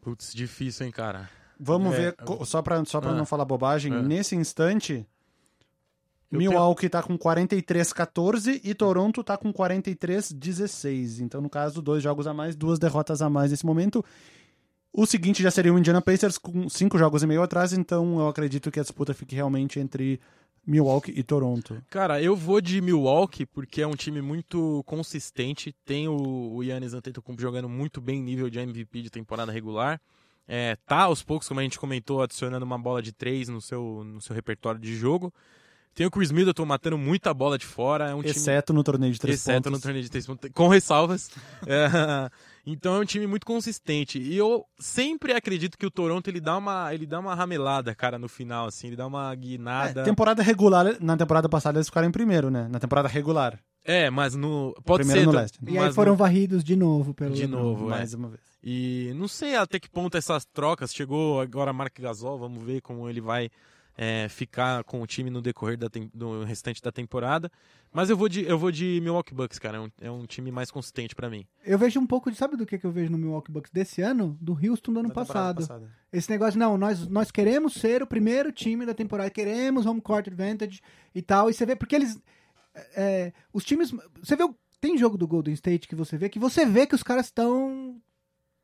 Putz, 0.00 0.32
difícil, 0.32 0.86
hein, 0.86 0.92
cara. 0.92 1.28
Vamos 1.60 1.92
É, 1.94 1.96
ver, 1.96 2.16
eu- 2.26 2.44
só 2.46 2.62
pra, 2.62 2.82
só 2.84 3.00
pra 3.00 3.10
Ah. 3.10 3.14
não 3.14 3.26
falar 3.26 3.44
bobagem, 3.44 3.92
É. 3.92 4.00
nesse 4.02 4.34
instante, 4.34 5.06
Eu 6.30 6.38
Milwaukee 6.38 6.88
tá 6.88 7.02
com 7.02 7.18
43-14 7.18 8.60
e 8.62 8.74
Toronto 8.74 9.24
tá 9.24 9.36
com 9.36 9.52
43-16. 9.52 11.20
Então, 11.20 11.40
no 11.40 11.48
caso, 11.48 11.80
dois 11.80 12.02
jogos 12.02 12.26
a 12.26 12.34
mais, 12.34 12.54
duas 12.54 12.78
derrotas 12.78 13.22
a 13.22 13.30
mais 13.30 13.50
nesse 13.50 13.64
momento. 13.64 14.04
O 14.92 15.06
seguinte 15.06 15.42
já 15.42 15.50
seria 15.50 15.72
o 15.72 15.78
Indiana 15.78 16.02
Pacers 16.02 16.38
com 16.38 16.68
cinco 16.68 16.98
jogos 16.98 17.22
e 17.22 17.26
meio 17.26 17.42
atrás, 17.42 17.72
então 17.72 18.18
eu 18.18 18.28
acredito 18.28 18.70
que 18.70 18.80
a 18.80 18.82
disputa 18.82 19.14
fique 19.14 19.34
realmente 19.34 19.78
entre 19.78 20.20
Milwaukee 20.66 21.12
e 21.16 21.22
Toronto. 21.22 21.82
Cara, 21.88 22.20
eu 22.20 22.36
vou 22.36 22.60
de 22.60 22.80
Milwaukee 22.80 23.46
porque 23.46 23.80
é 23.80 23.86
um 23.86 23.94
time 23.94 24.20
muito 24.20 24.82
consistente. 24.86 25.74
Tem 25.84 26.08
o, 26.08 26.52
o 26.54 26.62
Yannis 26.62 26.92
Antetokounmpo 26.92 27.40
jogando 27.40 27.68
muito 27.68 28.00
bem 28.00 28.20
nível 28.20 28.50
de 28.50 28.58
MVP 28.58 29.02
de 29.02 29.10
temporada 29.10 29.50
regular. 29.50 29.98
É, 30.46 30.76
tá 30.86 31.02
aos 31.02 31.22
poucos, 31.22 31.46
como 31.48 31.60
a 31.60 31.62
gente 31.62 31.78
comentou, 31.78 32.22
adicionando 32.22 32.64
uma 32.64 32.78
bola 32.78 33.00
de 33.00 33.12
três 33.12 33.48
no 33.48 33.60
seu, 33.60 34.02
no 34.04 34.20
seu 34.20 34.34
repertório 34.34 34.80
de 34.80 34.94
jogo. 34.94 35.32
Tem 35.98 36.06
o 36.06 36.10
Chris 36.12 36.30
Middleton 36.30 36.64
matando 36.64 36.96
muita 36.96 37.34
bola 37.34 37.58
de 37.58 37.66
fora. 37.66 38.10
É 38.10 38.14
um 38.14 38.20
time 38.20 38.30
Exceto 38.30 38.72
no 38.72 38.84
torneio 38.84 39.12
de 39.12 39.18
três 39.18 39.40
exceto 39.40 39.68
no 39.68 39.72
pontos. 39.72 39.82
torneio 39.82 40.04
de 40.04 40.08
três 40.08 40.24
pontos, 40.24 40.48
com 40.54 40.68
ressalvas. 40.68 41.28
É, 41.66 42.30
então 42.64 42.94
é 42.94 43.00
um 43.00 43.04
time 43.04 43.26
muito 43.26 43.44
consistente. 43.44 44.16
E 44.16 44.36
eu 44.36 44.64
sempre 44.78 45.32
acredito 45.32 45.76
que 45.76 45.84
o 45.84 45.90
Toronto 45.90 46.28
ele 46.28 46.40
dá 46.40 46.56
uma, 46.56 46.94
ele 46.94 47.04
dá 47.04 47.18
uma 47.18 47.34
ramelada, 47.34 47.96
cara, 47.96 48.16
no 48.16 48.28
final, 48.28 48.68
assim, 48.68 48.86
ele 48.86 48.94
dá 48.94 49.08
uma 49.08 49.34
guinada. 49.34 50.02
É, 50.02 50.04
temporada 50.04 50.40
regular, 50.40 50.86
na 51.00 51.16
temporada 51.16 51.48
passada 51.48 51.78
eles 51.78 51.88
ficaram 51.88 52.06
em 52.06 52.12
primeiro, 52.12 52.48
né? 52.48 52.68
Na 52.70 52.78
temporada 52.78 53.08
regular. 53.08 53.58
É, 53.84 54.08
mas 54.08 54.36
no. 54.36 54.72
Pode 54.84 54.98
Primeiro 55.02 55.20
ser. 55.22 55.26
no 55.26 55.32
leste. 55.32 55.58
E 55.66 55.78
aí 55.78 55.92
foram 55.92 56.12
no- 56.12 56.16
varridos 56.18 56.62
de 56.62 56.76
novo 56.76 57.12
pelo 57.12 57.34
De 57.34 57.48
novo, 57.48 57.86
é. 57.86 57.90
mais 57.90 58.14
uma 58.14 58.28
vez. 58.28 58.42
E 58.62 59.12
não 59.16 59.26
sei 59.26 59.56
até 59.56 59.80
que 59.80 59.90
ponto 59.90 60.16
essas 60.16 60.44
trocas. 60.44 60.94
Chegou 60.94 61.40
agora 61.40 61.72
Mark 61.72 61.98
Gasol, 61.98 62.38
vamos 62.38 62.62
ver 62.62 62.82
como 62.82 63.08
ele 63.10 63.20
vai 63.20 63.50
é, 64.00 64.28
ficar 64.28 64.84
com 64.84 65.02
o 65.02 65.06
time 65.08 65.28
no 65.28 65.42
decorrer 65.42 65.76
da 65.76 65.88
do 66.14 66.44
restante 66.44 66.80
da 66.80 66.92
temporada. 66.92 67.50
Mas 67.92 68.08
eu 68.10 68.16
vou 68.16 68.28
de, 68.28 68.44
eu 68.44 68.56
vou 68.58 68.70
de 68.70 69.00
Milwaukee 69.02 69.34
Bucks, 69.34 69.58
cara. 69.58 69.78
É 69.78 69.80
um, 69.80 69.90
é 70.02 70.10
um 70.10 70.24
time 70.24 70.52
mais 70.52 70.70
consistente 70.70 71.14
pra 71.16 71.28
mim. 71.28 71.44
Eu 71.64 71.76
vejo 71.78 71.98
um 71.98 72.06
pouco 72.06 72.30
de. 72.30 72.36
Sabe 72.36 72.56
do 72.56 72.64
que, 72.64 72.78
que 72.78 72.84
eu 72.86 72.92
vejo 72.92 73.10
no 73.10 73.18
Milwaukee 73.18 73.50
Bucks 73.50 73.72
desse 73.72 74.00
ano? 74.00 74.38
Do 74.40 74.52
Houston 74.52 74.92
do 74.92 75.00
ano 75.00 75.08
temporada 75.08 75.32
passado. 75.32 75.56
passada. 75.56 75.90
Esse 76.12 76.30
negócio, 76.30 76.60
não, 76.60 76.78
nós, 76.78 77.08
nós 77.08 77.30
queremos 77.30 77.74
ser 77.74 78.02
o 78.02 78.06
primeiro 78.06 78.52
time 78.52 78.86
da 78.86 78.94
temporada, 78.94 79.28
queremos 79.30 79.84
home 79.84 80.00
court 80.00 80.28
advantage 80.28 80.80
e 81.14 81.20
tal. 81.20 81.50
E 81.50 81.54
você 81.54 81.66
vê, 81.66 81.74
porque 81.74 81.96
eles. 81.96 82.16
é, 82.94 83.32
os 83.52 83.64
times. 83.64 83.90
Você 84.22 84.36
vê. 84.36 84.44
o- 84.44 84.54
Tem 84.80 84.96
jogo 84.96 85.18
do 85.18 85.26
Golden 85.26 85.54
State 85.54 85.88
que 85.88 85.96
você 85.96 86.16
vê 86.16 86.28
que 86.28 86.38
você 86.38 86.64
vê 86.64 86.86
que 86.86 86.94
os 86.94 87.02
caras 87.02 87.26
estão. 87.26 88.00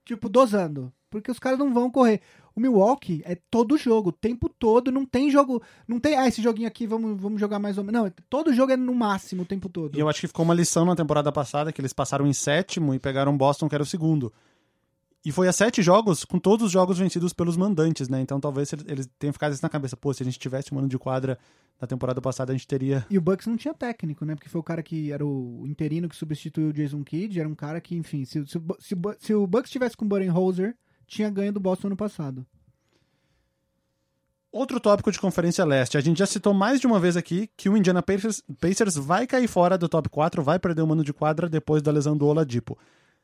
Tipo, 0.05 0.29
dosando. 0.29 0.93
Porque 1.11 1.31
os 1.31 1.39
caras 1.39 1.59
não 1.59 1.73
vão 1.73 1.91
correr. 1.91 2.21
O 2.57 2.61
Milwaukee 2.61 3.23
é 3.25 3.37
todo 3.51 3.77
jogo, 3.77 4.11
o 4.11 4.13
tempo 4.13 4.49
todo. 4.49 4.91
Não 4.91 5.05
tem 5.07 5.31
jogo. 5.31 5.63
Não 5.87 6.01
tem. 6.01 6.17
Ah, 6.17 6.27
esse 6.27 6.43
joguinho 6.43 6.69
aqui, 6.69 6.87
vamos, 6.87 7.21
vamos 7.21 7.41
jogar 7.41 7.59
mais 7.59 7.79
ou 7.79 7.85
menos. 7.85 8.03
Não, 8.03 8.13
todo 8.29 8.53
jogo 8.53 8.73
é 8.73 8.77
no 8.77 8.95
máximo 8.95 9.43
o 9.43 9.47
tempo 9.47 9.69
todo. 9.69 9.97
E 9.97 10.01
eu 10.01 10.09
acho 10.09 10.21
que 10.21 10.27
ficou 10.27 10.45
uma 10.45 10.55
lição 10.55 10.85
na 10.85 10.97
temporada 10.97 11.31
passada, 11.31 11.73
que 11.73 11.81
eles 11.81 11.93
passaram 11.93 12.27
em 12.27 12.33
sétimo 12.33 12.95
e 12.95 12.99
pegaram 12.99 13.37
Boston, 13.37 13.69
que 13.69 13.75
era 13.75 13.83
o 13.83 13.87
segundo. 13.87 14.33
E 15.25 15.33
foi 15.33 15.49
a 15.49 15.53
sete 15.53 15.83
jogos, 15.83 16.22
com 16.25 16.39
todos 16.39 16.66
os 16.66 16.72
jogos 16.72 16.99
vencidos 16.99 17.33
pelos 17.33 17.57
mandantes, 17.57 18.09
né? 18.11 18.20
Então 18.20 18.39
talvez 18.39 18.70
eles- 18.87 19.09
tenham 19.18 19.33
ficado 19.33 19.53
isso 19.55 19.62
na 19.62 19.70
cabeça. 19.70 19.97
Pô, 19.97 20.12
se 20.12 20.22
a 20.22 20.27
gente 20.27 20.39
tivesse 20.39 20.75
um 20.75 20.79
ano 20.79 20.87
de 20.89 20.99
quadra 20.99 21.39
na 21.81 21.87
temporada 21.87 22.20
passada, 22.20 22.53
a 22.53 22.55
gente 22.55 22.66
teria. 22.66 23.07
E 23.09 23.16
o 23.16 23.22
Bucks 23.22 23.47
não 23.47 23.57
tinha 23.57 23.72
técnico, 23.72 24.25
né? 24.25 24.35
Porque 24.35 24.51
foi 24.51 24.61
o 24.61 24.64
cara 24.64 24.83
que 24.83 25.11
era 25.11 25.25
o 25.25 25.64
interino 25.66 26.09
que 26.11 26.14
substituiu 26.16 26.68
o 26.68 26.72
Jason 26.75 27.03
Kidd. 27.03 27.41
Era 27.41 27.49
um 27.49 27.55
cara 27.55 27.81
que, 27.81 27.97
enfim, 27.97 28.25
se, 28.27 28.47
se, 28.47 28.61
se, 28.81 28.95
se 29.18 29.35
o 29.35 29.47
Bucks 29.47 29.70
tivesse 29.70 29.97
com 29.97 30.05
o 30.05 30.09
Budenholzer, 30.09 30.77
tinha 31.07 31.31
ganho 31.31 31.53
do 31.53 31.61
Boston 31.61 31.87
ano 31.89 31.97
passado. 31.97 32.45
Outro 34.53 34.79
tópico 34.79 35.11
de 35.11 35.18
Conferência 35.18 35.64
Leste. 35.64 35.97
A 35.99 36.01
gente 36.01 36.18
já 36.18 36.27
citou 36.27 36.55
mais 36.55 36.81
de 36.81 36.87
uma 36.87 37.01
vez 37.01 37.16
aqui 37.16 37.51
que 37.57 37.68
o 37.68 37.77
Indiana 37.77 38.03
Pacers, 38.03 38.41
Pacers 38.61 38.95
vai 38.95 39.27
cair 39.27 39.49
fora 39.49 39.77
do 39.77 39.89
top 39.89 40.09
4, 40.09 40.43
vai 40.45 40.59
perder 40.61 40.83
o 40.83 40.87
mano 40.87 41.03
de 41.03 41.12
quadra 41.12 41.49
depois 41.49 41.83
da 41.83 41.91
lesão 41.91 42.16
do 42.16 42.27
Oladipo. 42.27 42.79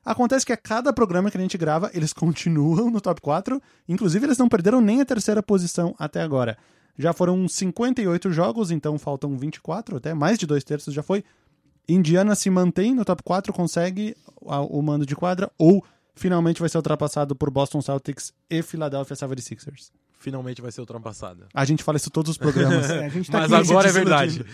Acontece 0.04 0.46
que 0.46 0.52
a 0.52 0.56
cada 0.56 0.92
programa 0.92 1.30
que 1.30 1.36
a 1.36 1.40
gente 1.40 1.58
grava, 1.58 1.90
eles 1.92 2.12
continuam 2.14 2.90
no 2.90 3.00
top 3.00 3.20
4. 3.20 3.60
Inclusive, 3.88 4.26
eles 4.26 4.38
não 4.38 4.48
perderam 4.48 4.80
nem 4.80 5.00
a 5.00 5.04
terceira 5.04 5.42
posição 5.42 5.94
até 5.98 6.22
agora. 6.22 6.56
Já 6.96 7.12
foram 7.12 7.48
58 7.48 8.32
jogos, 8.32 8.70
então 8.70 8.98
faltam 8.98 9.36
24, 9.36 9.96
até 9.96 10.12
mais 10.12 10.38
de 10.38 10.46
dois 10.46 10.64
terços 10.64 10.92
já 10.92 11.02
foi. 11.02 11.24
Indiana 11.88 12.34
se 12.34 12.50
mantém 12.50 12.94
no 12.94 13.04
top 13.04 13.22
4, 13.22 13.52
consegue 13.52 14.16
o 14.36 14.82
mando 14.82 15.06
de 15.06 15.16
quadra, 15.16 15.50
ou 15.58 15.84
finalmente 16.14 16.60
vai 16.60 16.68
ser 16.68 16.76
ultrapassado 16.76 17.34
por 17.34 17.50
Boston 17.50 17.80
Celtics 17.80 18.32
e 18.48 18.62
Philadelphia 18.62 19.16
76ers. 19.16 19.90
Finalmente 20.20 20.60
vai 20.60 20.70
ser 20.70 20.82
ultrapassada. 20.82 21.48
A 21.54 21.64
gente 21.64 21.82
fala 21.82 21.96
isso 21.96 22.10
todos 22.10 22.32
os 22.32 22.36
programas. 22.36 22.88
É, 22.90 23.06
a 23.06 23.08
gente 23.08 23.30
tá 23.30 23.38
Mas 23.40 23.52
aqui- 23.52 23.70
agora 23.70 23.88
é 23.88 23.92
verdade. 23.92 24.44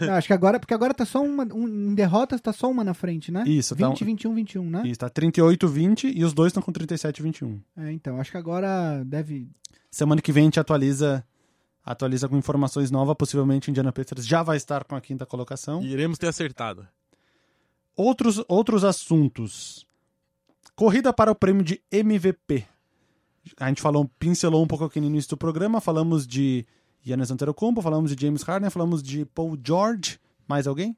Não, 0.00 0.12
acho 0.14 0.28
que 0.28 0.32
agora, 0.32 0.60
porque 0.60 0.72
agora 0.72 0.94
tá 0.94 1.04
só 1.04 1.20
uma. 1.20 1.42
Um, 1.52 1.66
em 1.90 1.94
derrotas 1.94 2.40
tá 2.40 2.52
só 2.52 2.70
uma 2.70 2.84
na 2.84 2.94
frente, 2.94 3.32
né? 3.32 3.42
Isso, 3.44 3.74
tá 3.74 3.88
20, 3.88 4.02
um- 4.02 4.06
21, 4.06 4.34
21, 4.36 4.70
né? 4.70 4.82
Isso, 4.86 5.00
tá 5.00 5.10
38-20 5.10 6.12
e 6.14 6.24
os 6.24 6.32
dois 6.32 6.50
estão 6.50 6.62
com 6.62 6.72
37-21. 6.72 7.60
É, 7.76 7.90
então, 7.90 8.20
acho 8.20 8.30
que 8.30 8.36
agora 8.36 9.02
deve. 9.04 9.48
Semana 9.90 10.22
que 10.22 10.30
vem 10.30 10.42
a 10.42 10.46
gente 10.46 10.60
atualiza, 10.60 11.24
atualiza 11.84 12.28
com 12.28 12.36
informações 12.38 12.88
novas. 12.92 13.16
Possivelmente 13.18 13.68
o 13.68 13.70
Indiana 13.70 13.90
Pacers 13.92 14.24
já 14.24 14.44
vai 14.44 14.56
estar 14.56 14.84
com 14.84 14.94
a 14.94 15.00
quinta 15.00 15.26
colocação. 15.26 15.82
E 15.82 15.88
iremos 15.92 16.16
ter 16.16 16.28
acertado. 16.28 16.86
Outros, 17.96 18.40
outros 18.46 18.84
assuntos. 18.84 19.84
Corrida 20.76 21.12
para 21.12 21.32
o 21.32 21.34
prêmio 21.34 21.64
de 21.64 21.82
MVP. 21.90 22.64
A 23.58 23.68
gente 23.68 23.80
falou, 23.82 24.10
pincelou 24.18 24.62
um 24.62 24.66
pouco 24.66 24.84
aqui 24.84 25.00
no 25.00 25.06
início 25.06 25.30
do 25.30 25.36
programa. 25.36 25.80
Falamos 25.80 26.26
de 26.26 26.66
Giannis 27.02 27.30
Antetokounmpo, 27.30 27.80
falamos 27.82 28.14
de 28.14 28.26
James 28.26 28.42
Harden, 28.42 28.70
falamos 28.70 29.02
de 29.02 29.24
Paul 29.26 29.56
George. 29.62 30.18
Mais 30.46 30.66
alguém? 30.66 30.96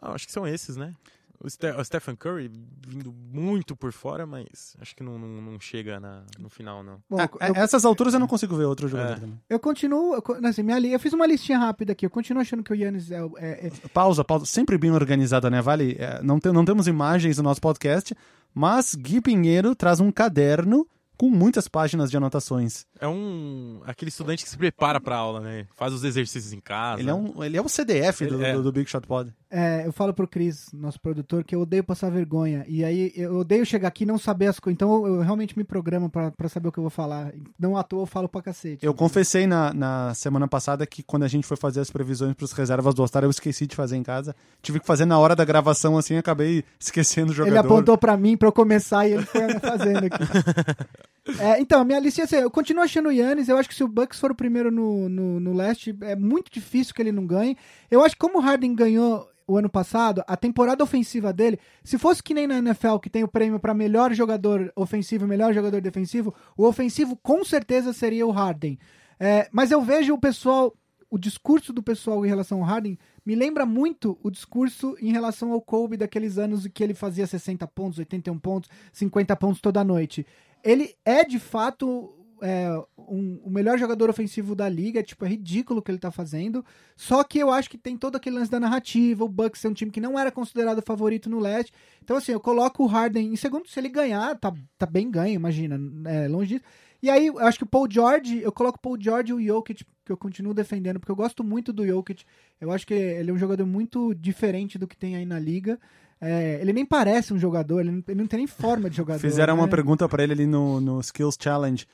Ah, 0.00 0.12
acho 0.12 0.26
que 0.26 0.32
são 0.32 0.46
esses, 0.46 0.76
né? 0.76 0.94
O, 1.38 1.50
Ste 1.50 1.66
o 1.70 1.84
Stephen 1.84 2.16
Curry 2.16 2.50
vindo 2.88 3.12
muito 3.12 3.76
por 3.76 3.92
fora, 3.92 4.26
mas 4.26 4.74
acho 4.80 4.96
que 4.96 5.02
não, 5.02 5.18
não, 5.18 5.28
não 5.52 5.60
chega 5.60 6.00
na, 6.00 6.22
no 6.38 6.48
final, 6.48 6.82
não. 6.82 6.98
Bom, 7.10 7.18
eu, 7.20 7.54
essas 7.54 7.84
alturas 7.84 8.14
eu 8.14 8.20
não 8.20 8.26
consigo 8.26 8.56
ver 8.56 8.64
outro 8.64 8.88
jogador 8.88 9.12
É. 9.12 9.20
também. 9.20 9.38
eu 9.48 9.60
continuo. 9.60 10.14
Assim, 10.44 10.62
minha, 10.62 10.78
li- 10.78 10.92
eu 10.92 10.98
fiz 11.00 11.12
uma 11.12 11.26
listinha 11.26 11.58
rápida 11.58 11.92
aqui. 11.92 12.06
Eu 12.06 12.10
continuo 12.10 12.40
achando 12.40 12.62
que 12.62 12.72
o 12.72 12.74
Yannis 12.74 13.10
é, 13.10 13.18
é, 13.36 13.66
é- 13.66 13.70
Pausa, 13.92 14.24
pausa. 14.24 14.46
Sempre 14.46 14.78
bem 14.78 14.90
organizada, 14.92 15.50
né, 15.50 15.60
Vale? 15.60 15.96
É, 15.98 16.22
não, 16.22 16.40
tem- 16.40 16.52
não 16.52 16.64
temos 16.64 16.86
imagens 16.88 17.36
no 17.36 17.42
nosso 17.42 17.60
podcast, 17.60 18.16
mas 18.56 18.94
Gui 18.94 19.20
Pinheiro 19.20 19.74
traz 19.74 20.00
um 20.00 20.10
caderno 20.10 20.86
com 21.16 21.30
muitas 21.30 21.68
páginas 21.68 22.10
de 22.10 22.16
anotações. 22.16 22.84
É 23.00 23.08
um. 23.08 23.80
aquele 23.84 24.08
estudante 24.08 24.44
que 24.44 24.50
se 24.50 24.56
prepara 24.56 25.00
pra 25.00 25.16
aula, 25.16 25.40
né? 25.40 25.66
Faz 25.74 25.92
os 25.92 26.04
exercícios 26.04 26.52
em 26.52 26.60
casa. 26.60 27.00
Ele 27.00 27.10
é, 27.10 27.14
um, 27.14 27.42
ele 27.42 27.56
é 27.56 27.60
o 27.60 27.68
CDF 27.68 28.26
do, 28.26 28.44
é. 28.44 28.52
do, 28.52 28.62
do 28.62 28.72
Big 28.72 28.88
Shot 28.88 29.06
Pod. 29.06 29.32
É, 29.50 29.86
eu 29.86 29.92
falo 29.92 30.12
pro 30.12 30.26
Cris, 30.26 30.66
nosso 30.72 31.00
produtor, 31.00 31.44
que 31.44 31.54
eu 31.54 31.60
odeio 31.60 31.84
passar 31.84 32.10
vergonha. 32.10 32.64
E 32.68 32.84
aí 32.84 33.12
eu 33.14 33.36
odeio 33.36 33.64
chegar 33.64 33.88
aqui 33.88 34.02
e 34.04 34.06
não 34.06 34.18
saber 34.18 34.46
as 34.46 34.58
coisas. 34.58 34.74
Então 34.76 35.06
eu, 35.06 35.16
eu 35.16 35.20
realmente 35.20 35.56
me 35.56 35.64
programo 35.64 36.10
pra, 36.10 36.30
pra 36.30 36.48
saber 36.48 36.68
o 36.68 36.72
que 36.72 36.78
eu 36.78 36.82
vou 36.82 36.90
falar. 36.90 37.32
Não 37.58 37.76
à 37.76 37.82
toa 37.82 38.02
eu 38.02 38.06
falo 38.06 38.28
pra 38.28 38.42
cacete. 38.42 38.84
Eu 38.84 38.92
confessei 38.92 39.46
na, 39.46 39.72
na 39.72 40.14
semana 40.14 40.48
passada 40.48 40.86
que 40.86 41.02
quando 41.02 41.22
a 41.22 41.28
gente 41.28 41.46
foi 41.46 41.56
fazer 41.56 41.80
as 41.80 41.90
previsões 41.90 42.34
para 42.34 42.44
os 42.44 42.52
reservas 42.52 42.94
do 42.94 43.02
All-Star, 43.02 43.24
eu 43.24 43.30
esqueci 43.30 43.66
de 43.66 43.76
fazer 43.76 43.96
em 43.96 44.02
casa. 44.02 44.34
Tive 44.60 44.80
que 44.80 44.86
fazer 44.86 45.04
na 45.04 45.18
hora 45.18 45.36
da 45.36 45.44
gravação, 45.44 45.96
assim, 45.96 46.16
acabei 46.16 46.64
esquecendo 46.78 47.30
o 47.30 47.34
jogador. 47.34 47.56
Ele 47.56 47.58
apontou 47.58 47.96
pra 47.96 48.16
mim 48.16 48.36
pra 48.36 48.48
eu 48.48 48.52
começar 48.52 49.06
e 49.06 49.12
ele 49.12 49.24
foi 49.24 49.48
fazendo 49.60 50.04
aqui. 50.04 50.18
É, 51.40 51.60
então, 51.60 51.84
minha 51.84 51.98
lista 51.98 52.22
ia 52.22 52.40
eu 52.40 52.50
continuo 52.50 52.84
achando 52.84 53.08
o 53.08 53.12
Yannis, 53.12 53.48
eu 53.48 53.58
acho 53.58 53.68
que 53.68 53.74
se 53.74 53.82
o 53.82 53.88
Bucks 53.88 54.20
for 54.20 54.30
o 54.30 54.34
primeiro 54.34 54.70
no, 54.70 55.08
no, 55.08 55.40
no 55.40 55.52
leste, 55.52 55.96
é 56.02 56.14
muito 56.14 56.50
difícil 56.50 56.94
que 56.94 57.02
ele 57.02 57.12
não 57.12 57.26
ganhe. 57.26 57.56
Eu 57.90 58.04
acho 58.04 58.14
que 58.14 58.20
como 58.20 58.38
o 58.38 58.40
Harden 58.40 58.74
ganhou 58.74 59.28
o 59.46 59.56
ano 59.56 59.68
passado, 59.68 60.24
a 60.26 60.36
temporada 60.36 60.82
ofensiva 60.82 61.32
dele, 61.32 61.58
se 61.84 61.98
fosse 61.98 62.22
que 62.22 62.34
nem 62.34 62.46
na 62.46 62.58
NFL, 62.58 62.98
que 62.98 63.08
tem 63.08 63.22
o 63.22 63.28
prêmio 63.28 63.60
pra 63.60 63.72
melhor 63.72 64.12
jogador 64.12 64.72
ofensivo 64.74 65.24
e 65.24 65.28
melhor 65.28 65.54
jogador 65.54 65.80
defensivo, 65.80 66.34
o 66.56 66.66
ofensivo 66.66 67.16
com 67.16 67.44
certeza 67.44 67.92
seria 67.92 68.26
o 68.26 68.32
Harden. 68.32 68.78
É, 69.18 69.48
mas 69.52 69.70
eu 69.70 69.80
vejo 69.80 70.14
o 70.14 70.18
pessoal, 70.18 70.74
o 71.08 71.16
discurso 71.16 71.72
do 71.72 71.82
pessoal 71.82 72.26
em 72.26 72.28
relação 72.28 72.58
ao 72.58 72.64
Harden 72.64 72.98
me 73.24 73.34
lembra 73.34 73.64
muito 73.64 74.18
o 74.22 74.30
discurso 74.30 74.96
em 75.00 75.12
relação 75.12 75.52
ao 75.52 75.60
Kobe 75.60 75.96
daqueles 75.96 76.38
anos 76.38 76.66
em 76.66 76.70
que 76.70 76.82
ele 76.82 76.94
fazia 76.94 77.26
60 77.26 77.66
pontos, 77.68 77.98
81 77.98 78.38
pontos, 78.38 78.68
50 78.92 79.36
pontos 79.36 79.60
toda 79.60 79.84
noite. 79.84 80.26
Ele 80.66 80.94
é 81.04 81.24
de 81.24 81.38
fato 81.38 82.12
é, 82.42 82.68
um- 82.98 83.40
o 83.44 83.48
melhor 83.50 83.78
jogador 83.78 84.10
ofensivo 84.10 84.54
da 84.54 84.68
liga, 84.68 85.02
tipo, 85.02 85.24
é 85.24 85.28
ridículo 85.28 85.80
o 85.80 85.82
que 85.82 85.90
ele 85.90 85.98
tá 85.98 86.10
fazendo. 86.10 86.62
Só 86.94 87.24
que 87.24 87.38
eu 87.38 87.50
acho 87.50 87.70
que 87.70 87.78
tem 87.78 87.96
todo 87.96 88.16
aquele 88.16 88.36
lance 88.36 88.50
da 88.50 88.60
narrativa, 88.60 89.24
o 89.24 89.28
Bucks 89.28 89.64
é 89.64 89.68
um 89.68 89.72
time 89.72 89.90
que 89.90 90.00
não 90.02 90.18
era 90.18 90.30
considerado 90.30 90.82
favorito 90.82 91.30
no 91.30 91.38
leste. 91.38 91.72
Então, 92.02 92.16
assim, 92.16 92.32
eu 92.32 92.40
coloco 92.40 92.82
o 92.84 92.86
Harden 92.86 93.32
em 93.32 93.36
segundo, 93.36 93.66
se 93.68 93.80
ele 93.80 93.88
ganhar, 93.88 94.36
tá, 94.38 94.52
tá 94.76 94.84
bem 94.84 95.10
ganho, 95.10 95.34
imagina, 95.34 95.80
é, 96.10 96.28
longe 96.28 96.56
disso. 96.56 96.64
E 97.02 97.08
aí, 97.10 97.26
eu 97.28 97.38
acho 97.38 97.58
que 97.58 97.64
o 97.64 97.68
Paul 97.68 97.86
George, 97.90 98.40
eu 98.42 98.52
coloco 98.52 98.78
o 98.78 98.82
Paul 98.82 98.96
George 99.00 99.30
e 99.32 99.34
o 99.34 99.40
Jokic, 99.40 99.84
que 100.04 100.12
eu 100.12 100.16
continuo 100.16 100.52
defendendo, 100.54 100.98
porque 100.98 101.12
eu 101.12 101.16
gosto 101.16 101.42
muito 101.44 101.72
do 101.72 101.86
Jokic. 101.86 102.24
Eu 102.60 102.70
acho 102.70 102.86
que 102.86 102.94
ele 102.94 103.30
é 103.30 103.32
um 103.34 103.38
jogador 103.38 103.66
muito 103.66 104.14
diferente 104.14 104.78
do 104.78 104.86
que 104.86 104.96
tem 104.96 105.16
aí 105.16 105.24
na 105.26 105.38
liga. 105.38 105.78
É, 106.20 106.58
ele 106.60 106.72
nem 106.72 106.86
parece 106.86 107.34
um 107.34 107.38
jogador, 107.38 107.80
ele 107.80 107.90
não, 107.90 108.02
ele 108.08 108.20
não 108.20 108.26
tem 108.26 108.38
nem 108.38 108.46
forma 108.46 108.88
de 108.88 108.96
jogador. 108.96 109.20
Fizeram 109.20 109.54
uma 109.54 109.64
né? 109.64 109.70
pergunta 109.70 110.08
pra 110.08 110.22
ele 110.22 110.32
ali 110.32 110.46
no, 110.46 110.80
no 110.80 111.00
Skills 111.00 111.36
Challenge. 111.40 111.86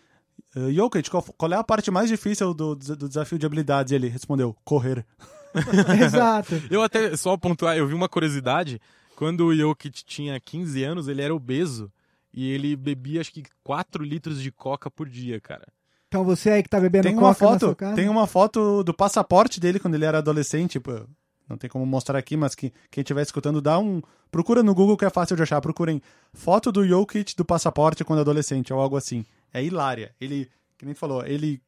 Uh, 0.56 0.70
Jokic, 0.70 1.10
qual, 1.10 1.22
qual 1.22 1.52
é 1.52 1.56
a 1.56 1.64
parte 1.64 1.90
mais 1.90 2.08
difícil 2.08 2.54
do, 2.54 2.74
do 2.74 3.08
desafio 3.08 3.38
de 3.38 3.46
habilidades? 3.46 3.92
E 3.92 3.96
ele 3.96 4.08
respondeu, 4.08 4.56
correr. 4.64 5.04
Exato. 6.04 6.62
Eu 6.70 6.82
até, 6.82 7.16
só 7.16 7.36
pontuar, 7.36 7.76
eu 7.76 7.86
vi 7.86 7.94
uma 7.94 8.08
curiosidade. 8.08 8.80
Quando 9.16 9.46
o 9.46 9.54
Jokic 9.54 10.04
tinha 10.04 10.38
15 10.40 10.82
anos, 10.82 11.08
ele 11.08 11.22
era 11.22 11.34
obeso. 11.34 11.92
E 12.32 12.50
ele 12.50 12.74
bebia, 12.74 13.20
acho 13.20 13.32
que 13.32 13.42
4 13.62 14.02
litros 14.02 14.40
de 14.40 14.50
coca 14.50 14.90
por 14.90 15.08
dia, 15.08 15.40
cara. 15.40 15.66
Então 16.08 16.24
você 16.24 16.50
aí 16.50 16.62
que 16.62 16.68
tá 16.68 16.80
bebendo 16.80 17.04
Tem 17.04 17.16
uma 17.16 17.34
coca 17.34 17.44
na 17.44 17.50
foto, 17.50 17.64
sua 17.66 17.74
casa? 17.74 17.96
tem 17.96 18.08
uma 18.08 18.26
foto 18.26 18.82
do 18.82 18.92
passaporte 18.92 19.58
dele 19.60 19.78
quando 19.78 19.94
ele 19.94 20.04
era 20.04 20.18
adolescente, 20.18 20.72
tipo, 20.72 21.06
não 21.48 21.56
tem 21.56 21.68
como 21.68 21.84
mostrar 21.84 22.18
aqui, 22.18 22.36
mas 22.36 22.54
que, 22.54 22.72
quem 22.90 23.02
estiver 23.02 23.22
escutando, 23.22 23.60
dá 23.60 23.78
um. 23.78 24.02
Procura 24.30 24.62
no 24.62 24.74
Google 24.74 24.96
que 24.96 25.04
é 25.04 25.10
fácil 25.10 25.36
de 25.36 25.42
achar. 25.42 25.60
Procurem 25.60 26.00
foto 26.32 26.72
do 26.72 26.86
Jokic 26.86 27.36
do 27.36 27.44
passaporte 27.44 28.04
quando 28.04 28.20
adolescente, 28.20 28.72
ou 28.72 28.80
algo 28.80 28.96
assim. 28.96 29.24
É 29.52 29.62
hilária. 29.62 30.14
Ele, 30.20 30.48
que 30.78 30.84
nem 30.84 30.94
tu 30.94 30.98
falou, 30.98 31.24
ele. 31.26 31.60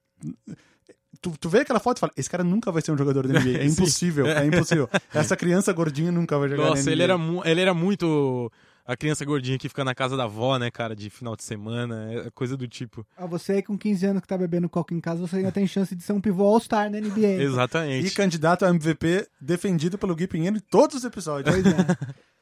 Tu, 1.20 1.30
tu 1.38 1.48
vê 1.48 1.60
aquela 1.60 1.80
foto 1.80 1.98
e 1.98 2.00
fala, 2.00 2.12
esse 2.16 2.28
cara 2.28 2.44
nunca 2.44 2.70
vai 2.72 2.82
ser 2.82 2.92
um 2.92 2.98
jogador 2.98 3.26
da 3.26 3.38
NBA. 3.38 3.58
É 3.60 3.68
Sim. 3.68 3.72
impossível, 3.72 4.26
é 4.26 4.44
impossível. 4.44 4.88
Essa 5.12 5.36
criança 5.36 5.72
gordinha 5.72 6.12
nunca 6.12 6.38
vai 6.38 6.48
jogar 6.48 6.64
na 6.64 6.70
Nossa, 6.70 6.90
ele 6.90 7.02
era, 7.02 7.16
ele 7.44 7.60
era 7.60 7.72
muito 7.72 8.50
a 8.86 8.96
criança 8.96 9.24
gordinha 9.24 9.58
que 9.58 9.68
fica 9.68 9.82
na 9.84 9.94
casa 9.94 10.16
da 10.16 10.24
avó, 10.24 10.58
né, 10.58 10.70
cara, 10.70 10.94
de 10.94 11.08
final 11.10 11.34
de 11.36 11.42
semana, 11.42 12.12
é 12.12 12.30
coisa 12.30 12.56
do 12.56 12.68
tipo. 12.68 13.06
Ah, 13.16 13.26
você 13.26 13.52
aí 13.54 13.62
com 13.62 13.76
15 13.78 14.06
anos 14.06 14.22
que 14.22 14.28
tá 14.28 14.36
bebendo 14.36 14.68
coca 14.68 14.92
em 14.94 15.00
casa, 15.00 15.20
você 15.26 15.36
ainda 15.36 15.50
tem 15.52 15.66
chance 15.66 15.94
de 15.94 16.02
ser 16.02 16.12
um 16.12 16.20
pivô 16.20 16.44
All-Star 16.44 16.90
na 16.90 17.00
NBA. 17.00 17.20
E 17.20 17.42
Exatamente. 17.42 18.14
candidato 18.14 18.64
a 18.64 18.68
MVP 18.70 19.26
defendido 19.40 19.96
pelo 19.96 20.14
Gui 20.14 20.26
Pinheiro 20.26 20.56
em 20.56 20.60
todos 20.60 20.96
os 20.96 21.04
episódios. 21.04 21.54
Pois 21.54 21.66
é. 21.66 22.14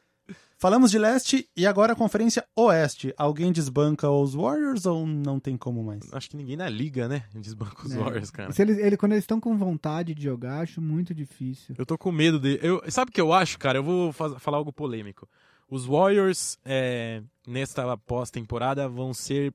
Falamos 0.58 0.92
de 0.92 0.98
leste 0.98 1.48
e 1.56 1.66
agora 1.66 1.92
a 1.92 1.96
conferência 1.96 2.44
oeste. 2.54 3.12
Alguém 3.18 3.50
desbanca 3.50 4.08
os 4.08 4.32
Warriors 4.34 4.86
ou 4.86 5.04
não 5.04 5.40
tem 5.40 5.56
como 5.56 5.82
mais? 5.82 6.02
Acho 6.12 6.30
que 6.30 6.36
ninguém 6.36 6.56
na 6.56 6.68
liga, 6.68 7.08
né, 7.08 7.24
desbanca 7.34 7.84
os 7.84 7.92
É. 7.92 7.98
Warriors, 7.98 8.30
cara. 8.30 8.52
Se 8.52 8.62
eles, 8.62 8.78
ele, 8.78 8.96
quando 8.96 9.10
eles 9.10 9.24
estão 9.24 9.40
com 9.40 9.56
vontade 9.56 10.14
de 10.14 10.22
jogar, 10.22 10.60
acho 10.60 10.80
muito 10.80 11.12
difícil. 11.12 11.74
Eu 11.76 11.84
tô 11.84 11.98
com 11.98 12.12
medo 12.12 12.38
de. 12.38 12.60
Eu, 12.62 12.80
sabe 12.90 13.10
o 13.10 13.12
que 13.12 13.20
eu 13.20 13.32
acho, 13.32 13.58
cara? 13.58 13.78
Eu 13.78 13.82
vou 13.82 14.12
faz- 14.12 14.34
falar 14.38 14.58
algo 14.58 14.72
polêmico. 14.72 15.28
Os 15.74 15.86
Warriors, 15.86 16.58
é, 16.66 17.22
nesta 17.46 17.96
pós-temporada, 17.96 18.86
vão 18.88 19.14
ser 19.14 19.54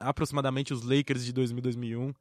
aproximadamente 0.00 0.72
os 0.74 0.82
Lakers 0.82 1.24
de 1.24 1.32
2000 1.32 1.62
2001, 1.62 2.12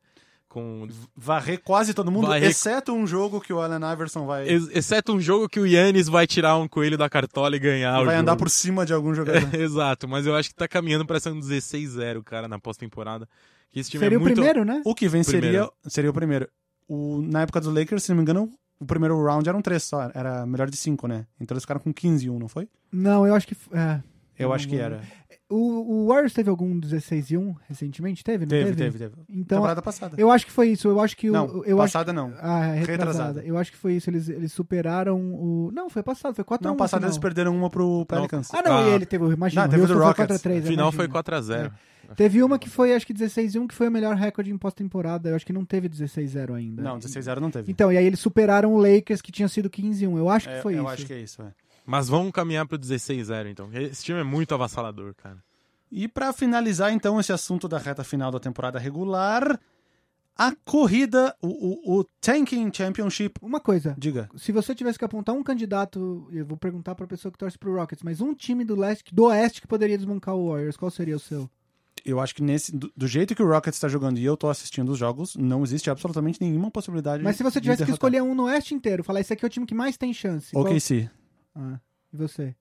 com 0.48 0.88
Varrer 1.16 1.60
quase 1.64 1.94
todo 1.94 2.12
mundo, 2.12 2.28
Varrer- 2.28 2.50
exceto 2.50 2.92
um 2.94 3.08
jogo 3.08 3.42
que 3.42 3.52
o 3.54 3.60
Allen 3.60 3.80
Iverson 3.94 4.26
vai, 4.28 4.48
ex- 4.48 4.70
exceto 4.74 5.14
um 5.14 5.20
jogo 5.20 5.48
que 5.50 5.60
o 5.60 5.66
Yannis 5.66 6.08
vai 6.08 6.28
tirar 6.28 6.58
um 6.58 6.68
coelho 6.68 6.98
da 6.98 7.10
cartola 7.10 7.56
e 7.56 7.60
ganhar 7.60 8.02
o 8.02 8.06
vai 8.06 8.16
andar 8.18 8.34
jogo. 8.34 8.44
por 8.44 8.50
cima 8.50 8.86
de 8.86 8.94
algum 8.94 9.14
jogador. 9.16 9.42
Exato, 9.60 10.08
mas 10.08 10.28
eu 10.28 10.36
acho 10.36 10.50
que 10.50 10.56
tá 10.56 10.68
caminhando 10.68 11.06
pra 11.06 11.20
ser 11.20 11.30
um 11.32 11.39
16-0, 11.39 12.22
cara, 12.24 12.48
na 12.48 12.60
pós-temporada. 12.60 13.28
Que 13.72 13.80
esse 13.80 13.89
time 13.89 14.04
Seria 14.04 14.18
é 14.18 14.20
o 14.20 14.22
muito... 14.22 14.34
primeiro, 14.36 14.64
né? 14.66 14.82
o 14.86 14.94
que 14.94 15.08
venceria 15.08 15.42
Primeiro. 15.42 15.74
seria 15.88 16.10
o 16.12 16.14
primeiro. 16.14 16.48
O, 16.88 17.22
na 17.24 17.42
época 17.44 17.62
dos 17.62 17.74
Lakers, 17.74 18.04
se 18.04 18.10
não 18.10 18.18
me 18.18 18.22
engano, 18.22 18.52
o 18.82 18.86
primeiro 18.86 19.24
round 19.24 19.48
eram 19.48 19.62
três 19.62 19.84
só. 19.84 20.10
Era 20.14 20.46
melhor 20.46 20.70
de 20.70 20.76
cinco, 20.76 21.08
né? 21.08 21.26
Então 21.40 21.54
eles 21.56 21.64
ficaram 21.64 21.80
com 21.80 21.94
15 21.94 22.26
e 22.26 22.30
1, 22.30 22.40
não 22.40 22.48
foi? 22.48 22.68
Não, 22.92 23.26
eu 23.26 23.34
acho 23.36 23.48
que. 23.48 23.56
É. 23.74 24.02
Eu 24.40 24.52
acho 24.52 24.68
que 24.68 24.76
era. 24.76 25.00
O, 25.48 26.06
o 26.06 26.08
Warriors 26.08 26.34
teve 26.34 26.50
algum 26.50 26.80
16 26.80 27.32
e 27.32 27.38
1 27.38 27.56
recentemente? 27.70 28.24
Teve, 28.24 28.46
não 28.46 28.50
Teve, 28.50 28.70
teve? 28.74 28.98
teve, 28.98 28.98
teve. 29.00 29.16
Então, 29.30 29.58
Temporada 29.60 29.82
passada. 29.82 30.16
eu 30.18 30.32
acho 30.32 30.46
que 30.46 30.52
foi 30.52 30.70
isso. 30.70 30.88
Eu 30.88 31.00
acho 31.00 31.16
que 31.16 31.30
o. 31.30 31.34
Não, 31.34 31.64
eu 31.66 31.80
acho 31.82 31.94
passada 31.94 32.12
não. 32.14 32.34
Ah, 32.42 32.68
é 32.68 32.80
retrasada. 32.80 32.92
Retrasada. 32.92 33.44
Eu 33.44 33.58
acho 33.58 33.72
que 33.72 33.78
foi 33.78 33.94
isso. 33.94 34.10
Eles, 34.10 34.30
eles 34.30 34.52
superaram 34.54 35.20
o. 35.20 35.70
Não, 35.74 35.90
foi 35.90 36.02
passado. 36.02 36.34
Foi 36.34 36.44
4x1. 36.44 36.62
Não, 36.64 36.76
passada 36.78 37.06
eles 37.06 37.18
perderam 37.18 37.56
uma 37.56 37.70
pro 37.70 38.06
Pelicans. 38.08 38.50
Ah, 38.54 38.62
não, 38.64 38.78
Ah. 38.78 38.90
e 38.90 38.94
ele 38.94 39.06
teve. 39.06 39.26
Imagina, 39.26 39.62
Não, 39.64 39.68
o 39.68 39.72
teve 39.72 39.82
Houston 39.84 39.94
do 39.96 40.00
foi 40.00 40.08
Rockets. 40.08 40.42
4x3. 40.42 40.60
O 40.60 40.68
final 40.68 40.92
foi 40.92 41.06
imagina. 41.06 41.24
4x0. 41.24 41.72
Teve 42.16 42.43
uma 42.43 42.57
que 42.59 42.70
foi, 42.70 42.93
acho 42.93 43.05
que 43.05 43.14
16 43.14 43.55
e 43.55 43.59
1, 43.59 43.68
que 43.68 43.76
foi 43.76 43.88
o 43.88 43.91
melhor 43.91 44.16
recorde 44.16 44.51
em 44.51 44.57
pós-temporada. 44.57 45.30
Eu 45.30 45.36
acho 45.36 45.45
que 45.45 45.53
não 45.53 45.66
teve 45.66 45.88
16-0 45.89 46.53
ainda. 46.55 46.82
Não, 46.82 46.97
16-0 46.99 47.39
não 47.39 47.51
teve. 47.51 47.72
Então, 47.72 47.91
e 47.91 47.97
aí 47.97 48.05
eles 48.05 48.20
superaram 48.20 48.74
o 48.74 48.78
Lakers, 48.78 49.22
que 49.22 49.32
tinha 49.32 49.47
sido 49.47 49.70
15 49.70 50.03
e 50.03 50.07
1. 50.07 50.18
Eu 50.18 50.30
acho 50.30 50.47
que 50.47 50.55
É, 50.55 50.62
foi 50.62 50.74
eu 50.76 50.80
isso. 50.84 50.88
acho 50.89 51.05
que 51.05 51.14
é 51.14 51.20
isso, 51.20 51.41
é. 51.41 51.51
Mas 51.86 52.07
vamos 52.07 52.32
caminhar 52.32 52.66
pro 52.68 52.78
16-0, 52.78 53.47
então. 53.49 53.70
Esse 53.74 54.03
time 54.03 54.20
é 54.20 54.24
muito 54.24 54.53
avassalador, 54.53 55.14
cara. 55.16 55.38
E 55.91 56.07
pra 56.07 56.32
finalizar, 56.32 56.93
então, 56.93 57.20
esse 57.20 57.34
assunto 57.34 57.68
da 57.68 57.78
reta 57.78 58.03
final 58.03 58.32
da 58.32 58.39
temporada 58.39 58.80
regular, 58.80 59.59
a 60.38 60.55
corrida, 60.64 61.36
o, 61.41 61.47
o, 61.47 61.99
o 61.99 62.03
Tanking 62.22 62.72
Championship. 62.74 63.34
Uma 63.41 63.59
coisa, 63.59 63.93
Diga. 63.97 64.30
se 64.38 64.51
você 64.51 64.74
tivesse 64.74 64.97
que 64.97 65.03
apontar 65.05 65.36
um 65.36 65.43
candidato, 65.43 66.28
eu 66.32 66.45
vou 66.45 66.57
perguntar 66.57 66.95
pra 66.95 67.05
pessoa 67.05 67.32
que 67.32 67.38
torce 67.38 67.57
pro 67.57 67.76
Rockets, 67.76 68.03
mas 68.03 68.22
um 68.22 68.34
time 68.34 68.64
do 68.64 68.76
leste, 68.76 69.14
do 69.14 69.26
oeste 69.26 69.59
que 69.62 69.68
poderia 69.68 69.97
desbancar 69.97 70.34
o 70.36 70.49
Warriors, 70.49 70.78
qual 70.78 70.89
seria 70.89 71.16
o 71.16 71.20
seu? 71.20 71.49
Eu 72.06 72.20
acho 72.20 72.34
que 72.36 72.41
nesse, 72.41 72.76
do, 72.76 72.91
do 72.95 73.08
jeito 73.08 73.36
que 73.36 73.43
o 73.43 73.47
Rockets 73.47 73.78
está 73.78 73.88
jogando 73.88 74.18
e 74.18 74.26
eu 74.26 74.36
tô 74.36 74.49
assistindo 74.49 74.89
os 74.91 74.97
jogos, 74.97 75.36
não 75.36 75.64
existe 75.64 75.89
absolutamente 75.89 76.39
nenhuma 76.41 76.72
possibilidade 76.72 77.24
Mas 77.24 77.36
se 77.38 77.43
você 77.43 77.60
de 77.60 77.64
tivesse 77.66 77.86
que 77.86 77.91
escolher 77.91 78.22
um 78.24 78.34
no 78.36 78.43
oeste 78.45 78.74
inteiro, 78.74 79.04
falar 79.04 79.20
esse 79.22 79.34
aqui 79.34 79.45
é 79.45 79.47
o 79.47 79.49
time 79.49 79.66
que 79.66 79.76
mais 79.76 79.97
tem 79.97 80.14
chance. 80.14 80.52
qual- 80.52 80.66
OKC. 80.66 81.10
Ah, 81.56 81.80
e 82.14 82.18
você? 82.18 82.56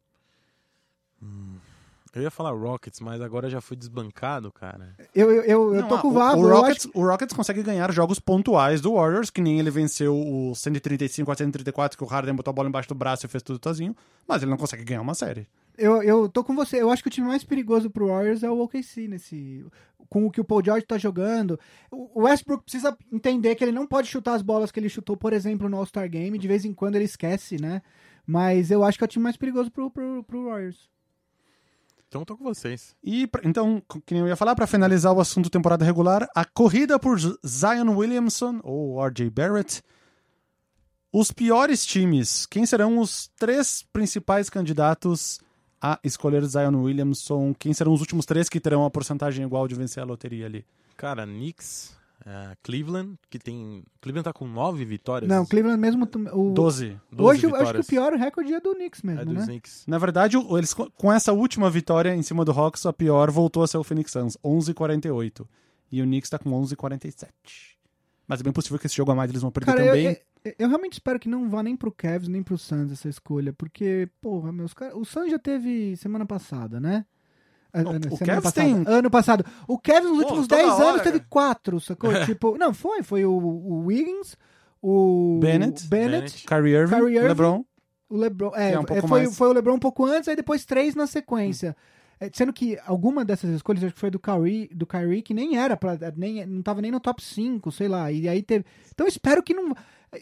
Eu 2.14 2.22
ia 2.22 2.30
falar 2.30 2.50
Rockets, 2.50 2.98
mas 3.00 3.20
agora 3.20 3.48
já 3.48 3.61
fui 3.61 3.76
desbancado, 3.76 4.50
cara. 4.50 4.96
Eu, 5.14 5.30
eu, 5.30 5.42
eu, 5.44 5.74
eu 5.74 5.80
Não, 5.82 5.88
tô 5.88 5.98
com 5.98 6.08
o 6.08 6.11
o- 6.11 6.14
Vavo. 6.14 6.42
O, 6.42 6.48
eu 6.48 6.56
Rockets, 6.56 6.86
acho- 6.86 6.98
o 6.98 7.06
Rockets 7.06 7.36
consegue 7.36 7.62
ganhar 7.62 7.92
jogos 7.92 8.18
pontuais 8.18 8.80
do 8.80 8.94
Warriors, 8.94 9.30
que 9.30 9.40
nem 9.40 9.61
ele 9.61 9.70
venceu 9.70 10.16
o 10.16 10.52
135 10.54 11.30
a 11.30 11.34
134, 11.36 11.96
que 11.96 12.02
o 12.02 12.06
Harden 12.06 12.34
botou 12.34 12.50
a 12.50 12.54
bola 12.54 12.68
embaixo 12.68 12.88
do 12.88 12.94
braço 12.96 13.26
e 13.26 13.28
fez 13.28 13.42
tudo 13.42 13.61
sozinho, 13.62 13.94
mas 14.26 14.42
ele 14.42 14.50
não 14.50 14.58
consegue 14.58 14.82
ganhar 14.84 15.00
uma 15.02 15.14
série. 15.14 15.46
Eu, 15.78 16.02
eu 16.02 16.28
tô 16.28 16.42
com 16.42 16.54
você. 16.54 16.82
Eu 16.82 16.90
acho 16.90 17.02
que 17.02 17.08
o 17.08 17.12
time 17.12 17.26
mais 17.28 17.44
perigoso 17.44 17.88
pro 17.88 18.08
Warriors 18.08 18.42
é 18.42 18.50
o 18.50 18.58
OKC 18.61 19.06
nesse. 19.08 19.64
Com 20.08 20.26
o 20.26 20.30
que 20.30 20.40
o 20.40 20.44
Paul 20.44 20.64
George 20.64 20.84
tá 20.84 20.98
jogando. 20.98 21.58
O 21.90 22.11
o 22.20 22.24
Westbrook 22.24 22.64
precisa 22.64 22.96
entender 23.12 23.54
que 23.54 23.62
ele 23.62 23.70
não 23.72 23.86
pode 23.86 24.08
chutar 24.08 24.34
as 24.34 24.42
bolas 24.42 24.72
que 24.72 24.80
ele 24.80 24.88
chutou, 24.88 25.16
por 25.16 25.32
exemplo, 25.32 25.68
no 25.68 25.76
All-Star 25.76 26.11
Game. 26.11 26.36
De 26.36 26.48
vez 26.48 26.64
em 26.64 26.74
quando 26.74 26.96
ele 26.96 27.04
esquece, 27.04 27.56
né? 27.62 27.80
Mas 28.26 28.70
eu 28.72 28.82
acho 28.84 28.98
que 28.98 29.04
é 29.04 29.06
o 29.06 29.08
time 29.08 29.22
mais 29.22 29.36
perigoso 29.36 29.70
pro, 29.70 29.88
pro, 29.90 30.24
pro 30.24 30.46
Warriors. 30.46 30.90
Então 32.11 32.24
tô 32.24 32.36
com 32.36 32.42
vocês. 32.42 32.96
E, 33.04 33.30
então, 33.44 33.80
que 34.04 34.16
eu 34.16 34.26
ia 34.26 34.34
falar, 34.34 34.56
para 34.56 34.66
finalizar 34.66 35.12
o 35.12 35.20
assunto 35.20 35.48
temporada 35.48 35.84
regular, 35.84 36.28
a 36.34 36.44
corrida 36.44 36.98
por 36.98 37.16
Zion 37.20 37.96
Williamson, 37.96 38.58
ou 38.64 39.00
RJ 39.00 39.30
Barrett. 39.30 39.80
Os 41.12 41.30
piores 41.30 41.86
times, 41.86 42.46
quem 42.46 42.66
serão 42.66 42.98
os 42.98 43.30
três 43.38 43.84
principais 43.92 44.50
candidatos 44.50 45.38
a 45.80 46.00
escolher 46.02 46.44
Zion 46.44 46.82
Williamson. 46.82 47.54
Quem 47.54 47.72
serão 47.72 47.92
os 47.92 48.00
últimos 48.00 48.26
três 48.26 48.48
que 48.48 48.58
terão 48.58 48.80
uma 48.80 48.90
porcentagem 48.90 49.44
igual 49.44 49.68
de 49.68 49.76
vencer 49.76 50.02
a 50.02 50.06
loteria 50.06 50.46
ali? 50.46 50.66
Cara, 50.96 51.24
Knicks, 51.24 51.96
é, 52.25 52.57
Cleveland, 52.62 53.18
que 53.31 53.39
tem. 53.39 53.83
Cleveland 54.01 54.25
tá 54.25 54.33
com 54.33 54.47
nove 54.47 54.85
vitórias. 54.85 55.29
Não, 55.29 55.47
Cleveland 55.47 55.81
mesmo. 55.81 56.05
O... 56.33 56.53
12. 56.53 57.01
12 57.11 57.23
Hoje 57.23 57.47
eu 57.47 57.55
acho 57.55 57.73
que 57.73 57.79
o 57.79 57.83
vitórias. 57.83 57.87
pior 57.87 58.12
recorde 58.12 58.53
é 58.53 58.61
do 58.61 58.75
Knicks 58.75 59.03
é 59.03 59.07
mesmo, 59.07 59.25
dos 59.27 59.35
né? 59.35 59.47
Knicks. 59.47 59.85
Na 59.87 59.99
verdade, 59.99 60.37
eles, 60.37 60.75
com 60.75 61.12
essa 61.12 61.33
última 61.33 61.71
vitória 61.71 62.14
em 62.14 62.23
cima 62.23 62.45
do 62.45 62.53
Hawks, 62.53 62.85
a 62.85 62.93
pior 62.93 63.31
voltou 63.31 63.62
a 63.62 63.66
ser 63.66 63.79
o 63.79 63.85
Phoenix 63.85 64.12
Suns, 64.12 64.37
11,48. 64.45 65.47
E 65.93 66.03
o 66.03 66.05
Knicks 66.05 66.31
tá 66.31 66.39
com 66.39 66.51
11,47. 66.51 67.31
Mas 68.29 68.41
é 68.41 68.43
bem 68.45 68.53
possível 68.53 68.79
que 68.79 68.87
esse 68.87 68.97
jogo 68.97 69.11
a 69.11 69.14
mais 69.14 69.29
eles 69.31 69.43
vão 69.43 69.51
perder 69.51 69.73
Cara, 69.73 69.85
eu, 69.85 69.89
também. 69.89 70.23
eu, 70.45 70.55
eu 70.59 70.68
realmente 70.68 70.93
espero 70.93 71.18
que 71.18 71.29
não 71.29 71.49
vá 71.51 71.62
nem 71.62 71.75
pro 71.75 71.91
Cavs 71.91 72.29
nem 72.29 72.43
pro 72.43 72.57
Suns 72.57 72.93
essa 72.93 73.09
escolha, 73.09 73.53
porque, 73.53 74.09
porra, 74.21 74.53
meus 74.53 74.73
caras. 74.73 74.95
O 74.95 75.05
Suns 75.05 75.31
já 75.31 75.39
teve 75.39 75.97
semana 75.97 76.25
passada, 76.25 76.79
né? 76.79 77.05
O 78.11 78.18
Cavs 78.18 78.43
passada. 78.43 78.53
tem- 78.53 78.85
Ano 78.87 79.11
passado. 79.11 79.45
O 79.68 79.79
Cavs 79.79 80.05
nos 80.11 80.18
Pô, 80.18 80.25
últimos 80.25 80.47
toda 80.49 80.62
10 80.62 80.73
hora, 80.75 80.85
anos 80.89 81.03
teve 81.03 81.18
cara. 81.18 81.27
quatro, 81.31 81.81
sacou? 81.81 82.11
tipo, 82.27 82.57
não, 82.59 82.75
foi. 82.75 83.03
Foi 83.03 83.25
o, 83.25 83.31
o 83.33 83.87
Wiggins, 83.87 84.37
o 84.83 85.39
Bennett. 85.41 85.87
Bennett, 85.87 85.89
Bennett. 85.89 86.47
Kyrie 86.47 86.75
Irving, 86.75 86.95
Kyrie 86.97 87.16
Irving. 87.16 87.29
LeBron. 87.29 87.64
o 88.09 88.16
LeBron. 88.16 88.53
É, 88.55 88.73
é 88.73 88.79
um 88.81 88.85
foi, 88.87 89.21
mais. 89.21 89.37
foi 89.37 89.49
o 89.49 89.53
LeBron 89.53 89.75
um 89.75 89.79
pouco 89.79 90.05
antes, 90.05 90.29
aí 90.29 90.37
depois 90.37 90.64
três 90.64 90.95
na 90.95 91.07
sequência. 91.07 91.77
É, 92.18 92.29
sendo 92.35 92.53
que 92.53 92.79
alguma 92.87 93.25
dessas 93.25 93.49
escolhas, 93.51 93.83
acho 93.83 93.95
que 93.95 94.01
foi 94.01 94.11
do 94.11 94.18
Kyrie, 94.18 94.68
do 94.75 94.87
Kyrie 94.87 95.23
que 95.23 95.33
nem 95.33 95.57
era, 95.57 95.75
pra, 95.75 95.97
nem, 96.16 96.45
não 96.45 96.61
tava 96.61 96.83
nem 96.83 96.91
no 96.91 97.01
top 97.01 97.25
5, 97.25 97.73
sei 97.73 97.89
lá. 97.89 98.12
E 98.12 98.29
aí 98.29 98.43
teve. 98.43 98.64
Então 98.93 99.07
espero 99.07 99.43
que 99.43 99.55
não. 99.55 99.75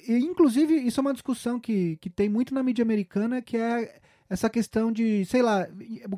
Inclusive, 0.07 0.75
isso 0.75 1.01
é 1.01 1.03
uma 1.03 1.13
discussão 1.13 1.59
que, 1.59 1.97
que 1.97 2.11
tem 2.11 2.29
muito 2.29 2.55
na 2.55 2.63
mídia 2.63 2.83
americana, 2.83 3.41
que 3.43 3.57
é 3.57 3.97
essa 4.29 4.51
questão 4.51 4.93
de, 4.93 5.25
sei 5.25 5.43
lá, 5.43 5.67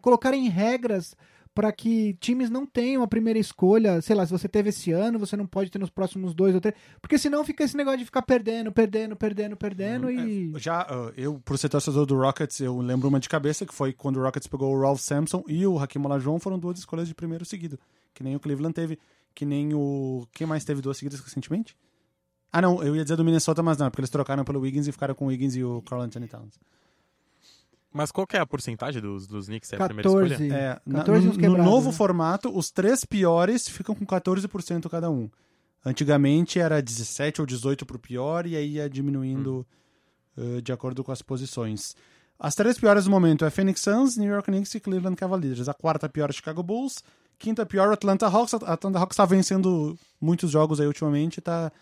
colocarem 0.01 0.49
regras 0.49 1.17
para 1.55 1.73
que 1.73 2.15
times 2.15 2.49
não 2.49 2.65
tenham 2.65 3.03
a 3.03 3.09
primeira 3.09 3.39
escolha, 3.39 4.01
sei 4.01 4.15
lá, 4.15 4.25
se 4.25 4.33
você 4.33 4.49
teve 4.49 4.69
esse 4.69 4.93
ano, 4.93 5.19
você 5.19 5.37
não 5.37 5.47
pode 5.47 5.71
ter 5.71 5.79
nos 5.79 5.91
próximos 5.91 6.33
dois 6.33 6.55
ou 6.55 6.61
três, 6.61 6.77
porque 7.01 7.19
senão 7.19 7.45
fica 7.45 7.65
esse 7.65 7.77
negócio 7.77 7.99
de 7.99 8.05
ficar 8.05 8.23
perdendo, 8.23 8.71
perdendo, 8.71 9.17
perdendo, 9.17 9.57
perdendo 9.57 10.11
e 10.11 10.53
Já, 10.57 10.83
uh, 10.85 11.13
eu, 11.17 11.41
por 11.45 11.59
ser 11.59 11.69
torcedor 11.69 12.07
do 12.07 12.17
Rockets, 12.17 12.61
eu 12.61 12.79
lembro 12.79 13.09
uma 13.09 13.19
de 13.19 13.29
cabeça 13.29 13.67
que 13.67 13.75
foi 13.75 13.93
quando 13.93 14.19
o 14.19 14.23
Rockets 14.23 14.47
pegou 14.47 14.73
o 14.73 14.81
Ralph 14.81 15.01
Sampson 15.01 15.43
e 15.49 15.67
o 15.67 15.79
Hakim 15.79 15.99
Olajuwon 15.99 16.39
foram 16.39 16.59
duas 16.59 16.79
escolhas 16.79 17.09
de 17.09 17.15
primeiro 17.15 17.45
seguido. 17.45 17.79
Que 18.15 18.23
nem 18.23 18.37
o 18.37 18.41
Cleveland 18.41 18.75
teve, 18.75 18.99
que 19.35 19.45
nem 19.45 19.75
o... 19.75 20.27
Quem 20.33 20.47
mais 20.47 20.65
teve 20.65 20.81
duas 20.81 20.97
seguidas 20.97 21.21
recentemente? 21.21 21.77
Ah, 22.53 22.61
não, 22.61 22.83
eu 22.83 22.97
ia 22.97 23.03
dizer 23.03 23.17
do 23.17 23.25
Minnesota, 23.25 23.63
mas 23.63 23.79
não, 23.79 23.87
é 23.87 23.91
porque 23.91 24.01
eles 24.01 24.11
trocaram 24.11 24.45
pelo 24.45 24.61
Wiggins 24.61 24.89
e 24.89 24.93
ficaram 24.93 25.15
com 25.15 25.27
o 25.27 25.29
Wiggins 25.29 25.55
e 25.55 25.63
o 25.63 25.83
Carl 25.83 26.03
Anthony 26.03 26.27
Towns. 26.27 26.59
Mas 27.93 28.13
qual 28.13 28.27
que 28.27 28.37
é 28.37 28.41
a 28.41 28.47
porcentagem 28.47 29.03
dos, 29.03 29.27
dos 29.27 29.47
Knicks? 29.47 29.73
É 29.73 29.77
a 29.77 29.87
primeira 29.87 30.09
escolha? 30.09 30.31
14. 30.31 30.53
É, 30.53 30.81
na- 30.87 30.99
14 31.01 31.25
no, 31.25 31.31
uns 31.31 31.37
no 31.37 31.43
quebrados, 31.43 31.67
novo 31.67 31.91
né? 31.91 31.93
formato, 31.97 32.57
os 32.57 32.71
três 32.71 33.05
piores 33.05 33.69
ficam 33.69 33.95
com 33.95 34.07
14% 34.07 34.89
cada 34.89 35.11
um. 35.11 35.29
Antigamente 35.85 36.61
era 36.61 36.81
17 36.81 37.41
ou 37.41 37.47
18 37.47 37.87
pro 37.87 37.99
pior 37.99 38.47
e 38.47 38.55
aí 38.55 38.75
ia 38.75 38.89
diminuindo 38.89 39.67
eh, 40.37 40.61
de 40.61 40.73
acordo 40.73 41.03
com 41.03 41.11
as 41.11 41.23
posições. 41.23 41.97
As 42.39 42.55
três 42.55 42.79
piores 42.79 43.07
no 43.07 43.11
momento 43.11 43.45
é 43.45 43.51
Phoenix 43.51 43.81
Suns, 43.81 44.17
New 44.17 44.31
York 44.31 44.51
Knicks 44.51 44.75
e 44.75 44.81
Cleveland 44.81 45.17
Cavaliers. 45.17 45.69
A 45.69 45.75
quarta 45.75 46.09
pior 46.09 46.31
é 46.31 46.33
Chicago 46.33 46.63
Bulls, 46.63 47.03
quinta 47.39 47.67
pior 47.67 47.93
Atlanta 47.93 48.27
Hawks. 48.27 48.55
A 48.55 48.73
Atlanta 48.75 48.99
Hawks 48.99 49.17
tá 49.17 49.25
vencendo 49.25 49.99
muitos 50.21 50.51
jogos 50.51 50.81
aí 50.81 50.87
ultimamente, 50.87 51.39
e 51.39 51.41
tá 51.41 51.73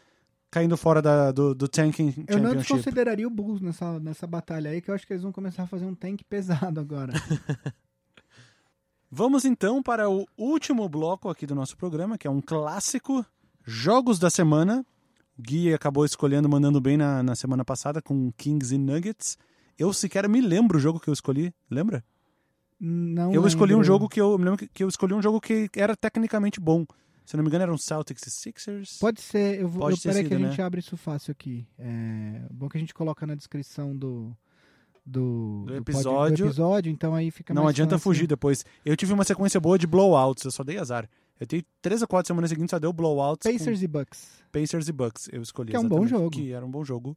caindo 0.50 0.76
fora 0.76 1.00
da- 1.02 1.30
do, 1.32 1.54
do 1.54 1.68
tanking 1.68 2.24
Eu 2.26 2.38
não 2.38 2.54
desconsideraria 2.54 3.26
o 3.26 3.30
Bulls 3.30 3.60
nessa, 3.60 3.98
nessa 4.00 4.26
batalha 4.26 4.70
aí, 4.70 4.80
que 4.80 4.90
eu 4.90 4.94
acho 4.94 5.06
que 5.06 5.12
eles 5.12 5.22
vão 5.22 5.32
começar 5.32 5.64
a 5.64 5.66
fazer 5.66 5.84
um 5.84 5.94
tank 5.94 6.22
pesado 6.28 6.80
agora. 6.80 7.12
Vamos 9.10 9.44
então 9.44 9.82
para 9.82 10.08
o 10.10 10.26
último 10.36 10.86
bloco 10.88 11.30
aqui 11.30 11.46
do 11.46 11.54
nosso 11.54 11.76
programa, 11.76 12.18
que 12.18 12.26
é 12.26 12.30
um 12.30 12.40
clássico, 12.42 13.24
Jogos 13.64 14.18
da 14.18 14.28
Semana. 14.28 14.84
O 15.38 15.42
Gui 15.42 15.72
acabou 15.72 16.04
escolhendo, 16.04 16.48
mandando 16.48 16.80
bem 16.80 16.96
na, 16.96 17.22
na 17.22 17.34
semana 17.34 17.64
passada 17.64 18.02
com 18.02 18.30
Kings 18.32 18.74
e 18.74 18.78
Nuggets. 18.78 19.38
Eu 19.78 19.92
sequer 19.92 20.28
me 20.28 20.40
lembro 20.40 20.76
o 20.76 20.80
jogo 20.80 21.00
que 21.00 21.08
eu 21.08 21.14
escolhi, 21.14 21.54
lembra? 21.70 22.04
Não 22.78 23.32
eu 23.32 23.46
escolhi 23.46 23.72
um 23.72 23.76
lembro. 23.78 23.86
jogo 23.86 24.08
que 24.08 24.20
eu 24.20 24.36
me 24.36 24.44
lembro 24.44 24.68
que 24.72 24.84
eu 24.84 24.88
escolhi 24.88 25.14
um 25.14 25.22
jogo 25.22 25.40
que 25.40 25.70
era 25.74 25.96
tecnicamente 25.96 26.60
bom. 26.60 26.84
Se 27.28 27.36
não 27.36 27.44
me 27.44 27.48
engano, 27.50 27.64
eram 27.64 27.76
Celtics 27.76 28.26
e 28.26 28.30
Sixers. 28.30 28.96
Pode 28.98 29.20
ser, 29.20 29.60
eu 29.60 29.68
vou. 29.68 29.80
Pode 29.82 29.96
eu, 29.96 30.02
peraí 30.02 30.26
que 30.26 30.32
a 30.32 30.38
sido, 30.38 30.48
gente 30.48 30.58
né? 30.58 30.64
abre 30.64 30.80
isso 30.80 30.96
fácil 30.96 31.30
aqui. 31.32 31.68
É 31.78 32.40
bom 32.50 32.70
que 32.70 32.78
a 32.78 32.80
gente 32.80 32.94
coloca 32.94 33.26
na 33.26 33.34
descrição 33.34 33.94
do. 33.94 34.34
Do, 35.04 35.64
Do 35.66 35.76
episódio. 35.76 36.38
do 36.38 36.44
episódio, 36.46 36.90
então 36.90 37.14
aí 37.14 37.30
fica 37.30 37.52
não 37.52 37.68
adianta 37.68 37.96
fácil. 37.96 38.02
fugir 38.02 38.26
depois. 38.26 38.64
Eu 38.82 38.96
tive 38.96 39.12
uma 39.12 39.24
sequência 39.24 39.60
boa 39.60 39.78
de 39.78 39.86
blowouts, 39.86 40.42
eu 40.42 40.50
só 40.50 40.64
dei 40.64 40.78
azar. 40.78 41.06
Eu 41.38 41.46
tenho 41.46 41.62
três 41.82 42.00
ou 42.00 42.08
quatro 42.08 42.28
semanas 42.28 42.48
seguintes, 42.48 42.70
só 42.70 42.78
deu 42.78 42.94
blowouts. 42.94 43.50
Pacers 43.50 43.82
e 43.82 43.86
Bucks. 43.86 44.26
Pacers 44.50 44.88
e 44.88 44.92
Bucks, 44.92 45.28
eu 45.30 45.42
escolhi. 45.42 45.70
Que 45.72 45.76
é 45.76 45.80
um 45.80 45.86
bom 45.88 46.06
jogo. 46.06 46.30
Que 46.30 46.52
era 46.52 46.64
um 46.64 46.70
bom 46.70 46.82
jogo. 46.82 47.14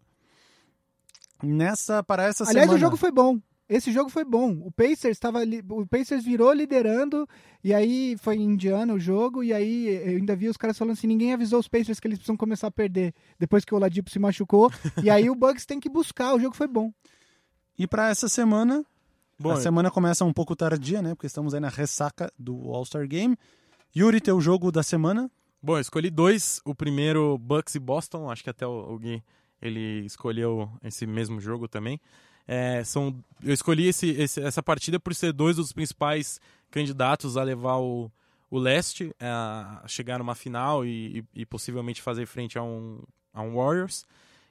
Nessa, 1.41 2.03
para 2.03 2.23
essa 2.23 2.43
Aliás, 2.43 2.67
semana... 2.67 2.73
o 2.73 2.77
jogo 2.77 2.97
foi 2.97 3.11
bom. 3.13 3.39
Esse 3.71 3.89
jogo 3.89 4.09
foi 4.09 4.25
bom. 4.25 4.51
O 4.65 4.69
Pacers 4.69 5.15
estava 5.15 5.39
o 5.69 5.87
Pacers 5.87 6.25
virou 6.25 6.51
liderando 6.51 7.25
e 7.63 7.73
aí 7.73 8.17
foi 8.17 8.35
em 8.35 8.43
Indiana 8.43 8.93
o 8.93 8.99
jogo 8.99 9.41
e 9.41 9.53
aí 9.53 9.87
eu 9.87 10.17
ainda 10.17 10.35
vi 10.35 10.49
os 10.49 10.57
caras 10.57 10.77
falando 10.77 10.91
assim, 10.91 11.07
ninguém 11.07 11.31
avisou 11.31 11.57
os 11.57 11.69
Pacers 11.69 11.97
que 11.97 12.05
eles 12.05 12.17
precisam 12.17 12.35
começar 12.35 12.67
a 12.67 12.71
perder 12.71 13.13
depois 13.39 13.63
que 13.63 13.73
o 13.73 13.77
Oladipo 13.77 14.09
se 14.09 14.19
machucou 14.19 14.69
e 15.01 15.09
aí 15.09 15.29
o 15.29 15.35
Bucks 15.35 15.65
tem 15.65 15.79
que 15.79 15.87
buscar. 15.87 16.35
O 16.35 16.39
jogo 16.39 16.53
foi 16.53 16.67
bom. 16.67 16.91
E 17.79 17.87
para 17.87 18.09
essa 18.09 18.27
semana, 18.27 18.85
Bom, 19.39 19.51
a 19.51 19.61
semana 19.61 19.89
começa 19.89 20.25
um 20.25 20.33
pouco 20.33 20.53
tardia, 20.53 21.01
né? 21.01 21.15
Porque 21.15 21.25
estamos 21.25 21.53
aí 21.53 21.61
na 21.61 21.69
ressaca 21.69 22.29
do 22.37 22.73
All-Star 22.73 23.07
Game. 23.07 23.37
Yuri, 23.95 24.19
teu 24.19 24.41
jogo 24.41 24.69
da 24.69 24.83
semana? 24.83 25.31
Bom, 25.63 25.77
eu 25.77 25.81
escolhi 25.81 26.11
dois. 26.11 26.59
O 26.65 26.75
primeiro, 26.75 27.37
Bucks 27.37 27.73
e 27.73 27.79
Boston. 27.79 28.29
Acho 28.29 28.43
que 28.43 28.49
até 28.49 28.67
o, 28.67 28.93
o 28.93 28.99
Gui 28.99 29.23
ele 29.61 30.05
escolheu 30.05 30.69
esse 30.83 31.07
mesmo 31.07 31.39
jogo 31.39 31.69
também. 31.69 31.99
É, 32.53 32.83
são, 32.83 33.15
eu 33.41 33.53
escolhi 33.53 33.87
esse, 33.87 34.09
esse- 34.09 34.41
essa 34.41 34.61
partida 34.61 34.99
por 34.99 35.15
ser 35.15 35.31
dois 35.31 35.55
dos 35.55 35.71
principais 35.71 36.37
candidatos 36.69 37.37
a 37.37 37.43
levar 37.43 37.77
o, 37.77 38.11
o 38.49 38.59
leste 38.59 39.15
é, 39.19 39.25
a 39.27 39.83
chegar 39.87 40.17
numa 40.19 40.35
final 40.35 40.83
e, 40.85 41.19
e- 41.35 41.41
e 41.41 41.45
possivelmente 41.45 42.01
fazer 42.01 42.25
frente 42.25 42.57
a 42.57 42.63
um, 42.63 42.99
a 43.33 43.41
um 43.41 43.55
Warriors. 43.55 44.03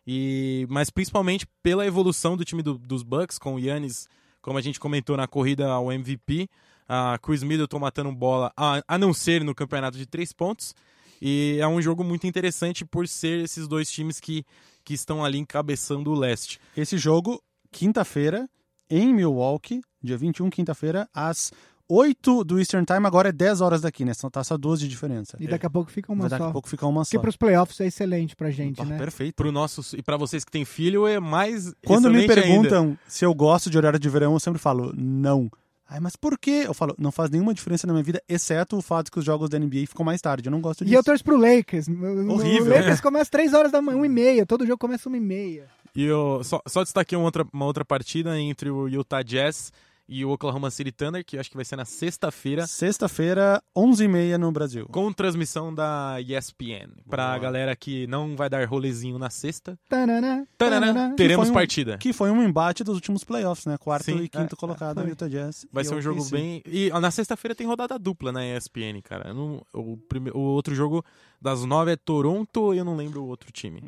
E, 0.07 0.67
mas 0.71 0.89
principalmente 0.89 1.47
pela 1.63 1.85
evolução 1.87 2.37
do 2.39 2.45
time 2.45 2.63
do- 2.63 2.79
dos 2.79 3.03
Bucks 3.03 3.39
com 3.39 3.57
o 3.57 3.59
Yannis, 3.61 4.09
como 4.41 4.57
a 4.57 4.63
gente 4.63 4.81
comentou 4.81 5.15
na 5.15 5.27
corrida 5.29 5.69
ao 5.71 5.93
MVP, 5.93 6.49
a 6.89 7.19
Chris 7.23 7.43
Middleton 7.43 7.79
matando 7.79 8.11
bola, 8.13 8.51
a, 8.57 8.83
a 8.89 8.97
não 8.97 9.13
ser 9.13 9.45
no 9.45 9.55
campeonato 9.55 9.99
de 9.99 10.07
três 10.07 10.33
pontos. 10.33 10.75
E 11.21 11.59
é 11.61 11.69
um 11.69 11.83
jogo 11.83 12.03
muito 12.03 12.27
interessante 12.27 12.83
por 12.83 13.07
ser 13.07 13.45
esses 13.45 13.69
dois 13.69 13.91
times 13.91 14.19
que, 14.19 14.43
que 14.83 14.95
estão 14.95 15.23
ali 15.23 15.37
encabeçando 15.39 16.11
o 16.11 16.15
leste. 16.19 16.59
Esse 16.75 16.97
jogo, 16.97 17.43
quinta-feira, 17.71 18.49
em 18.89 19.15
Milwaukee, 19.15 19.81
dia 20.03 20.17
21, 20.17 20.51
quinta-feira, 20.51 21.09
às 21.15 21.53
8 21.89 22.45
do 22.45 22.59
Eastern 22.59 22.85
Time. 22.87 23.07
Agora 23.07 23.31
é 23.31 23.33
10 23.33 23.61
horas 23.61 23.81
daqui, 23.81 24.05
né? 24.05 24.15
São 24.15 24.31
tá 24.31 24.43
só 24.45 24.57
duas 24.57 24.79
de 24.81 24.87
diferença. 24.89 25.37
E 25.41 25.47
daqui 25.49 25.67
a 25.67 25.71
pouco 25.71 25.91
fica 25.91 26.13
uma 26.13 26.29
daqui 26.29 26.43
só. 26.43 26.49
a 26.49 26.53
pouco 26.53 26.69
ficar 26.69 26.87
uma 26.87 27.03
Porque 27.03 27.17
só. 27.17 27.21
pros 27.21 27.37
playoffs 27.37 27.81
é 27.81 27.87
excelente 27.87 28.37
pra 28.37 28.51
gente, 28.51 28.81
Ah, 28.81 28.85
né? 28.85 28.97
Perfeito. 28.99 29.35
Pro 29.35 29.51
nossos, 29.51 29.93
e 29.95 30.03
para 30.03 30.17
vocês 30.17 30.45
que 30.45 30.51
têm 30.53 30.65
filho, 30.65 31.07
é 31.07 31.19
mais. 31.19 31.73
Quando 31.85 32.11
me 32.11 32.25
excelente 32.25 32.39
ainda. 32.47 32.69
perguntam 32.69 32.99
se 33.09 33.25
eu 33.25 33.35
gosto 33.35 33.69
de 33.71 33.77
horário 33.77 33.99
de 33.99 34.09
verão, 34.09 34.33
eu 34.35 34.41
sempre 34.41 34.61
falo 34.61 34.93
não. 34.97 35.51
Ai, 35.89 35.99
mas 35.99 36.15
por 36.15 36.39
quê? 36.39 36.63
Eu 36.67 36.73
falo, 36.73 36.95
não 36.97 37.11
faz 37.11 37.31
nenhuma 37.31 37.53
diferença 37.53 37.85
na 37.85 37.93
minha 37.93 38.05
vida, 38.05 38.23
exceto 38.29 38.77
o 38.77 38.81
fato 38.83 39.11
que 39.11 39.19
os 39.19 39.25
jogos 39.25 39.49
da 39.51 39.59
NBA 39.59 39.87
ficam 39.89 40.05
mais 40.05 40.21
tarde. 40.21 40.47
Eu 40.49 40.53
não 40.53 40.61
gosto 40.61 40.83
E 40.83 40.85
disso. 40.85 40.97
eu 40.97 41.03
torço 41.03 41.25
pro 41.25 41.37
Lakers. 41.37 41.89
O- 41.89 42.33
Horrível. 42.33 42.67
O 42.73 42.77
Lakers 42.77 43.01
começa 43.01 43.29
3 43.29 43.53
horas 43.53 43.73
da 43.73 43.83
manhã, 43.83 43.99
1 43.99 44.05
e 44.05 44.09
meia. 44.09 44.47
Todo 44.47 44.65
jogo 44.65 44.79
começa 44.79 45.09
1 45.11 45.17
e 45.17 45.21
meia. 45.21 45.67
E 45.95 46.05
eu 46.05 46.43
só, 46.45 46.61
só 46.67 46.83
destaquei 46.83 47.17
uma 47.17 47.25
outra, 47.25 47.47
uma 47.53 47.65
outra 47.65 47.85
partida 47.85 48.39
entre 48.39 48.71
o 48.71 48.89
Utah 48.89 49.23
Jazz 49.23 49.73
e 50.11 50.25
o 50.25 50.31
Oklahoma 50.31 50.71
City 50.73 50.91
Thunder, 50.91 51.25
que 51.25 51.37
eu 51.37 51.41
acho 51.41 51.49
que 51.49 51.57
vai 51.57 51.65
ser 51.65 51.77
na 51.77 51.85
sexta-feira, 51.85 52.67
Sexta-feira, 52.67 53.63
11h30 53.77 54.37
no 54.37 54.51
Brasil. 54.51 54.87
com 54.91 55.13
transmissão 55.13 55.73
da 55.73 56.17
ESPN. 56.21 56.91
Pra 57.09 57.29
Boa. 57.29 57.39
galera 57.39 57.77
que 57.77 58.07
não 58.09 58.37
vai 58.37 58.51
dar 58.51 58.67
rolezinho 58.69 59.19
na 59.19 59.31
sexta, 59.31 59.79
Tanana, 59.89 60.47
Tanana, 60.59 60.87
tanana. 60.89 61.17
teremos 61.17 61.47
foi 61.47 61.51
um- 61.53 61.55
partida. 61.55 61.97
Que 61.99 62.13
foi 62.13 62.31
um 62.31 62.43
embate 62.43 62.83
dos 62.83 62.97
últimos 62.97 63.23
playoffs, 63.23 63.67
né? 63.67 63.79
Quarto 63.79 64.05
Sim, 64.07 64.17
e 64.19 64.29
quinto 64.29 64.55
é, 64.55 64.59
colocado, 64.59 65.01
foi. 65.01 65.11
Utah 65.11 65.29
Jazz. 65.29 65.65
Vai 65.73 65.85
ser 65.85 65.95
um 65.95 66.01
jogo 66.03 66.25
bem. 66.31 66.61
E 66.67 66.91
ó, 66.93 67.01
na 67.01 67.11
sexta-feira 67.13 67.55
tem 67.55 67.67
rodada 67.67 67.99
dupla 67.99 68.33
na 68.33 68.45
ESPN, 68.45 69.01
cara. 69.03 69.33
Não- 69.33 69.63
o, 69.73 69.97
prime... 69.97 70.31
o 70.33 70.39
outro 70.41 70.75
jogo 70.75 71.05
das 71.41 71.65
nove 71.65 71.93
é 71.93 71.97
Toronto 71.97 72.75
e 72.75 72.79
eu 72.79 72.85
não 72.85 72.97
lembro 72.97 73.23
o 73.23 73.27
outro 73.29 73.53
time. 73.53 73.81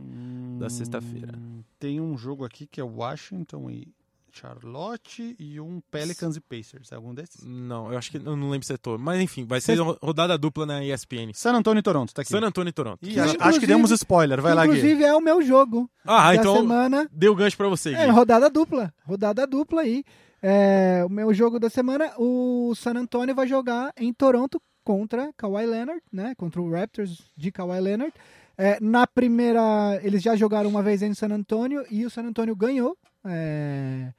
da 0.58 0.70
sexta-feira. 0.70 1.34
Hum, 1.36 1.62
Tem 1.80 2.00
um 2.00 2.16
jogo 2.16 2.44
aqui 2.44 2.66
que 2.68 2.80
é 2.80 2.84
Washington 2.84 3.68
e 3.68 3.88
Charlotte 4.32 5.36
e 5.38 5.60
um 5.60 5.80
Pelicans 5.90 6.36
e 6.36 6.40
Pacers. 6.40 6.90
É 6.90 6.94
algum 6.96 7.14
desses? 7.14 7.44
Não, 7.44 7.90
eu 7.92 7.98
acho 7.98 8.10
que. 8.10 8.16
Eu 8.16 8.36
não 8.36 8.50
lembro 8.50 8.66
se 8.66 8.72
é 8.72 8.76
Toronto. 8.76 9.02
Mas 9.02 9.20
enfim, 9.20 9.44
vai 9.44 9.60
ser 9.60 9.74
ro- 9.78 9.98
rodada 10.02 10.36
dupla 10.38 10.66
na 10.66 10.84
ESPN. 10.84 11.32
San 11.34 11.52
Antonio 11.54 11.80
e 11.80 11.82
Toronto, 11.82 12.12
tá 12.12 12.22
aqui. 12.22 12.30
San 12.30 12.40
Antonio 12.44 12.70
e 12.70 12.72
Toronto. 12.72 12.98
Que, 13.00 13.18
acho, 13.20 13.36
acho 13.38 13.60
que 13.60 13.66
demos 13.66 13.90
spoiler. 13.90 14.40
Vai 14.40 14.54
lá, 14.54 14.66
Gui. 14.66 14.76
Inclusive 14.76 15.04
é 15.04 15.14
o 15.14 15.20
meu 15.20 15.42
jogo 15.42 15.90
Ah, 16.04 16.32
da 16.32 16.36
então 16.36 16.56
semana. 16.56 17.08
deu 17.12 17.34
gancho 17.34 17.56
pra 17.56 17.68
você, 17.68 17.90
Gui. 17.90 18.00
É, 18.00 18.06
rodada 18.10 18.48
dupla. 18.50 18.92
Rodada 19.04 19.46
dupla 19.46 19.82
aí. 19.82 20.04
É, 20.42 21.04
o 21.06 21.08
meu 21.08 21.32
jogo 21.32 21.60
da 21.60 21.70
semana, 21.70 22.12
o 22.18 22.74
San 22.74 22.94
Antonio 22.96 23.34
vai 23.34 23.46
jogar 23.46 23.92
em 23.96 24.12
Toronto 24.12 24.60
contra 24.84 25.32
Kawhi 25.36 25.64
Leonard, 25.66 26.02
né? 26.12 26.34
Contra 26.36 26.60
o 26.60 26.68
Raptors 26.70 27.22
de 27.36 27.52
Kawhi 27.52 27.80
Leonard. 27.80 28.12
É, 28.58 28.78
na 28.80 29.06
primeira, 29.06 30.00
eles 30.02 30.20
já 30.22 30.34
jogaram 30.36 30.68
uma 30.68 30.82
vez 30.82 31.00
em 31.00 31.14
San 31.14 31.28
Antonio 31.28 31.84
e 31.90 32.04
o 32.04 32.10
San 32.10 32.22
Antonio 32.24 32.54
ganhou. 32.56 32.96
É, 33.24 34.12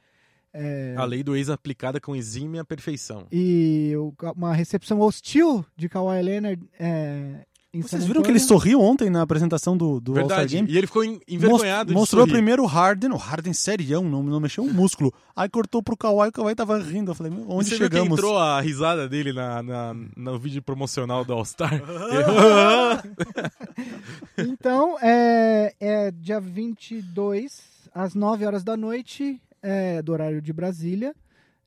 é, 0.53 0.93
A 0.97 1.03
lei 1.05 1.23
do 1.23 1.35
ex 1.35 1.49
aplicada 1.49 1.99
com 1.99 2.15
exímia 2.15 2.63
perfeição. 2.63 3.25
e 3.31 3.93
uma 4.35 4.53
recepção 4.53 4.99
hostil 5.01 5.65
de 5.75 5.89
Kawhi 5.89 6.21
Leonard 6.21 6.61
é, 6.79 7.45
Vocês 7.75 8.05
viram 8.05 8.21
que 8.21 8.29
ele 8.29 8.39
sorriu 8.39 8.79
ontem 8.79 9.09
na 9.09 9.23
apresentação 9.23 9.75
do, 9.75 9.99
do 9.99 10.11
All-Star. 10.19 10.47
Game? 10.47 10.69
E 10.71 10.77
ele 10.77 10.85
ficou 10.85 11.03
en- 11.03 11.19
envergonhado 11.27 11.87
de 11.89 11.95
Mostrou 11.95 12.21
sorrir. 12.21 12.33
primeiro 12.33 12.61
o 12.61 12.67
Harden, 12.67 13.09
o 13.11 13.17
Harden 13.17 13.51
serião, 13.51 14.03
não, 14.03 14.21
não 14.21 14.39
mexeu 14.39 14.63
um 14.63 14.71
músculo. 14.71 15.11
Aí 15.35 15.49
cortou 15.49 15.81
pro 15.81 15.97
Kawhi, 15.97 16.29
o 16.29 16.31
Kawhi 16.31 16.53
tava 16.53 16.77
rindo. 16.77 17.09
Eu 17.11 17.15
falei, 17.15 17.31
E 17.33 17.35
onde 17.47 17.69
você 17.69 17.77
viu 17.79 17.89
que 17.89 17.95
chegamos? 17.95 18.13
entrou 18.19 18.37
a 18.37 18.61
risada 18.61 19.09
dele 19.09 19.33
na, 19.33 19.63
na- 19.63 19.95
no 20.15 20.37
vídeo 20.37 20.61
promocional 20.61 21.25
do 21.25 21.33
All-Star? 21.33 21.81
Então, 24.37 24.97
é, 25.01 25.73
é 25.79 26.11
dia 26.11 26.39
22, 26.39 27.61
às 27.93 28.13
9 28.15 28.45
horas 28.45 28.63
da 28.63 28.75
noite, 28.75 29.39
é, 29.63 30.01
do 30.01 30.11
horário 30.11 30.41
de 30.41 30.51
Brasília, 30.53 31.15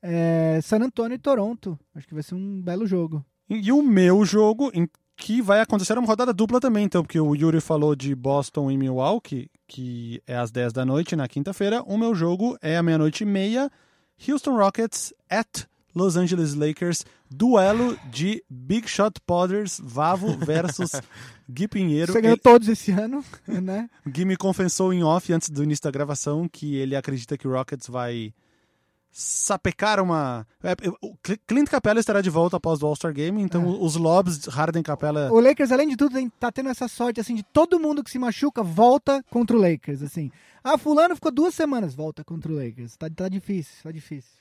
é, 0.02 0.60
San 0.62 0.78
Antonio 0.78 1.16
e 1.16 1.18
Toronto. 1.18 1.78
Acho 1.94 2.06
que 2.06 2.14
vai 2.14 2.22
ser 2.22 2.34
um 2.34 2.60
belo 2.60 2.86
jogo. 2.86 3.24
E, 3.48 3.68
e 3.68 3.72
o 3.72 3.82
meu 3.82 4.24
jogo, 4.24 4.70
em 4.74 4.86
que 5.16 5.40
vai 5.40 5.60
acontecer 5.60 5.96
uma 5.96 6.06
rodada 6.06 6.32
dupla 6.32 6.60
também, 6.60 6.84
então, 6.84 7.02
porque 7.02 7.18
o 7.18 7.34
Yuri 7.34 7.60
falou 7.60 7.96
de 7.96 8.14
Boston 8.14 8.70
e 8.70 8.76
Milwaukee, 8.76 9.50
que 9.66 10.22
é 10.26 10.36
às 10.36 10.50
10 10.50 10.74
da 10.74 10.84
noite 10.84 11.16
na 11.16 11.26
quinta-feira. 11.26 11.82
O 11.82 11.96
meu 11.96 12.14
jogo 12.14 12.56
é 12.60 12.76
à 12.76 12.82
meia-noite 12.82 13.24
e 13.24 13.26
meia, 13.26 13.70
Houston 14.28 14.56
Rockets 14.56 15.14
at 15.30 15.64
Los 15.96 16.14
Angeles 16.14 16.52
Lakers, 16.54 17.06
duelo 17.30 17.98
de 18.10 18.44
Big 18.50 18.86
Shot 18.86 19.18
Potters, 19.26 19.80
Vavo 19.82 20.36
versus 20.36 20.90
Gui 21.50 21.66
Pinheiro. 21.66 22.12
Você 22.12 22.20
ganhou 22.20 22.34
Ele- 22.34 22.42
todos 22.42 22.68
esse 22.68 22.90
ano, 22.92 23.24
né? 23.48 23.88
Gui 24.06 24.26
me 24.26 24.36
confessou 24.36 24.92
em 24.92 25.02
off 25.02 25.32
antes 25.32 25.48
do 25.48 25.64
início 25.64 25.82
da 25.84 25.90
gravação 25.90 26.46
que 26.46 26.76
ele 26.76 26.94
acredita 26.94 27.38
que 27.38 27.48
o 27.48 27.52
Rockets 27.52 27.88
vai 27.88 28.34
sapecar 29.10 29.98
uma. 29.98 30.46
É, 30.62 30.72
o 31.00 31.16
Cl- 31.26 31.40
Clint 31.46 31.68
Capella 31.70 31.98
estará 31.98 32.20
de 32.20 32.28
volta 32.28 32.58
após 32.58 32.82
o 32.82 32.86
All-Star 32.86 33.14
Game, 33.14 33.40
então 33.40 33.80
os 33.82 33.96
lobs 33.96 34.44
Harden 34.44 34.82
Capella. 34.82 35.32
O 35.32 35.40
Lakers, 35.40 35.72
além 35.72 35.88
de 35.88 35.96
tudo, 35.96 36.14
tá 36.38 36.52
tendo 36.52 36.68
essa 36.68 36.86
sorte, 36.88 37.18
assim, 37.20 37.34
de 37.34 37.42
todo 37.42 37.80
mundo 37.80 38.04
que 38.04 38.10
se 38.10 38.18
machuca 38.18 38.62
volta 38.62 39.24
contra 39.30 39.56
o 39.56 39.60
Lakers, 39.60 40.02
assim. 40.02 40.30
Ah, 40.62 40.76
fulano 40.76 41.14
ficou 41.14 41.32
duas 41.32 41.54
semanas, 41.54 41.94
volta 41.94 42.22
contra 42.22 42.52
o 42.52 42.54
Lakers. 42.54 42.96
Tá, 42.98 43.08
tá 43.08 43.28
difícil, 43.30 43.72
tá 43.82 43.90
difícil. 43.90 44.36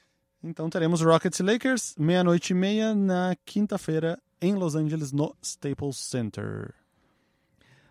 Então 0.47 0.69
teremos 0.69 1.01
Rockets 1.01 1.39
e 1.39 1.43
Lakers, 1.43 1.95
meia-noite 1.97 2.51
e 2.51 2.53
meia 2.53 2.93
na 2.93 3.35
quinta-feira 3.43 4.21
em 4.39 4.53
Los 4.53 4.75
Angeles, 4.75 5.11
no 5.11 5.35
Staples 5.41 5.97
Center. 5.97 6.71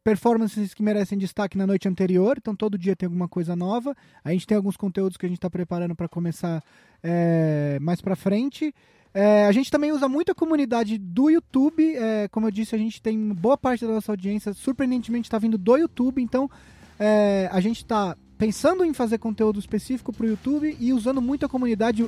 performances 0.03 0.75
que 0.75 0.83
merecem 0.83 1.17
destaque 1.19 1.57
na 1.57 1.67
noite 1.67 1.89
anterior, 1.89 2.37
então 2.39 2.55
todo 2.55 2.77
dia 2.77 2.95
tem 2.95 3.07
alguma 3.07 3.29
coisa 3.29 3.57
nova. 3.57 3.97
A 4.23 4.31
gente 4.31 4.47
tem 4.47 4.57
alguns 4.57 4.77
conteúdos 4.77 5.17
que 5.17 5.27
a 5.27 5.29
gente 5.29 5.39
está 5.39 5.51
preparando 5.51 5.95
para 5.95 6.09
começar 6.09 6.63
é, 7.03 7.79
mais 7.81 8.01
para 8.01 8.15
frente. 8.15 8.75
É, 9.15 9.47
a 9.47 9.53
gente 9.53 9.71
também 9.71 9.93
usa 9.93 10.09
muito 10.09 10.33
a 10.33 10.35
comunidade 10.35 10.99
do 10.99 11.31
YouTube. 11.31 11.95
é, 11.95 12.29
como 12.29 12.49
eu 12.49 12.51
disse, 12.51 12.75
a 12.75 12.79
gente 12.79 13.01
tem 13.01 13.33
boa 13.33 13.57
parte 13.57 13.87
da 13.87 13.95
nossa 13.95 14.13
audiência, 14.13 14.53
surpreendentemente, 14.53 15.29
está 15.29 15.39
vindo 15.39 15.57
do 15.57 15.77
YouTube. 15.77 16.21
Então, 16.21 16.51
é, 16.99 17.49
a 17.53 17.61
gente 17.61 17.79
está 17.79 18.17
pensando 18.37 18.85
em 18.85 18.93
fazer 18.93 19.19
conteúdo 19.19 19.59
específico 19.59 20.13
para 20.13 20.27
o 20.27 20.29
YouTube 20.29 20.77
e 20.81 20.93
usando 20.93 21.23
muito 21.23 21.47
a 21.47 21.49
comunidade. 21.49 22.05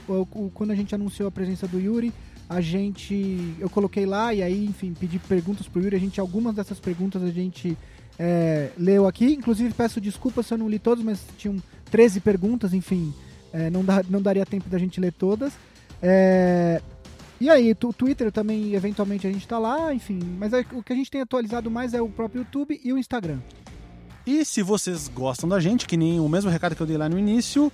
Quando 0.53 0.73
a 0.73 0.75
gente 0.75 0.95
anunciou 0.95 1.29
a 1.29 1.33
presença 1.33 1.69
do 1.69 1.79
Yuri, 1.79 2.13
a 2.49 2.61
gente. 2.61 3.55
Eu 3.59 3.69
coloquei 3.69 4.07
lá 4.07 4.33
e 4.33 4.43
aí, 4.43 4.65
enfim, 4.65 4.95
pedi 4.99 5.19
perguntas 5.19 5.67
pro 5.69 5.83
Yuri. 5.83 5.97
A 5.97 6.01
gente, 6.01 6.21
algumas 6.21 6.55
dessas 6.55 6.79
perguntas 6.79 7.23
a 7.23 7.31
gente 7.31 7.77
é, 8.19 8.71
leu 8.79 9.07
aqui. 9.07 9.33
Inclusive, 9.35 9.73
peço 9.75 10.01
desculpas 10.01 10.47
se 10.47 10.55
eu 10.55 10.59
não 10.59 10.69
li 10.69 10.79
todas, 10.79 11.05
mas 11.05 11.21
tinham 11.37 11.57
13 11.91 12.21
perguntas, 12.21 12.73
enfim. 12.73 13.13
é, 13.53 13.71
não, 13.71 13.83
não 14.09 14.21
daria 14.21 14.45
tempo 14.47 14.69
da 14.69 14.79
gente 14.79 15.01
ler 15.01 15.13
todas. 15.13 15.53
É, 16.03 16.81
e 17.41 17.51
aí, 17.51 17.77
o 17.83 17.93
Twitter 17.93 18.33
também, 18.33 18.75
eventualmente, 18.75 19.27
a 19.27 19.33
gente 19.33 19.47
tá 19.47 19.59
lá, 19.59 19.93
enfim. 19.93 20.19
Mas 20.39 20.53
é- 20.53 20.65
o 20.73 20.83
que 20.83 20.93
a 20.93 20.97
gente 20.97 21.11
tem 21.11 21.21
atualizado 21.21 21.71
mais 21.71 21.93
é 21.95 22.01
o 22.01 22.09
próprio 22.09 22.41
YouTube 22.41 22.81
e 22.83 22.93
o 22.93 22.99
Instagram. 22.99 23.39
E 24.27 24.45
se 24.45 24.63
vocês 24.63 25.07
gostam 25.09 25.49
da 25.49 25.61
gente, 25.61 25.87
que 25.87 25.97
nem 25.97 26.19
o 26.19 26.29
mesmo 26.29 26.51
recado 26.51 26.75
que 26.75 26.81
eu 26.81 26.87
dei 26.87 26.97
lá 26.97 27.09
no 27.09 27.19
início, 27.19 27.71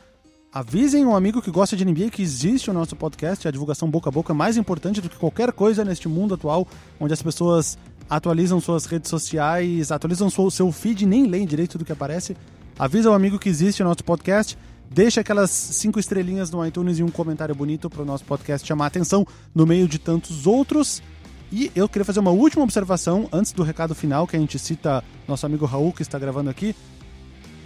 avisem 0.53 1.07
um 1.07 1.17
amigo 1.17 1.41
que 1.41 1.51
gosta 1.51 1.75
de 1.75 1.85
NBA 1.85 2.11
que 2.11 2.23
existe 2.23 2.71
o 2.71 2.75
nosso 2.75 2.95
podcast, 2.95 3.49
a 3.49 3.51
divulgação 3.51 3.91
boca 3.91 4.11
a 4.11 4.13
boca 4.13 4.35
é 4.35 4.37
mais 4.37 4.59
importante 4.59 5.01
do 5.01 5.09
que 5.09 5.17
qualquer 5.17 5.51
coisa 5.51 5.83
neste 5.83 6.09
mundo 6.09 6.35
atual, 6.35 6.69
onde 7.01 7.15
as 7.15 7.23
pessoas 7.23 7.79
atualizam 8.09 8.61
suas 8.61 8.85
redes 8.85 9.09
sociais, 9.09 9.91
atualizam 9.91 10.29
seu, 10.29 10.51
seu 10.51 10.71
feed 10.71 11.05
e 11.05 11.07
nem 11.07 11.27
leem 11.27 11.47
direito 11.47 11.79
do 11.79 11.85
que 11.87 11.93
aparece. 11.93 12.37
Avisa 12.79 13.11
o 13.11 13.15
amigo 13.15 13.39
que 13.39 13.49
existe 13.49 13.81
o 13.81 13.85
nosso 13.87 14.05
podcast, 14.05 14.59
deixa 14.91 15.23
aquelas 15.23 15.51
cinco 15.51 15.99
estrelinhas 15.99 16.51
no 16.51 16.65
iTunes 16.67 16.99
e 16.99 17.03
um 17.03 17.11
comentário 17.11 17.55
bonito 17.55 17.89
para 17.89 18.03
o 18.03 18.05
nosso 18.05 18.25
podcast 18.25 18.69
chamar 18.69 18.87
atenção 18.87 19.27
no 19.55 19.65
meio 19.65 19.89
de 19.89 19.99
tantos 19.99 20.47
outros. 20.47 21.03
E 21.51 21.71
eu 21.75 21.89
queria 21.89 22.05
fazer 22.05 22.21
uma 22.21 22.31
última 22.31 22.63
observação 22.63 23.29
antes 23.33 23.53
do 23.53 23.63
recado 23.63 23.95
final, 23.95 24.27
que 24.27 24.37
a 24.37 24.39
gente 24.39 24.59
cita 24.59 25.03
nosso 25.27 25.47
amigo 25.47 25.65
Raul, 25.65 25.93
que 25.93 26.03
está 26.03 26.19
gravando 26.19 26.51
aqui. 26.51 26.75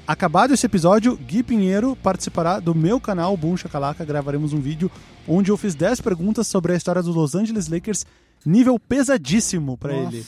Acabado 0.07 0.55
esse 0.55 0.65
episódio, 0.65 1.17
Gui 1.17 1.43
Pinheiro 1.43 1.97
participará 1.97 2.61
do 2.61 2.73
meu 2.73 3.01
canal 3.01 3.37
Boom 3.37 3.57
Chacalaca. 3.57 4.05
Gravaremos 4.05 4.53
um 4.53 4.61
vídeo 4.61 4.89
onde 5.27 5.51
eu 5.51 5.57
fiz 5.57 5.75
10 5.75 6.01
perguntas 6.01 6.47
sobre 6.47 6.73
a 6.73 6.77
história 6.77 7.03
dos 7.03 7.17
Los 7.17 7.35
Angeles 7.35 7.67
Lakers, 7.67 8.07
nível 8.45 8.79
pesadíssimo 8.79 9.77
para 9.77 9.95
ele. 9.95 10.25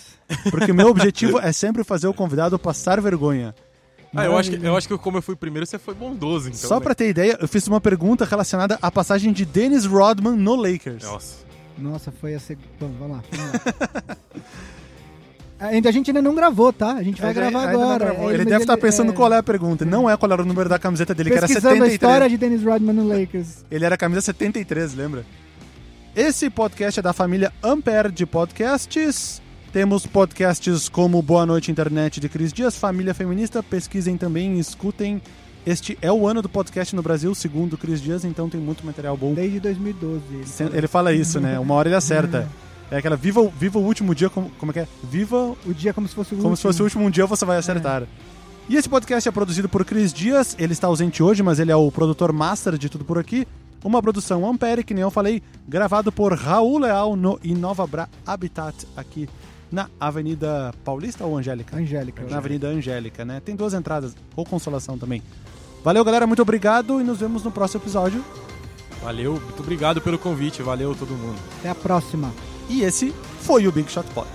Porque 0.51 0.73
meu 0.73 0.89
objetivo 0.89 1.39
é 1.39 1.53
sempre 1.53 1.85
fazer 1.85 2.09
o 2.09 2.15
convidado 2.15 2.59
passar 2.59 3.01
vergonha. 3.01 3.55
Ah, 4.13 4.25
eu 4.25 4.37
acho, 4.37 4.51
que, 4.51 4.67
eu 4.67 4.77
acho 4.77 4.89
que 4.89 4.99
como 4.99 5.19
eu 5.19 5.23
fui 5.23 5.37
primeiro, 5.37 5.65
você 5.65 5.79
foi 5.79 5.95
bondoso, 5.95 6.49
então. 6.49 6.69
Só 6.69 6.79
né? 6.79 6.81
pra 6.81 6.95
ter 6.95 7.09
ideia, 7.11 7.39
eu 7.41 7.47
fiz 7.47 7.69
uma 7.69 7.81
pergunta 7.81 8.25
relacionada 8.25 8.79
à 8.83 8.91
passagem 8.91 9.33
de 9.33 9.45
Dennis 9.45 9.85
Rodman 9.85 10.35
no 10.35 10.57
Lakers. 10.57 11.05
Nossa. 11.05 11.37
Nossa, 11.77 12.11
foi 12.11 12.35
a 12.35 12.41
segunda. 12.41 12.69
Bom, 12.81 12.91
vamos 12.99 13.17
lá. 13.19 13.25
Vamos 13.31 13.53
lá. 13.53 14.17
Ainda 15.61 15.89
a 15.89 15.93
gente 15.93 16.11
ainda 16.11 16.23
não 16.23 16.35
gravou, 16.35 16.73
tá? 16.73 16.93
A 16.95 17.03
gente 17.03 17.21
vai 17.21 17.35
gravar 17.35 17.69
agora. 17.69 18.15
É, 18.15 18.35
Ele 18.35 18.45
deve 18.45 18.63
estar 18.63 18.77
pensando 18.77 19.11
é, 19.13 19.15
qual 19.15 19.33
é 19.33 19.39
a 19.39 19.43
pergunta. 19.43 19.85
Não 19.85 20.09
é 20.09 20.17
qual 20.17 20.31
era 20.31 20.43
o 20.43 20.45
número 20.45 20.69
da 20.69 20.79
camiseta 20.79 21.15
dele, 21.15 21.31
que 21.31 21.37
era 21.37 21.47
Pesquisando 21.49 21.83
a 21.83 21.87
73. 21.87 21.93
história 21.95 22.29
de 22.29 22.37
Dennis 22.37 22.63
Rodman 22.63 22.95
no 22.95 23.09
Lakers. 23.09 23.65
Ele 23.71 23.85
era 23.85 23.97
camisa 23.97 24.21
73, 24.21 24.95
lembra? 24.95 25.25
Esse 26.15 26.49
podcast 26.49 27.01
é 27.01 27.03
da 27.03 27.13
família 27.13 27.53
Ampere 27.63 28.13
de 28.13 28.25
podcasts. 28.25 29.43
Temos 29.73 30.07
podcasts 30.07 30.89
como 30.89 31.21
Boa 31.21 31.45
Noite 31.45 31.71
Internet 31.71 32.21
de 32.21 32.29
Cris 32.29 32.53
Dias, 32.53 32.77
Família 32.77 33.13
Feminista. 33.13 33.63
Pesquisem 33.63 34.17
também, 34.17 34.59
escutem. 34.59 35.21
Este 35.67 35.99
é 36.01 36.11
o 36.11 36.27
ano 36.27 36.41
do 36.41 36.49
podcast 36.49 36.95
no 36.97 37.03
Brasil, 37.03 37.35
segundo 37.35 37.75
o 37.75 37.79
Cris 37.79 38.01
Dias, 38.01 38.25
então 38.25 38.49
tem 38.49 38.61
muito 38.61 38.87
material 38.87 39.17
bom. 39.17 39.35
Desde 39.35 39.61
2012. 39.61 40.23
Ele. 40.61 40.79
Ele 40.79 40.89
fala 40.89 41.13
isso, 41.13 41.41
né? 41.41 41.59
Uma 41.59 41.75
hora 41.75 41.89
ele 41.89 41.97
acerta. 41.97 42.49
É 42.91 42.97
aquela 42.99 43.17
viva, 43.17 43.41
o- 43.41 43.51
viva 43.51 43.79
o 43.79 43.83
último 43.83 44.15
dia, 44.15 44.31
como, 44.31 44.51
como 44.59 44.71
é 44.71 44.73
que 44.73 44.81
é? 44.81 44.89
Viva 45.05 45.55
O 45.67 45.75
dia 45.75 45.93
como 45.93 46.09
se 46.09 46.15
fosse 46.15 46.35
o 46.35 46.37
como 46.39 46.51
último. 46.51 46.57
se 46.57 46.63
fosse 46.63 46.81
o 46.81 46.85
último 46.85 47.11
dia 47.11 47.27
você 47.27 47.45
vai 47.45 47.59
acertar. 47.59 48.05
E 48.69 48.77
esse 48.77 48.89
podcast 48.89 49.29
é 49.29 49.33
produzido 49.33 49.69
por 49.69 49.85
Cris 49.85 50.13
Dias, 50.13 50.55
ele 50.59 50.73
está 50.73 50.87
ausente 50.87 51.23
hoje, 51.23 51.43
mas 51.43 51.59
ele 51.59 51.71
é 51.73 51.77
o 51.77 51.91
produtor 51.91 52.33
master 52.33 52.77
de 52.79 52.89
tudo 52.89 53.05
por 53.05 53.19
aqui. 53.19 53.47
Uma 53.85 54.03
produção 54.03 54.45
Ampere, 54.49 54.83
que 54.83 54.93
nem 54.93 55.03
eu 55.03 55.11
falei, 55.11 55.43
gravado 55.67 56.11
por 56.11 56.33
Raul 56.35 56.79
Leal 56.79 57.15
no 57.17 57.39
Inova 57.43 57.87
Bra 57.87 58.09
Habitat, 58.27 58.75
aqui 58.97 59.29
na 59.71 59.89
Avenida 60.01 60.75
Paulista 60.85 61.25
ou 61.25 61.37
Angélica? 61.39 61.77
Angélica. 61.77 62.25
Na 62.29 62.39
Avenida 62.39 62.69
Angélica, 62.69 63.25
né? 63.25 63.41
Tem 63.45 63.55
duas 63.55 63.73
entradas, 63.75 64.15
ou 64.35 64.45
Consolação 64.45 64.99
também. 64.99 65.23
Valeu, 65.85 66.05
galera, 66.05 66.27
muito 66.27 66.43
obrigado 66.43 67.01
e 67.01 67.05
nos 67.05 67.19
vemos 67.21 67.45
no 67.45 67.51
próximo 67.53 67.81
episódio. 67.83 68.25
Valeu, 69.03 69.33
muito 69.35 69.61
obrigado 69.63 70.01
pelo 70.01 70.19
convite, 70.19 70.61
valeu 70.63 70.95
todo 70.95 71.11
mundo. 71.11 71.39
Até 71.61 71.69
a 71.71 71.75
próxima. 71.75 72.33
E 72.69 72.83
esse 72.83 73.15
foi 73.41 73.67
o 73.67 73.73
Big 73.73 73.91
Shot 73.91 74.09
Pod. 74.15 74.29